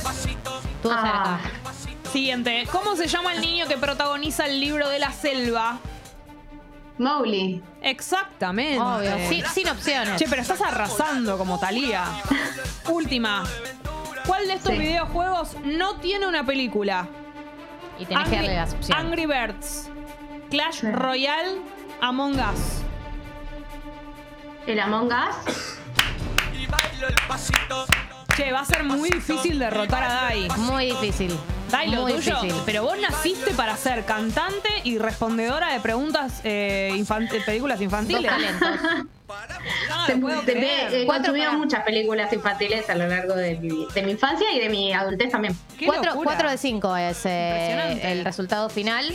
Estuvo 0.77 0.93
Ah. 0.95 1.39
cerca. 1.43 2.11
Siguiente. 2.13 2.67
¿Cómo 2.73 2.97
se 2.97 3.07
llama 3.09 3.35
el 3.35 3.41
niño 3.41 3.67
que 3.67 3.77
protagoniza 3.77 4.47
el 4.47 4.61
libro 4.61 4.89
de 4.89 4.99
la 4.99 5.13
selva? 5.13 5.79
Mowgli. 6.99 7.63
Exactamente. 7.83 8.81
Obvio. 8.81 9.29
Sin, 9.29 9.45
sin 9.47 9.69
opciones. 9.69 10.17
Che, 10.17 10.27
pero 10.29 10.41
estás 10.41 10.63
arrasando 10.63 11.37
como 11.37 11.59
Talía. 11.59 12.05
Última. 12.89 13.45
¿Cuál 14.27 14.47
de 14.47 14.55
estos 14.55 14.73
Sí. 14.73 14.79
videojuegos 14.79 15.57
no 15.65 15.97
tiene 15.97 16.27
una 16.27 16.45
película? 16.45 17.07
y 17.99 18.05
tenés 18.05 18.29
que 18.29 18.37
darle 18.37 18.55
las 18.57 18.75
opciones. 18.75 19.05
Angry 19.05 19.25
Birds, 19.27 19.89
Clash 20.51 20.81
Sí. 20.81 20.91
Royale, 20.91 21.61
Among 22.03 22.35
Us. 22.35 22.83
El 24.67 24.79
Among 24.81 25.07
Us. 25.11 25.79
Che, 28.37 28.53
va 28.53 28.61
a 28.61 28.65
ser 28.67 28.85
muy 28.85 29.09
difícil 29.11 29.59
derrotar 29.59 30.03
a 30.03 30.13
Dai. 30.25 30.49
Muy 30.59 30.87
difícil. 30.87 31.35
Dai, 31.71 31.91
lo 31.91 32.03
Muy 32.03 32.13
tuyo. 32.13 32.35
difícil. 32.43 32.63
Pero 32.67 32.83
vos 32.83 32.97
naciste 33.01 33.53
para 33.53 33.77
ser 33.77 34.05
cantante 34.05 34.69
y 34.85 34.99
respondedora 34.99 35.73
de 35.73 35.81
preguntas 35.81 36.41
eh, 36.45 36.91
infan- 36.95 37.29
de 37.31 37.41
películas 37.41 37.79
Dos 37.79 37.85
infantiles. 37.85 38.31
talentos. 38.31 38.69
No 39.89 40.09
lo 40.09 40.21
puedo 40.21 40.43
Cuatro 41.07 41.07
consumido 41.07 41.47
para- 41.47 41.59
muchas 41.59 41.83
películas 41.85 42.33
infantiles 42.33 42.89
a 42.91 42.95
lo 42.95 43.09
largo 43.09 43.35
de 43.35 43.57
mi, 43.57 43.87
de 43.93 44.03
mi 44.03 44.13
infancia 44.13 44.53
y 44.53 44.61
de 44.61 44.69
mi 44.69 44.93
adultez 44.93 45.31
también. 45.31 45.57
Qué 45.79 45.87
4, 45.87 46.13
locura. 46.15 46.51
de 46.51 46.59
5 46.59 46.97
es 46.97 47.27
eh, 47.27 47.49
Impresionante. 47.51 48.13
el 48.13 48.25
resultado 48.25 48.69
final. 48.69 49.15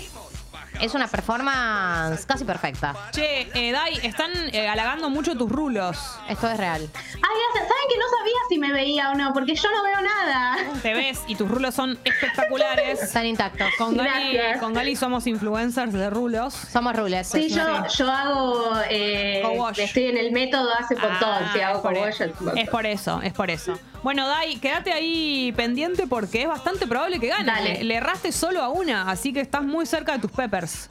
Es 0.81 0.95
una 0.95 1.07
performance 1.07 2.25
casi 2.25 2.43
perfecta. 2.43 2.95
Che, 3.11 3.49
eh, 3.53 3.71
Dai, 3.71 3.99
están 4.03 4.31
eh, 4.51 4.67
halagando 4.67 5.09
mucho 5.11 5.35
tus 5.37 5.49
rulos. 5.51 5.97
Esto 6.27 6.49
es 6.49 6.57
real. 6.57 6.81
Ay, 6.81 7.01
gracias. 7.13 7.67
¿Saben 7.69 7.83
que 7.89 7.97
no 7.97 8.05
sabía 8.17 8.37
si 8.49 8.57
me 8.57 8.73
veía 8.73 9.11
o 9.11 9.15
no? 9.15 9.31
Porque 9.33 9.53
yo 9.55 9.69
no 9.71 9.83
veo 9.83 10.01
nada. 10.01 10.57
Te 10.81 10.93
ves 10.95 11.21
y 11.27 11.35
tus 11.35 11.47
rulos 11.49 11.75
son 11.75 11.99
espectaculares. 12.03 13.01
Están 13.03 13.27
intactos. 13.27 13.67
Con 13.77 13.95
Gali, 13.95 14.33
Gracias. 14.33 14.59
con 14.59 14.73
Gali 14.73 14.95
somos 14.95 15.27
influencers 15.27 15.93
de 15.93 16.09
rulos. 16.09 16.53
Somos 16.53 16.95
rules. 16.95 17.27
Sí, 17.27 17.49
yo, 17.49 17.85
yo 17.87 18.11
hago. 18.11 18.71
Eh, 18.89 19.41
Co-wash. 19.43 19.79
estoy 19.79 20.05
en 20.07 20.17
el 20.17 20.31
método 20.31 20.67
hace 20.79 20.95
un 20.95 21.01
montón. 21.01 21.29
Ah, 21.43 21.51
Sí, 21.53 21.59
hago 21.61 21.75
es, 21.77 21.81
por 21.83 21.93
co-wash. 21.93 22.21
es 22.57 22.69
por 22.69 22.85
eso, 22.87 23.21
es 23.21 23.33
por 23.33 23.51
eso. 23.51 23.77
Bueno, 24.03 24.28
Dai, 24.28 24.56
quédate 24.57 24.91
ahí 24.91 25.53
pendiente 25.56 26.07
porque 26.07 26.41
es 26.41 26.48
bastante 26.48 26.88
probable 26.88 27.19
que 27.19 27.28
ganes. 27.28 27.45
Dale. 27.45 27.73
Le, 27.76 27.84
le 27.84 27.95
erraste 27.95 28.32
solo 28.32 28.61
a 28.61 28.69
una, 28.69 29.10
así 29.10 29.32
que 29.32 29.41
estás 29.41 29.64
muy 29.64 29.86
cerca 29.86 30.14
de 30.14 30.19
tus 30.19 30.32
peppers. 30.32 30.90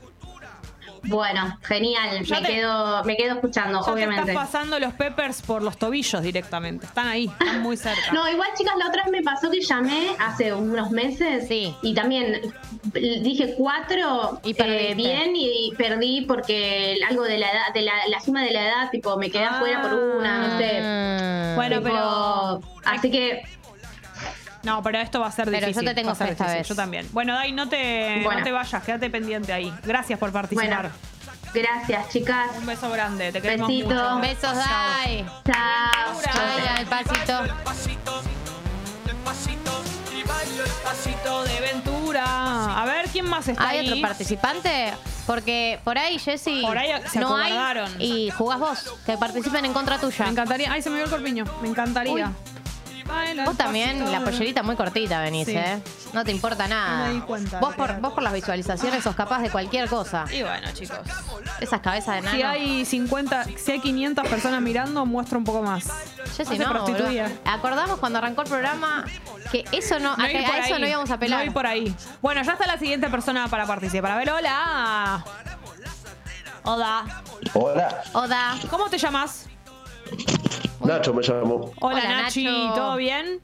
Bueno, 1.04 1.58
genial. 1.62 2.24
Ya 2.24 2.40
Me 2.40 2.46
te- 2.46 2.52
quedo, 2.54 3.04
me 3.04 3.16
quedo 3.16 3.34
escuchando, 3.34 3.80
Ya 3.84 3.92
obviamente. 3.92 4.24
te 4.24 4.30
estás 4.32 4.46
pasando 4.46 4.78
los 4.78 4.92
peppers 4.94 5.42
por 5.42 5.62
los 5.62 5.76
tobillos 5.78 6.22
directamente. 6.22 6.86
Están 6.86 7.08
ahí, 7.08 7.24
están 7.40 7.62
muy 7.62 7.76
cerca. 7.76 8.00
No, 8.12 8.28
igual 8.30 8.48
chicas, 8.56 8.74
la 8.78 8.88
otra 8.88 9.02
vez 9.04 9.12
me 9.12 9.22
pasó 9.22 9.50
que 9.50 9.60
llamé 9.60 10.10
hace 10.18 10.52
unos 10.52 10.90
meses 10.90 11.46
Sí. 11.48 11.74
y 11.82 11.94
también 11.94 12.40
dije 12.94 13.54
cuatro 13.56 14.40
Y 14.44 14.54
eh, 14.60 14.94
bien 14.94 15.32
y 15.34 15.72
perdí 15.76 16.22
porque 16.22 16.98
algo 17.08 17.22
de 17.24 17.38
la 17.38 17.50
edad, 17.50 17.72
de 17.74 17.82
la, 17.82 17.92
la 18.08 18.20
suma 18.20 18.42
de 18.42 18.50
la 18.52 18.62
edad, 18.66 18.90
tipo 18.90 19.16
me 19.16 19.30
quedé 19.30 19.44
afuera 19.44 19.82
por 19.82 19.94
una, 19.94 20.48
no 20.48 20.58
sé. 20.58 20.80
Mm. 20.82 21.56
Bueno, 21.56 21.76
Tipo, 21.78 21.88
pero- 21.90 22.60
Así 22.84 23.10
que 23.10 23.42
No, 24.62 24.82
pero 24.82 24.98
esto 24.98 25.20
va 25.20 25.28
a 25.28 25.32
ser 25.32 25.46
Pero 25.46 25.60
yo 25.60 25.66
difícil. 25.68 25.88
te 25.88 25.94
tengo 25.94 26.08
va 26.08 26.12
a 26.12 26.16
ser 26.16 26.26
fe 26.28 26.32
esta 26.32 26.44
difícil. 26.44 26.58
vez. 26.60 26.68
Yo 26.68 26.74
también. 26.76 27.08
Bueno, 27.12 27.34
Dai, 27.34 27.52
no 27.52 27.68
te, 27.68 28.16
no 28.18 28.24
Bueno. 28.24 28.42
te 28.44 28.52
vayas, 28.52 28.82
quédate 28.84 29.08
pendiente 29.10 29.52
ahí. 29.52 29.72
Gracias 29.84 30.18
por 30.18 30.30
participar. 30.32 30.68
Bueno, 30.68 30.90
gracias 31.54 32.08
chicas. 32.10 32.50
Un 32.58 32.66
beso 32.66 32.90
grande, 32.90 33.32
te 33.32 33.40
queremos 33.40 33.68
Besito. 33.68 33.88
mucho. 33.90 34.18
Besos, 34.20 34.54
Dai. 34.56 35.24
Chao. 35.46 36.20
Ay, 36.34 36.66
al 36.78 36.86
pasito. 36.86 37.40
Pasito 40.84 41.44
de 41.44 41.60
Ventura. 41.60 42.24
A 42.80 42.84
ver, 42.84 43.08
¿quién 43.08 43.28
más 43.28 43.46
está 43.48 43.68
¿Hay 43.68 43.78
ahí? 43.78 43.88
otro 43.90 44.00
participante? 44.02 44.92
Porque 45.26 45.78
por 45.84 45.96
ahí, 45.98 46.18
Jessy, 46.18 46.62
Por 46.66 46.76
ahí 46.76 46.90
se 47.08 47.20
no 47.20 47.36
hay. 47.36 47.52
Y 47.98 48.30
jugás 48.30 48.58
vos, 48.58 48.94
que 49.06 49.16
participen 49.16 49.64
en 49.64 49.72
contra 49.72 49.98
tuya. 49.98 50.24
Me 50.24 50.30
encantaría. 50.32 50.72
Ay, 50.72 50.82
se 50.82 50.90
me 50.90 50.96
vio 50.96 51.04
el 51.04 51.10
corpiño. 51.10 51.44
Me 51.62 51.68
encantaría. 51.68 52.12
Uy. 52.12 52.59
Vos 53.44 53.56
también, 53.56 54.10
la 54.10 54.20
pollerita 54.20 54.62
muy 54.62 54.76
cortita 54.76 55.20
venís, 55.20 55.46
Sí. 55.46 55.56
¿eh? 55.56 55.80
No 56.12 56.24
te 56.24 56.30
importa 56.32 56.68
nada. 56.68 56.98
No 56.98 57.04
me 57.06 57.14
di 57.14 57.20
cuenta, 57.20 57.60
Vos 57.60 57.74
por, 57.74 58.00
vos 58.00 58.12
por 58.12 58.22
las 58.22 58.32
visualizaciones 58.32 59.02
sos 59.02 59.14
capaz 59.14 59.40
de 59.40 59.50
cualquier 59.50 59.88
cosa. 59.88 60.24
Y 60.30 60.42
bueno, 60.42 60.68
chicos. 60.72 60.98
Esas 61.60 61.80
cabezas 61.80 62.16
de 62.16 62.22
nano. 62.22 62.36
Si 62.36 62.42
hay 62.42 62.84
50, 62.84 63.44
si 63.56 63.72
hay 63.72 63.80
500 63.80 64.28
personas 64.28 64.60
mirando, 64.60 65.06
muestra 65.06 65.38
un 65.38 65.44
poco 65.44 65.62
más. 65.62 65.88
Jessy, 66.36 66.56
se 66.56 66.64
no. 66.64 66.84
Acordamos 67.44 67.98
cuando 67.98 68.18
arrancó 68.18 68.42
el 68.42 68.48
programa 68.48 69.04
que 69.50 69.64
eso 69.72 69.98
no, 69.98 70.12
a, 70.12 70.28
que 70.28 70.44
eso 70.64 70.78
no 70.78 70.86
íbamos 70.86 71.10
a 71.10 71.18
pelar. 71.18 71.46
No 71.46 71.52
por 71.52 71.66
ahí. 71.66 71.94
Bueno, 72.20 72.42
ya 72.42 72.52
está 72.52 72.66
la 72.66 72.78
siguiente 72.78 73.08
persona 73.08 73.48
para 73.48 73.66
participar. 73.66 74.12
A 74.12 74.16
ver, 74.16 74.30
hola. 74.30 75.24
Hola. 76.62 77.04
Hola, 77.54 78.02
Oda. 78.12 78.58
¿Cómo 78.68 78.88
te 78.88 78.98
llamas? 78.98 79.49
Nacho 80.84 81.14
me 81.14 81.22
llamo. 81.22 81.72
Hola, 81.80 81.98
Hola, 81.98 82.22
Nachi. 82.22 82.44
Nacho. 82.44 82.74
¿Todo 82.74 82.96
bien? 82.96 83.40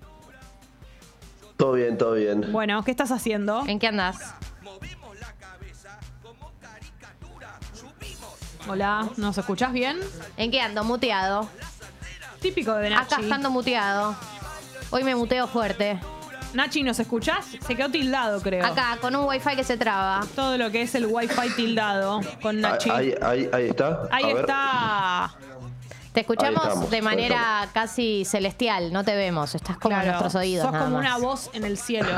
Todo 1.57 1.73
bien, 1.73 1.99
todo 1.99 2.13
bien. 2.15 2.53
Bueno, 2.53 2.83
¿qué 2.85 2.91
estás 2.91 3.11
haciendo? 3.11 3.65
¿En 3.67 3.79
qué 3.79 3.87
andás? 3.87 4.35
Hola, 8.69 9.09
¿nos 9.17 9.39
escuchás 9.39 9.73
bien? 9.73 9.99
¿En 10.37 10.51
qué 10.51 10.61
ando? 10.61 10.83
Muteado. 10.83 11.49
Típico 12.41 12.75
de 12.75 12.91
Nachi. 12.91 13.15
Acá 13.15 13.23
estando 13.23 13.51
muteado. 13.51 14.17
Hoy 14.91 15.05
me 15.05 15.15
muteo 15.15 15.47
fuerte. 15.47 16.01
Nachi, 16.53 16.83
¿nos 16.83 16.99
escuchás? 16.99 17.47
Se 17.67 17.77
quedó 17.77 17.91
tildado, 17.91 18.41
creo. 18.41 18.65
Acá, 18.65 18.99
con 19.01 19.15
un 19.15 19.27
wifi 19.27 19.57
que 19.57 19.65
se 19.65 19.77
traba. 19.77 20.25
Todo 20.35 20.57
lo 20.59 20.71
que 20.71 20.83
es 20.83 20.95
el 20.95 21.07
wifi 21.07 21.51
tildado 21.55 22.21
con 22.43 22.61
Nachi. 22.61 22.91
Ahí, 22.91 23.15
ahí, 23.23 23.49
ahí 23.53 23.69
está. 23.69 24.09
Ahí 24.11 24.25
A 24.25 24.35
ver. 24.35 24.47
Te 26.17 26.21
escuchamos 26.21 26.89
de 26.89 27.03
manera 27.03 27.69
casi 27.75 28.25
celestial, 28.25 28.91
no 28.91 29.05
te 29.05 29.15
vemos, 29.15 29.55
estás 29.55 29.77
como 29.77 29.95
en 30.01 30.07
nuestros 30.07 30.35
oídos. 30.35 30.63
Sos 30.65 30.73
nada 30.73 30.85
como 30.87 30.97
más. 30.97 31.07
una 31.07 31.19
voz 31.19 31.51
en 31.53 31.65
el 31.65 31.77
cielo. 31.77 32.09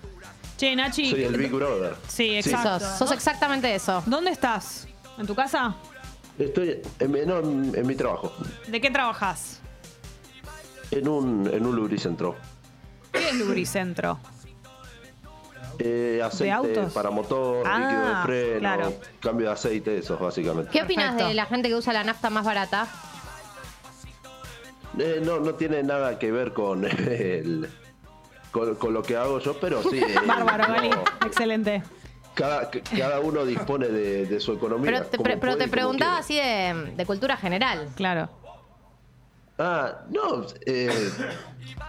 che, 0.56 0.74
Nachi. 0.74 1.12
Soy 1.12 1.22
el 1.22 1.36
Big 1.36 1.52
Brother. 1.52 1.94
Sí, 2.08 2.34
exacto. 2.34 2.80
Sos, 2.80 2.98
sos 2.98 3.12
exactamente 3.12 3.72
eso. 3.72 4.02
¿Dónde 4.06 4.32
estás? 4.32 4.88
¿En 5.18 5.24
tu 5.28 5.36
casa? 5.36 5.76
Estoy 6.36 6.82
en, 6.98 7.12
mi- 7.12 7.20
no, 7.24 7.38
en, 7.38 7.72
en 7.76 7.86
mi 7.86 7.94
trabajo. 7.94 8.32
¿De 8.66 8.80
qué 8.80 8.90
trabajas? 8.90 9.60
En 10.90 11.06
un, 11.06 11.48
en 11.54 11.64
un 11.64 11.76
lubricentro. 11.76 12.34
¿Qué 13.12 13.28
es 13.28 13.34
Lubricentro? 13.36 14.18
Eh, 15.80 16.20
aceite 16.24 16.50
autos? 16.52 16.92
para 16.92 17.08
motor, 17.10 17.64
Ah, 17.64 17.78
líquido 17.78 18.08
de 18.08 18.22
freno, 18.24 18.58
claro. 18.58 18.94
cambio 19.20 19.46
de 19.46 19.52
aceite, 19.52 19.96
esos 19.98 20.18
básicamente. 20.18 20.72
¿Qué 20.72 20.82
opinas 20.82 21.14
de 21.16 21.32
la 21.34 21.46
gente 21.46 21.68
que 21.68 21.76
usa 21.76 21.92
la 21.92 22.02
nafta 22.02 22.30
más 22.30 22.44
barata? 22.44 22.88
Eh, 24.98 25.20
no, 25.24 25.38
no 25.40 25.54
tiene 25.54 25.82
nada 25.82 26.18
que 26.18 26.30
ver 26.32 26.52
con, 26.52 26.84
el- 27.08 27.68
con, 28.50 28.74
con 28.76 28.94
lo 28.94 29.02
que 29.02 29.16
hago 29.16 29.38
yo, 29.38 29.58
pero 29.60 29.82
sí. 29.82 29.98
eh, 30.06 30.14
Bárbaro, 30.26 30.66
no, 30.68 30.74
Gali. 30.74 30.90
Excelente. 31.26 31.82
cada, 32.34 32.70
cada 32.70 33.20
uno 33.20 33.44
dispone 33.44 33.88
de, 33.88 34.26
de 34.26 34.40
su 34.40 34.52
economía. 34.52 34.90
Pero 34.90 35.04
te, 35.06 35.18
pre- 35.18 35.36
pero 35.36 35.52
puede 35.54 35.64
te 35.66 35.70
preguntaba 35.70 36.18
así 36.18 36.36
de, 36.36 36.92
de 36.96 37.06
cultura 37.06 37.36
general. 37.36 37.88
Claro. 37.96 38.28
Ah, 39.60 40.02
no, 40.10 40.46
eh, 40.66 41.10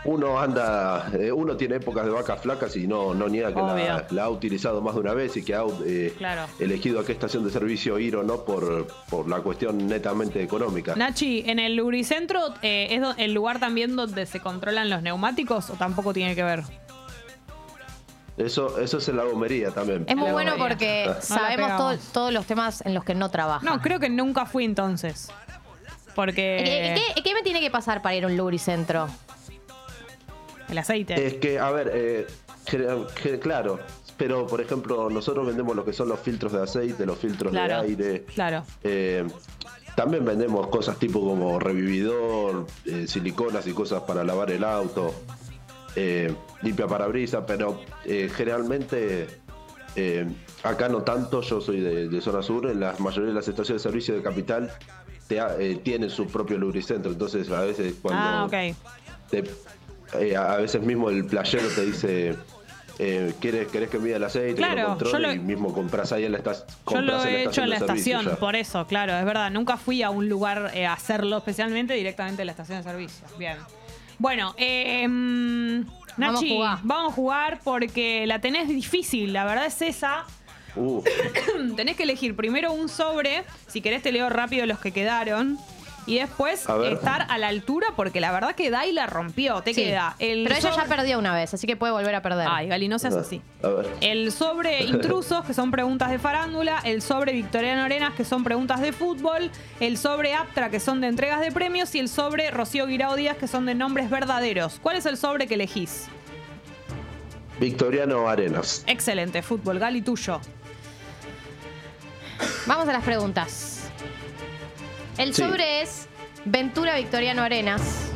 uno 0.06 0.40
anda, 0.40 1.12
eh, 1.14 1.32
uno 1.32 1.56
tiene 1.56 1.76
épocas 1.76 2.04
de 2.04 2.10
vacas 2.12 2.41
flacas 2.41 2.76
y 2.76 2.88
no, 2.88 3.14
no 3.14 3.28
niega 3.28 3.50
que 3.54 3.62
la, 3.62 4.08
la 4.10 4.24
ha 4.24 4.30
utilizado 4.30 4.82
más 4.82 4.96
de 4.96 5.02
una 5.02 5.14
vez 5.14 5.38
y 5.38 5.44
que 5.44 5.54
ha 5.54 5.62
eh, 5.86 6.16
Claro. 6.18 6.48
elegido 6.60 7.00
a 7.00 7.06
qué 7.06 7.12
estación 7.12 7.44
de 7.44 7.52
servicio 7.52 8.00
ir 8.00 8.16
o 8.16 8.24
no 8.24 8.44
por, 8.44 8.88
por 9.10 9.28
la 9.30 9.41
cuestión 9.41 9.86
netamente 9.88 10.41
económica. 10.41 10.96
Nachi, 10.96 11.44
¿en 11.46 11.60
el 11.60 11.76
lubricentro 11.76 12.40
eh, 12.64 12.88
es 12.90 13.04
el 13.18 13.34
lugar 13.34 13.60
también 13.60 13.96
donde 13.96 14.26
se 14.26 14.40
controlan 14.40 14.90
los 14.90 15.04
neumáticos 15.04 15.70
o 15.70 15.74
tampoco 15.74 16.12
tiene 16.12 16.34
que 16.34 16.44
ver? 16.44 16.64
Eso, 18.38 18.80
eso 18.80 18.98
es 19.00 19.10
en 19.10 19.18
la 19.18 19.26
gomería 19.26 19.72
también. 19.72 20.06
Es 20.08 20.16
muy 20.16 20.32
bueno 20.32 20.54
porque 20.58 21.04
No 21.06 21.14
la 21.14 21.22
sabemos 21.22 21.78
todo- 21.78 21.98
todos 22.14 22.34
los 22.34 22.46
temas 22.46 22.82
en 22.86 22.94
los 22.94 23.04
que 23.04 23.14
no 23.14 23.30
trabaja. 23.30 23.64
No, 23.66 23.82
creo 23.82 24.00
que 24.00 24.10
nunca 24.10 24.46
fui 24.46 24.64
entonces. 24.64 25.30
Porque. 26.20 26.96
¿Qué, 26.98 27.02
qué- 27.16 27.24
qué 27.24 27.34
me 27.34 27.41
tiene 27.44 27.62
que 27.62 27.72
pasar 27.72 28.02
para 28.02 28.14
ir 28.14 28.26
a 28.26 28.28
un 28.28 28.36
lubricentro? 28.36 29.08
El 30.68 30.78
aceite. 30.78 31.26
Es 31.26 31.36
que, 31.36 31.58
a 31.60 31.72
ver, 31.72 31.90
eh, 31.94 32.28
claro, 33.40 33.80
pero 34.18 34.46
por 34.46 34.60
ejemplo, 34.60 35.10
nosotros 35.10 35.48
vendemos 35.48 35.78
lo 35.78 35.86
que 35.86 35.94
son 35.94 36.10
los 36.10 36.20
filtros 36.20 36.52
de 36.52 36.62
aceite, 36.62 37.06
los 37.06 37.18
filtros 37.18 37.54
Claro. 37.54 37.82
de 37.84 37.88
aire. 37.88 38.26
Claro. 38.36 38.64
eh, 38.84 39.26
también 39.96 40.26
vendemos 40.26 40.68
cosas 40.68 40.98
tipo 41.00 41.22
como 41.22 41.58
revividor, 41.58 42.66
eh, 42.86 43.06
siliconas 43.08 43.66
y 43.68 43.72
cosas 43.74 44.02
para 44.04 44.22
lavar 44.26 44.52
el 44.52 44.66
auto, 44.66 45.14
eh, 45.96 46.34
limpia 46.62 46.86
parabrisas, 46.86 47.46
pero 47.48 47.80
eh, 48.04 48.30
generalmente 48.34 49.28
eh, 49.96 50.28
acá 50.64 50.90
no 50.90 51.02
tanto, 51.04 51.41
yo 51.41 51.62
soy 51.62 51.80
de, 51.80 52.10
de 52.10 52.22
zona 52.22 52.41
sur, 52.44 52.68
en 52.70 52.82
la 52.82 52.94
mayoría 53.00 53.30
de 53.30 53.36
las 53.36 53.48
estaciones 53.48 53.82
de 53.84 53.90
servicio 53.90 54.14
de 54.16 54.22
capital 54.22 54.70
te 55.30 55.39
ha- 55.39 55.56
eh, 55.60 55.76
tienen 55.84 56.10
su 56.10 56.26
propio 56.26 56.57
lubricentro, 56.57 57.11
entonces 57.11 57.49
a 57.51 57.61
veces 57.61 57.93
cuando 58.01 58.27
Ah, 58.27 58.45
ok. 58.45 58.76
te- 59.30 59.43
eh, 60.19 60.35
a 60.35 60.56
veces 60.57 60.81
mismo 60.81 61.11
el 61.11 61.23
playero 61.27 61.68
te 61.69 61.85
dice, 61.85 62.35
eh, 62.97 63.34
¿quieres, 63.39 63.68
¿querés 63.68 63.89
que 63.91 63.99
mida 63.99 64.15
el 64.15 64.23
aceite? 64.23 64.56
que 64.56 64.61
lo 64.61 64.73
Claro, 64.73 64.88
controle? 64.89 65.14
yo 65.14 65.19
lo- 65.19 65.34
y 65.35 65.39
mismo 65.39 65.72
compras 65.72 66.11
ahí 66.14 66.26
en 66.26 66.31
la 66.31 66.39
estación. 66.39 66.68
Yo 66.89 67.01
lo 67.01 67.23
he 67.23 67.43
hecho 67.43 67.61
en 67.61 67.69
la 67.69 67.77
estación, 67.77 68.26
por 68.26 68.39
por 68.39 68.56
eso, 68.56 68.88
claro, 68.88 69.14
es 69.15 69.23
verdad. 69.23 69.51
Nunca 69.51 69.77
fui 69.77 70.01
a 70.01 70.10
un 70.10 70.27
lugar 70.27 70.72
eh, 70.73 70.88
a 70.88 70.93
hacerlo 70.93 71.38
especialmente 71.38 71.93
directamente 71.93 72.41
en 72.41 72.47
la 72.47 72.51
estación 72.53 72.80
de 72.80 72.84
servicio. 72.84 73.27
Bien. 73.38 73.57
Bueno, 74.18 74.56
eh, 74.57 75.07
mm, 75.07 75.81
Vamos 75.81 75.91
a 76.18 76.41
Nachi, 76.41 76.49
jugar. 76.56 76.80
vamos 76.84 77.11
a 77.14 77.15
jugar 77.15 77.60
porque 77.64 78.26
la 78.26 78.41
tenés 78.41 78.68
difícil. 78.68 79.31
La 79.31 79.45
verdad 79.45 79.68
es 79.68 79.80
esa. 79.84 80.26
Uh, 80.80 81.03
tenés 81.76 81.95
que 81.97 82.03
elegir 82.03 82.35
primero 82.35 82.72
un 82.72 82.89
sobre. 82.89 83.43
Si 83.68 83.81
querés, 83.81 84.01
te 84.01 84.11
leo 84.11 84.30
rápido 84.30 84.65
los 84.65 84.80
que 84.80 84.91
quedaron. 84.91 85.57
Y 86.06 86.18
después 86.18 86.68
A 86.68 86.84
estar 86.88 87.27
a 87.30 87.38
la 87.38 87.49
altura, 87.49 87.88
porque 87.95 88.19
la 88.19 88.31
verdad 88.31 88.56
que 88.56 88.72
Dai 88.72 88.91
la 88.93 89.06
rompió. 89.06 89.61
Te 89.61 89.76
Sí. 89.76 89.84
queda 89.84 90.15
el 90.18 90.43
Pero 90.45 90.56
ella 90.56 90.69
ya 90.69 90.76
sobre- 90.76 90.88
perdió 90.95 91.19
una 91.19 91.35
vez, 91.35 91.53
así 91.53 91.68
que 91.68 91.76
puede 91.77 91.93
volver 91.93 92.15
a 92.15 92.23
perder. 92.23 92.47
Ay, 92.49 92.68
Gali, 92.68 92.88
no 92.88 92.97
seas 92.97 93.14
así. 93.15 93.41
a 93.61 93.68
ver. 93.68 93.89
El 94.01 94.31
sobre 94.31 94.81
intrusos, 94.85 95.45
que 95.45 95.53
son 95.53 95.69
preguntas 95.69 96.10
de 96.10 96.18
farándula. 96.18 96.80
El 96.84 97.03
sobre 97.03 97.34
Victoriano 97.34 97.84
Arenas, 97.84 98.15
que 98.15 98.26
son 98.26 98.43
preguntas 98.43 98.81
de 98.81 98.91
fútbol. 98.91 99.51
El 99.80 99.97
sobre 99.99 100.34
Aptra, 100.34 100.72
que 100.72 100.80
son 100.80 100.99
de 100.99 101.07
entregas 101.10 101.41
de 101.41 101.51
premios. 101.51 101.93
Y 101.93 101.99
el 101.99 102.10
sobre 102.10 102.49
Rocío 102.49 102.88
Guirao 102.88 103.15
Díaz, 103.15 103.38
que 103.38 103.47
son 103.47 103.68
de 103.68 103.76
nombres 103.76 104.10
verdaderos. 104.10 104.80
¿Cuál 104.81 104.95
es 104.95 105.06
el 105.06 105.15
sobre 105.15 105.45
que 105.45 105.53
elegís? 105.56 106.07
Victoriano 107.60 108.27
Arenas. 108.30 108.84
Excelente, 108.88 109.41
fútbol. 109.43 109.77
Gali, 109.77 110.01
tuyo. 110.01 110.39
Vamos 112.66 112.88
a 112.88 112.94
las 112.94 113.03
preguntas. 113.03 113.90
El 115.18 115.34
Sí. 115.34 115.41
sobre 115.44 115.82
es 115.82 116.07
Ventura 116.45 116.95
Victoriano 116.95 117.41
Arenas. 117.41 118.11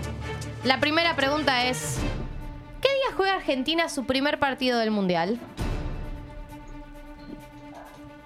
La 0.64 0.80
primera 0.80 1.16
pregunta 1.16 1.66
es: 1.66 1.98
¿Qué 2.82 2.88
día 2.90 3.16
juega 3.18 3.36
Argentina 3.36 3.90
su 3.90 4.06
primer 4.06 4.40
partido 4.40 4.80
del 4.80 4.92
Mundial? 4.92 5.40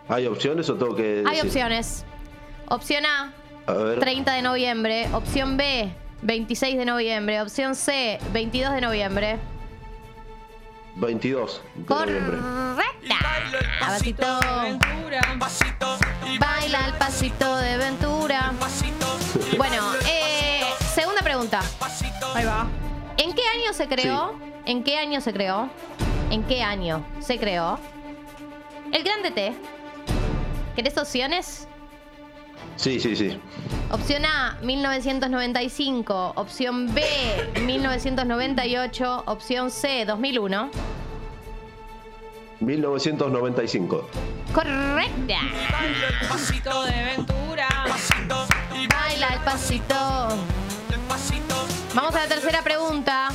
¿Hay 0.10 0.26
opciones 0.28 0.69
o 0.69 0.76
tengo 0.76 0.95
que 0.95 1.24
Hay 1.26 1.36
decir? 1.36 1.45
opciones. 1.49 2.06
Opción 2.69 3.06
A, 3.06 3.34
A 3.65 3.74
ver. 3.74 3.99
30 3.99 4.34
de 4.34 4.41
noviembre. 4.41 5.07
Opción 5.14 5.57
B, 5.57 5.91
26 6.22 6.78
de 6.78 6.86
noviembre. 6.86 7.41
Opción 7.41 7.76
C, 7.76 8.19
22 8.32 8.74
de 8.74 8.82
noviembre. 8.82 9.38
22 10.98 11.61
de 11.76 11.95
noviembre. 11.95 12.38
Correcta. 12.38 13.18
Pasito. 15.40 15.99
Baila 16.40 16.88
el 16.88 16.94
pasito 16.94 17.56
de 17.57 17.78
Ventura. 17.78 18.52
Bueno, 19.57 19.94
eh, 20.07 20.64
segunda 20.94 21.22
pregunta. 21.22 21.61
Ahí 22.34 22.45
va. 22.45 22.68
¿En 23.18 23.34
qué 23.34 23.41
año 23.44 23.74
se 23.74 23.88
creó? 23.88 24.34
¿En 24.65 24.84
qué 24.84 24.98
año 24.98 25.22
se 25.22 25.34
creó? 25.34 25.69
¿En 26.30 26.44
qué 26.44 26.64
año 26.64 27.06
se 27.19 27.38
creó? 27.38 27.80
El 28.91 29.03
Grande 29.03 29.32
T. 29.32 29.53
¿Querés 30.76 30.98
opciones? 30.98 31.68
Sí, 32.78 32.99
sí, 32.99 33.16
sí. 33.16 33.40
Opción 33.91 34.24
A, 34.26 34.58
1995. 34.62 36.34
Opción 36.36 36.94
B, 36.94 37.04
1998. 37.66 39.24
Opción 39.26 39.72
C, 39.72 40.06
2001. 40.06 40.70
1995. 42.60 44.08
Correcta. 44.54 45.40
Pasito 46.30 46.84
de 46.84 47.04
Ventura. 47.04 47.68
Baila 48.90 49.28
el 49.34 49.40
pasito. 49.41 49.95
Vamos 51.94 52.16
a 52.16 52.20
la 52.20 52.28
tercera 52.28 52.62
pregunta. 52.62 53.30
¿A 53.30 53.32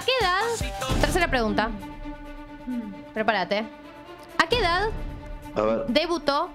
qué 0.00 0.12
edad? 0.20 0.40
Tercera 1.00 1.28
pregunta. 1.28 1.70
Prepárate. 3.12 3.64
¿A 4.38 4.46
qué 4.48 4.58
edad 4.58 4.88
A 5.54 5.62
ver. 5.62 5.84
debutó 5.88 6.50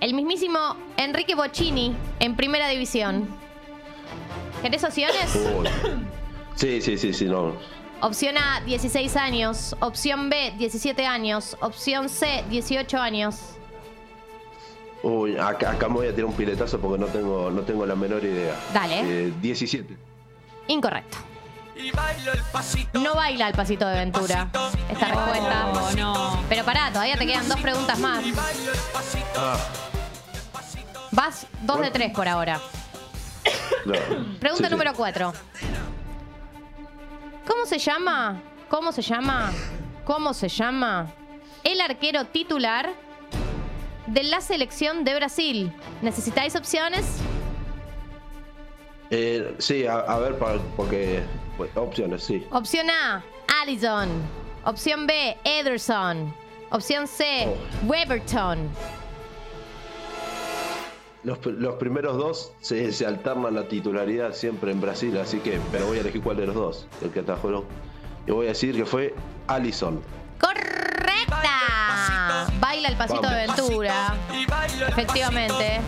el 0.00 0.14
mismísimo 0.14 0.58
Enrique 0.96 1.34
Bocchini 1.34 1.94
en 2.20 2.36
Primera 2.36 2.68
División? 2.68 3.28
¿Querés 4.62 4.84
opciones? 4.84 5.34
Uy. 5.34 5.68
Sí, 6.54 6.80
sí, 6.80 6.96
sí, 6.96 7.12
sí, 7.12 7.26
no. 7.26 7.54
Opción 8.00 8.36
A, 8.38 8.62
16 8.64 9.16
años. 9.16 9.76
Opción 9.80 10.30
B, 10.30 10.54
17 10.58 11.06
años. 11.06 11.56
Opción 11.60 12.08
C, 12.08 12.44
18 12.50 12.98
años. 12.98 13.36
Uy, 15.02 15.36
acá, 15.36 15.72
acá 15.72 15.88
me 15.88 15.94
voy 15.96 16.08
a 16.08 16.14
tirar 16.14 16.26
un 16.26 16.34
piletazo 16.34 16.80
porque 16.80 16.98
no 16.98 17.06
tengo, 17.06 17.50
no 17.50 17.62
tengo 17.62 17.86
la 17.86 17.94
menor 17.94 18.24
idea. 18.24 18.54
Dale. 18.72 19.26
Eh, 19.28 19.32
17. 19.40 19.96
Incorrecto. 20.68 21.18
No 22.94 23.14
baila 23.14 23.48
el 23.48 23.54
pasito 23.54 23.86
de 23.86 23.98
Ventura. 23.98 24.48
Esta 24.90 25.06
respuesta. 25.08 25.66
Oh, 25.74 25.92
no. 25.96 26.42
Pero 26.48 26.64
pará, 26.64 26.88
todavía 26.92 27.16
te 27.16 27.26
quedan 27.26 27.48
dos 27.48 27.60
preguntas 27.60 27.98
más. 27.98 28.24
Ah, 29.36 29.56
Vas 31.12 31.46
dos 31.62 31.80
de 31.80 31.90
tres 31.90 32.12
por 32.12 32.26
ahora. 32.28 32.60
Pregunta 33.84 34.56
Sí, 34.56 34.64
sí. 34.64 34.70
número 34.70 34.92
cuatro. 34.94 35.32
¿Cómo 37.46 37.66
se 37.66 37.78
llama? 37.78 38.40
¿Cómo 38.68 38.90
se 38.92 39.02
llama? 39.02 39.52
¿Cómo 40.04 40.34
se 40.34 40.48
llama? 40.48 41.12
El 41.62 41.80
arquero 41.80 42.24
titular 42.26 42.90
de 44.06 44.22
la 44.24 44.40
selección 44.40 45.04
de 45.04 45.14
Brasil. 45.14 45.72
¿Necesitáis 46.02 46.56
opciones? 46.56 47.04
Eh, 49.10 49.54
sí, 49.58 49.86
a, 49.86 49.98
a 49.98 50.18
ver, 50.18 50.38
para- 50.38 50.58
porque. 50.76 51.22
Pues, 51.56 51.70
opciones, 51.76 52.22
sí. 52.22 52.46
Opción 52.50 52.88
A, 52.90 53.22
Allison. 53.62 54.08
Opción 54.64 55.06
B, 55.06 55.36
Ederson. 55.44 56.34
Opción 56.70 57.06
C, 57.06 57.46
Weberton. 57.86 58.68
Los, 61.22 61.44
los 61.46 61.74
primeros 61.76 62.16
dos 62.16 62.52
se, 62.60 62.92
se 62.92 63.06
alternan 63.06 63.54
la 63.54 63.68
titularidad 63.68 64.32
siempre 64.32 64.70
en 64.70 64.80
Brasil, 64.80 65.16
así 65.18 65.38
que. 65.38 65.58
Pero 65.72 65.86
voy 65.86 65.98
a 65.98 66.00
elegir 66.00 66.22
cuál 66.22 66.36
de 66.36 66.46
los 66.46 66.54
dos, 66.54 66.86
el 67.02 67.10
que 67.10 67.20
atajó. 67.20 67.50
¿no? 67.50 67.64
Y 68.26 68.32
voy 68.32 68.46
a 68.46 68.48
decir 68.50 68.76
que 68.76 68.84
fue 68.84 69.14
Allison. 69.46 70.02
¡Correcta! 70.40 72.46
Baila 72.60 72.88
el 72.88 72.96
pasito 72.96 73.28
de 73.28 73.46
Ventura. 73.46 74.14
Efectivamente. 74.88 75.80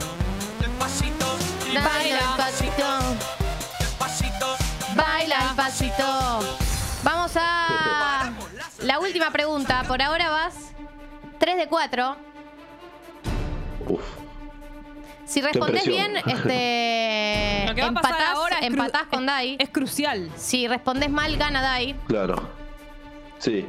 Pregunta. 9.64 9.88
Por 9.88 10.02
ahora 10.02 10.30
vas 10.30 10.54
3 11.38 11.56
de 11.56 11.66
4. 11.68 12.16
Uf. 13.88 14.00
Si 15.24 15.40
respondes 15.42 15.84
bien, 15.86 16.16
este, 16.16 17.64
Lo 17.68 17.74
que 17.74 17.82
va 17.82 17.88
a 17.88 17.92
pasar 17.92 18.12
empatás, 18.12 18.34
ahora 18.34 18.56
es 18.56 18.62
cru- 18.62 18.66
empatás 18.66 19.02
con 19.08 19.26
Dai. 19.26 19.56
Es 19.58 19.68
crucial. 19.68 20.30
Si 20.36 20.66
respondes 20.68 21.10
mal, 21.10 21.36
gana 21.36 21.60
Dai. 21.62 21.94
Claro. 22.06 22.36
Sí. 23.38 23.66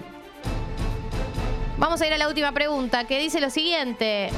Vamos 1.78 2.02
a 2.02 2.07
ir 2.07 2.14
a 2.14 2.18
la 2.18 2.28
última 2.28 2.52
pregunta, 2.53 3.06
que 3.06 3.20
dice 3.20 3.40
lo 3.41 3.49
siguiente. 3.49 4.30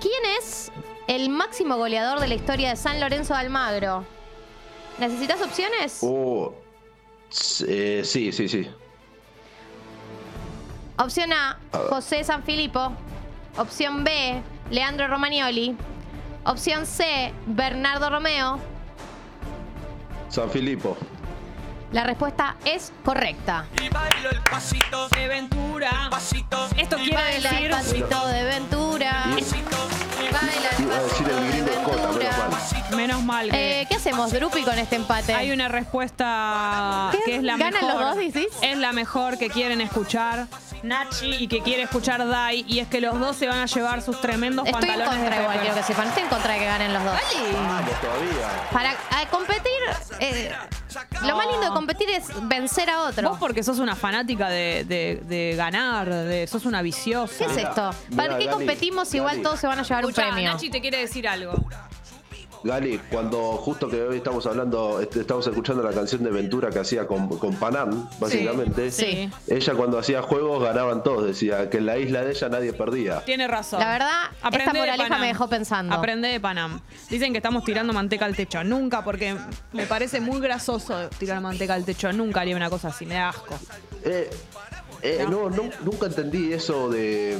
¿Quién 0.00 0.22
es 0.38 0.70
el 1.08 1.28
máximo 1.30 1.76
goleador 1.76 2.20
de 2.20 2.28
la 2.28 2.34
historia 2.34 2.70
de 2.70 2.76
San 2.76 3.00
Lorenzo 3.00 3.34
de 3.34 3.40
Almagro? 3.40 4.04
¿Necesitas 4.98 5.40
opciones? 5.42 5.98
Oh. 6.02 6.54
Eh, 7.66 8.02
sí, 8.04 8.32
sí, 8.32 8.48
sí. 8.48 8.68
Opción 10.98 11.32
A, 11.32 11.56
José 11.90 12.24
Sanfilippo. 12.24 12.92
Opción 13.56 14.02
B, 14.02 14.42
Leandro 14.70 15.06
Romagnoli. 15.06 15.76
Opción 16.44 16.86
C, 16.86 17.32
Bernardo 17.46 18.10
Romeo. 18.10 18.58
San 20.28 20.50
Filipo. 20.50 20.96
La 21.92 22.04
respuesta 22.04 22.56
es 22.64 22.92
correcta. 23.04 23.64
Y 23.82 23.88
bailo 23.88 24.30
el 24.30 24.40
pasito 24.42 25.08
de 25.08 25.26
Ventura. 25.28 26.08
Pasito. 26.10 26.68
Esto 26.76 26.98
y 26.98 27.02
quiere 27.02 27.16
Baila 27.16 27.48
el 27.50 27.54
decir. 27.54 27.70
pasito 27.70 28.26
de 28.28 28.44
Ventura. 28.44 29.24
Baila 29.24 30.68
el 30.76 30.84
Iba 30.84 30.96
a 30.96 31.00
decir 31.02 31.28
el 31.28 31.48
gringo 31.48 31.82
Cota, 31.82 32.08
menos 32.12 32.38
mal. 32.50 32.96
Menos 32.96 33.22
mal 33.22 33.50
que. 33.50 33.80
Eh, 33.80 33.86
¿Qué 33.88 33.96
hacemos, 33.96 34.30
Drupi, 34.32 34.62
con 34.64 34.78
este 34.78 34.96
empate? 34.96 35.32
Hay 35.34 35.50
una 35.50 35.68
respuesta 35.68 37.08
¿Qué? 37.12 37.18
que 37.24 37.36
es 37.36 37.42
la 37.42 37.56
¿Ganan 37.56 37.72
mejor. 37.82 37.94
los 37.94 38.00
dos, 38.00 38.16
decís? 38.16 38.48
Es 38.62 38.76
la 38.76 38.92
mejor 38.92 39.38
que 39.38 39.48
quieren 39.48 39.80
escuchar 39.80 40.46
Nachi 40.82 41.30
y 41.44 41.48
que 41.48 41.62
quiere 41.62 41.84
escuchar 41.84 42.26
Dai. 42.28 42.64
Y 42.68 42.80
es 42.80 42.88
que 42.88 43.00
los 43.00 43.18
dos 43.18 43.36
se 43.36 43.46
van 43.48 43.58
a 43.60 43.66
llevar 43.66 44.02
sus 44.02 44.20
tremendos 44.20 44.66
Estoy 44.66 44.82
en 44.82 44.88
pantalones 44.88 45.18
contra 45.20 45.36
de 45.36 45.42
igual, 45.42 45.56
Pepper. 45.58 45.72
quiero 45.72 45.86
que 45.86 45.92
sepan. 45.92 46.08
Estoy 46.08 46.22
en 46.24 46.28
contra 46.28 46.52
de 46.52 46.58
que 46.58 46.64
ganen 46.66 46.92
los 46.92 47.04
dos. 47.04 47.14
Vamos 47.54 48.00
todavía. 48.00 48.70
Para 48.72 48.92
eh, 48.92 49.26
competir, 49.30 49.72
eh, 50.20 50.52
lo 51.26 51.36
más 51.36 51.46
lindo 51.46 51.66
de 51.68 51.72
competir 51.72 52.08
es 52.10 52.24
vencer 52.48 52.88
a 52.90 53.02
otro. 53.02 53.28
Vos 53.30 53.38
porque 53.38 53.62
sos 53.62 53.78
una 53.78 53.96
fanática 53.96 54.48
de, 54.48 54.84
de- 54.88 55.22
de 55.26 55.54
ganar, 55.56 56.08
de, 56.08 56.46
sos 56.46 56.64
una 56.64 56.82
viciosa. 56.82 57.34
¿Qué 57.38 57.44
es 57.44 57.56
esto? 57.58 57.90
¿Para 58.16 58.34
Mirá, 58.34 58.38
qué 58.38 58.44
Gali, 58.46 58.48
competimos? 58.48 59.12
Igual 59.14 59.32
Gali. 59.36 59.42
todos 59.42 59.60
se 59.60 59.66
van 59.66 59.78
a 59.78 59.82
llevar 59.82 60.04
Escuchá, 60.04 60.26
un 60.28 60.32
premio. 60.34 60.52
Nachi 60.52 60.70
te 60.70 60.80
quiere 60.80 60.98
decir 60.98 61.26
algo. 61.28 61.52
Gali, 62.64 62.98
cuando 63.10 63.38
justo 63.58 63.88
que 63.88 64.02
hoy 64.02 64.16
estamos 64.18 64.46
hablando, 64.46 65.00
estamos 65.00 65.46
escuchando 65.46 65.82
la 65.82 65.92
canción 65.92 66.22
de 66.24 66.30
Ventura 66.30 66.70
que 66.70 66.78
hacía 66.80 67.06
con, 67.06 67.28
con 67.38 67.54
Panam, 67.56 68.08
básicamente. 68.18 68.90
sí. 68.90 69.30
Ella 69.46 69.74
cuando 69.74 69.98
hacía 69.98 70.22
juegos 70.22 70.62
ganaban 70.62 71.02
todos, 71.02 71.26
decía 71.26 71.70
que 71.70 71.78
en 71.78 71.86
la 71.86 71.98
isla 71.98 72.22
de 72.22 72.32
ella 72.32 72.48
nadie 72.48 72.72
perdía. 72.72 73.24
Tiene 73.24 73.46
razón. 73.48 73.80
La 73.80 73.92
verdad, 73.92 74.22
Aprende 74.42 74.64
esta 74.64 74.72
de 74.72 74.78
moraleja 74.80 75.04
Panam. 75.08 75.20
me 75.20 75.26
dejó 75.28 75.48
pensando. 75.48 75.94
Aprende 75.94 76.28
de 76.28 76.40
Panam. 76.40 76.80
Dicen 77.08 77.32
que 77.32 77.38
estamos 77.38 77.64
tirando 77.64 77.92
manteca 77.92 78.24
al 78.24 78.34
techo. 78.36 78.62
Nunca, 78.64 79.04
porque 79.04 79.36
me 79.72 79.86
parece 79.86 80.20
muy 80.20 80.40
grasoso 80.40 81.08
tirar 81.18 81.40
manteca 81.40 81.74
al 81.74 81.84
techo. 81.84 82.12
Nunca 82.12 82.40
haría 82.40 82.56
una 82.56 82.70
cosa 82.70 82.88
así, 82.88 83.06
me 83.06 83.14
da 83.14 83.30
asco. 83.30 83.54
Eh, 84.04 84.30
eh, 85.02 85.26
no, 85.28 85.48
no, 85.48 85.70
nunca 85.84 86.06
entendí 86.06 86.52
eso 86.52 86.88
de, 86.90 87.38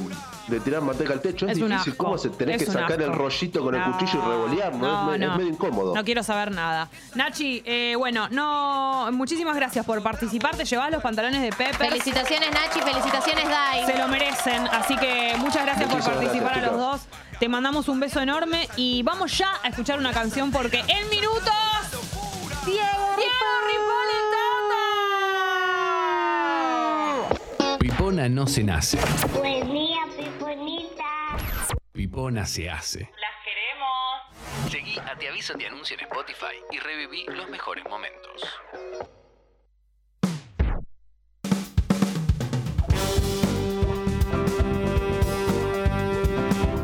de 0.49 0.59
tirar 0.59 0.81
manteca 0.81 1.13
al 1.13 1.21
techo. 1.21 1.47
Es, 1.47 1.57
difícil. 1.57 1.95
¿Cómo 1.95 2.17
se 2.17 2.29
tenés 2.29 2.61
Es 2.61 2.67
que 2.67 2.73
sacar 2.73 3.01
el 3.01 3.13
rollito 3.13 3.61
con 3.63 3.75
el 3.75 3.83
cuchillo 3.83 4.19
y 4.23 4.29
revolearlo? 4.29 4.79
no, 4.79 5.13
es, 5.13 5.19
me- 5.19 5.25
es 5.25 5.31
no. 5.31 5.37
medio 5.37 5.49
incómodo. 5.51 5.95
No 5.95 6.03
quiero 6.03 6.23
saber 6.23 6.51
nada. 6.51 6.89
Nachi, 7.15 7.61
eh, 7.65 7.95
bueno, 7.97 8.27
no, 8.29 9.09
muchísimas 9.11 9.55
gracias 9.55 9.85
por 9.85 10.01
participar. 10.01 10.55
Te 10.55 10.65
llevas 10.65 10.91
los 10.91 11.01
pantalones 11.01 11.41
de 11.41 11.49
Pepper. 11.49 11.89
Felicitaciones, 11.89 12.49
Nachi. 12.51 12.79
Felicitaciones, 12.81 13.47
Dai. 13.49 13.85
Se 13.85 13.97
lo 13.97 14.07
merecen, 14.07 14.67
así 14.67 14.95
que 14.97 15.33
muchas 15.37 15.63
gracias 15.65 15.89
por 15.89 16.03
participar 16.03 16.41
gracias, 16.53 16.67
a 16.67 16.71
los 16.71 16.77
dos. 16.79 17.01
Te 17.39 17.47
mandamos 17.47 17.87
un 17.87 17.99
beso 17.99 18.19
enorme 18.19 18.67
y 18.75 19.01
vamos 19.03 19.37
ya 19.37 19.51
a 19.63 19.69
escuchar 19.69 19.97
una 19.99 20.11
canción 20.11 20.51
porque 20.51 20.79
en 20.87 21.09
minutos. 21.09 21.53
Diego, 22.65 23.15
Pipona 27.79 28.27
no 28.27 28.45
se 28.45 28.63
nace. 28.63 28.97
Pipona 31.99 32.45
se 32.45 32.69
hace. 32.69 33.11
Las 33.19 33.43
queremos. 33.43 34.71
Seguí 34.71 34.97
a 34.99 35.17
Te 35.17 35.27
Aviso 35.27 35.53
Te 35.55 35.67
Anuncio 35.67 35.97
en 35.97 36.05
Spotify 36.05 36.55
y 36.71 36.79
reviví 36.79 37.25
los 37.25 37.49
mejores 37.49 37.83
momentos. 37.89 38.41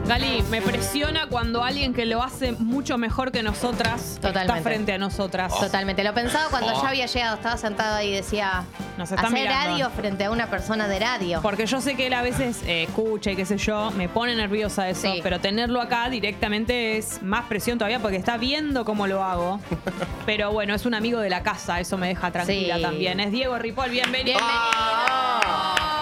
Gali, 0.07 0.43
me 0.51 0.61
presiona 0.61 1.25
cuando 1.27 1.63
alguien 1.63 1.91
que 1.93 2.05
lo 2.05 2.21
hace 2.21 2.51
mucho 2.51 2.95
mejor 2.99 3.31
que 3.31 3.41
nosotras 3.41 4.15
Totalmente. 4.21 4.53
está 4.53 4.61
frente 4.61 4.93
a 4.93 4.97
nosotras. 4.99 5.51
Totalmente. 5.59 6.03
Lo 6.03 6.13
pensaba 6.13 6.47
cuando 6.51 6.73
Oh. 6.75 6.81
ya 6.83 6.89
había 6.89 7.05
llegado. 7.07 7.35
Estaba 7.37 7.57
sentado 7.57 7.95
ahí 7.95 8.09
y 8.09 8.11
decía... 8.15 8.65
Nos 8.99 9.11
hacer 9.11 9.29
mirando. 9.31 9.71
radio 9.71 9.89
frente 9.89 10.25
a 10.25 10.31
una 10.31 10.47
persona 10.49 10.87
de 10.87 10.99
radio. 10.99 11.41
Porque 11.41 11.65
yo 11.65 11.81
sé 11.81 11.95
que 11.95 12.07
él 12.07 12.13
a 12.13 12.21
veces 12.21 12.61
eh, 12.67 12.83
escucha 12.83 13.31
y 13.31 13.35
qué 13.35 13.45
sé 13.45 13.57
yo, 13.57 13.89
me 13.91 14.07
pone 14.07 14.35
nerviosa 14.35 14.87
eso, 14.87 15.11
Sí. 15.11 15.19
pero 15.23 15.39
tenerlo 15.41 15.81
acá 15.81 16.07
directamente 16.09 16.97
es 16.97 17.21
más 17.23 17.45
presión 17.45 17.77
todavía 17.79 17.99
porque 17.99 18.17
está 18.17 18.37
viendo 18.37 18.85
cómo 18.85 19.07
lo 19.07 19.23
hago. 19.23 19.59
pero 20.27 20.51
bueno, 20.51 20.75
es 20.75 20.85
un 20.85 20.93
amigo 20.93 21.19
de 21.19 21.29
la 21.31 21.41
casa, 21.43 21.79
eso 21.79 21.97
me 21.97 22.07
deja 22.09 22.31
tranquila 22.31 22.75
Sí. 22.77 22.81
también. 22.83 23.19
Es 23.19 23.31
Diego 23.31 23.57
Ripoll, 23.57 23.89
bienvenido. 23.89 24.39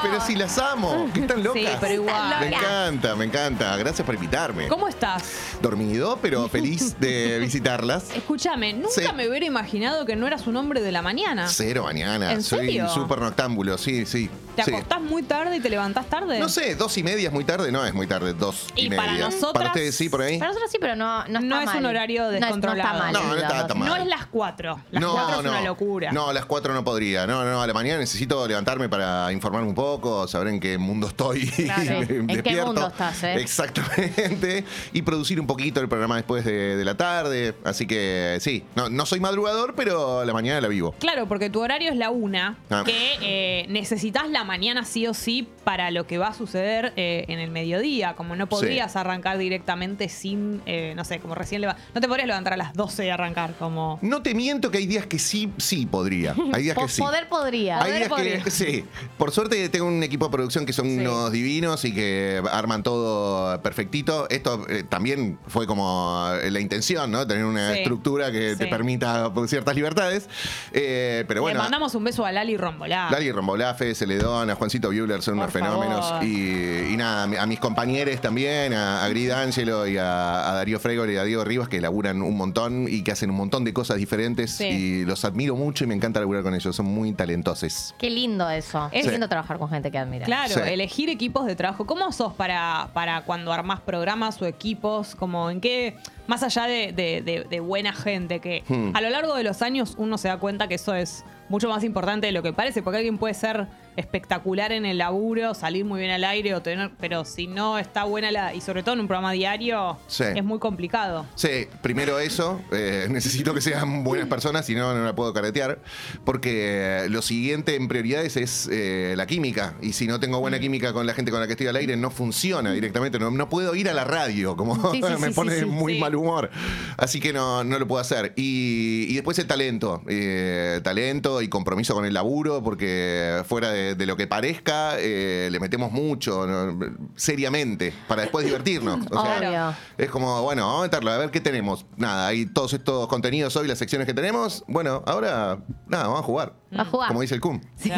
Pero 0.04 0.22
si 0.22 0.36
las 0.36 0.58
amo, 0.58 1.10
que 1.14 1.22
están 1.22 1.44
locas. 1.44 1.62
Sí, 1.64 1.68
pero 1.80 1.94
igual. 1.96 2.40
Me 2.42 2.48
encanta, 2.56 3.16
me 3.16 3.26
encanta. 3.26 3.76
Gracias 3.78 4.06
por 4.06 4.16
invitarme. 4.16 4.68
¿Cómo 4.68 4.88
estás? 4.88 5.24
Dormido, 5.62 6.20
pero 6.22 6.48
feliz 6.50 7.00
de 7.00 7.40
visitarlas. 7.42 8.12
Escúchame, 8.16 8.74
nunca 8.74 8.90
Sí. 8.94 9.02
me 9.16 9.28
hubiera 9.28 9.46
imaginado 9.46 10.06
que 10.06 10.16
no 10.16 10.28
eras 10.28 10.46
un 10.48 10.56
hombre 10.58 10.82
de 10.82 10.92
la 10.92 11.02
mañana. 11.02 11.48
Cero 11.48 11.84
mañana. 11.84 12.32
¿En 12.34 12.44
Soy 12.44 12.60
serio? 12.68 12.90
súper 12.90 13.20
noctámbulo, 13.20 13.78
sí, 13.78 14.06
sí. 14.06 14.30
¿Te 14.56 14.64
sí. 14.64 14.72
acostás 14.72 15.02
muy 15.02 15.24
tarde 15.24 15.56
y 15.58 15.60
te 15.60 15.70
levantás 15.70 16.06
tarde? 16.08 16.40
No 16.40 16.48
sé, 16.48 16.76
dos 16.76 16.96
y 17.00 17.04
media 17.04 17.28
es 17.30 17.34
muy 17.34 17.44
tarde. 17.44 17.72
No, 17.72 17.84
es 17.86 17.94
muy 17.94 18.06
tarde, 18.06 18.34
dos 18.34 18.68
y, 18.76 18.86
Y 18.86 18.90
media. 18.90 19.02
para 19.04 19.18
nosotras- 19.18 19.52
Para 19.54 19.66
ustedes 19.70 19.96
sí, 19.96 20.10
por 20.10 20.22
ahí. 20.22 20.38
Para 20.38 20.50
nosotros 20.52 20.70
sí, 20.72 20.78
pero 20.80 20.96
no, 20.96 21.26
no 21.28 21.40
está 21.40 21.40
No 21.40 21.62
es 21.62 21.76
un 21.76 21.86
horario 21.88 22.24
No 22.24 22.32
es- 22.34 22.40
descontrolado. 22.42 23.00
No, 23.00 23.06
está 23.08 23.12
mal. 23.12 23.14
No, 23.14 23.34
no 23.36 23.36
está 23.42 23.68
tan 23.68 23.80
mal. 23.80 23.90
No 23.90 23.96
es 23.96 24.06
las 24.06 24.26
cuatro. 24.28 24.80
Las 24.92 25.04
cuatro 25.06 25.40
es 25.40 25.46
una 25.48 25.62
locura. 25.62 26.12
No, 26.12 26.30
a 26.30 26.34
las 26.34 26.46
cuatro 26.46 26.74
no 26.74 26.84
podría. 26.84 27.26
No, 27.26 27.44
no, 27.44 27.62
a 27.62 27.68
la 27.68 27.74
mañana 27.74 27.98
necesito 28.00 28.48
levantarme 28.48 28.90
para 28.90 29.32
informarme 29.32 29.70
un 29.70 29.76
poco, 29.76 29.93
saber 30.28 30.48
en 30.50 30.60
qué 30.60 30.78
mundo 30.78 31.08
estoy 31.08 31.48
Claro. 31.50 32.02
¿En 32.02 32.28
qué 32.42 32.62
mundo 32.64 32.88
estás, 32.88 33.24
eh? 33.24 33.36
Exactamente. 33.36 34.64
Y 34.94 35.02
producir 35.02 35.40
un 35.40 35.48
poquito 35.48 35.80
el 35.82 35.88
programa 35.90 36.16
después 36.16 36.46
de, 36.46 36.76
de 36.76 36.86
la 36.86 36.96
tarde. 36.96 37.56
Así 37.64 37.86
que 37.86 38.38
sí, 38.42 38.64
no, 38.76 38.90
no 38.90 39.06
soy 39.06 39.20
madrugador, 39.20 39.74
pero 39.76 40.24
la 40.26 40.34
mañana 40.34 40.62
la 40.62 40.68
vivo. 40.68 40.94
Claro, 41.00 41.28
porque 41.28 41.50
tu 41.50 41.62
horario 41.62 41.92
es 41.92 41.98
la 41.98 42.10
una, 42.10 42.58
Ah. 42.70 42.84
que 42.86 43.14
eh, 43.22 43.66
necesitas 43.70 44.30
la 44.30 44.44
mañana 44.44 44.84
sí 44.86 45.06
o 45.08 45.14
sí 45.14 45.48
para 45.64 45.92
lo 45.92 46.06
que 46.08 46.18
va 46.18 46.28
a 46.30 46.34
suceder 46.34 46.94
eh, 46.96 47.26
en 47.28 47.40
el 47.40 47.52
mediodía. 47.52 48.16
Como 48.16 48.36
no 48.36 48.48
podrías 48.48 48.96
arrancar 48.96 49.38
directamente 49.38 50.10
sin, 50.10 50.62
eh, 50.66 50.94
no 50.96 51.04
sé, 51.06 51.20
como 51.20 51.36
recién 51.36 51.62
le 51.62 51.68
va. 51.68 51.78
No 51.94 52.02
te 52.02 52.08
podrías 52.08 52.28
levantar 52.28 52.54
a 52.54 52.58
las 52.58 52.74
12 52.74 53.06
y 53.06 53.10
arrancar 53.10 53.54
como. 53.58 54.00
No 54.02 54.22
te 54.22 54.34
miento 54.36 54.72
que 54.72 54.80
hay 54.80 54.88
días 54.88 55.06
que 55.06 55.20
sí, 55.20 55.52
sí 55.58 55.86
podría. 55.86 56.36
Hay 56.54 56.64
días 56.64 56.78
que 56.82 56.88
sí. 56.88 57.02
Poder 57.02 57.28
podría. 57.30 57.82
Hay 57.82 57.94
días 57.94 58.10
Poder 58.10 58.44
que, 58.44 58.52
sí. 58.52 58.86
Por 59.18 59.32
suerte 59.32 59.70
tengo 59.70 59.86
un 59.88 60.04
equipo 60.04 60.26
de 60.26 60.32
producción 60.32 60.66
que 60.66 60.74
son 60.74 60.88
unos 61.00 61.32
divinos 61.32 61.86
y 61.86 61.94
que 61.94 62.42
arman 62.52 62.84
todo 62.84 63.62
perfectito. 63.62 64.28
Esto 64.30 64.66
eh, 64.70 64.84
también 64.88 65.40
fue 65.48 65.66
como 65.68 66.30
la 66.44 66.60
intención, 66.60 67.12
¿no? 67.12 67.26
Tener 67.26 67.46
una 67.46 67.74
Sí. 67.74 67.80
estructura 67.80 68.32
que 68.32 68.56
te 68.56 68.68
permita 68.68 69.34
por 69.34 69.48
ciertas 69.48 69.76
libertades. 69.76 70.28
Eh, 70.72 71.24
pero 71.28 71.42
bueno. 71.42 71.58
Le 71.58 71.64
mandamos 71.64 71.96
un 71.96 72.04
beso 72.04 72.26
a 72.26 72.32
Lali 72.32 72.58
Rombolá. 72.58 73.10
Lali 73.12 73.32
Rombolá, 73.32 73.74
Fede 73.76 73.96
Celedón, 73.96 74.50
a 74.50 74.56
Juancito 74.56 74.90
Buehler 74.90 75.22
son 75.22 75.36
unos 75.40 75.52
fenómenos. 75.54 76.10
favor. 76.10 76.24
Y, 76.26 76.94
y 76.94 76.98
nada, 76.98 77.42
a 77.42 77.46
mis 77.46 77.60
compañeros 77.60 78.20
también, 78.22 78.74
a, 78.74 79.04
a 79.06 79.10
Grid 79.10 79.32
Ángelo 79.32 79.88
y 79.88 79.98
a, 79.98 80.50
a 80.50 80.54
Darío 80.56 80.80
Fregor 80.80 81.10
y 81.10 81.18
a 81.18 81.24
Diego 81.24 81.44
Rivas, 81.46 81.70
que 81.70 81.80
laburan 81.80 82.22
un 82.22 82.36
montón 82.36 82.88
y 82.90 83.04
que 83.04 83.12
hacen 83.12 83.30
un 83.30 83.38
montón 83.38 83.64
de 83.64 83.74
cosas 83.74 83.98
diferentes. 83.98 84.52
Sí. 84.52 84.66
Y 84.66 85.06
los 85.06 85.24
admiro 85.26 85.56
mucho 85.56 85.84
y 85.84 85.88
me 85.88 85.96
encanta 85.96 86.20
laburar 86.20 86.44
con 86.44 86.54
ellos. 86.56 86.76
Son 86.76 86.86
muy 86.86 87.14
talentosos. 87.14 87.96
Qué 87.98 88.10
lindo 88.10 88.50
eso. 88.50 88.90
Es 88.92 89.06
Sí. 89.06 89.12
lindo 89.12 89.30
trabajar 89.30 89.58
con 89.60 89.70
gente 89.70 89.92
que 89.92 89.98
admira. 89.98 90.26
Claro, 90.26 90.54
Sí. 90.54 90.60
elegir 90.66 91.10
equipos 91.10 91.46
de 91.46 91.56
trabajo. 91.56 91.86
¿Cómo 91.86 92.12
sos 92.12 92.34
para, 92.34 92.90
para 92.94 93.22
cuando 93.22 93.54
armás 93.54 93.80
programas 93.82 94.42
o 94.42 94.46
equipos? 94.46 95.16
Como 95.16 95.50
en 95.50 95.62
qué, 95.62 95.98
más 96.28 96.44
allá 96.44 96.64
de, 96.66 96.92
de- 96.94 97.22
de- 97.22 97.46
de 97.50 97.60
buena 97.60 97.94
gente, 97.94 98.40
que 98.40 98.64
Hmm. 98.68 98.96
a 98.96 99.02
lo 99.02 99.10
largo 99.10 99.36
de 99.36 99.44
los 99.44 99.62
años 99.62 99.96
uno 99.98 100.18
se 100.18 100.28
da 100.28 100.38
cuenta 100.38 100.68
que 100.68 100.76
eso 100.76 100.96
es 100.96 101.24
mucho 101.50 101.70
más 101.70 101.84
importante 101.84 102.28
de 102.28 102.32
lo 102.34 102.42
que 102.42 102.54
parece, 102.54 102.82
porque 102.82 102.98
alguien 102.98 103.18
puede 103.18 103.34
ser 103.34 103.68
espectacular 103.96 104.72
en 104.72 104.86
el 104.86 104.98
laburo, 104.98 105.54
salir 105.54 105.86
muy 105.86 106.00
bien 106.00 106.12
al 106.12 106.24
aire 106.24 106.54
o 106.56 106.62
tener, 106.62 106.92
pero 107.00 107.26
si 107.26 107.48
no 107.48 107.78
está 107.80 108.04
buena 108.04 108.32
la 108.32 108.54
y 108.54 108.62
sobre 108.62 108.84
todo 108.84 108.94
en 108.96 109.02
un 109.02 109.08
programa 109.08 109.32
diario 109.32 109.98
Sí. 110.08 110.24
es 110.36 110.44
muy 110.44 110.60
complicado. 110.60 111.26
Sí, 111.36 111.68
primero 111.82 112.20
eso, 112.20 112.62
eh, 112.72 113.08
necesito 113.12 113.54
que 113.54 113.62
sean 113.62 114.04
buenas 114.04 114.28
personas, 114.28 114.66
si 114.66 114.76
no, 114.76 114.94
no 114.94 115.04
la 115.04 115.16
puedo 115.16 115.34
caretear, 115.34 115.80
porque 116.26 117.06
lo 117.10 117.22
siguiente 117.22 117.76
en 117.76 117.88
prioridades 117.88 118.38
es 118.38 118.68
eh, 118.72 119.14
la 119.18 119.26
química, 119.26 119.76
y 119.82 119.94
si 119.94 120.08
no 120.08 120.20
tengo 120.20 120.40
buena 120.40 120.60
química 120.60 120.94
con 120.94 121.06
la 121.06 121.14
gente 121.14 121.32
con 121.32 121.40
la 121.40 121.48
que 121.48 121.54
estoy 121.54 121.68
al 121.68 121.76
aire, 121.76 121.96
no 121.98 122.12
funciona 122.12 122.72
directamente, 122.74 123.20
no, 123.20 123.32
no 123.32 123.50
puedo 123.50 123.76
ir 123.76 123.90
a 123.90 123.94
la 123.94 124.04
radio, 124.04 124.56
como 124.56 124.92
Sí, 124.92 125.02
sí, 125.06 125.14
me 125.20 125.32
pone 125.32 125.60
sí, 125.60 125.66
muy 125.66 126.00
mal 126.00 126.16
humor, 126.16 126.50
así 126.98 127.20
que 127.20 127.34
no, 127.34 127.64
no 127.64 127.80
lo 127.80 127.88
puedo 127.88 128.02
hacer. 128.02 128.34
Y, 128.36 129.06
y 129.10 129.14
después 129.16 129.38
el 129.40 129.48
talento, 129.48 130.02
eh, 130.08 130.80
talento 130.84 131.42
y 131.42 131.48
compromiso 131.50 131.94
con 131.94 132.06
el 132.06 132.14
laburo, 132.14 132.64
porque 132.64 133.42
fuera 133.48 133.72
de, 133.72 133.83
de 133.96 134.06
lo 134.06 134.16
que 134.16 134.28
parezca, 134.28 134.96
eh, 135.00 135.50
le 135.52 135.60
metemos 135.60 135.92
mucho, 135.92 136.48
¿no? 136.48 136.80
seriamente, 137.16 137.94
para 138.08 138.24
después 138.24 138.46
divertirnos. 138.46 139.06
O 139.12 139.22
sea, 139.22 139.38
Obvio. 139.38 139.76
es 139.98 140.10
como, 140.10 140.42
bueno, 140.42 140.66
vamos 140.66 140.80
a 140.80 140.84
meterlo, 140.84 141.12
a 141.12 141.18
ver 141.18 141.32
qué 141.32 141.42
tenemos. 141.42 141.86
Nada, 141.98 142.28
hay 142.28 142.46
todos 142.46 142.74
estos 142.74 143.08
contenidos 143.08 143.56
hoy, 143.56 143.68
las 143.68 143.78
secciones 143.78 144.08
que 144.08 144.14
tenemos. 144.14 144.64
Bueno, 144.68 145.04
ahora, 145.06 145.60
nada, 145.88 146.08
vamos 146.08 146.22
a 146.22 146.24
jugar. 146.24 146.54
A 146.76 146.86
jugar. 146.86 147.10
Como 147.10 147.22
dice 147.22 147.36
el 147.36 147.42
CUM. 147.42 147.62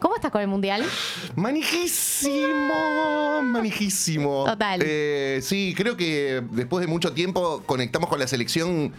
¿Cómo 0.00 0.16
estás 0.16 0.32
con 0.32 0.40
el 0.40 0.48
mundial? 0.48 0.84
Manijísimo, 1.36 3.42
manijísimo. 3.42 4.44
Total. 4.46 4.80
Eh, 4.84 5.40
sí, 5.42 5.74
creo 5.76 5.96
que 5.96 6.42
después 6.50 6.84
de 6.84 6.90
mucho 6.90 7.12
tiempo 7.12 7.62
conectamos 7.66 8.08
con 8.08 8.18
la 8.18 8.26
selección 8.26 8.92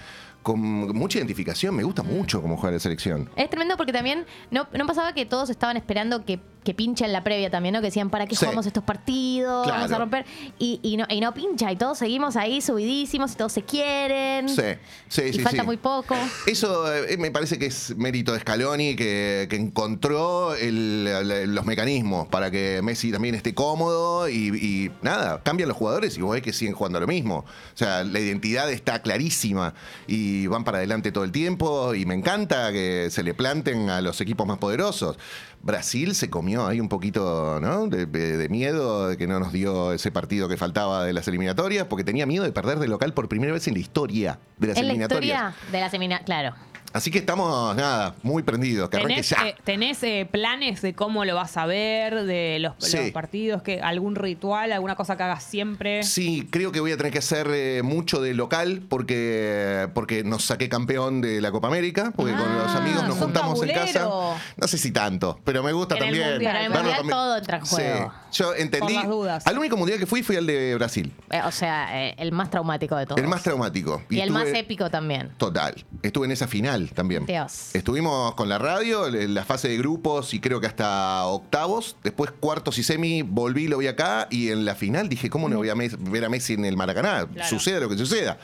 con 0.47 0.61
mucha 0.61 1.17
identificación. 1.17 1.75
Me 1.75 1.83
gusta 1.83 2.03
mucho 2.03 2.41
cómo 2.41 2.55
juega 2.55 2.75
la 2.75 2.79
selección. 2.79 3.29
Es 3.35 3.49
tremendo 3.49 3.75
porque 3.75 3.91
también 3.91 4.25
no, 4.49 4.65
no 4.71 4.85
pasaba 4.85 5.11
que 5.11 5.25
todos 5.25 5.49
estaban 5.49 5.75
esperando 5.75 6.23
que, 6.23 6.39
que 6.67 6.73
pinche 6.73 7.05
en 7.05 7.13
la 7.13 7.23
previa 7.23 7.49
también, 7.49 7.71
¿no? 7.73 7.79
Que 7.79 7.87
decían, 7.87 8.09
¿para 8.09 8.27
qué 8.27 8.35
Sí. 8.35 8.43
jugamos 8.43 8.65
estos 8.65 8.83
partidos? 8.83 9.65
Vamos 9.67 9.89
a 9.89 9.97
romper. 9.97 10.25
Y, 10.59 10.81
y 10.83 10.97
no, 10.97 11.05
y 11.09 11.21
no 11.21 11.33
pincha, 11.33 11.71
y 11.71 11.77
todos 11.77 11.97
seguimos 11.97 12.35
ahí 12.35 12.59
subidísimos, 12.59 13.31
y 13.31 13.35
todos 13.37 13.53
se 13.53 13.61
quieren. 13.63 14.49
Sí, 14.49 14.61
sí, 15.07 15.21
y 15.29 15.33
sí. 15.33 15.39
falta 15.39 15.61
sí. 15.61 15.65
muy 15.65 15.77
poco. 15.77 16.13
Eso 16.45 16.93
eh, 16.93 17.15
me 17.17 17.31
parece 17.31 17.57
que 17.57 17.67
es 17.67 17.95
mérito 17.95 18.33
de 18.33 18.41
Scaloni, 18.41 18.97
que, 18.97 19.47
que 19.49 19.55
encontró 19.55 20.55
el- 20.55 21.07
el- 21.07 21.55
los 21.55 21.65
mecanismos 21.65 22.27
para 22.27 22.51
que 22.51 22.81
Messi 22.83 23.13
también 23.13 23.33
esté 23.35 23.53
cómodo 23.53 24.27
y, 24.27 24.49
y 24.57 24.91
nada, 25.01 25.41
cambian 25.43 25.69
los 25.69 25.77
jugadores 25.77 26.17
y 26.17 26.21
vos 26.21 26.33
ves 26.33 26.41
que 26.43 26.51
siguen 26.51 26.73
jugando 26.73 26.99
lo 26.99 27.07
mismo. 27.07 27.45
O 27.73 27.77
sea, 27.77 28.03
la 28.03 28.19
identidad 28.19 28.69
está 28.69 29.01
clarísima 29.01 29.73
y 30.05 30.47
van 30.47 30.65
para 30.65 30.79
adelante 30.79 31.13
todo 31.13 31.23
el 31.23 31.31
tiempo 31.31 31.95
y 31.95 32.05
me 32.05 32.13
encanta 32.13 32.73
que 32.73 33.07
se 33.09 33.23
le 33.23 33.33
planten 33.33 33.89
a 33.89 34.01
los 34.01 34.19
equipos 34.19 34.45
más 34.45 34.57
poderosos. 34.57 35.17
Brasil 35.61 36.15
se 36.15 36.29
comió 36.29 36.65
ahí 36.67 36.79
un 36.79 36.89
poquito 36.89 37.59
¿no? 37.59 37.87
de, 37.87 38.47
miedo 38.49 39.09
de 39.09 39.17
que 39.17 39.27
no 39.27 39.39
nos 39.39 39.51
dio 39.51 39.91
ese 39.91 40.11
partido 40.11 40.47
que 40.47 40.57
faltaba 40.57 41.03
de 41.03 41.13
las 41.13 41.27
eliminatorias, 41.27 41.87
porque 41.87 42.03
tenía 42.03 42.25
miedo 42.25 42.43
de 42.43 42.51
perder 42.51 42.79
de 42.79 42.87
local 42.87 43.13
por 43.13 43.27
primera 43.27 43.53
vez 43.53 43.67
en 43.67 43.73
la 43.73 43.79
historia 43.79 44.39
de 44.57 44.67
las 44.67 44.77
En 44.77 44.85
la 44.85 44.91
eliminatorias. 44.91 45.51
historia 45.51 45.71
de 45.71 45.79
la 45.81 45.89
semina, 45.89 46.19
claro. 46.19 46.53
Así 46.93 47.11
que 47.11 47.19
estamos, 47.19 47.75
nada, 47.75 48.15
muy 48.23 48.41
prendidos. 48.43 48.89
Que 48.89 48.97
arranque 48.97 49.15
¿Tenés, 49.15 49.29
ya. 49.29 49.47
eh, 49.47 49.55
tenés, 49.63 50.01
eh, 50.03 50.27
planes 50.29 50.81
de 50.81 50.93
cómo 50.95 51.25
lo 51.25 51.35
vas 51.35 51.55
a 51.57 51.65
ver, 51.65 52.23
de 52.23 52.57
los, 52.59 52.73
Sí. 52.79 52.97
los 52.97 53.11
partidos? 53.11 53.61
que 53.61 53.81
¿Algún 53.81 54.15
ritual, 54.15 54.71
alguna 54.71 54.95
cosa 54.95 55.15
que 55.17 55.23
hagas 55.23 55.43
siempre? 55.43 56.01
Sí, 56.03 56.47
creo 56.49 56.71
que 56.71 56.79
voy 56.79 56.91
a 56.93 56.97
tener 56.97 57.11
que 57.11 57.19
hacer 57.19 57.47
eh, 57.51 57.81
mucho 57.83 58.21
de 58.21 58.33
local 58.33 58.81
porque, 58.89 59.89
porque 59.93 60.23
nos 60.23 60.45
saqué 60.45 60.69
campeón 60.69 61.21
de 61.21 61.41
la 61.41 61.51
Copa 61.51 61.67
América, 61.67 62.11
porque 62.15 62.33
con 62.33 62.57
los 62.57 62.75
amigos 62.75 63.07
nos 63.07 63.17
juntamos 63.17 63.61
en 63.61 63.69
casa. 63.73 64.09
No 64.55 64.67
sé 64.67 64.77
si 64.77 64.91
tanto, 64.91 65.39
pero 65.43 65.61
me 65.63 65.73
gusta 65.73 65.95
En 65.97 66.03
el 66.03 66.09
también. 66.09 66.29
mundial, 66.31 66.55
en 66.55 66.61
el 66.63 66.69
mundial 66.71 66.95
también. 66.95 67.09
todo 67.11 67.37
entra 67.37 67.57
en 67.57 67.65
juego. 67.65 68.13
Sí, 68.26 68.26
yo 68.31 68.53
entendí. 68.55 68.79
Por 68.79 68.91
las 68.93 69.07
dudas. 69.07 69.47
Al 69.47 69.57
único 69.57 69.77
mundial 69.77 69.99
que 69.99 70.05
fui 70.05 70.23
fui 70.23 70.35
al 70.35 70.45
de 70.45 70.75
Brasil, 70.75 71.11
Eh, 71.31 71.41
o 71.45 71.51
sea, 71.51 72.07
eh, 72.07 72.15
el 72.17 72.31
más 72.31 72.49
traumático 72.49 72.95
de 72.95 73.05
todos. 73.05 73.19
el 73.21 73.27
más 73.27 73.43
traumático. 73.43 74.03
y 74.09 74.19
el 74.19 74.31
más 74.31 74.47
épico 74.47 74.89
también. 74.89 75.31
Total. 75.37 75.85
Estuve 76.01 76.25
en 76.25 76.31
esa 76.31 76.47
final 76.47 76.89
también. 76.91 77.25
Dios. 77.25 77.75
Estuvimos 77.75 78.33
con 78.35 78.49
la 78.49 78.57
radio, 78.57 79.07
en 79.07 79.33
la 79.33 79.43
fase 79.45 79.67
de 79.69 79.77
grupos 79.77 80.33
y 80.33 80.39
creo 80.39 80.59
que 80.61 80.67
hasta 80.67 81.25
octavos. 81.25 81.95
Después 82.03 82.31
cuartos 82.31 82.77
y 82.77 82.83
semi, 82.83 83.21
volví, 83.21 83.67
lo 83.67 83.77
vi 83.79 83.87
acá. 83.87 84.27
Y 84.29 84.49
en 84.49 84.65
la 84.65 84.75
final 84.75 85.09
dije, 85.09 85.29
¿cómo 85.29 85.49
no 85.49 85.57
voy 85.57 85.69
a 85.69 85.75
ver 85.75 86.25
a 86.25 86.29
Messi 86.29 86.53
en 86.53 86.65
el 86.65 86.77
Maracaná? 86.77 87.27
Claro. 87.27 87.49
Suceda 87.49 87.79
lo 87.79 87.89
que 87.89 87.97
suceda. 87.97 88.37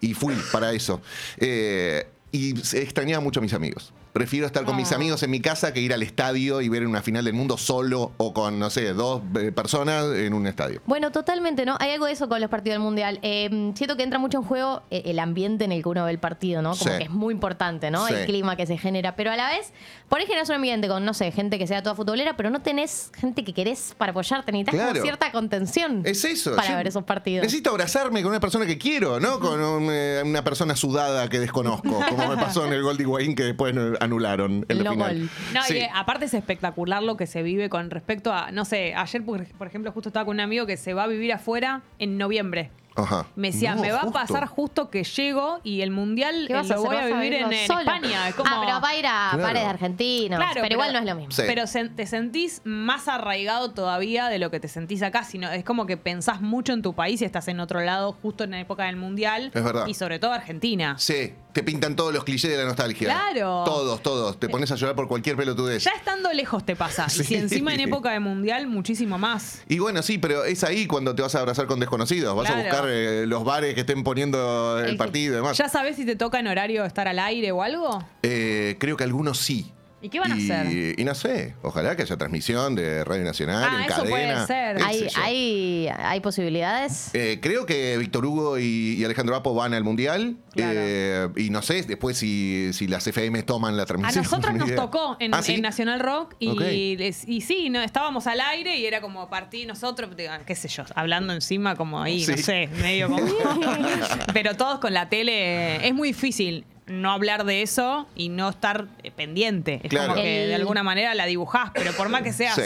Y 0.00 0.14
fui 0.14 0.34
para 0.52 0.72
eso. 0.72 1.00
Eh, 1.38 2.06
y 2.30 2.50
extrañaba 2.76 3.22
mucho 3.22 3.40
a 3.40 3.42
mis 3.42 3.54
amigos. 3.54 3.92
Prefiero 4.18 4.46
estar 4.46 4.64
con 4.64 4.74
mis 4.74 4.90
amigos 4.90 5.22
en 5.22 5.30
mi 5.30 5.40
casa 5.40 5.72
que 5.72 5.78
ir 5.80 5.94
al 5.94 6.02
estadio 6.02 6.60
y 6.60 6.68
ver 6.68 6.84
una 6.84 7.02
final 7.02 7.24
del 7.24 7.34
mundo 7.34 7.56
solo 7.56 8.10
o 8.16 8.32
con, 8.34 8.58
no 8.58 8.68
sé, 8.68 8.92
dos 8.92 9.22
eh, 9.38 9.52
personas 9.52 10.06
en 10.16 10.34
un 10.34 10.48
estadio. 10.48 10.80
Bueno, 10.86 11.12
totalmente, 11.12 11.64
¿no? 11.64 11.76
Hay 11.78 11.92
algo 11.92 12.06
de 12.06 12.12
eso 12.14 12.28
con 12.28 12.40
los 12.40 12.50
partidos 12.50 12.74
del 12.74 12.82
Mundial. 12.82 13.20
Eh, 13.22 13.70
siento 13.76 13.96
que 13.96 14.02
entra 14.02 14.18
mucho 14.18 14.38
en 14.38 14.42
juego 14.44 14.82
eh, 14.90 15.02
el 15.04 15.20
ambiente 15.20 15.66
en 15.66 15.70
el 15.70 15.84
que 15.84 15.88
uno 15.88 16.04
ve 16.04 16.10
el 16.10 16.18
partido, 16.18 16.62
¿no? 16.62 16.70
Como 16.76 16.90
Sí. 16.90 16.98
que 16.98 17.04
es 17.04 17.10
muy 17.10 17.32
importante, 17.32 17.92
¿no? 17.92 18.08
Sí. 18.08 18.14
El 18.14 18.26
clima 18.26 18.56
que 18.56 18.66
se 18.66 18.76
genera. 18.76 19.14
Pero 19.14 19.30
a 19.30 19.36
la 19.36 19.50
vez, 19.50 19.72
por 20.08 20.18
ahí 20.18 20.26
generas 20.26 20.48
un 20.48 20.56
ambiente 20.56 20.88
con, 20.88 21.04
no 21.04 21.14
sé, 21.14 21.30
gente 21.30 21.56
que 21.56 21.68
sea 21.68 21.80
toda 21.84 21.94
futbolera, 21.94 22.36
pero 22.36 22.50
no 22.50 22.60
tenés 22.60 23.12
gente 23.14 23.44
que 23.44 23.54
querés 23.54 23.94
para 23.98 24.10
apoyarte. 24.10 24.50
Necesitas 24.50 24.74
Claro. 24.74 24.90
como 24.94 25.02
cierta 25.02 25.30
contención. 25.30 26.02
Es 26.04 26.24
eso. 26.24 26.56
Para 26.56 26.70
yo 26.70 26.76
ver 26.76 26.88
esos 26.88 27.04
partidos. 27.04 27.44
Necesito 27.44 27.70
abrazarme 27.70 28.20
con 28.22 28.30
una 28.30 28.40
persona 28.40 28.66
que 28.66 28.78
quiero, 28.78 29.20
¿no? 29.20 29.38
Con 29.38 29.60
un, 29.62 29.88
eh, 29.92 30.22
una 30.24 30.42
persona 30.42 30.74
sudada 30.74 31.28
que 31.28 31.38
desconozco, 31.38 32.00
como 32.08 32.26
me 32.28 32.36
pasó 32.36 32.66
en 32.66 32.72
el 32.72 32.82
gol 32.82 32.96
de 32.96 33.04
Higuaín 33.04 33.36
que 33.36 33.44
después 33.44 33.72
anularon 34.08 34.64
en 34.68 34.78
la 34.78 34.84
No 34.84 34.92
final. 34.92 35.18
gol. 35.18 35.30
No, 35.54 35.62
Sí. 35.62 35.74
y 35.74 35.78
eh, 35.78 35.90
aparte 35.94 36.24
es 36.24 36.34
espectacular 36.34 37.02
lo 37.02 37.16
que 37.16 37.26
se 37.26 37.42
vive 37.42 37.68
con 37.68 37.90
respecto 37.90 38.32
a, 38.32 38.50
no 38.50 38.64
sé, 38.64 38.94
ayer 38.94 39.24
por, 39.24 39.46
ejemplo 39.66 39.92
justo 39.92 40.08
estaba 40.08 40.24
con 40.26 40.36
un 40.36 40.40
amigo 40.40 40.66
que 40.66 40.76
se 40.76 40.94
va 40.94 41.04
a 41.04 41.06
vivir 41.06 41.32
afuera 41.32 41.82
en 41.98 42.18
noviembre. 42.18 42.70
Ajá. 42.96 43.26
Me 43.36 43.52
decía, 43.52 43.76
No, 43.76 43.82
me 43.82 43.92
va 43.92 44.00
justo. 44.00 44.18
a 44.18 44.22
pasar 44.22 44.46
justo 44.46 44.90
que 44.90 45.04
llego 45.04 45.60
y 45.62 45.82
el 45.82 45.92
mundial 45.92 46.46
¿Qué 46.48 46.52
eh, 46.52 46.56
vas 46.56 46.68
a 46.68 46.74
lo 46.74 46.80
hacer? 46.80 46.88
voy 46.88 46.96
a 46.96 47.02
¿Vas 47.04 47.12
a 47.12 47.20
vivir 47.22 47.32
en? 47.34 47.52
España. 47.52 48.28
Es 48.28 48.34
como- 48.34 48.50
Ah, 48.52 48.60
pero 48.66 48.80
va 48.80 48.88
a 48.88 48.96
ir 48.96 49.06
a 49.06 49.28
Claro. 49.30 49.42
pares 49.44 49.62
de 49.62 49.68
argentinos. 49.68 50.36
Claro, 50.40 50.60
pero, 50.62 50.72
igual 50.74 50.92
no 50.92 50.98
es 50.98 51.04
lo 51.04 51.14
mismo. 51.14 51.30
Sí. 51.30 51.42
Pero 51.46 51.62
te 51.94 52.06
sentís 52.06 52.60
más 52.64 53.06
arraigado 53.06 53.70
todavía 53.70 54.28
de 54.28 54.40
lo 54.40 54.50
que 54.50 54.58
te 54.58 54.66
sentís 54.66 55.02
acá. 55.04 55.22
Sino, 55.22 55.48
es 55.48 55.62
como 55.64 55.86
que 55.86 55.96
pensás 55.96 56.40
mucho 56.40 56.72
en 56.72 56.82
tu 56.82 56.92
país 56.94 57.22
y 57.22 57.24
estás 57.24 57.46
en 57.46 57.60
otro 57.60 57.80
lado 57.82 58.16
justo 58.20 58.42
en 58.42 58.50
la 58.50 58.58
época 58.58 58.86
del 58.86 58.96
mundial. 58.96 59.52
Es 59.54 59.62
verdad. 59.62 59.86
Y 59.86 59.94
sobre 59.94 60.18
todo 60.18 60.32
Argentina. 60.32 60.96
Sí, 60.98 61.34
te 61.58 61.64
pintan 61.64 61.96
todos 61.96 62.14
los 62.14 62.22
clichés 62.22 62.50
de 62.52 62.56
la 62.56 62.64
nostalgia. 62.64 63.08
Claro. 63.08 63.64
Todos, 63.64 64.00
todos. 64.00 64.38
Te 64.38 64.48
pones 64.48 64.70
a 64.70 64.76
llorar 64.76 64.94
por 64.94 65.08
cualquier 65.08 65.36
pelotudez. 65.36 65.82
Ya 65.82 65.90
estando 65.90 66.32
lejos 66.32 66.64
te 66.64 66.76
pasa. 66.76 67.06
Y 67.08 67.10
Sí. 67.10 67.24
si 67.24 67.34
encima 67.34 67.74
en 67.74 67.80
época 67.80 68.12
de 68.12 68.20
mundial, 68.20 68.68
muchísimo 68.68 69.18
más. 69.18 69.62
Y 69.68 69.80
bueno, 69.80 70.02
sí, 70.02 70.18
pero 70.18 70.44
es 70.44 70.62
ahí 70.62 70.86
cuando 70.86 71.16
te 71.16 71.22
vas 71.22 71.34
a 71.34 71.40
abrazar 71.40 71.66
con 71.66 71.80
desconocidos. 71.80 72.36
Vas 72.36 72.48
a 72.50 72.54
buscar 72.54 72.84
eh, 72.88 73.26
los 73.26 73.42
bares 73.44 73.74
que 73.74 73.80
estén 73.80 74.04
poniendo 74.04 74.78
el, 74.78 74.90
El- 74.90 74.96
partido 74.96 75.32
y 75.32 75.36
demás. 75.36 75.58
¿Ya 75.58 75.68
sabes 75.68 75.96
si 75.96 76.04
te 76.06 76.14
toca 76.14 76.38
en 76.38 76.46
horario 76.46 76.84
estar 76.84 77.08
al 77.08 77.18
aire 77.18 77.50
o 77.50 77.62
algo? 77.62 78.04
Eh, 78.22 78.76
creo 78.78 78.96
que 78.96 79.02
algunos 79.02 79.38
sí. 79.38 79.72
¿Y 80.00 80.10
qué 80.10 80.20
van 80.20 80.30
a 80.30 80.36
y, 80.38 80.48
hacer? 80.50 80.94
Y 81.00 81.04
no 81.04 81.12
sé, 81.14 81.56
ojalá 81.62 81.96
que 81.96 82.02
haya 82.02 82.16
transmisión 82.16 82.76
de 82.76 83.02
Radio 83.02 83.24
Nacional 83.24 83.68
Ah, 83.68 83.84
en 83.84 83.90
eso 83.92 84.04
puede 84.04 84.24
cadena. 84.28 84.46
ser. 84.46 84.76
qué 84.76 84.82
¿Hay, 84.84 85.08
hay, 85.16 85.88
hay 85.98 86.20
posibilidades? 86.20 87.10
Eh, 87.14 87.40
creo 87.42 87.66
que 87.66 87.96
Víctor 87.98 88.24
Hugo 88.24 88.58
y, 88.58 88.94
y 88.98 89.04
Alejandro 89.04 89.34
Apo 89.34 89.54
van 89.54 89.74
al 89.74 89.82
Mundial. 89.82 90.36
Claro. 90.52 90.78
Eh, 90.80 91.28
y 91.36 91.50
no 91.50 91.62
sé 91.62 91.82
después 91.82 92.16
si, 92.16 92.70
si 92.72 92.86
las 92.86 93.06
FM 93.08 93.42
toman 93.42 93.76
la 93.76 93.82
A 93.82 93.86
transmisión. 93.86 94.22
nosotros 94.22 94.52
Ni 94.52 94.58
nos 94.60 94.74
tocó 94.76 95.16
en, 95.18 95.34
¿Ah, 95.34 95.42
sí? 95.42 95.54
en 95.54 95.62
Nacional 95.62 95.98
Rock 95.98 96.34
y, 96.38 96.48
Ok. 96.50 96.60
les- 96.60 97.26
y 97.26 97.40
sí, 97.40 97.68
no, 97.68 97.80
estábamos 97.82 98.26
al 98.28 98.40
aire 98.40 98.76
y 98.76 98.86
era 98.86 99.00
como 99.00 99.28
partí 99.28 99.66
nosotros, 99.66 100.10
qué 100.46 100.54
sé 100.54 100.68
yo, 100.68 100.84
hablando 100.94 101.32
encima 101.32 101.74
como 101.74 102.00
ahí, 102.00 102.24
no 102.28 102.36
sé, 102.36 102.68
medio 102.80 103.08
como... 103.08 103.26
Pero 104.32 104.54
todos 104.56 104.78
con 104.78 104.94
la 104.94 105.08
tele, 105.08 105.86
es 105.86 105.94
muy 105.94 106.08
difícil 106.08 106.64
no 106.88 107.10
hablar 107.12 107.44
de 107.44 107.62
eso 107.62 108.06
y 108.14 108.28
no 108.28 108.48
estar 108.48 108.86
eh, 109.02 109.10
pendiente. 109.10 109.80
Es 109.82 109.90
Claro. 109.90 110.08
como 110.10 110.22
que 110.22 110.46
de 110.46 110.54
alguna 110.54 110.82
manera 110.82 111.14
la 111.14 111.26
dibujás, 111.26 111.70
pero 111.74 111.92
por 111.92 112.08
más 112.08 112.22
que 112.22 112.32
seas 112.32 112.54
Sí. 112.54 112.62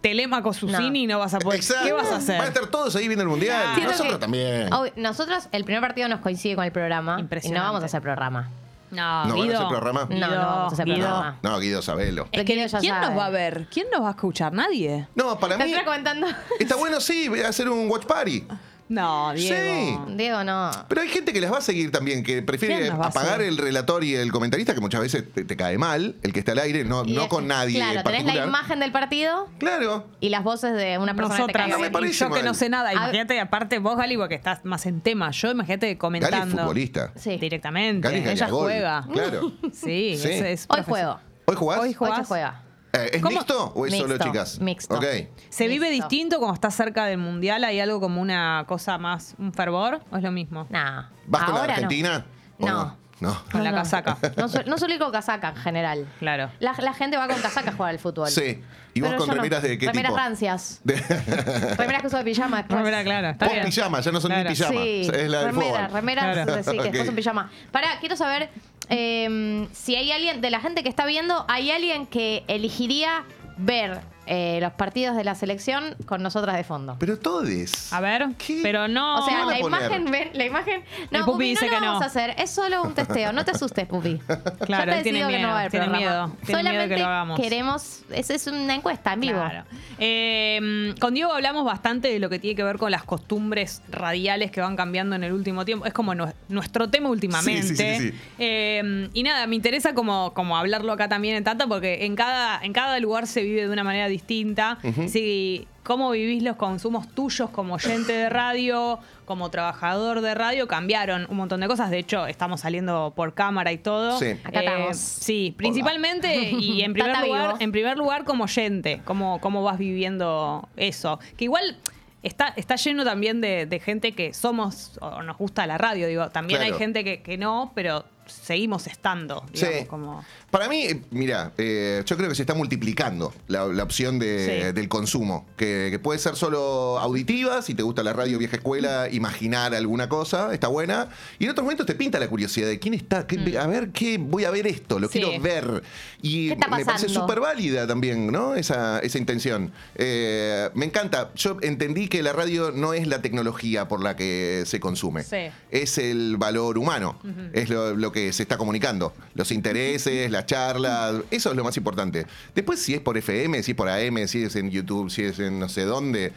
Telemaco 0.00 0.52
Susini 0.52 1.06
no. 1.06 1.20
vas 1.20 1.32
a 1.34 1.38
poder... 1.38 1.60
Exacto. 1.60 1.84
¿Qué 1.86 1.92
vas 1.92 2.06
a 2.06 2.10
Van 2.10 2.14
a 2.14 2.22
hacer? 2.22 2.44
estar 2.44 2.66
todos 2.66 2.96
ahí 2.96 3.06
viendo 3.06 3.22
el 3.22 3.28
Mundial. 3.28 3.62
Nosotros 3.84 4.14
que- 4.14 4.18
también. 4.18 4.68
Nosotros, 4.96 5.48
el 5.52 5.64
primer 5.64 5.80
partido 5.80 6.08
nos 6.08 6.20
coincide 6.20 6.56
con 6.56 6.64
el 6.64 6.72
programa. 6.72 7.12
Y 7.12 7.16
no 7.16 7.20
Impresionante. 7.20 7.66
vamos 7.66 7.82
a 7.82 7.86
hacer 7.86 8.02
programa. 8.02 8.50
No, 8.90 9.24
¿No 9.26 9.30
van 9.30 9.30
a 9.30 9.44
Guido. 9.44 9.56
hacer 9.58 9.68
programa? 9.68 10.06
No, 10.10 10.18
no 10.28 10.36
vamos 10.36 10.72
a 10.72 10.74
hacer 10.74 10.84
Guido. 10.86 10.98
programa. 10.98 11.38
No, 11.42 11.58
Guido 11.60 11.82
Sabelo. 11.82 12.28
Es 12.32 12.44
que, 12.44 12.44
¿Quién 12.44 12.68
sabe. 12.68 12.88
nos 12.90 13.16
va 13.16 13.26
a 13.26 13.30
ver? 13.30 13.68
¿Quién 13.72 13.86
nos 13.92 14.02
va 14.02 14.08
a 14.08 14.10
escuchar? 14.10 14.52
Nadie. 14.52 15.06
No, 15.14 15.38
para 15.38 15.56
mí 15.56 15.64
Estoy 15.64 15.84
comentando. 15.84 16.26
está 16.58 16.74
bueno, 16.76 17.00
sí, 17.00 17.28
voy 17.28 17.40
a 17.40 17.48
hacer 17.48 17.68
un 17.70 17.88
watch 17.88 18.04
party. 18.04 18.44
No, 18.92 19.32
Diego. 19.32 20.04
Sí. 20.06 20.14
Diego, 20.16 20.44
no. 20.44 20.70
Pero 20.88 21.00
hay 21.00 21.08
gente 21.08 21.32
que 21.32 21.40
las 21.40 21.50
va 21.52 21.58
a 21.58 21.62
seguir 21.62 21.90
también, 21.90 22.22
que 22.22 22.42
prefiere 22.42 22.76
¿Quién 22.76 22.88
las 22.90 23.00
va 23.00 23.04
a 23.06 23.08
apagar 23.08 23.38
seguir? 23.38 23.48
el 23.48 23.56
relator 23.58 24.04
y 24.04 24.14
el 24.14 24.30
comentarista, 24.30 24.74
que 24.74 24.80
muchas 24.80 25.00
veces 25.00 25.24
te, 25.32 25.44
te 25.44 25.56
cae 25.56 25.78
mal, 25.78 26.16
el 26.22 26.32
que 26.32 26.40
está 26.40 26.52
al 26.52 26.58
aire, 26.58 26.84
no, 26.84 27.04
no 27.04 27.22
es- 27.22 27.28
con 27.28 27.46
nadie 27.48 27.76
Claro, 27.76 27.98
en 28.00 28.04
tenés 28.04 28.20
la 28.20 28.24
particular. 28.32 28.48
imagen 28.48 28.80
del 28.80 28.92
partido 28.92 29.48
Claro. 29.58 30.06
y 30.20 30.28
las 30.28 30.44
voces 30.44 30.74
de 30.74 30.98
una 30.98 31.14
persona 31.14 31.46
que 31.46 31.52
te 31.52 31.58
Nosotras, 31.58 31.62
cae 31.64 31.70
No 31.72 31.76
me 31.78 31.82
bien. 31.84 31.92
parece 31.92 32.12
y 32.14 32.18
yo 32.18 32.26
que 32.26 32.34
mal. 32.40 32.44
no 32.44 32.54
sé 32.54 32.68
nada. 32.68 32.92
Imagínate, 32.92 33.40
aparte 33.40 33.78
vos, 33.78 33.96
Gali, 33.96 34.16
porque 34.16 34.34
estás 34.34 34.64
más 34.64 34.84
en 34.86 35.00
tema. 35.00 35.30
Yo, 35.30 35.50
imagínate 35.50 35.86
Gali 35.86 35.98
comentando. 35.98 36.54
es 36.56 36.60
futbolista. 36.60 37.12
Sí. 37.16 37.38
Directamente. 37.38 38.06
Gali 38.08 38.20
es 38.20 38.26
Ella 38.28 38.48
juega. 38.48 39.06
Claro. 39.12 39.52
Sí, 39.72 40.16
Sí. 40.18 40.28
ese 40.28 40.52
es 40.52 40.62
Hoy 40.68 40.82
profesor. 40.82 40.84
juego. 40.90 41.20
¿Hoy 41.46 41.56
jugás? 41.56 41.78
Hoy 41.80 41.96
Hoy 41.98 42.16
se 42.16 42.24
juega. 42.24 42.62
Eh, 42.94 43.10
¿Es 43.14 43.22
¿Cómo? 43.22 43.34
mixto 43.36 43.72
o 43.74 43.86
es 43.86 43.96
solo 43.96 44.18
chicas? 44.18 44.60
mixto. 44.60 44.96
Ok. 44.96 45.04
¿Se 45.48 45.66
vive 45.66 45.88
distinto 45.90 46.38
cuando 46.38 46.54
estás 46.54 46.74
cerca 46.74 47.06
del 47.06 47.18
mundial? 47.18 47.64
¿Hay 47.64 47.80
algo 47.80 48.00
como 48.00 48.20
una 48.20 48.64
cosa 48.68 48.98
más, 48.98 49.34
un 49.38 49.52
fervor? 49.54 50.00
¿O 50.10 50.16
es 50.18 50.22
lo 50.22 50.30
mismo? 50.30 50.66
Nah. 50.68 51.04
¿Vas 51.26 51.44
con 51.44 51.54
la 51.54 51.60
Ahora 51.60 51.72
no. 51.72 51.72
Argentina? 51.84 52.26
¿O 52.58 52.66
No. 52.66 53.02
No. 53.20 53.40
Con 53.52 53.62
la 53.62 53.70
No, 53.70 53.76
no. 53.76 53.82
casaca. 53.84 54.18
No, 54.36 54.48
su- 54.48 54.62
no 54.66 54.76
suelo 54.78 54.94
ir 54.94 55.00
con 55.00 55.12
casaca 55.12 55.50
en 55.50 55.56
general. 55.56 56.08
Claro. 56.18 56.50
La, 56.58 56.74
la 56.80 56.92
gente 56.92 57.16
va 57.16 57.28
con 57.28 57.40
casaca 57.40 57.70
a 57.70 57.72
jugar 57.72 57.90
al 57.90 58.00
fútbol. 58.00 58.28
Sí. 58.28 58.60
¿Y 58.94 59.00
vos 59.00 59.10
Pero 59.10 59.18
con 59.20 59.28
yo 59.28 59.34
no. 59.36 59.42
remeras 59.42 59.62
de 59.62 59.78
qué 59.78 59.86
Remeras 59.86 60.10
tipo? 60.10 60.16
rancias. 60.18 60.80
Remeras 60.84 62.00
que 62.00 62.06
uso 62.08 62.16
de 62.18 62.24
pijama 62.24 62.56
después. 62.58 62.78
Remera, 62.78 63.04
claro. 63.04 63.28
Está 63.30 63.44
Vos 63.46 63.54
bien. 63.54 63.66
pijama, 63.66 64.00
ya 64.00 64.10
no 64.12 64.20
son 64.20 64.30
Claro. 64.32 64.48
ni 64.50 64.56
pijama. 64.56 64.72
Sí, 64.80 65.00
Es 65.02 65.30
la 65.30 65.38
del 65.38 65.46
remera, 65.52 65.86
fútbol. 65.86 65.92
remeras, 66.00 66.24
Claro. 66.46 66.62
sí, 66.64 66.70
que 66.70 66.76
después 66.82 67.00
Ok. 67.00 67.06
son 67.06 67.14
pijama. 67.14 67.50
Pará, 67.70 67.88
quiero 68.00 68.16
saber 68.16 68.50
eh, 68.88 69.66
si 69.72 69.96
hay 69.96 70.12
alguien, 70.12 70.40
de 70.40 70.50
la 70.50 70.60
gente 70.60 70.82
que 70.82 70.88
está 70.88 71.06
viendo, 71.06 71.44
hay 71.48 71.70
alguien 71.70 72.06
que 72.06 72.44
elegiría 72.48 73.24
ver 73.56 74.00
eh, 74.26 74.58
los 74.60 74.72
partidos 74.72 75.16
de 75.16 75.24
la 75.24 75.34
selección 75.34 75.96
con 76.06 76.22
nosotras 76.22 76.56
de 76.56 76.64
fondo. 76.64 76.96
Pero 76.98 77.18
todes. 77.18 77.92
A 77.92 78.00
ver, 78.00 78.28
pero 78.62 78.86
no. 78.88 79.18
O 79.24 79.26
sea, 79.28 79.44
la 79.44 79.58
imagen, 79.58 80.04
ven- 80.10 80.30
la 80.34 80.44
imagen. 80.44 80.82
No, 81.10 81.18
El 81.18 81.24
Pupi 81.24 81.32
Pupi, 81.34 81.44
dice 81.50 81.64
no 81.66 81.70
que 81.70 81.74
lo 81.76 81.80
no. 81.80 81.86
vamos 81.88 82.02
a 82.02 82.06
hacer. 82.06 82.34
Es 82.38 82.50
solo 82.50 82.82
un 82.82 82.94
testeo. 82.94 83.32
No 83.32 83.44
te 83.44 83.50
asustes, 83.52 83.86
Pupi. 83.86 84.18
Claro, 84.66 84.92
te 84.94 85.02
tiene 85.02 85.18
decido 85.24 85.28
que 85.28 85.38
no 85.40 85.48
va 85.48 85.54
a 85.54 85.60
haber 85.64 85.70
miedo, 85.70 85.70
tiene 85.70 85.86
programa. 85.86 85.98
miedo, 85.98 86.36
tiene 86.46 86.62
miedo 86.62 86.82
de 86.82 86.88
que 86.88 86.94
Solamente 86.94 86.98
lo 86.98 87.06
hagamos. 87.06 87.40
queremos. 87.40 88.00
Esa 88.10 88.34
es 88.34 88.46
una 88.46 88.74
encuesta 88.74 89.12
en 89.12 89.20
vivo. 89.20 89.38
Claro. 89.40 89.64
Eh, 89.98 90.94
con 91.00 91.14
Diego 91.14 91.32
hablamos 91.32 91.64
bastante 91.64 92.08
de 92.08 92.18
lo 92.18 92.28
que 92.28 92.38
tiene 92.38 92.54
que 92.56 92.62
ver 92.64 92.76
con 92.78 92.90
las 92.90 93.04
costumbres 93.04 93.82
radiales 93.88 94.50
que 94.50 94.60
van 94.60 94.76
cambiando 94.76 95.16
en 95.16 95.24
el 95.24 95.32
último 95.32 95.64
tiempo. 95.64 95.86
Es 95.86 95.92
como 95.92 96.14
nue- 96.14 96.34
nuestro 96.48 96.88
tema 96.90 97.08
últimamente. 97.08 97.62
Sí, 97.62 97.76
sí, 97.76 97.98
sí, 97.98 98.10
sí. 98.10 98.18
Eh, 98.38 99.08
y 99.14 99.22
nada, 99.22 99.46
me 99.46 99.56
interesa 99.56 99.94
como, 99.94 100.32
como 100.34 100.56
hablarlo 100.56 100.92
acá 100.92 101.08
también 101.08 101.36
en 101.36 101.44
Tata, 101.44 101.66
porque 101.66 102.04
en 102.04 102.16
cada, 102.16 102.60
en 102.62 102.72
cada 102.72 102.98
lugar 103.00 103.26
se 103.26 103.42
vive 103.42 103.62
de 103.66 103.72
una 103.72 103.84
manera 103.84 104.08
distinta. 104.12 104.78
Ujú. 104.84 105.08
Sí, 105.08 105.66
cómo 105.82 106.10
vivís 106.12 106.42
los 106.44 106.54
consumos 106.56 107.08
tuyos 107.12 107.50
como 107.50 107.74
oyente 107.74 108.12
de 108.12 108.28
radio, 108.28 109.00
como 109.24 109.50
trabajador 109.50 110.20
de 110.20 110.34
radio, 110.34 110.68
cambiaron 110.68 111.26
un 111.28 111.36
montón 111.38 111.58
de 111.60 111.66
cosas. 111.66 111.90
De 111.90 111.98
hecho, 111.98 112.26
estamos 112.26 112.60
saliendo 112.60 113.12
por 113.16 113.34
cámara 113.34 113.72
y 113.72 113.78
todo. 113.78 114.18
Sí. 114.18 114.36
Acá 114.44 114.60
Eh, 114.60 114.64
estamos. 114.66 114.96
Sí, 114.96 115.54
principalmente 115.56 116.50
y 116.52 116.82
en 116.82 116.92
primer 116.94 117.18
lugar, 117.26 117.46
vivo. 117.48 117.56
en 117.60 117.72
primer 117.72 117.98
lugar 117.98 118.24
como 118.24 118.44
oyente, 118.44 119.00
cómo, 119.04 119.40
cómo 119.40 119.62
vas 119.64 119.78
viviendo 119.78 120.68
eso. 120.76 121.18
Que 121.36 121.44
igual 121.44 121.76
está, 122.22 122.48
está 122.56 122.76
lleno 122.76 123.04
también 123.04 123.40
de, 123.40 123.66
de 123.66 123.80
gente 123.80 124.12
que 124.12 124.32
somos 124.34 124.98
o 125.00 125.22
nos 125.22 125.36
gusta 125.36 125.66
la 125.66 125.78
radio, 125.78 126.06
digo. 126.06 126.28
También 126.30 126.60
Claro. 126.60 126.74
hay 126.74 126.78
gente 126.78 127.02
que, 127.02 127.22
que 127.22 127.36
no, 127.38 127.72
pero 127.74 128.04
seguimos 128.32 128.86
estando, 128.86 129.44
digamos, 129.52 129.78
Sí. 129.80 129.86
como... 129.86 130.24
Para 130.50 130.68
mí, 130.68 130.88
mira, 131.10 131.52
eh, 131.58 132.02
yo 132.06 132.16
creo 132.16 132.28
que 132.28 132.34
se 132.34 132.42
está 132.42 132.54
multiplicando 132.54 133.32
la, 133.48 133.66
la 133.66 133.82
opción 133.82 134.18
de- 134.18 134.66
Sí. 134.68 134.72
del 134.72 134.88
consumo, 134.88 135.46
que, 135.56 135.88
que 135.90 135.98
puede 135.98 136.18
ser 136.18 136.36
solo 136.36 136.98
auditiva, 136.98 137.62
si 137.62 137.74
te 137.74 137.82
gusta 137.82 138.02
la 138.02 138.12
radio 138.12 138.38
vieja 138.38 138.56
escuela, 138.56 139.08
imaginar 139.10 139.74
alguna 139.74 140.08
cosa, 140.08 140.52
está 140.52 140.68
buena, 140.68 141.08
y 141.38 141.44
en 141.44 141.50
otros 141.50 141.64
momentos 141.64 141.86
te 141.86 141.94
pinta 141.94 142.18
la 142.18 142.28
curiosidad 142.28 142.66
de 142.68 142.78
quién 142.78 142.94
está, 142.94 143.26
qué- 143.26 143.58
a 143.58 143.66
ver 143.66 143.90
qué, 143.90 144.18
voy 144.18 144.44
a 144.44 144.50
ver 144.50 144.66
esto, 144.66 144.98
lo 144.98 145.08
Mm. 145.08 145.10
Sí. 145.10 145.20
quiero 145.20 145.42
ver, 145.42 145.82
y 146.20 146.48
¿Qué 146.48 146.54
está 146.54 146.68
me 146.68 146.84
parece 146.84 147.08
súper 147.08 147.40
válida 147.40 147.86
también, 147.86 148.30
¿no? 148.30 148.54
Esa, 148.54 148.98
esa 149.00 149.18
intención. 149.18 149.72
Eh, 149.96 150.68
me 150.74 150.84
encanta, 150.86 151.30
yo 151.34 151.56
entendí 151.62 152.08
que 152.08 152.22
la 152.22 152.32
radio 152.32 152.70
no 152.72 152.92
es 152.94 153.06
la 153.06 153.22
tecnología 153.22 153.88
por 153.88 154.02
la 154.02 154.16
que 154.16 154.64
se 154.66 154.80
consume, 154.80 155.24
es 155.70 155.98
el 155.98 156.36
valor 156.36 156.78
humano, 156.78 157.18
es 157.52 157.68
lo, 157.70 157.94
lo 157.94 158.12
que 158.12 158.21
se 158.30 158.42
está 158.42 158.58
comunicando. 158.58 159.14
Los 159.34 159.50
intereses, 159.50 160.30
las 160.30 160.44
charlas, 160.44 161.14
eso 161.30 161.50
es 161.50 161.56
lo 161.56 161.64
más 161.64 161.76
importante. 161.78 162.26
Después, 162.54 162.78
si 162.82 162.92
es 162.92 163.00
por 163.00 163.16
FM, 163.16 163.62
si 163.62 163.70
es 163.70 163.76
por 163.76 163.88
AM, 163.88 164.28
si 164.28 164.42
es 164.44 164.54
en 164.56 164.70
YouTube, 164.70 165.10
si 165.10 165.22
es 165.24 165.38
en 165.38 165.58
no 165.58 165.70
sé 165.70 165.84
dónde, 165.86 166.32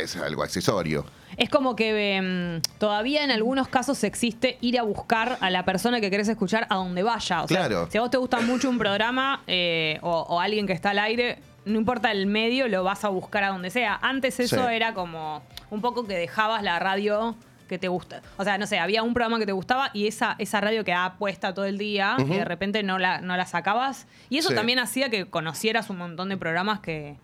es 0.00 0.16
algo 0.16 0.42
accesorio. 0.42 1.04
Es 1.36 1.48
como 1.50 1.74
que 1.76 2.16
em, 2.16 2.60
todavía 2.78 3.24
en 3.24 3.30
algunos 3.30 3.68
casos 3.68 4.02
existe 4.04 4.58
ir 4.60 4.78
a 4.78 4.82
buscar 4.82 5.38
a 5.40 5.50
la 5.50 5.64
persona 5.64 6.00
que 6.00 6.10
querés 6.10 6.28
escuchar 6.28 6.66
a 6.70 6.74
donde 6.76 7.02
vaya. 7.04 7.42
O 7.44 7.48
sea, 7.48 7.56
Claro. 7.66 7.88
si 7.90 7.98
a 7.98 8.00
vos 8.00 8.10
te 8.10 8.18
gusta 8.18 8.40
mucho 8.40 8.68
un 8.68 8.78
programa 8.78 9.42
eh, 9.46 9.98
o, 10.02 10.10
o 10.28 10.40
alguien 10.40 10.66
que 10.66 10.72
está 10.72 10.90
al 10.90 10.98
aire, 10.98 11.38
no 11.64 11.78
importa 11.78 12.12
el 12.12 12.26
medio, 12.26 12.68
lo 12.68 12.84
vas 12.84 13.04
a 13.04 13.08
buscar 13.08 13.42
a 13.44 13.48
donde 13.48 13.70
sea. 13.70 13.98
Antes 14.02 14.38
eso 14.38 14.68
Sí. 14.68 14.74
era 14.74 14.92
como 14.94 15.42
un 15.70 15.80
poco 15.80 16.06
que 16.06 16.14
dejabas 16.14 16.62
la 16.62 16.78
radio 16.78 17.34
que 17.68 17.78
te 17.78 17.88
gusta. 17.88 18.22
O 18.36 18.44
sea, 18.44 18.58
no 18.58 18.66
sé, 18.66 18.78
había 18.78 19.02
un 19.02 19.14
programa 19.14 19.38
que 19.38 19.46
te 19.46 19.52
gustaba 19.52 19.90
y 19.94 20.06
esa, 20.06 20.36
esa 20.38 20.60
radio 20.60 20.84
quedaba 20.84 21.14
puesta 21.16 21.54
todo 21.54 21.64
el 21.64 21.78
día 21.78 22.16
y 22.18 22.24
de 22.24 22.44
repente 22.44 22.82
no 22.82 22.98
la, 22.98 23.20
no 23.20 23.36
la 23.36 23.46
sacabas. 23.46 24.06
Y 24.30 24.38
eso 24.38 24.50
Sí. 24.50 24.54
también 24.54 24.78
hacía 24.78 25.08
que 25.10 25.26
conocieras 25.26 25.90
un 25.90 25.98
montón 25.98 26.28
de 26.28 26.36
programas 26.36 26.80
que, 26.80 27.16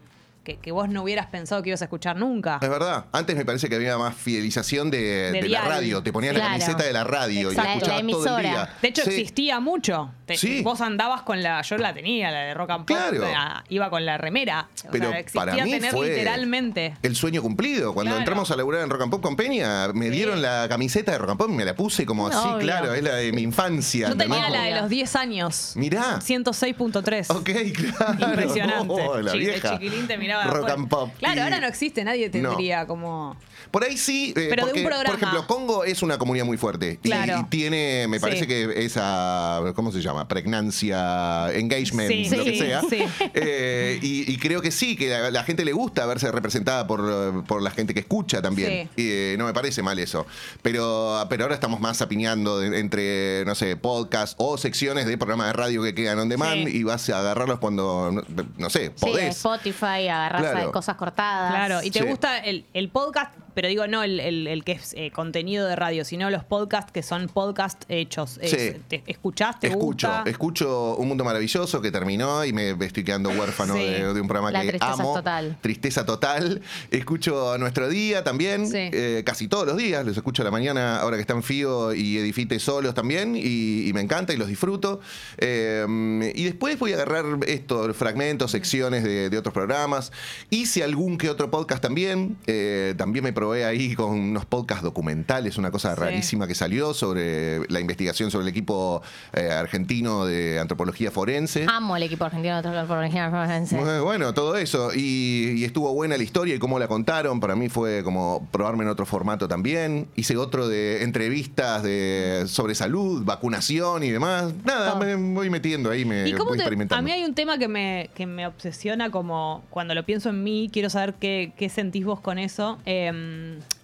que, 0.44 0.56
que 0.58 0.72
vos 0.72 0.88
no 0.88 1.02
hubieras 1.02 1.26
pensado 1.26 1.62
que 1.62 1.68
ibas 1.70 1.82
a 1.82 1.84
escuchar 1.86 2.16
nunca. 2.16 2.58
Es 2.62 2.68
verdad. 2.68 3.06
Antes 3.12 3.36
me 3.36 3.44
parece 3.44 3.68
que 3.68 3.76
había 3.76 3.96
más 3.98 4.14
fidelización 4.14 4.90
de, 4.90 5.32
de 5.32 5.48
la 5.48 5.62
radio. 5.62 6.02
Te 6.02 6.10
Claro. 6.12 6.38
la 6.38 6.44
camiseta 6.44 6.82
de 6.84 6.92
la 6.92 7.04
radio 7.04 7.50
Exacto. 7.50 7.62
y 7.62 7.64
la 7.66 7.72
escuchabas 7.74 8.02
La 8.04 8.10
todo 8.10 8.38
el 8.38 8.44
emisora. 8.44 8.64
día. 8.64 8.74
De 8.82 8.88
hecho, 8.88 9.02
Sí. 9.02 9.10
existía 9.10 9.60
mucho. 9.60 10.10
Te- 10.26 10.36
Sí. 10.36 10.62
Vos 10.62 10.80
andabas 10.80 11.22
con 11.22 11.42
la. 11.42 11.62
Yo 11.62 11.76
la 11.78 11.92
tenía, 11.94 12.30
la 12.30 12.40
de 12.40 12.54
Rock 12.54 12.70
and 12.70 12.78
Pop. 12.80 12.86
Claro. 12.96 13.20
la- 13.20 13.64
iba 13.68 13.90
con 13.90 14.04
la 14.06 14.16
remera. 14.18 14.68
O 14.86 14.90
Pero 14.92 15.10
sea, 15.10 15.18
existía 15.18 15.40
para 15.52 15.64
mí 15.64 15.70
tener 15.70 15.90
fue 15.92 16.08
literalmente. 16.10 16.94
el 17.02 17.16
sueño 17.16 17.42
cumplido. 17.42 17.92
Cuando 17.94 18.10
Claro. 18.10 18.20
entramos 18.20 18.50
a 18.50 18.56
laburar 18.56 18.82
en 18.82 18.90
Rock 18.90 19.02
and 19.02 19.10
Pop 19.10 19.22
con 19.22 19.36
Peña, 19.36 19.88
me 19.92 20.10
dieron 20.10 20.40
la 20.42 20.66
camiseta 20.68 21.12
de 21.12 21.18
Rock 21.18 21.30
and 21.30 21.38
Pop 21.38 21.48
y 21.50 21.54
me 21.54 21.64
la 21.64 21.74
puse 21.74 22.06
como 22.06 22.28
así, 22.28 22.38
Obvio. 22.38 22.58
claro, 22.58 22.94
es 22.94 23.02
la 23.02 23.14
de 23.16 23.32
mi 23.32 23.42
infancia. 23.42 24.08
Yo 24.08 24.16
tenía 24.16 24.48
la 24.50 24.62
de 24.62 24.80
los 24.80 24.88
10 24.88 25.16
años. 25.16 25.72
Mirá. 25.76 26.20
106.3. 26.20 27.30
Ok, 27.30 27.44
claro. 27.96 28.30
Impresionante. 28.30 28.86
Oh, 28.94 29.18
la 29.20 29.32
chiquilín 29.32 30.06
te 30.06 30.16
miraba 30.38 30.52
Rock 30.58 30.70
and 30.70 30.88
Pop. 30.88 31.10
Claro, 31.18 31.36
Y- 31.40 31.42
ahora 31.44 31.60
no 31.60 31.66
existe, 31.66 32.04
nadie 32.04 32.26
No. 32.26 32.50
tendría 32.50 32.86
como. 32.86 33.36
Por 33.70 33.84
ahí 33.84 33.96
sí, 33.96 34.34
eh, 34.36 34.46
Pero 34.50 34.66
de 34.66 34.72
un 34.72 34.78
porque, 34.78 34.82
programa. 34.82 35.04
por 35.04 35.14
ejemplo, 35.16 35.46
Congo 35.46 35.84
es 35.84 36.02
una 36.02 36.18
comunidad 36.18 36.44
muy 36.44 36.56
fuerte. 36.56 36.98
Y- 37.02 37.08
Claro. 37.08 37.40
Y, 37.40 37.44
tiene, 37.50 38.06
me 38.08 38.18
parece 38.20 38.40
Sí. 38.42 38.46
que 38.46 38.84
esa, 38.84 39.60
¿cómo 39.74 39.92
se 39.92 40.00
llama? 40.02 40.26
Pregnancia, 40.28 41.52
engagement, 41.52 42.10
Sí, 42.10 42.36
lo 42.36 42.44
que 42.44 42.58
sea. 42.58 42.80
sí. 42.88 43.02
Eh, 43.34 43.98
y, 44.02 44.30
y 44.32 44.36
creo 44.38 44.60
que 44.62 44.70
sí, 44.70 44.96
que 44.96 45.14
a 45.14 45.30
la 45.30 45.42
gente 45.44 45.64
le 45.64 45.72
gusta 45.72 46.06
verse 46.06 46.30
representada 46.32 46.86
por, 46.86 47.44
por 47.44 47.62
la 47.62 47.70
gente 47.70 47.94
que 47.94 48.00
escucha 48.00 48.40
también. 48.42 48.88
Eh, 48.96 49.36
no 49.38 49.44
me 49.46 49.52
parece 49.52 49.82
mal 49.82 49.98
eso. 49.98 50.26
Pero, 50.62 51.24
pero 51.28 51.44
ahora 51.44 51.54
estamos 51.54 51.80
más 51.80 52.00
apiñando 52.02 52.58
de- 52.58 52.78
entre, 52.78 53.44
no 53.46 53.54
sé, 53.54 53.76
podcast 53.76 54.34
o 54.38 54.56
secciones 54.58 55.06
de 55.06 55.16
programas 55.18 55.48
de 55.48 55.52
radio 55.54 55.82
que 55.82 55.94
quedan 55.94 56.18
on 56.18 56.28
demand 56.28 56.66
Sí. 56.68 56.78
y 56.78 56.82
vas 56.82 57.08
a 57.10 57.18
agarrarlos 57.20 57.58
cuando, 57.58 58.10
no, 58.12 58.22
no 58.58 58.70
sé, 58.70 58.86
Sí, 58.96 59.06
podés. 59.06 59.36
Spotify, 59.36 60.08
agarras 60.08 60.42
Claro. 60.42 60.72
cosas 60.72 60.96
cortadas. 60.96 61.50
Claro, 61.54 61.82
y 61.82 61.90
te 61.90 62.00
Sí. 62.00 62.04
gusta 62.06 62.38
el, 62.38 62.64
el 62.74 62.88
podcast, 62.88 63.32
pero 63.54 63.68
digo 63.68 63.86
no 63.86 64.02
el, 64.02 64.20
el- 64.20 64.46
el 64.46 64.64
que 64.64 64.72
es 64.72 64.94
eh, 64.96 65.10
contenido 65.10 65.66
de 65.66 65.76
radio, 65.76 66.04
sino 66.04 66.30
los 66.30 66.44
podcasts 66.44 66.92
que 66.92 67.02
son 67.02 67.28
podcast 67.28 67.82
hechos. 67.88 68.38
Es- 68.42 68.50
Sí. 68.50 68.72
te- 68.88 69.02
¿Escuchás? 69.06 69.58
¿Te 69.60 69.68
escucho, 69.68 70.08
gusta? 70.08 70.30
escucho 70.30 70.96
Un 70.96 71.08
Mundo 71.08 71.24
Maravilloso 71.24 71.80
que 71.80 71.90
terminó 71.90 72.44
y 72.44 72.52
me 72.52 72.70
estoy 72.84 73.04
quedando 73.04 73.30
huérfano 73.30 73.74
Sí. 73.74 73.80
de, 73.84 74.12
de 74.14 74.20
un 74.20 74.26
programa 74.28 74.50
La 74.50 74.62
que 74.62 74.68
tristeza 74.70 74.92
amo. 74.92 75.14
total. 75.14 75.58
Tristeza 75.60 76.04
total. 76.06 76.60
Escucho 76.90 77.56
Nuestro 77.58 77.88
Día 77.88 78.24
también, 78.24 78.66
Sí. 78.66 78.76
eh, 78.92 79.22
casi 79.24 79.48
todos 79.48 79.66
los 79.66 79.76
días. 79.76 80.04
Los 80.04 80.16
escucho 80.16 80.42
a 80.42 80.44
la 80.44 80.50
mañana 80.50 81.00
ahora 81.00 81.16
que 81.16 81.22
están 81.22 81.42
Fío 81.42 81.94
y 81.94 82.18
Edifite 82.18 82.58
solos 82.58 82.94
también 82.94 83.34
y, 83.36 83.88
y 83.88 83.92
me 83.92 84.00
encanta 84.00 84.32
y 84.32 84.36
los 84.36 84.48
disfruto. 84.48 85.00
Eh, 85.38 86.32
y 86.34 86.44
después 86.44 86.78
voy 86.78 86.92
a 86.92 86.96
agarrar 86.96 87.24
estos 87.46 87.96
fragmentos, 87.96 88.50
secciones 88.50 89.02
de, 89.04 89.30
de 89.30 89.38
otros 89.38 89.52
programas. 89.54 90.12
Hice 90.50 90.82
algún 90.84 91.18
que 91.18 91.30
otro 91.30 91.50
podcast 91.50 91.82
también. 91.82 92.36
Eh, 92.46 92.94
también 92.96 93.24
me 93.24 93.32
probé 93.40 93.64
ahí 93.64 93.94
con 93.94 94.10
unos 94.10 94.44
podcasts 94.44 94.82
documentales, 94.84 95.56
una 95.56 95.70
cosa 95.70 95.94
Sí. 95.94 96.00
rarísima 96.00 96.46
que 96.46 96.54
salió 96.54 96.92
sobre 96.92 97.66
la 97.70 97.80
investigación 97.80 98.30
sobre 98.30 98.42
el 98.42 98.48
equipo 98.50 99.00
eh, 99.32 99.50
argentino 99.50 100.26
de 100.26 100.58
antropología 100.58 101.10
forense. 101.10 101.64
Amo 101.66 101.96
el 101.96 102.02
equipo 102.02 102.26
argentino 102.26 102.60
de 102.60 102.68
antropología 102.68 103.30
forense. 103.30 103.76
Muy 103.76 104.00
Bueno, 104.00 104.34
todo 104.34 104.56
eso. 104.56 104.90
Y, 104.94 105.54
y 105.56 105.64
estuvo 105.64 105.90
buena 105.94 106.18
la 106.18 106.22
historia 106.22 106.54
y 106.54 106.58
cómo 106.58 106.78
la 106.78 106.86
contaron. 106.86 107.40
Para 107.40 107.56
mí 107.56 107.70
fue 107.70 108.04
como 108.04 108.46
probarme 108.52 108.84
en 108.84 108.90
otro 108.90 109.06
formato 109.06 109.48
también. 109.48 110.08
Hice 110.16 110.36
otro 110.36 110.68
de 110.68 111.02
entrevistas 111.02 111.82
de, 111.82 112.44
sobre 112.46 112.74
salud, 112.74 113.24
vacunación 113.24 114.02
y 114.02 114.10
demás. 114.10 114.52
Nada, 114.66 114.96
me 114.96 115.14
voy 115.16 115.48
metiendo 115.48 115.90
ahí, 115.90 116.04
me 116.04 116.28
¿Y 116.28 116.32
cómo 116.32 116.50
voy 116.50 116.58
te- 116.58 116.64
experimentando. 116.64 116.98
a 117.00 117.02
mí 117.02 117.10
hay 117.10 117.24
un 117.24 117.34
tema 117.34 117.56
que 117.56 117.68
me, 117.68 118.10
que 118.14 118.26
me 118.26 118.46
obsesiona 118.46 119.10
como 119.10 119.62
cuando 119.70 119.94
lo 119.94 120.04
pienso 120.04 120.28
en 120.28 120.44
mí, 120.44 120.68
quiero 120.70 120.90
saber 120.90 121.14
qué, 121.14 121.52
qué 121.56 121.70
sentís 121.70 122.04
vos 122.04 122.20
con 122.20 122.38
eso. 122.38 122.76
Eh, 122.84 123.29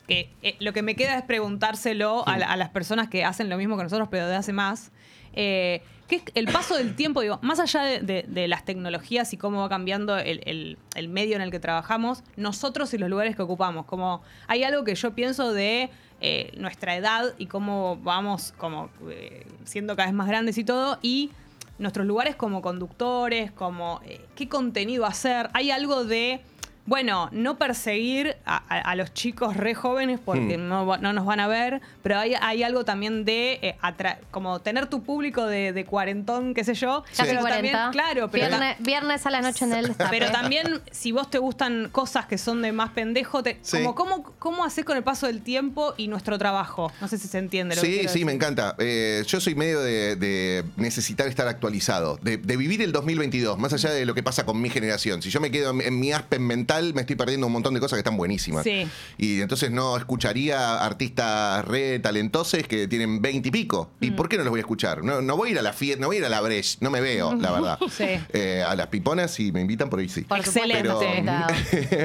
que 0.07 0.31
eh, 0.43 0.57
lo 0.61 0.73
que 0.73 0.83
me 0.83 0.95
queda 0.97 1.17
es 1.19 1.23
preguntárselo 1.25 2.27
a, 2.29 2.39
la- 2.39 2.47
a 2.47 2.57
las 2.57 2.69
personas 2.71 3.09
que 3.09 3.25
hacen 3.25 3.49
lo 3.49 3.57
mismo 3.57 3.77
que 3.77 3.83
nosotros, 3.83 4.09
pero 4.11 4.27
de 4.29 4.37
hace 4.37 4.53
más. 4.53 4.91
Eh, 5.35 5.83
que 6.09 6.17
es 6.17 6.23
el 6.35 6.47
paso 6.47 6.77
del 6.77 6.95
tiempo, 6.95 7.21
digo, 7.21 7.39
más 7.43 7.59
allá 7.59 7.83
de, 7.83 8.47
las 8.49 8.65
tecnologías 8.65 9.33
y 9.33 9.37
cómo 9.37 9.61
va 9.61 9.69
cambiando 9.69 10.17
el, 10.17 10.77
el- 10.95 11.09
medio 11.09 11.35
en 11.37 11.43
el 11.43 11.51
que 11.51 11.59
trabajamos, 11.59 12.23
nosotros 12.37 12.95
y 12.95 12.99
los 12.99 13.11
lugares 13.11 13.35
que 13.37 13.43
ocupamos. 13.43 13.87
Como 13.87 14.23
hay 14.47 14.63
algo 14.63 14.85
que 14.85 14.95
yo 14.95 15.15
pienso 15.15 15.53
de 15.53 15.91
eh, 16.21 16.53
nuestra 16.57 16.95
edad 16.97 17.35
y 17.39 17.47
cómo 17.47 17.97
vamos 18.03 18.55
como 18.57 18.89
eh, 19.11 19.45
siendo 19.65 19.97
cada 19.97 20.07
vez 20.07 20.15
más 20.15 20.29
grandes 20.29 20.57
y 20.59 20.65
todo, 20.65 20.99
y 21.03 21.33
nuestros 21.79 22.07
lugares 22.07 22.37
como 22.37 22.63
conductores, 22.63 23.51
como 23.53 24.01
qué 24.37 24.49
contenido 24.49 25.05
hacer. 25.05 25.51
Hay 25.55 25.71
algo 25.73 26.05
de, 26.05 26.41
bueno, 26.87 27.29
no 27.33 27.59
perseguir 27.59 28.37
a, 28.47 28.57
a- 28.69 28.81
a 28.81 28.95
los 28.97 29.13
chicos 29.13 29.57
re 29.57 29.75
jóvenes 29.75 30.21
porque 30.25 30.57
Hmm. 30.59 30.69
no, 30.69 30.97
nos 30.97 31.25
van 31.27 31.41
a 31.41 31.47
ver, 31.49 31.81
pero 32.03 32.19
hay, 32.19 32.35
hay 32.41 32.63
algo 32.63 32.85
también 32.85 33.25
de 33.25 33.59
eh, 33.63 33.77
atra- 33.83 34.19
como 34.31 34.61
tener 34.61 34.87
tu 34.87 35.03
público 35.03 35.47
de, 35.47 35.73
de 35.73 35.85
cuarentón, 35.85 36.55
qué 36.55 36.65
sé 36.65 36.75
yo. 36.75 37.03
Casi 37.17 37.31
pero 37.31 37.41
40. 37.41 37.73
también, 37.73 37.93
claro, 37.93 38.31
pero 38.31 38.49
viernes, 38.49 38.77
viernes 38.81 39.27
a 39.27 39.31
la 39.31 39.41
noche 39.43 39.65
en 39.65 39.73
el 39.73 39.89
destape. 39.89 40.11
pero 40.19 40.31
también, 40.33 40.81
si 40.91 41.13
vos 41.13 41.29
te 41.31 41.39
gustan 41.39 41.89
cosas 41.91 42.27
que 42.27 42.39
son 42.39 42.63
de 42.63 42.73
más 42.73 42.91
pendejo, 42.91 43.43
te- 43.43 43.59
Sí. 43.63 43.79
como, 43.79 43.95
¿cómo, 43.95 44.23
¿cómo 44.39 44.65
haces 44.65 44.85
con 44.85 44.97
el 44.97 45.03
paso 45.03 45.27
del 45.27 45.43
tiempo 45.43 45.95
y 45.97 46.09
nuestro 46.09 46.39
trabajo? 46.39 46.93
No 47.01 47.09
sé 47.09 47.19
si 47.19 47.27
se 47.29 47.39
entiende 47.39 47.75
lo 47.75 47.83
que 47.83 47.87
Sí, 47.89 47.95
quiero 47.95 48.13
sí, 48.13 48.25
me 48.25 48.33
decir. 48.33 48.43
encanta. 48.45 48.75
Eh, 48.79 49.25
yo 49.27 49.41
soy 49.41 49.55
medio 49.55 49.81
de, 49.81 50.17
de 50.17 50.65
necesitar 50.77 51.27
estar 51.27 51.49
actualizado, 51.49 52.19
de, 52.23 52.37
de 52.37 52.57
vivir 52.57 52.81
el 52.83 52.93
2022, 52.93 53.59
más 53.59 53.73
allá 53.73 53.91
de 53.91 54.07
lo 54.07 54.15
que 54.15 54.23
pasa 54.23 54.45
con 54.47 54.61
mi 54.61 54.71
generación. 54.71 55.21
Si 55.23 55.31
yo 55.31 55.41
me 55.41 55.51
quedo 55.51 55.71
en, 55.71 55.81
en 55.81 55.99
mi 55.99 56.13
aspen 56.13 56.47
mental, 56.47 56.76
me 56.95 57.01
estoy 57.03 57.17
perdiendo 57.17 57.47
un 57.47 57.53
montón 57.53 57.75
de 57.75 57.81
cosas 57.81 57.97
que 57.97 58.01
están 58.01 58.17
buenísimas. 58.17 58.65
Sí. 58.65 58.87
Y 59.19 59.41
entonces 59.41 59.71
no 59.71 59.97
escucharía 59.97 60.85
artistas 60.85 61.65
re 61.65 61.99
talentosos 61.99 62.63
que 62.69 62.89
tienen 62.89 63.21
20 63.23 63.49
y 63.49 63.51
pico. 63.51 63.91
¿Y 64.01 64.11
Mm. 64.11 64.17
por 64.17 64.29
qué 64.29 64.37
no 64.39 64.45
los 64.45 64.51
voy 64.51 64.59
a 64.61 64.63
escuchar? 64.63 65.03
No, 65.05 65.21
no 65.21 65.37
voy 65.37 65.49
a 65.49 65.53
ir 65.53 65.59
a 65.59 65.63
la 65.63 65.73
fiesta, 65.73 66.01
no 66.01 66.07
voy 66.09 66.17
a 66.17 66.19
ir 66.21 66.25
a 66.25 66.29
la 66.29 66.41
Breche, 66.41 66.79
no 66.81 66.91
me 66.91 67.01
veo, 67.01 67.35
la 67.35 67.51
verdad. 67.61 67.79
Sí. 67.91 68.05
Eh, 68.33 68.63
a 68.67 68.75
las 68.77 68.87
piponas, 68.89 69.31
si 69.33 69.53
me 69.53 69.61
invitan, 69.61 69.91
por 69.91 70.01
ahí 70.01 70.09
sí. 70.09 70.23
Por 70.23 70.39
Excelente. 70.39 70.83
Pero, 70.83 71.01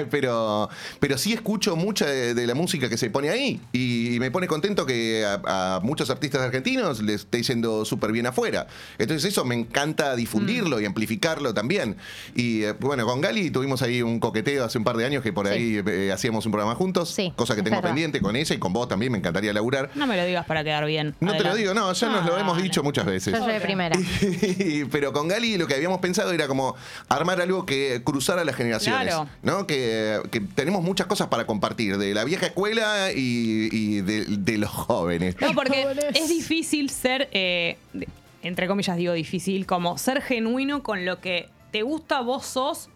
pero, 0.09 0.69
pero 0.99 1.17
sí 1.17 1.33
escucho 1.33 1.75
mucha 1.75 2.05
de, 2.05 2.33
de 2.33 2.47
la 2.47 2.55
música 2.55 2.89
que 2.89 2.97
se 2.97 3.09
pone 3.09 3.29
ahí 3.29 3.61
y 3.73 4.17
me 4.19 4.31
pone 4.31 4.47
contento 4.47 4.85
que 4.85 5.25
a, 5.25 5.75
a 5.77 5.79
muchos 5.81 6.09
artistas 6.09 6.41
argentinos 6.41 7.01
les 7.01 7.21
esté 7.21 7.41
yendo 7.43 7.85
súper 7.85 8.11
bien 8.11 8.25
afuera. 8.27 8.67
Entonces 8.97 9.31
eso 9.31 9.45
me 9.45 9.55
encanta 9.55 10.15
difundirlo 10.15 10.77
Mm. 10.77 10.81
y 10.81 10.85
amplificarlo 10.85 11.53
también. 11.53 11.97
Y 12.35 12.63
eh, 12.63 12.73
bueno, 12.79 13.05
con 13.05 13.21
Gali 13.21 13.51
tuvimos 13.51 13.81
ahí 13.81 14.01
un 14.01 14.19
coqueteo 14.19 14.60
hace 14.65 14.77
un 14.77 14.83
par 14.83 14.95
de 14.97 15.05
años 15.05 15.23
que 15.23 15.33
por 15.33 15.47
ahí 15.47 15.81
eh, 15.85 16.11
hacíamos 16.13 16.45
un 16.45 16.51
programa 16.51 16.75
juntos, 16.75 17.09
Sí, 17.09 17.33
cosa 17.35 17.53
que 17.55 17.61
es 17.61 17.63
tengo 17.63 17.77
verdad. 17.77 17.89
pendiente 17.89 18.21
con 18.21 18.35
ella 18.35 18.55
y 18.55 18.59
con 18.59 18.73
vos 18.73 18.87
también, 18.87 19.11
me 19.11 19.17
encantaría 19.17 19.53
laburar. 19.53 19.89
No 19.95 20.07
me 20.07 20.15
lo 20.17 20.25
digas 20.25 20.45
para 20.45 20.63
quedar 20.63 20.85
bien. 20.85 21.15
No 21.19 21.31
te 21.33 21.39
lo 21.43 21.49
Adelante. 21.51 21.59
digo, 21.59 21.73
no, 21.73 21.91
ya 21.93 22.09
nos 22.09 22.25
lo 22.25 22.37
hemos 22.37 22.61
dicho 22.61 22.83
muchas 22.83 23.05
veces. 23.05 23.33
Yo 23.33 23.39
soy 23.43 23.53
de 23.53 23.61
primera. 23.61 23.97
Pero 24.91 25.13
con 25.13 25.27
Gali 25.27 25.57
lo 25.57 25.67
que 25.67 25.75
habíamos 25.75 25.99
pensado 25.99 26.31
era 26.31 26.47
como 26.47 26.75
armar 27.09 27.41
algo 27.41 27.65
que 27.65 28.01
cruzara 28.03 28.43
las 28.45 28.55
generaciones. 28.55 29.07
Claro. 29.13 29.27
¿no? 29.43 29.67
Que, 29.67 30.19
que 30.31 30.39
tenemos 30.41 30.83
muchas 30.83 31.07
cosas 31.07 31.27
para 31.27 31.45
compartir, 31.45 31.97
de 31.97 32.13
la 32.13 32.23
vieja 32.23 32.45
escuela 32.47 33.11
y, 33.11 33.69
y 33.71 34.01
de, 34.01 34.25
de 34.25 34.57
los 34.57 34.69
jóvenes. 34.69 35.35
No, 35.39 35.53
porque 35.53 35.85
es 36.13 36.29
difícil 36.29 36.89
ser, 36.89 37.29
eh, 37.31 37.77
de- 37.93 38.07
entre 38.43 38.67
comillas 38.67 38.97
digo 38.97 39.13
difícil, 39.13 39.65
como 39.65 39.97
ser 39.97 40.21
genuino 40.21 40.81
con 40.83 41.05
lo 41.05 41.19
que 41.21 41.49
te 41.71 41.83
gusta, 41.83 42.21
vos 42.21 42.45
sos 42.45 42.89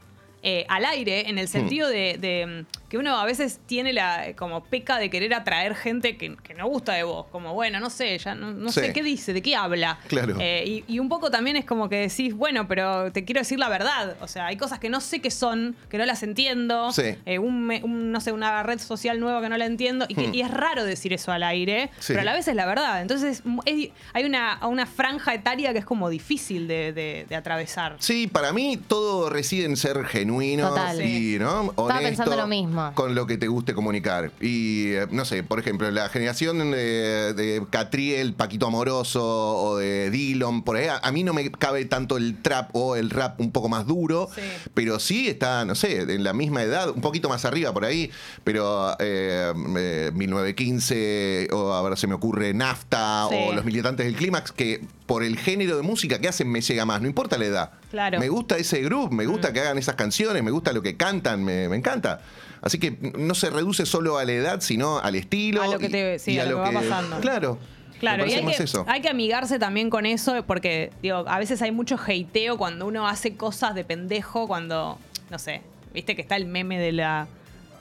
eh, 0.48 0.66
al 0.70 0.86
aire, 0.86 1.28
en 1.30 1.40
el 1.40 1.48
sentido 1.48 1.90
de, 1.90 2.18
de, 2.20 2.46
mm, 2.46 2.88
que 2.88 3.00
uno 3.00 3.18
a 3.18 3.26
veces 3.26 3.60
tiene 3.66 3.94
la 3.94 4.34
como 4.38 4.64
peca 4.64 5.00
de 5.00 5.10
querer 5.10 5.34
atraer 5.34 5.74
gente 5.76 6.18
que, 6.18 6.36
que 6.38 6.54
no 6.54 6.68
gusta 6.68 6.94
de 6.94 7.02
vos. 7.02 7.26
Como, 7.32 7.56
bueno, 7.56 7.80
no 7.80 7.90
sé, 7.90 8.16
ya 8.20 8.36
no, 8.36 8.54
no 8.54 8.72
Sí. 8.72 8.82
sé 8.82 8.94
qué 8.94 9.02
dice, 9.02 9.34
de 9.34 9.42
qué 9.42 9.56
habla. 9.56 9.98
Claro. 10.08 10.38
Eh, 10.40 10.64
y, 10.88 10.94
y 10.94 11.00
un 11.00 11.10
poco 11.10 11.32
también 11.32 11.56
es 11.58 11.66
como 11.66 11.90
que 11.90 11.96
decís, 12.08 12.36
bueno, 12.36 12.68
pero 12.68 13.12
te 13.12 13.26
quiero 13.26 13.42
decir 13.42 13.58
la 13.58 13.70
verdad. 13.70 14.16
O 14.22 14.28
sea, 14.28 14.46
hay 14.46 14.56
cosas 14.56 14.78
que 14.78 14.88
no 14.90 15.02
sé 15.02 15.20
qué 15.20 15.32
son, 15.32 15.76
que 15.90 15.98
no 15.98 16.06
las 16.06 16.22
entiendo. 16.22 16.92
Sí. 16.92 17.16
Eh, 17.26 17.40
un, 17.40 18.12
no 18.12 18.22
sé, 18.22 18.32
una 18.32 18.62
red 18.62 18.78
social 18.80 19.20
nueva 19.20 19.42
que 19.42 19.50
no 19.50 19.58
la 19.58 19.66
entiendo. 19.66 20.06
Y, 20.08 20.14
que, 20.14 20.28
Hmm. 20.28 20.36
y 20.36 20.42
es 20.42 20.52
raro 20.52 20.86
decir 20.86 21.12
eso 21.12 21.32
al 21.32 21.42
aire, 21.42 21.90
Sí. 21.98 22.10
pero 22.14 22.22
a 22.22 22.24
la 22.24 22.34
vez 22.34 22.48
es 22.48 22.56
la 22.56 22.68
verdad. 22.68 23.02
Entonces 23.02 23.42
es- 23.66 23.90
hay 24.14 24.26
una, 24.26 24.60
una 24.68 24.86
franja 24.86 25.34
etaria 25.34 25.74
que 25.74 25.80
es 25.80 25.86
como 25.86 26.08
difícil 26.12 26.68
de, 26.68 26.94
de- 26.94 27.26
de 27.28 27.36
atravesar. 27.36 27.96
Sí, 27.98 28.28
para 28.28 28.54
mí 28.54 28.78
todo 28.78 29.32
reside 29.32 29.66
en 29.66 29.76
ser 29.76 30.06
genuino 30.06 30.35
Total. 30.70 31.02
y 31.02 31.38
¿no? 31.40 31.70
Estaba 31.72 32.00
pensando 32.00 32.36
lo 32.36 32.48
mismo. 32.48 32.92
con 32.96 33.16
lo 33.16 33.26
que 33.28 33.38
te 33.38 33.48
guste 33.48 33.74
comunicar. 33.74 34.32
Y 34.42 34.92
eh, 34.94 35.08
no 35.12 35.26
sé, 35.26 35.44
por 35.44 35.60
ejemplo, 35.60 35.90
la 35.92 36.10
generación 36.10 36.72
de, 36.72 37.34
de 37.34 37.64
Catriel, 37.70 38.34
Paquito 38.34 38.68
Amoroso 38.68 39.24
o 39.26 39.78
de 39.78 40.10
Dillon, 40.10 40.64
por 40.64 40.78
ahí, 40.78 40.88
a, 40.88 40.98
a 40.98 41.12
mí 41.12 41.24
no 41.24 41.34
me 41.34 41.52
cabe 41.52 41.86
tanto 41.86 42.18
el 42.18 42.42
trap 42.42 42.70
o 42.76 42.96
el 42.96 43.10
rap 43.10 43.40
un 43.40 43.52
poco 43.52 43.70
más 43.70 43.86
duro, 43.88 44.30
Sí. 44.36 44.42
pero 44.74 45.00
sí 45.00 45.28
está, 45.28 45.66
no 45.66 45.76
sé, 45.76 46.02
en 46.02 46.24
la 46.24 46.34
misma 46.34 46.64
edad, 46.64 46.90
un 46.90 47.02
poquito 47.02 47.30
más 47.30 47.46
arriba 47.46 47.74
por 47.74 47.86
ahí, 47.86 48.12
pero 48.44 48.92
eh, 49.00 49.54
eh, 49.78 50.12
1915 50.14 51.48
o 51.52 51.74
ahora 51.74 51.96
se 51.96 52.08
me 52.08 52.14
ocurre 52.14 52.54
Nafta 52.54 53.28
Sí. 53.30 53.36
o 53.50 53.54
los 53.54 53.66
militantes 53.66 54.06
del 54.06 54.16
clímax 54.16 54.52
que 54.52 54.82
por 55.06 55.24
el 55.24 55.38
género 55.38 55.76
de 55.78 55.84
música 55.84 56.20
que 56.20 56.28
hacen 56.28 56.50
me 56.50 56.62
llega 56.62 56.86
más, 56.86 57.02
no 57.02 57.08
importa 57.08 57.38
la 57.38 57.46
edad. 57.46 57.72
Claro. 57.92 58.20
Me 58.20 58.28
gusta 58.30 58.58
ese 58.58 58.82
grupo, 58.82 59.14
me 59.14 59.26
Mm. 59.28 59.32
gusta 59.32 59.54
que 59.54 59.60
hagan 59.60 59.78
esas 59.78 59.96
canciones, 59.96 60.42
me 60.44 60.52
gusta 60.52 60.74
lo 60.74 60.82
que 60.82 60.98
cantan, 60.98 61.44
me, 61.44 61.70
me 61.70 61.76
encanta. 61.76 62.22
Así 62.62 62.80
que 62.80 62.98
no 63.18 63.36
se 63.36 63.50
reduce 63.52 63.86
solo 63.86 64.18
a 64.18 64.26
la 64.26 64.32
edad, 64.32 64.62
sino 64.62 64.98
al 65.00 65.16
estilo. 65.16 65.62
A 65.62 65.68
lo 65.68 65.78
que 65.78 65.86
y- 65.86 65.90
te- 65.90 66.20
sí, 66.20 66.32
y 66.34 66.40
a 66.40 66.46
lo 66.46 66.64
que 66.64 66.72
va 66.72 66.82
pasando. 66.82 67.20
Claro. 67.20 67.60
Claro, 68.00 68.26
y 68.26 68.34
hay 68.34 68.46
que, 68.46 68.64
eso. 68.64 68.84
hay 68.90 69.02
que 69.02 69.08
amigarse 69.10 69.58
también 69.58 69.90
con 69.90 70.06
eso, 70.06 70.44
porque 70.46 70.92
digo, 71.02 71.24
a 71.28 71.40
veces 71.40 71.62
hay 71.62 71.72
mucho 71.72 71.96
hateo 71.98 72.58
cuando 72.58 72.86
uno 72.88 73.08
hace 73.08 73.36
cosas 73.38 73.74
de 73.74 73.86
pendejo, 73.86 74.48
cuando, 74.48 75.00
no 75.30 75.40
sé, 75.40 75.62
viste 75.94 76.14
que 76.16 76.22
está 76.22 76.36
el 76.36 76.46
meme 76.46 76.78
de 76.78 76.92
la 76.92 77.28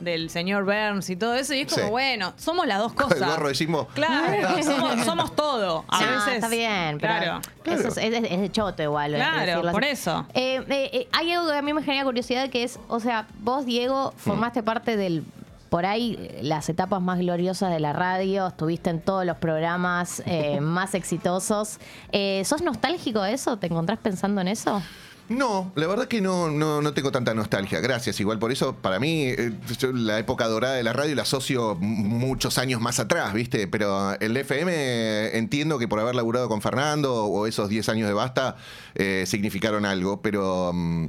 del 0.04 0.30
señor 0.30 0.64
Burns 0.64 1.10
y 1.10 1.16
todo 1.16 1.34
eso, 1.34 1.54
y 1.54 1.60
es 1.62 1.72
como, 1.72 1.86
Sí. 1.86 1.90
bueno, 1.90 2.32
somos 2.36 2.66
las 2.66 2.78
dos 2.78 2.92
cosas. 2.94 3.18
el 3.20 3.24
gorro 3.26 3.48
de 3.48 3.54
Jimbo. 3.54 3.88
Claro, 3.94 4.62
somos, 4.62 5.04
somos 5.04 5.34
todo. 5.34 5.84
A 5.88 5.98
Sí, 5.98 6.04
veces. 6.04 6.34
está 6.34 6.48
bien, 6.48 6.98
pero 7.00 7.14
Claro. 7.14 7.40
eso 7.64 7.88
es, 7.88 7.96
es- 7.98 8.30
es 8.30 8.40
de 8.40 8.52
choto 8.52 8.82
igual. 8.82 9.14
Claro, 9.14 9.40
decirlo 9.46 9.72
por 9.72 9.84
eso. 9.84 10.26
Eh, 10.34 10.62
eh, 10.68 10.90
eh, 10.92 11.08
hay 11.12 11.32
algo 11.32 11.50
que 11.50 11.56
a 11.56 11.62
mí 11.62 11.72
me 11.72 11.82
genera 11.82 12.04
curiosidad 12.04 12.48
que 12.50 12.62
es, 12.64 12.78
o 12.88 13.00
sea, 13.00 13.26
vos, 13.40 13.66
Diego, 13.66 14.12
formaste 14.16 14.62
parte 14.62 14.96
del. 14.96 15.24
Por 15.70 15.86
ahí, 15.86 16.16
eh, 16.20 16.38
las 16.42 16.68
etapas 16.68 17.02
más 17.02 17.18
gloriosas 17.18 17.72
de 17.72 17.80
la 17.80 17.92
radio, 17.92 18.46
estuviste 18.46 18.90
en 18.90 19.00
todos 19.00 19.24
los 19.26 19.38
programas 19.38 20.22
eh, 20.24 20.60
más 20.60 20.94
exitosos. 20.94 21.80
Eh, 22.12 22.42
¿Sos 22.44 22.62
nostálgico 22.62 23.20
de 23.22 23.32
eso? 23.32 23.56
¿Te 23.56 23.66
encontrás 23.66 23.98
pensando 23.98 24.40
en 24.40 24.46
eso? 24.48 24.80
No, 25.28 25.72
la 25.74 25.86
verdad 25.86 26.06
que 26.06 26.20
no, 26.20 26.50
no, 26.50 26.82
no 26.82 26.92
tengo 26.92 27.10
tanta 27.10 27.32
nostalgia. 27.32 27.80
Gracias. 27.80 28.20
Igual 28.20 28.38
por 28.38 28.52
eso, 28.52 28.74
para 28.74 29.00
mí, 29.00 29.24
eh, 29.28 29.52
la 29.94 30.18
época 30.18 30.46
dorada 30.46 30.74
de 30.74 30.82
la 30.82 30.92
radio 30.92 31.14
la 31.14 31.22
asocio 31.22 31.76
muchos 31.76 32.58
años 32.58 32.80
más 32.80 33.00
atrás, 33.00 33.32
¿viste? 33.32 33.66
Pero 33.66 34.18
el 34.20 34.36
FM 34.36 35.36
entiendo 35.36 35.78
que 35.78 35.88
por 35.88 35.98
haber 36.00 36.14
laburado 36.14 36.48
con 36.48 36.60
Fernando 36.60 37.24
o 37.24 37.46
esos 37.46 37.70
10 37.70 37.88
años 37.88 38.08
de 38.08 38.14
basta 38.14 38.56
eh, 38.94 39.24
significaron 39.26 39.86
algo, 39.86 40.20
pero. 40.20 40.72
mm, 40.74 41.06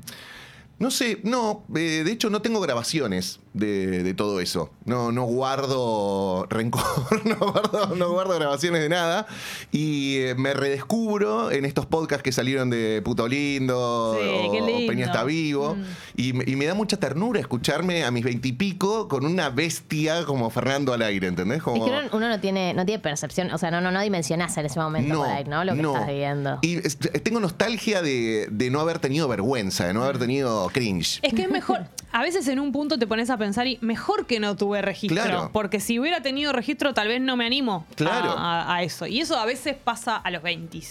no 0.78 0.92
sé, 0.92 1.20
no, 1.24 1.64
eh, 1.76 2.04
de 2.06 2.12
hecho 2.12 2.30
no 2.30 2.42
tengo 2.42 2.60
grabaciones 2.60 3.40
de, 3.54 4.04
de 4.04 4.14
todo 4.14 4.42
eso. 4.42 4.72
No, 4.84 5.12
no 5.14 5.24
guardo 5.24 6.46
rencor, 6.50 6.84
no 7.26 7.38
guardo, 7.38 7.96
no 7.96 8.12
guardo 8.12 8.36
grabaciones 8.36 8.82
de 8.82 8.90
nada. 8.90 9.26
Y 9.72 10.18
eh, 10.18 10.36
me 10.36 10.54
redescubro 10.54 11.52
en 11.52 11.66
estos 11.66 11.86
podcasts 11.86 12.24
que 12.24 12.32
salieron 12.32 12.70
de 12.70 13.02
Puto 13.04 13.28
Lindo, 13.28 14.18
Sí, 14.20 14.28
o, 14.28 14.66
lindo. 14.66 14.88
Peña 14.92 15.06
está 15.06 15.24
vivo. 15.24 15.78
Y, 16.18 16.34
me- 16.34 16.44
y 16.48 16.56
me 16.56 16.66
da 16.66 16.74
mucha 16.74 16.98
ternura 16.98 17.40
escucharme 17.40 18.04
a 18.04 18.12
mis 18.12 18.24
veintipico 18.26 19.08
con 19.08 19.26
una 19.26 19.50
bestia 19.50 20.26
como 20.26 20.50
Fernando 20.50 20.94
al 20.94 21.02
aire, 21.02 21.28
¿entendés? 21.28 21.64
Como, 21.64 21.86
Es 21.86 21.92
que 21.92 21.98
uno, 21.98 22.08
uno 22.14 22.30
no 22.30 22.40
tiene 22.40 22.74
no 22.74 22.86
tiene 22.86 23.00
percepción, 23.02 23.52
o 23.52 23.58
sea, 23.58 23.72
no, 23.72 23.82
no, 23.82 23.92
no 23.92 24.02
dimensionás 24.02 24.58
en 24.58 24.66
ese 24.66 24.80
momento 24.80 25.14
No, 25.14 25.20
por 25.22 25.30
ahí, 25.30 25.44
¿no? 25.46 25.64
Lo 25.64 25.74
que 25.76 25.82
no. 25.82 25.94
estás 25.94 26.08
viviendo. 26.08 26.60
Y 26.62 26.76
es- 26.86 26.98
tengo 26.98 27.40
nostalgia 27.40 28.02
de, 28.02 28.48
de 28.52 28.70
no 28.70 28.80
haber 28.82 29.00
tenido 29.00 29.28
vergüenza, 29.28 29.88
de 29.88 29.94
no 29.94 30.04
haber 30.04 30.18
tenido 30.20 30.65
cringe. 30.70 31.20
Es 31.22 31.34
que 31.34 31.44
es 31.44 31.50
mejor, 31.50 31.86
a 32.12 32.22
veces 32.22 32.48
en 32.48 32.60
un 32.60 32.72
punto 32.72 32.98
te 33.00 33.08
pones 33.08 33.30
a 33.30 33.38
pensar 33.38 33.68
y 33.68 33.78
mejor 33.82 34.26
que 34.26 34.40
no 34.40 34.56
tuve 34.56 34.82
registro, 34.82 35.22
Claro. 35.24 35.50
porque 35.54 35.80
si 35.80 36.00
hubiera 36.00 36.22
tenido 36.22 36.52
registro 36.54 36.94
tal 36.94 37.08
vez 37.08 37.22
no 37.22 37.36
me 37.38 37.46
animo 37.46 37.86
a- 37.92 37.96
Claro. 37.96 38.32
a, 38.38 38.76
a 38.76 38.84
eso. 38.84 39.06
Y 39.08 39.22
eso 39.22 39.38
a 39.38 39.46
veces 39.46 39.76
pasa 39.82 40.16
a 40.18 40.32
los 40.32 40.42
20. 40.44 40.82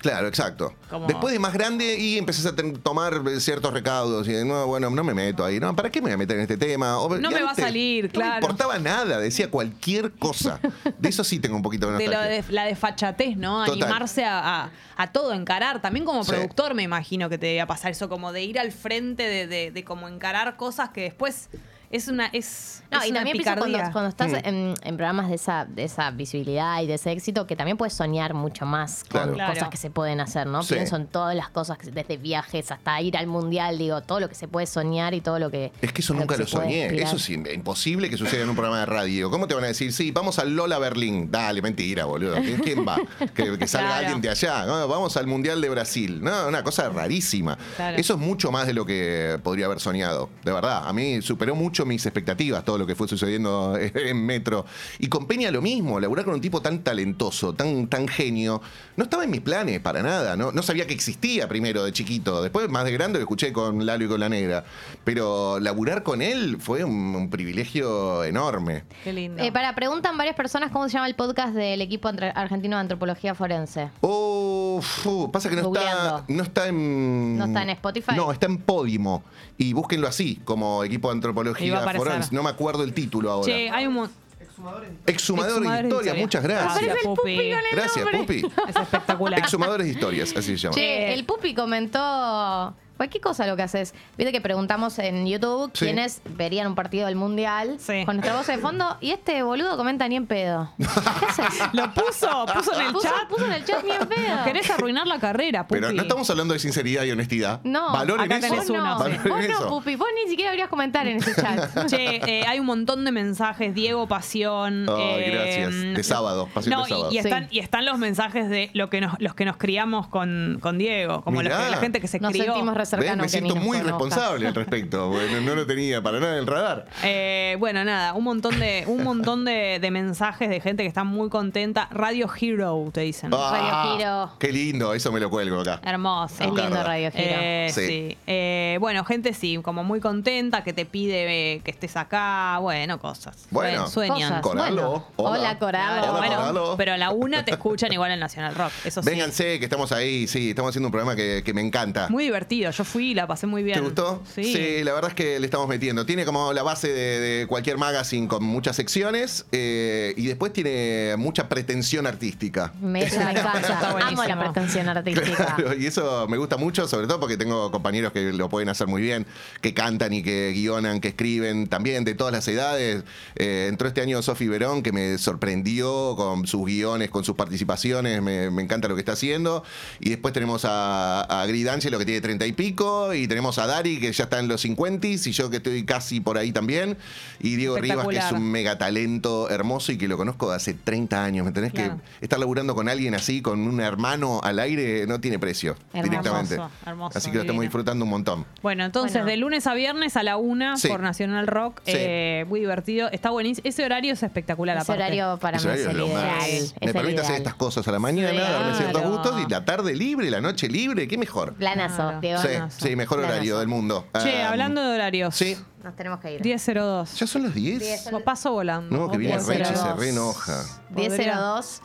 Claro, 0.00 0.26
exacto. 0.28 0.74
Después 1.06 1.32
de 1.32 1.38
más 1.38 1.52
grande 1.52 1.96
y 1.98 2.18
empezás 2.18 2.46
a 2.46 2.54
ten- 2.56 2.76
tomar 2.80 3.20
ciertos 3.38 3.72
recaudos 3.72 4.26
y 4.28 4.32
no, 4.44 4.66
bueno, 4.66 4.88
no 4.90 5.04
me 5.04 5.14
meto 5.14 5.44
ahí, 5.44 5.60
no, 5.60 5.74
¿para 5.76 5.90
qué 5.90 6.00
me 6.00 6.06
voy 6.06 6.12
a 6.14 6.16
meter 6.16 6.36
en 6.36 6.42
este 6.42 6.56
tema? 6.56 6.98
O- 6.98 7.08
No 7.18 7.30
y 7.30 7.34
me 7.34 7.40
va 7.42 7.48
a 7.48 7.50
antes 7.50 7.64
salir, 7.64 8.04
No 8.04 8.08
me 8.08 8.12
claro. 8.12 8.40
importaba 8.46 8.78
nada, 8.78 9.18
decía 9.18 9.50
cualquier 9.50 10.12
cosa. 10.12 10.58
De 10.98 11.08
eso 11.08 11.24
sí 11.24 11.38
tengo 11.38 11.56
un 11.56 11.62
poquito 11.62 11.86
de 11.90 11.98
De 11.98 12.06
lo 12.06 12.12
nostalgia. 12.12 12.42
de, 12.42 12.52
la 12.52 12.64
desfachatez, 12.64 13.36
¿no? 13.36 13.64
Total. 13.64 13.82
Animarse 13.82 14.24
a, 14.24 14.62
a- 14.64 14.70
a 14.96 15.12
todo, 15.12 15.32
encarar. 15.32 15.80
También 15.82 16.04
como 16.04 16.22
Sí. 16.24 16.30
productor 16.32 16.74
me 16.74 16.82
imagino 16.82 17.28
que 17.28 17.38
te 17.38 17.46
debía 17.46 17.66
pasar 17.66 17.90
eso, 17.92 18.08
como 18.08 18.32
de 18.32 18.42
ir 18.44 18.58
al 18.58 18.72
frente, 18.72 19.22
de, 19.24 19.46
de- 19.46 19.70
de 19.70 19.84
como 19.84 20.08
encarar 20.08 20.56
cosas 20.56 20.90
que 20.90 21.02
después 21.02 21.48
es 21.92 22.08
una. 22.08 22.26
Es, 22.26 22.82
No, 22.90 22.98
es 23.00 23.06
y 23.06 23.10
una 23.10 23.20
también 23.20 23.36
pienso 23.38 23.58
cuando, 23.58 23.78
cuando 23.92 24.08
estás 24.08 24.32
Mm. 24.32 24.46
en, 24.48 24.74
en 24.82 24.96
programas 24.96 25.28
de 25.28 25.34
esa, 25.36 25.64
de 25.66 25.84
esa 25.84 26.10
visibilidad 26.10 26.82
y 26.82 26.86
de 26.86 26.94
ese 26.94 27.12
éxito, 27.12 27.46
que 27.46 27.56
también 27.56 27.76
puedes 27.76 27.94
soñar 27.94 28.34
mucho 28.34 28.66
más 28.66 29.04
con 29.04 29.10
Claro. 29.10 29.32
Claro. 29.34 29.54
cosas 29.54 29.68
que 29.68 29.76
se 29.76 29.90
pueden 29.90 30.20
hacer, 30.20 30.46
¿no? 30.46 30.62
Sí. 30.62 30.74
Pienso 30.74 30.96
en 30.96 31.06
todas 31.06 31.34
las 31.36 31.48
cosas, 31.48 31.78
desde 31.92 32.16
viajes 32.16 32.70
hasta 32.70 33.00
ir 33.00 33.16
al 33.16 33.26
mundial, 33.28 33.78
digo, 33.78 34.00
todo 34.02 34.20
lo 34.20 34.28
que 34.28 34.34
se 34.34 34.48
puede 34.48 34.66
soñar 34.66 35.14
y 35.14 35.20
todo 35.20 35.38
lo 35.38 35.50
que. 35.50 35.72
Es 35.80 35.92
que 35.92 36.00
eso 36.02 36.12
nunca 36.14 36.34
que 36.36 36.42
lo 36.42 36.46
soñé. 36.48 36.86
Eso 37.02 37.16
es 37.16 37.30
im- 37.30 37.52
imposible 37.54 38.10
que 38.10 38.16
suceda 38.16 38.42
en 38.42 38.48
un 38.50 38.56
programa 38.56 38.80
de 38.80 38.86
radio. 38.86 39.30
¿Cómo 39.30 39.46
te 39.46 39.54
van 39.54 39.64
a 39.64 39.68
decir, 39.68 39.92
sí, 39.92 40.10
vamos 40.10 40.38
al 40.38 40.54
Lola 40.54 40.78
Berlín? 40.78 41.30
Dale, 41.30 41.62
mentira, 41.62 42.04
boludo. 42.04 42.34
¿Quién, 42.36 42.58
quién 42.58 42.86
va? 42.86 42.98
Que, 43.34 43.58
que 43.58 43.66
salga 43.66 43.88
Claro. 43.88 44.06
alguien 44.06 44.20
de 44.20 44.28
allá. 44.30 44.64
No, 44.66 44.86
vamos 44.88 45.16
al 45.16 45.26
Mundial 45.26 45.60
de 45.60 45.68
Brasil. 45.68 46.22
No, 46.22 46.48
una 46.48 46.62
cosa 46.62 46.88
rarísima. 46.88 47.56
Claro. 47.76 47.96
Eso 47.96 48.14
es 48.14 48.20
mucho 48.20 48.50
más 48.52 48.66
de 48.66 48.74
lo 48.74 48.84
que 48.86 49.38
podría 49.42 49.66
haber 49.66 49.80
soñado. 49.80 50.28
De 50.44 50.52
verdad. 50.52 50.86
A 50.86 50.92
mí 50.92 51.20
superó 51.22 51.54
mucho 51.54 51.81
mis 51.86 52.04
expectativas 52.06 52.64
todo 52.64 52.78
lo 52.78 52.86
que 52.86 52.94
fue 52.94 53.08
sucediendo 53.08 53.76
en 53.94 54.24
Metro. 54.24 54.64
Y 54.98 55.08
con 55.08 55.26
Peña 55.26 55.50
lo 55.50 55.62
mismo. 55.62 56.00
Laburar 56.00 56.24
con 56.24 56.34
un 56.34 56.40
tipo 56.40 56.60
tan 56.62 56.82
talentoso, 56.82 57.52
tan, 57.54 57.88
tan 57.88 58.08
genio. 58.08 58.60
No 58.96 59.04
estaba 59.04 59.24
en 59.24 59.30
mis 59.30 59.40
planes 59.40 59.80
para 59.80 60.02
nada. 60.02 60.36
No, 60.36 60.52
no 60.52 60.62
sabía 60.62 60.86
que 60.86 60.94
existía 60.94 61.48
primero 61.48 61.84
de 61.84 61.92
chiquito. 61.92 62.42
Después, 62.42 62.68
más 62.68 62.84
de 62.84 62.92
grande, 62.92 63.18
lo 63.18 63.24
escuché 63.24 63.52
con 63.52 63.84
Lalo 63.86 64.04
y 64.04 64.08
con 64.08 64.20
la 64.20 64.28
Negra. 64.28 64.64
Pero 65.04 65.58
laburar 65.60 66.02
con 66.02 66.22
él 66.22 66.58
fue 66.60 66.84
un, 66.84 67.14
un 67.14 67.30
privilegio 67.30 68.24
enorme. 68.24 68.84
Qué 69.04 69.12
lindo. 69.12 69.42
Eh, 69.42 69.52
para, 69.52 69.74
preguntan 69.74 70.16
varias 70.16 70.36
personas 70.36 70.70
cómo 70.70 70.88
se 70.88 70.94
llama 70.94 71.06
el 71.06 71.14
podcast 71.14 71.54
del 71.54 71.80
equipo 71.80 72.08
argentino 72.08 72.76
de 72.76 72.80
antropología 72.80 73.34
forense. 73.34 73.90
Oh, 74.00 74.80
fu, 74.82 75.30
pasa 75.30 75.48
que 75.48 75.56
no 75.56 75.72
está, 75.72 76.24
no 76.28 76.42
está 76.42 76.68
en. 76.68 77.38
¿No 77.38 77.46
está 77.46 77.62
en 77.62 77.70
Spotify? 77.70 78.12
No, 78.16 78.32
está 78.32 78.46
en 78.46 78.58
Podimo. 78.58 79.22
Y 79.58 79.72
búsquenlo 79.74 80.08
así, 80.08 80.40
como 80.44 80.82
equipo 80.84 81.12
de 81.12 81.22
Y 81.60 81.70
va 81.72 81.78
a 81.78 81.82
antropología 81.82 81.90
aparecer. 81.90 82.12
forense. 82.12 82.34
No 82.34 82.42
me 82.42 82.50
acuerdo 82.50 82.82
el 82.84 82.92
título 82.94 83.30
ahora. 83.30 83.46
Che, 83.46 83.70
hay 83.70 83.86
un. 83.86 84.08
Exhumadores 84.40 84.90
de 84.90 85.12
Exhumadores 85.12 85.54
de 85.54 85.66
historias, 85.66 85.84
historia. 85.84 86.14
muchas 86.14 86.42
gracias. 86.42 86.82
Gracias, 86.82 87.04
Pupi. 87.04 87.50
Gracias, 87.72 88.08
Pupi. 88.12 88.42
Es 88.68 88.76
espectacular. 88.76 89.38
Exhumadores 89.38 89.86
de 89.86 89.92
historias, 89.92 90.36
así 90.36 90.52
se 90.52 90.56
llama. 90.56 90.74
Che, 90.74 91.12
el 91.14 91.24
Pupi 91.24 91.54
comentó 91.54 92.74
cualquier 93.02 93.20
cosa 93.22 93.46
lo 93.46 93.56
que 93.56 93.62
haces. 93.62 93.94
Viste 94.16 94.30
que 94.32 94.40
preguntamos 94.40 94.98
en 95.00 95.26
YouTube 95.26 95.70
Sí. 95.74 95.86
quiénes 95.86 96.22
verían 96.36 96.68
un 96.68 96.74
partido 96.76 97.06
del 97.06 97.16
Mundial 97.16 97.78
con 98.06 98.16
nuestra 98.16 98.36
voz 98.36 98.46
de 98.46 98.58
fondo 98.58 98.96
y 99.00 99.10
este 99.10 99.42
boludo 99.42 99.76
comenta 99.76 100.06
ni 100.08 100.16
en 100.16 100.26
pedo. 100.26 100.70
¿Qué 100.78 101.26
haces? 101.26 101.60
Lo 101.72 101.92
puso, 101.92 102.46
puso 102.54 102.74
en 102.80 102.86
el 102.86 102.92
Puso- 102.92 103.02
chat. 103.02 103.28
Puso 103.28 103.46
en 103.46 103.52
el 103.52 103.64
chat 103.64 103.82
ni 103.84 103.90
en 103.90 104.06
pedo. 104.06 104.44
Querés 104.44 104.70
arruinar 104.70 105.06
la 105.06 105.18
carrera, 105.18 105.66
Pupi. 105.66 105.80
Pero 105.80 105.92
no 105.92 106.02
estamos 106.02 106.28
hablando 106.30 106.54
de 106.54 106.60
sinceridad 106.60 107.02
y 107.04 107.10
honestidad. 107.10 107.60
No, 107.64 107.92
Valoren 107.92 108.24
acá 108.24 108.36
eso. 108.38 108.48
tenés 108.54 108.70
uno. 108.70 108.82
Valoren 108.98 109.22
Vos 109.22 109.30
no, 109.30 109.38
eso. 109.40 109.68
Pupi, 109.68 109.96
vos 109.96 110.08
ni 110.22 110.30
siquiera 110.30 110.50
deberías 110.52 110.68
comentar 110.68 111.06
en 111.08 111.16
ese 111.16 111.34
chat. 111.34 111.86
Che, 111.88 112.16
eh, 112.40 112.44
hay 112.46 112.60
un 112.60 112.66
montón 112.66 113.04
de 113.04 113.10
mensajes, 113.12 113.74
Diego 113.74 114.06
Pasión. 114.06 114.86
Ay, 114.88 115.22
eh, 115.24 115.30
gracias. 115.32 115.70
De 115.96 116.02
sábado, 116.04 116.48
Pasión 116.54 116.74
no, 116.76 116.84
de 116.84 116.88
sábado. 116.90 117.08
Y, 117.10 117.14
y 117.16 117.18
están, 117.18 117.42
Sí. 117.48 117.56
y 117.56 117.58
están 117.58 117.84
los 117.84 117.98
mensajes 117.98 118.48
de 118.48 118.70
lo 118.74 118.88
que 118.90 119.00
nos, 119.00 119.14
los 119.18 119.34
que 119.34 119.44
nos 119.44 119.56
criamos 119.56 120.06
con, 120.08 120.58
con 120.60 120.78
Diego, 120.78 121.22
como 121.22 121.42
los 121.42 121.52
Mirá. 121.52 121.64
que- 121.64 121.70
la 121.70 121.76
gente 121.78 122.00
que 122.00 122.08
se 122.08 122.20
Nos 122.20 122.32
crió. 122.32 122.44
sentimos 122.44 122.74
Me 122.96 123.22
que 123.22 123.28
siento 123.28 123.56
muy 123.56 123.78
responsable 123.80 124.46
al 124.48 124.54
respecto. 124.54 125.08
Bueno, 125.08 125.40
no 125.40 125.54
lo 125.54 125.66
tenía 125.66 126.02
para 126.02 126.20
nada 126.20 126.34
en 126.34 126.38
el 126.40 126.46
radar. 126.46 126.86
Eh, 127.02 127.56
bueno, 127.58 127.84
nada, 127.84 128.14
un 128.14 128.24
montón 128.24 128.58
de, 128.58 128.84
un 128.86 129.02
montón 129.04 129.44
de, 129.44 129.78
de 129.80 129.90
mensajes 129.90 130.48
de 130.48 130.60
gente 130.60 130.82
que 130.82 130.88
está 130.88 131.04
muy 131.04 131.28
contenta. 131.28 131.88
Radio 131.90 132.28
Hero, 132.40 132.88
te 132.92 133.02
dicen. 133.02 133.30
Ah, 133.34 133.96
Hero. 133.98 134.30
Qué 134.38 134.52
lindo, 134.52 134.94
eso 134.94 135.12
me 135.12 135.20
lo 135.20 135.30
cuelgo 135.30 135.60
acá. 135.60 135.80
Hermoso. 135.84 136.42
Es 136.44 136.50
lindo. 136.52 136.82
Radio 136.82 137.10
Giro. 137.10 137.24
Eh, 137.26 137.68
Sí. 137.72 137.86
sí. 137.86 138.18
Eh, 138.26 138.76
bueno, 138.80 139.04
gente 139.04 139.32
sí, 139.34 139.58
como 139.62 139.84
muy 139.84 140.00
contenta, 140.00 140.62
que 140.64 140.72
te 140.72 140.84
pide 140.84 141.54
eh, 141.54 141.60
que 141.64 141.70
estés 141.70 141.96
acá. 141.96 142.58
Bueno, 142.60 142.98
cosas. 142.98 143.46
Bueno. 143.50 143.86
sueñan. 143.88 144.40
Cosas. 144.40 144.42
Coralo. 144.42 144.82
Bueno. 144.82 145.06
Hola. 145.16 145.38
Hola, 145.38 145.58
Coralo. 145.58 146.02
Hola, 146.02 146.18
bueno, 146.18 146.36
Coralo. 146.36 146.74
pero 146.76 146.92
a 146.92 146.96
la 146.98 147.10
una 147.10 147.44
te 147.44 147.52
escuchan 147.52 147.92
igual 147.92 148.10
en 148.12 148.20
Nacional 148.20 148.54
Rock. 148.54 148.72
Eso 148.84 149.02
sí. 149.02 149.08
Vénganse, 149.08 149.58
que 149.58 149.64
estamos 149.64 149.92
ahí, 149.92 150.26
sí, 150.26 150.50
estamos 150.50 150.70
haciendo 150.70 150.88
un 150.88 150.92
programa 150.92 151.16
que, 151.16 151.42
que 151.44 151.54
me 151.54 151.60
encanta. 151.60 152.08
Muy 152.08 152.24
divertido. 152.24 152.70
Yo 152.70 152.81
fui 152.84 153.10
y 153.10 153.14
la 153.14 153.26
pasé 153.26 153.46
muy 153.46 153.62
bien. 153.62 153.78
¿Te 153.78 153.84
gustó? 153.84 154.22
Sí. 154.34 154.82
la 154.84 154.92
verdad 154.92 155.10
es 155.10 155.14
que 155.14 155.38
le 155.40 155.46
estamos 155.46 155.68
metiendo. 155.68 156.06
Tiene 156.06 156.24
como 156.24 156.52
la 156.52 156.62
base 156.62 156.88
de, 156.88 157.20
de 157.20 157.46
cualquier 157.46 157.78
magazine 157.78 158.28
con 158.28 158.44
muchas 158.44 158.76
secciones 158.76 159.46
eh, 159.52 160.14
y 160.16 160.26
después 160.26 160.52
tiene 160.52 161.14
mucha 161.18 161.48
pretensión 161.48 162.06
artística. 162.06 162.72
Me, 162.80 163.02
eso 163.04 163.20
me 163.20 163.32
encanta. 163.32 163.90
Amo 164.06 164.24
la 164.24 164.38
pretensión 164.38 164.88
artística. 164.88 165.54
Claro, 165.56 165.74
y 165.74 165.86
eso 165.86 166.26
me 166.28 166.36
gusta 166.36 166.56
mucho, 166.56 166.86
sobre 166.88 167.06
todo 167.06 167.20
porque 167.20 167.36
tengo 167.36 167.70
compañeros 167.70 168.12
que 168.12 168.32
lo 168.32 168.48
pueden 168.48 168.68
hacer 168.68 168.86
muy 168.86 169.02
bien, 169.02 169.26
que 169.60 169.74
cantan 169.74 170.12
y 170.12 170.22
que 170.22 170.52
guionan, 170.54 171.00
que 171.00 171.08
escriben, 171.08 171.66
también 171.66 172.04
de 172.04 172.14
todas 172.14 172.32
las 172.32 172.46
edades. 172.48 173.04
Eh, 173.36 173.66
entró 173.68 173.88
este 173.88 174.00
año 174.00 174.22
Sofi 174.22 174.48
Verón, 174.48 174.82
que 174.82 174.92
me 174.92 175.18
sorprendió 175.18 176.14
con 176.16 176.46
sus 176.46 176.64
guiones, 176.64 177.10
con 177.10 177.24
sus 177.24 177.36
participaciones, 177.36 178.22
me, 178.22 178.50
me 178.50 178.62
encanta 178.62 178.88
lo 178.88 178.94
que 178.94 179.00
está 179.00 179.12
haciendo. 179.12 179.64
Y 180.00 180.10
después 180.10 180.32
tenemos 180.34 180.64
a, 180.64 181.22
a 181.22 181.46
Grid 181.46 181.68
Angelo, 181.68 181.98
que 181.98 182.04
tiene 182.04 182.20
treinta 182.20 182.46
y 182.46 182.52
pico, 182.52 182.61
y 182.66 183.26
tenemos 183.26 183.58
a 183.58 183.66
Dari, 183.66 183.98
que 183.98 184.12
ya 184.12 184.24
está 184.24 184.38
en 184.38 184.46
los 184.48 184.60
50 184.60 185.06
y 185.08 185.16
yo 185.18 185.50
que 185.50 185.56
estoy 185.56 185.84
casi 185.84 186.20
por 186.20 186.38
ahí 186.38 186.52
también. 186.52 186.96
Y 187.40 187.56
Diego 187.56 187.76
Rivas, 187.76 188.06
que 188.06 188.16
es 188.18 188.30
un 188.32 188.50
mega 188.50 188.78
talento 188.78 189.50
hermoso 189.50 189.90
y 189.92 189.98
que 189.98 190.06
lo 190.06 190.16
conozco 190.16 190.50
de 190.50 190.56
hace 190.56 190.74
30 190.74 191.24
años. 191.24 191.44
¿Me 191.44 191.52
tenés 191.52 191.72
Claro. 191.72 191.98
que 192.20 192.24
estar 192.24 192.38
laburando 192.38 192.74
con 192.74 192.88
alguien 192.88 193.14
así, 193.14 193.42
con 193.42 193.60
un 193.66 193.80
hermano 193.80 194.40
al 194.44 194.58
aire, 194.60 195.06
no 195.06 195.20
tiene 195.20 195.38
precio 195.38 195.76
Hermoso, 195.92 196.10
directamente. 196.10 196.58
hermoso, 196.86 197.18
así 197.18 197.30
que 197.30 197.36
lo 197.36 197.42
estamos 197.42 197.62
disfrutando 197.62 198.04
un 198.04 198.10
montón. 198.10 198.44
Bueno, 198.62 198.84
entonces 198.84 199.12
Bueno. 199.14 199.26
de 199.26 199.36
lunes 199.38 199.66
a 199.66 199.74
viernes 199.74 200.16
a 200.16 200.22
la 200.22 200.36
una 200.36 200.76
Sí. 200.76 200.88
por 200.88 201.00
Nacional 201.00 201.46
Rock. 201.46 201.80
Sí. 201.84 201.92
eh, 201.96 202.44
muy 202.48 202.60
divertido. 202.60 203.08
Está 203.10 203.30
buenísimo. 203.30 203.68
Ese 203.68 203.84
horario 203.84 204.12
es 204.12 204.22
espectacular 204.22 204.76
Ese 204.76 204.82
aparte. 204.84 205.02
horario 205.02 205.38
para 205.40 205.56
Ese 205.56 205.68
mí 205.68 205.74
es 205.74 205.80
horario 205.86 206.04
el 206.04 206.08
es 206.08 206.14
lo 206.14 206.20
ideal. 206.20 206.36
más. 206.38 206.48
Es 206.48 206.74
Me 206.80 206.86
el 206.88 206.92
permite 206.92 207.20
hacer 207.22 207.36
estas 207.36 207.54
cosas 207.54 207.86
a 207.88 207.92
la 207.92 207.98
mañana, 207.98 208.30
Sí, 208.30 208.36
darme 208.36 208.76
ciertos 208.76 209.02
gustos 209.02 209.42
y 209.46 209.50
la 209.50 209.64
tarde 209.64 209.94
libre, 209.94 210.30
la 210.30 210.40
noche 210.40 210.68
libre, 210.68 211.08
qué 211.08 211.18
mejor. 211.18 211.54
Planazo, 211.54 211.96
Claro. 211.96 212.20
Diego. 212.20 212.40
Sí, 212.68 212.96
mejor 212.96 213.18
horario 213.20 213.58
del 213.58 213.68
mundo. 213.68 214.06
Che, 214.22 214.42
Ah, 214.42 214.50
hablando 214.50 214.80
de 214.82 214.94
horarios. 214.94 215.34
Sí, 215.34 215.56
Nos 215.82 215.96
tenemos 215.96 216.20
que 216.20 216.34
ir. 216.34 216.42
10.02. 216.42 217.14
ya 217.18 217.26
son 217.26 217.42
las 217.44 217.54
10. 217.54 217.80
Diez. 217.80 218.08
Paso 218.24 218.52
volando. 218.52 218.96
No, 218.96 219.10
que 219.10 219.18
viene 219.18 219.34
Diez, 219.36 219.46
Rechi 219.46 219.64
se 219.74 219.88
dos. 219.88 219.98
re 219.98 220.08
enoja. 220.10 220.64
1002. 220.90 221.80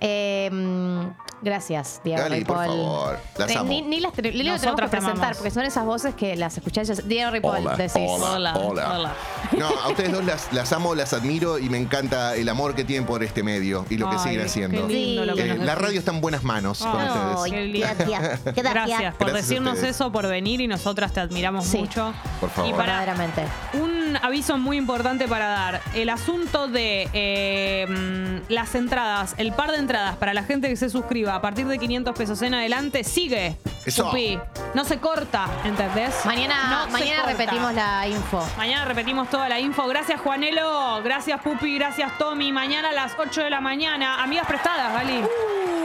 Eh, 0.00 0.48
mm, 0.52 1.00
gracias, 1.42 2.00
Diego 2.04 2.22
Gali, 2.22 2.44
por 2.44 2.58
Ripoll. 2.58 2.76
favor, 2.76 3.18
las 3.38 3.56
amo. 3.56 3.68
Ni, 3.68 3.82
ni 3.82 4.00
las 4.00 4.12
ni 4.16 4.42
las 4.42 4.60
tenemos 4.60 4.80
que 4.80 4.88
presentar, 4.88 5.12
amamos. 5.16 5.36
porque 5.38 5.50
son 5.50 5.64
esas 5.64 5.84
voces 5.84 6.14
que 6.14 6.36
las 6.36 6.56
escuchás. 6.56 6.88
ya- 6.88 6.94
Diego 7.04 7.30
Ripoll, 7.30 7.58
Hola, 7.58 7.76
decís. 7.76 7.92
hola, 8.08 8.54
hola. 8.56 9.14
No, 9.58 9.66
a 9.68 9.88
ustedes 9.88 10.12
dos 10.12 10.24
las, 10.24 10.52
las 10.52 10.72
amo, 10.72 10.94
las 10.94 11.12
admiro 11.12 11.58
y 11.58 11.68
me 11.68 11.78
encanta 11.78 12.36
el 12.36 12.48
amor 12.48 12.74
que 12.74 12.84
tienen 12.84 13.06
por 13.06 13.22
este 13.22 13.42
medio 13.42 13.84
y 13.90 13.96
lo 13.96 14.08
que 14.10 14.16
Ay, 14.16 14.22
siguen 14.22 14.38
qué 14.40 14.46
haciendo. 14.46 14.86
lindo 14.88 15.24
lo 15.24 15.34
que 15.34 15.42
Eh, 15.50 15.54
nos 15.54 15.66
la 15.66 15.74
radio 15.74 15.98
está 15.98 16.12
en 16.12 16.20
buenas 16.20 16.42
manos 16.44 16.78
con 16.78 16.90
ustedes. 17.00 17.50
qué 17.52 17.64
lindo. 17.66 17.86
Gracias. 17.96 18.44
Gracias. 18.44 18.74
Gracias 18.74 19.14
por 19.14 19.28
Gracias 19.28 19.48
decirnos 19.48 19.78
eso, 19.82 20.12
por 20.12 20.26
venir 20.28 20.60
y 20.60 20.66
nosotras 20.68 21.12
te 21.12 21.20
admiramos 21.20 21.66
Sí. 21.66 21.78
mucho. 21.78 22.12
Por 22.40 22.50
favor. 22.50 22.70
Y 22.70 22.74
para 22.74 23.00
Verdaderamente. 23.00 23.42
un 23.74 24.16
aviso 24.22 24.58
muy 24.58 24.76
importante 24.76 25.26
para 25.28 25.48
dar. 25.48 25.80
El 25.94 26.08
asunto 26.08 26.68
de 26.68 27.08
eh, 27.12 27.86
mm, 27.88 28.52
las 28.52 28.74
entradas, 28.74 29.34
el 29.38 29.52
par 29.52 29.70
de 29.72 29.78
entradas 29.78 30.16
para 30.16 30.34
la 30.34 30.42
gente 30.44 30.68
que 30.68 30.76
se 30.76 30.88
suscriba 30.90 31.29
a 31.32 31.40
partir 31.40 31.66
de 31.66 31.78
500 31.78 32.16
pesos 32.16 32.42
en 32.42 32.54
adelante, 32.54 33.04
sigue. 33.04 33.56
Eso. 33.84 34.06
Pupi. 34.06 34.38
No 34.74 34.84
se 34.84 34.98
corta, 34.98 35.46
¿entendés? 35.64 36.14
Mañana, 36.24 36.84
No 36.86 36.92
mañana 36.92 37.24
repetimos 37.24 37.72
la 37.72 38.06
info. 38.06 38.46
Mañana 38.56 38.84
repetimos 38.84 39.28
toda 39.30 39.48
la 39.48 39.58
info. 39.58 39.86
Gracias, 39.86 40.20
Juanelo. 40.20 41.02
Gracias, 41.02 41.40
Pupi. 41.40 41.76
Gracias, 41.76 42.16
Tommy. 42.18 42.52
Mañana 42.52 42.90
a 42.90 42.92
las 42.92 43.12
8 43.18 43.42
de 43.42 43.50
la 43.50 43.60
mañana. 43.60 44.22
Amigas 44.22 44.46
prestadas, 44.46 44.92
Gali. 44.92 45.22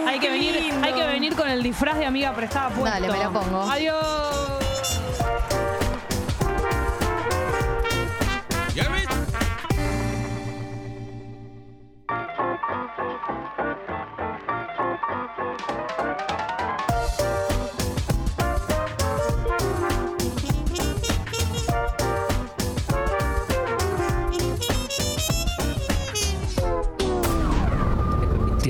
hay, 0.07 0.19
que 0.19 0.29
venir, 0.29 0.55
lindo. 0.55 0.85
hay 0.85 0.93
que 0.93 1.05
venir 1.07 1.35
con 1.35 1.49
el 1.49 1.63
disfraz 1.63 1.97
de 1.97 2.05
amiga 2.05 2.33
prestada 2.33 2.69
puesto. 2.69 2.85
Dale, 2.85 3.07
me 3.07 3.23
lo 3.23 3.31
pongo. 3.31 3.61
Adiós. 3.61 4.55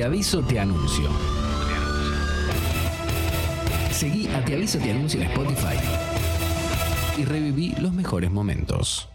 Aviso, 0.05 0.41
te 0.41 0.59
anuncio. 0.59 1.09
Seguí 3.91 4.27
a 4.27 4.43
Te 4.43 4.55
aviso, 4.55 4.77
te 4.77 4.91
anuncio 4.91 5.21
en 5.21 5.27
Spotify 5.27 5.77
y 7.17 7.25
reviví 7.25 7.75
los 7.79 7.93
mejores 7.93 8.29
momentos. 8.29 9.09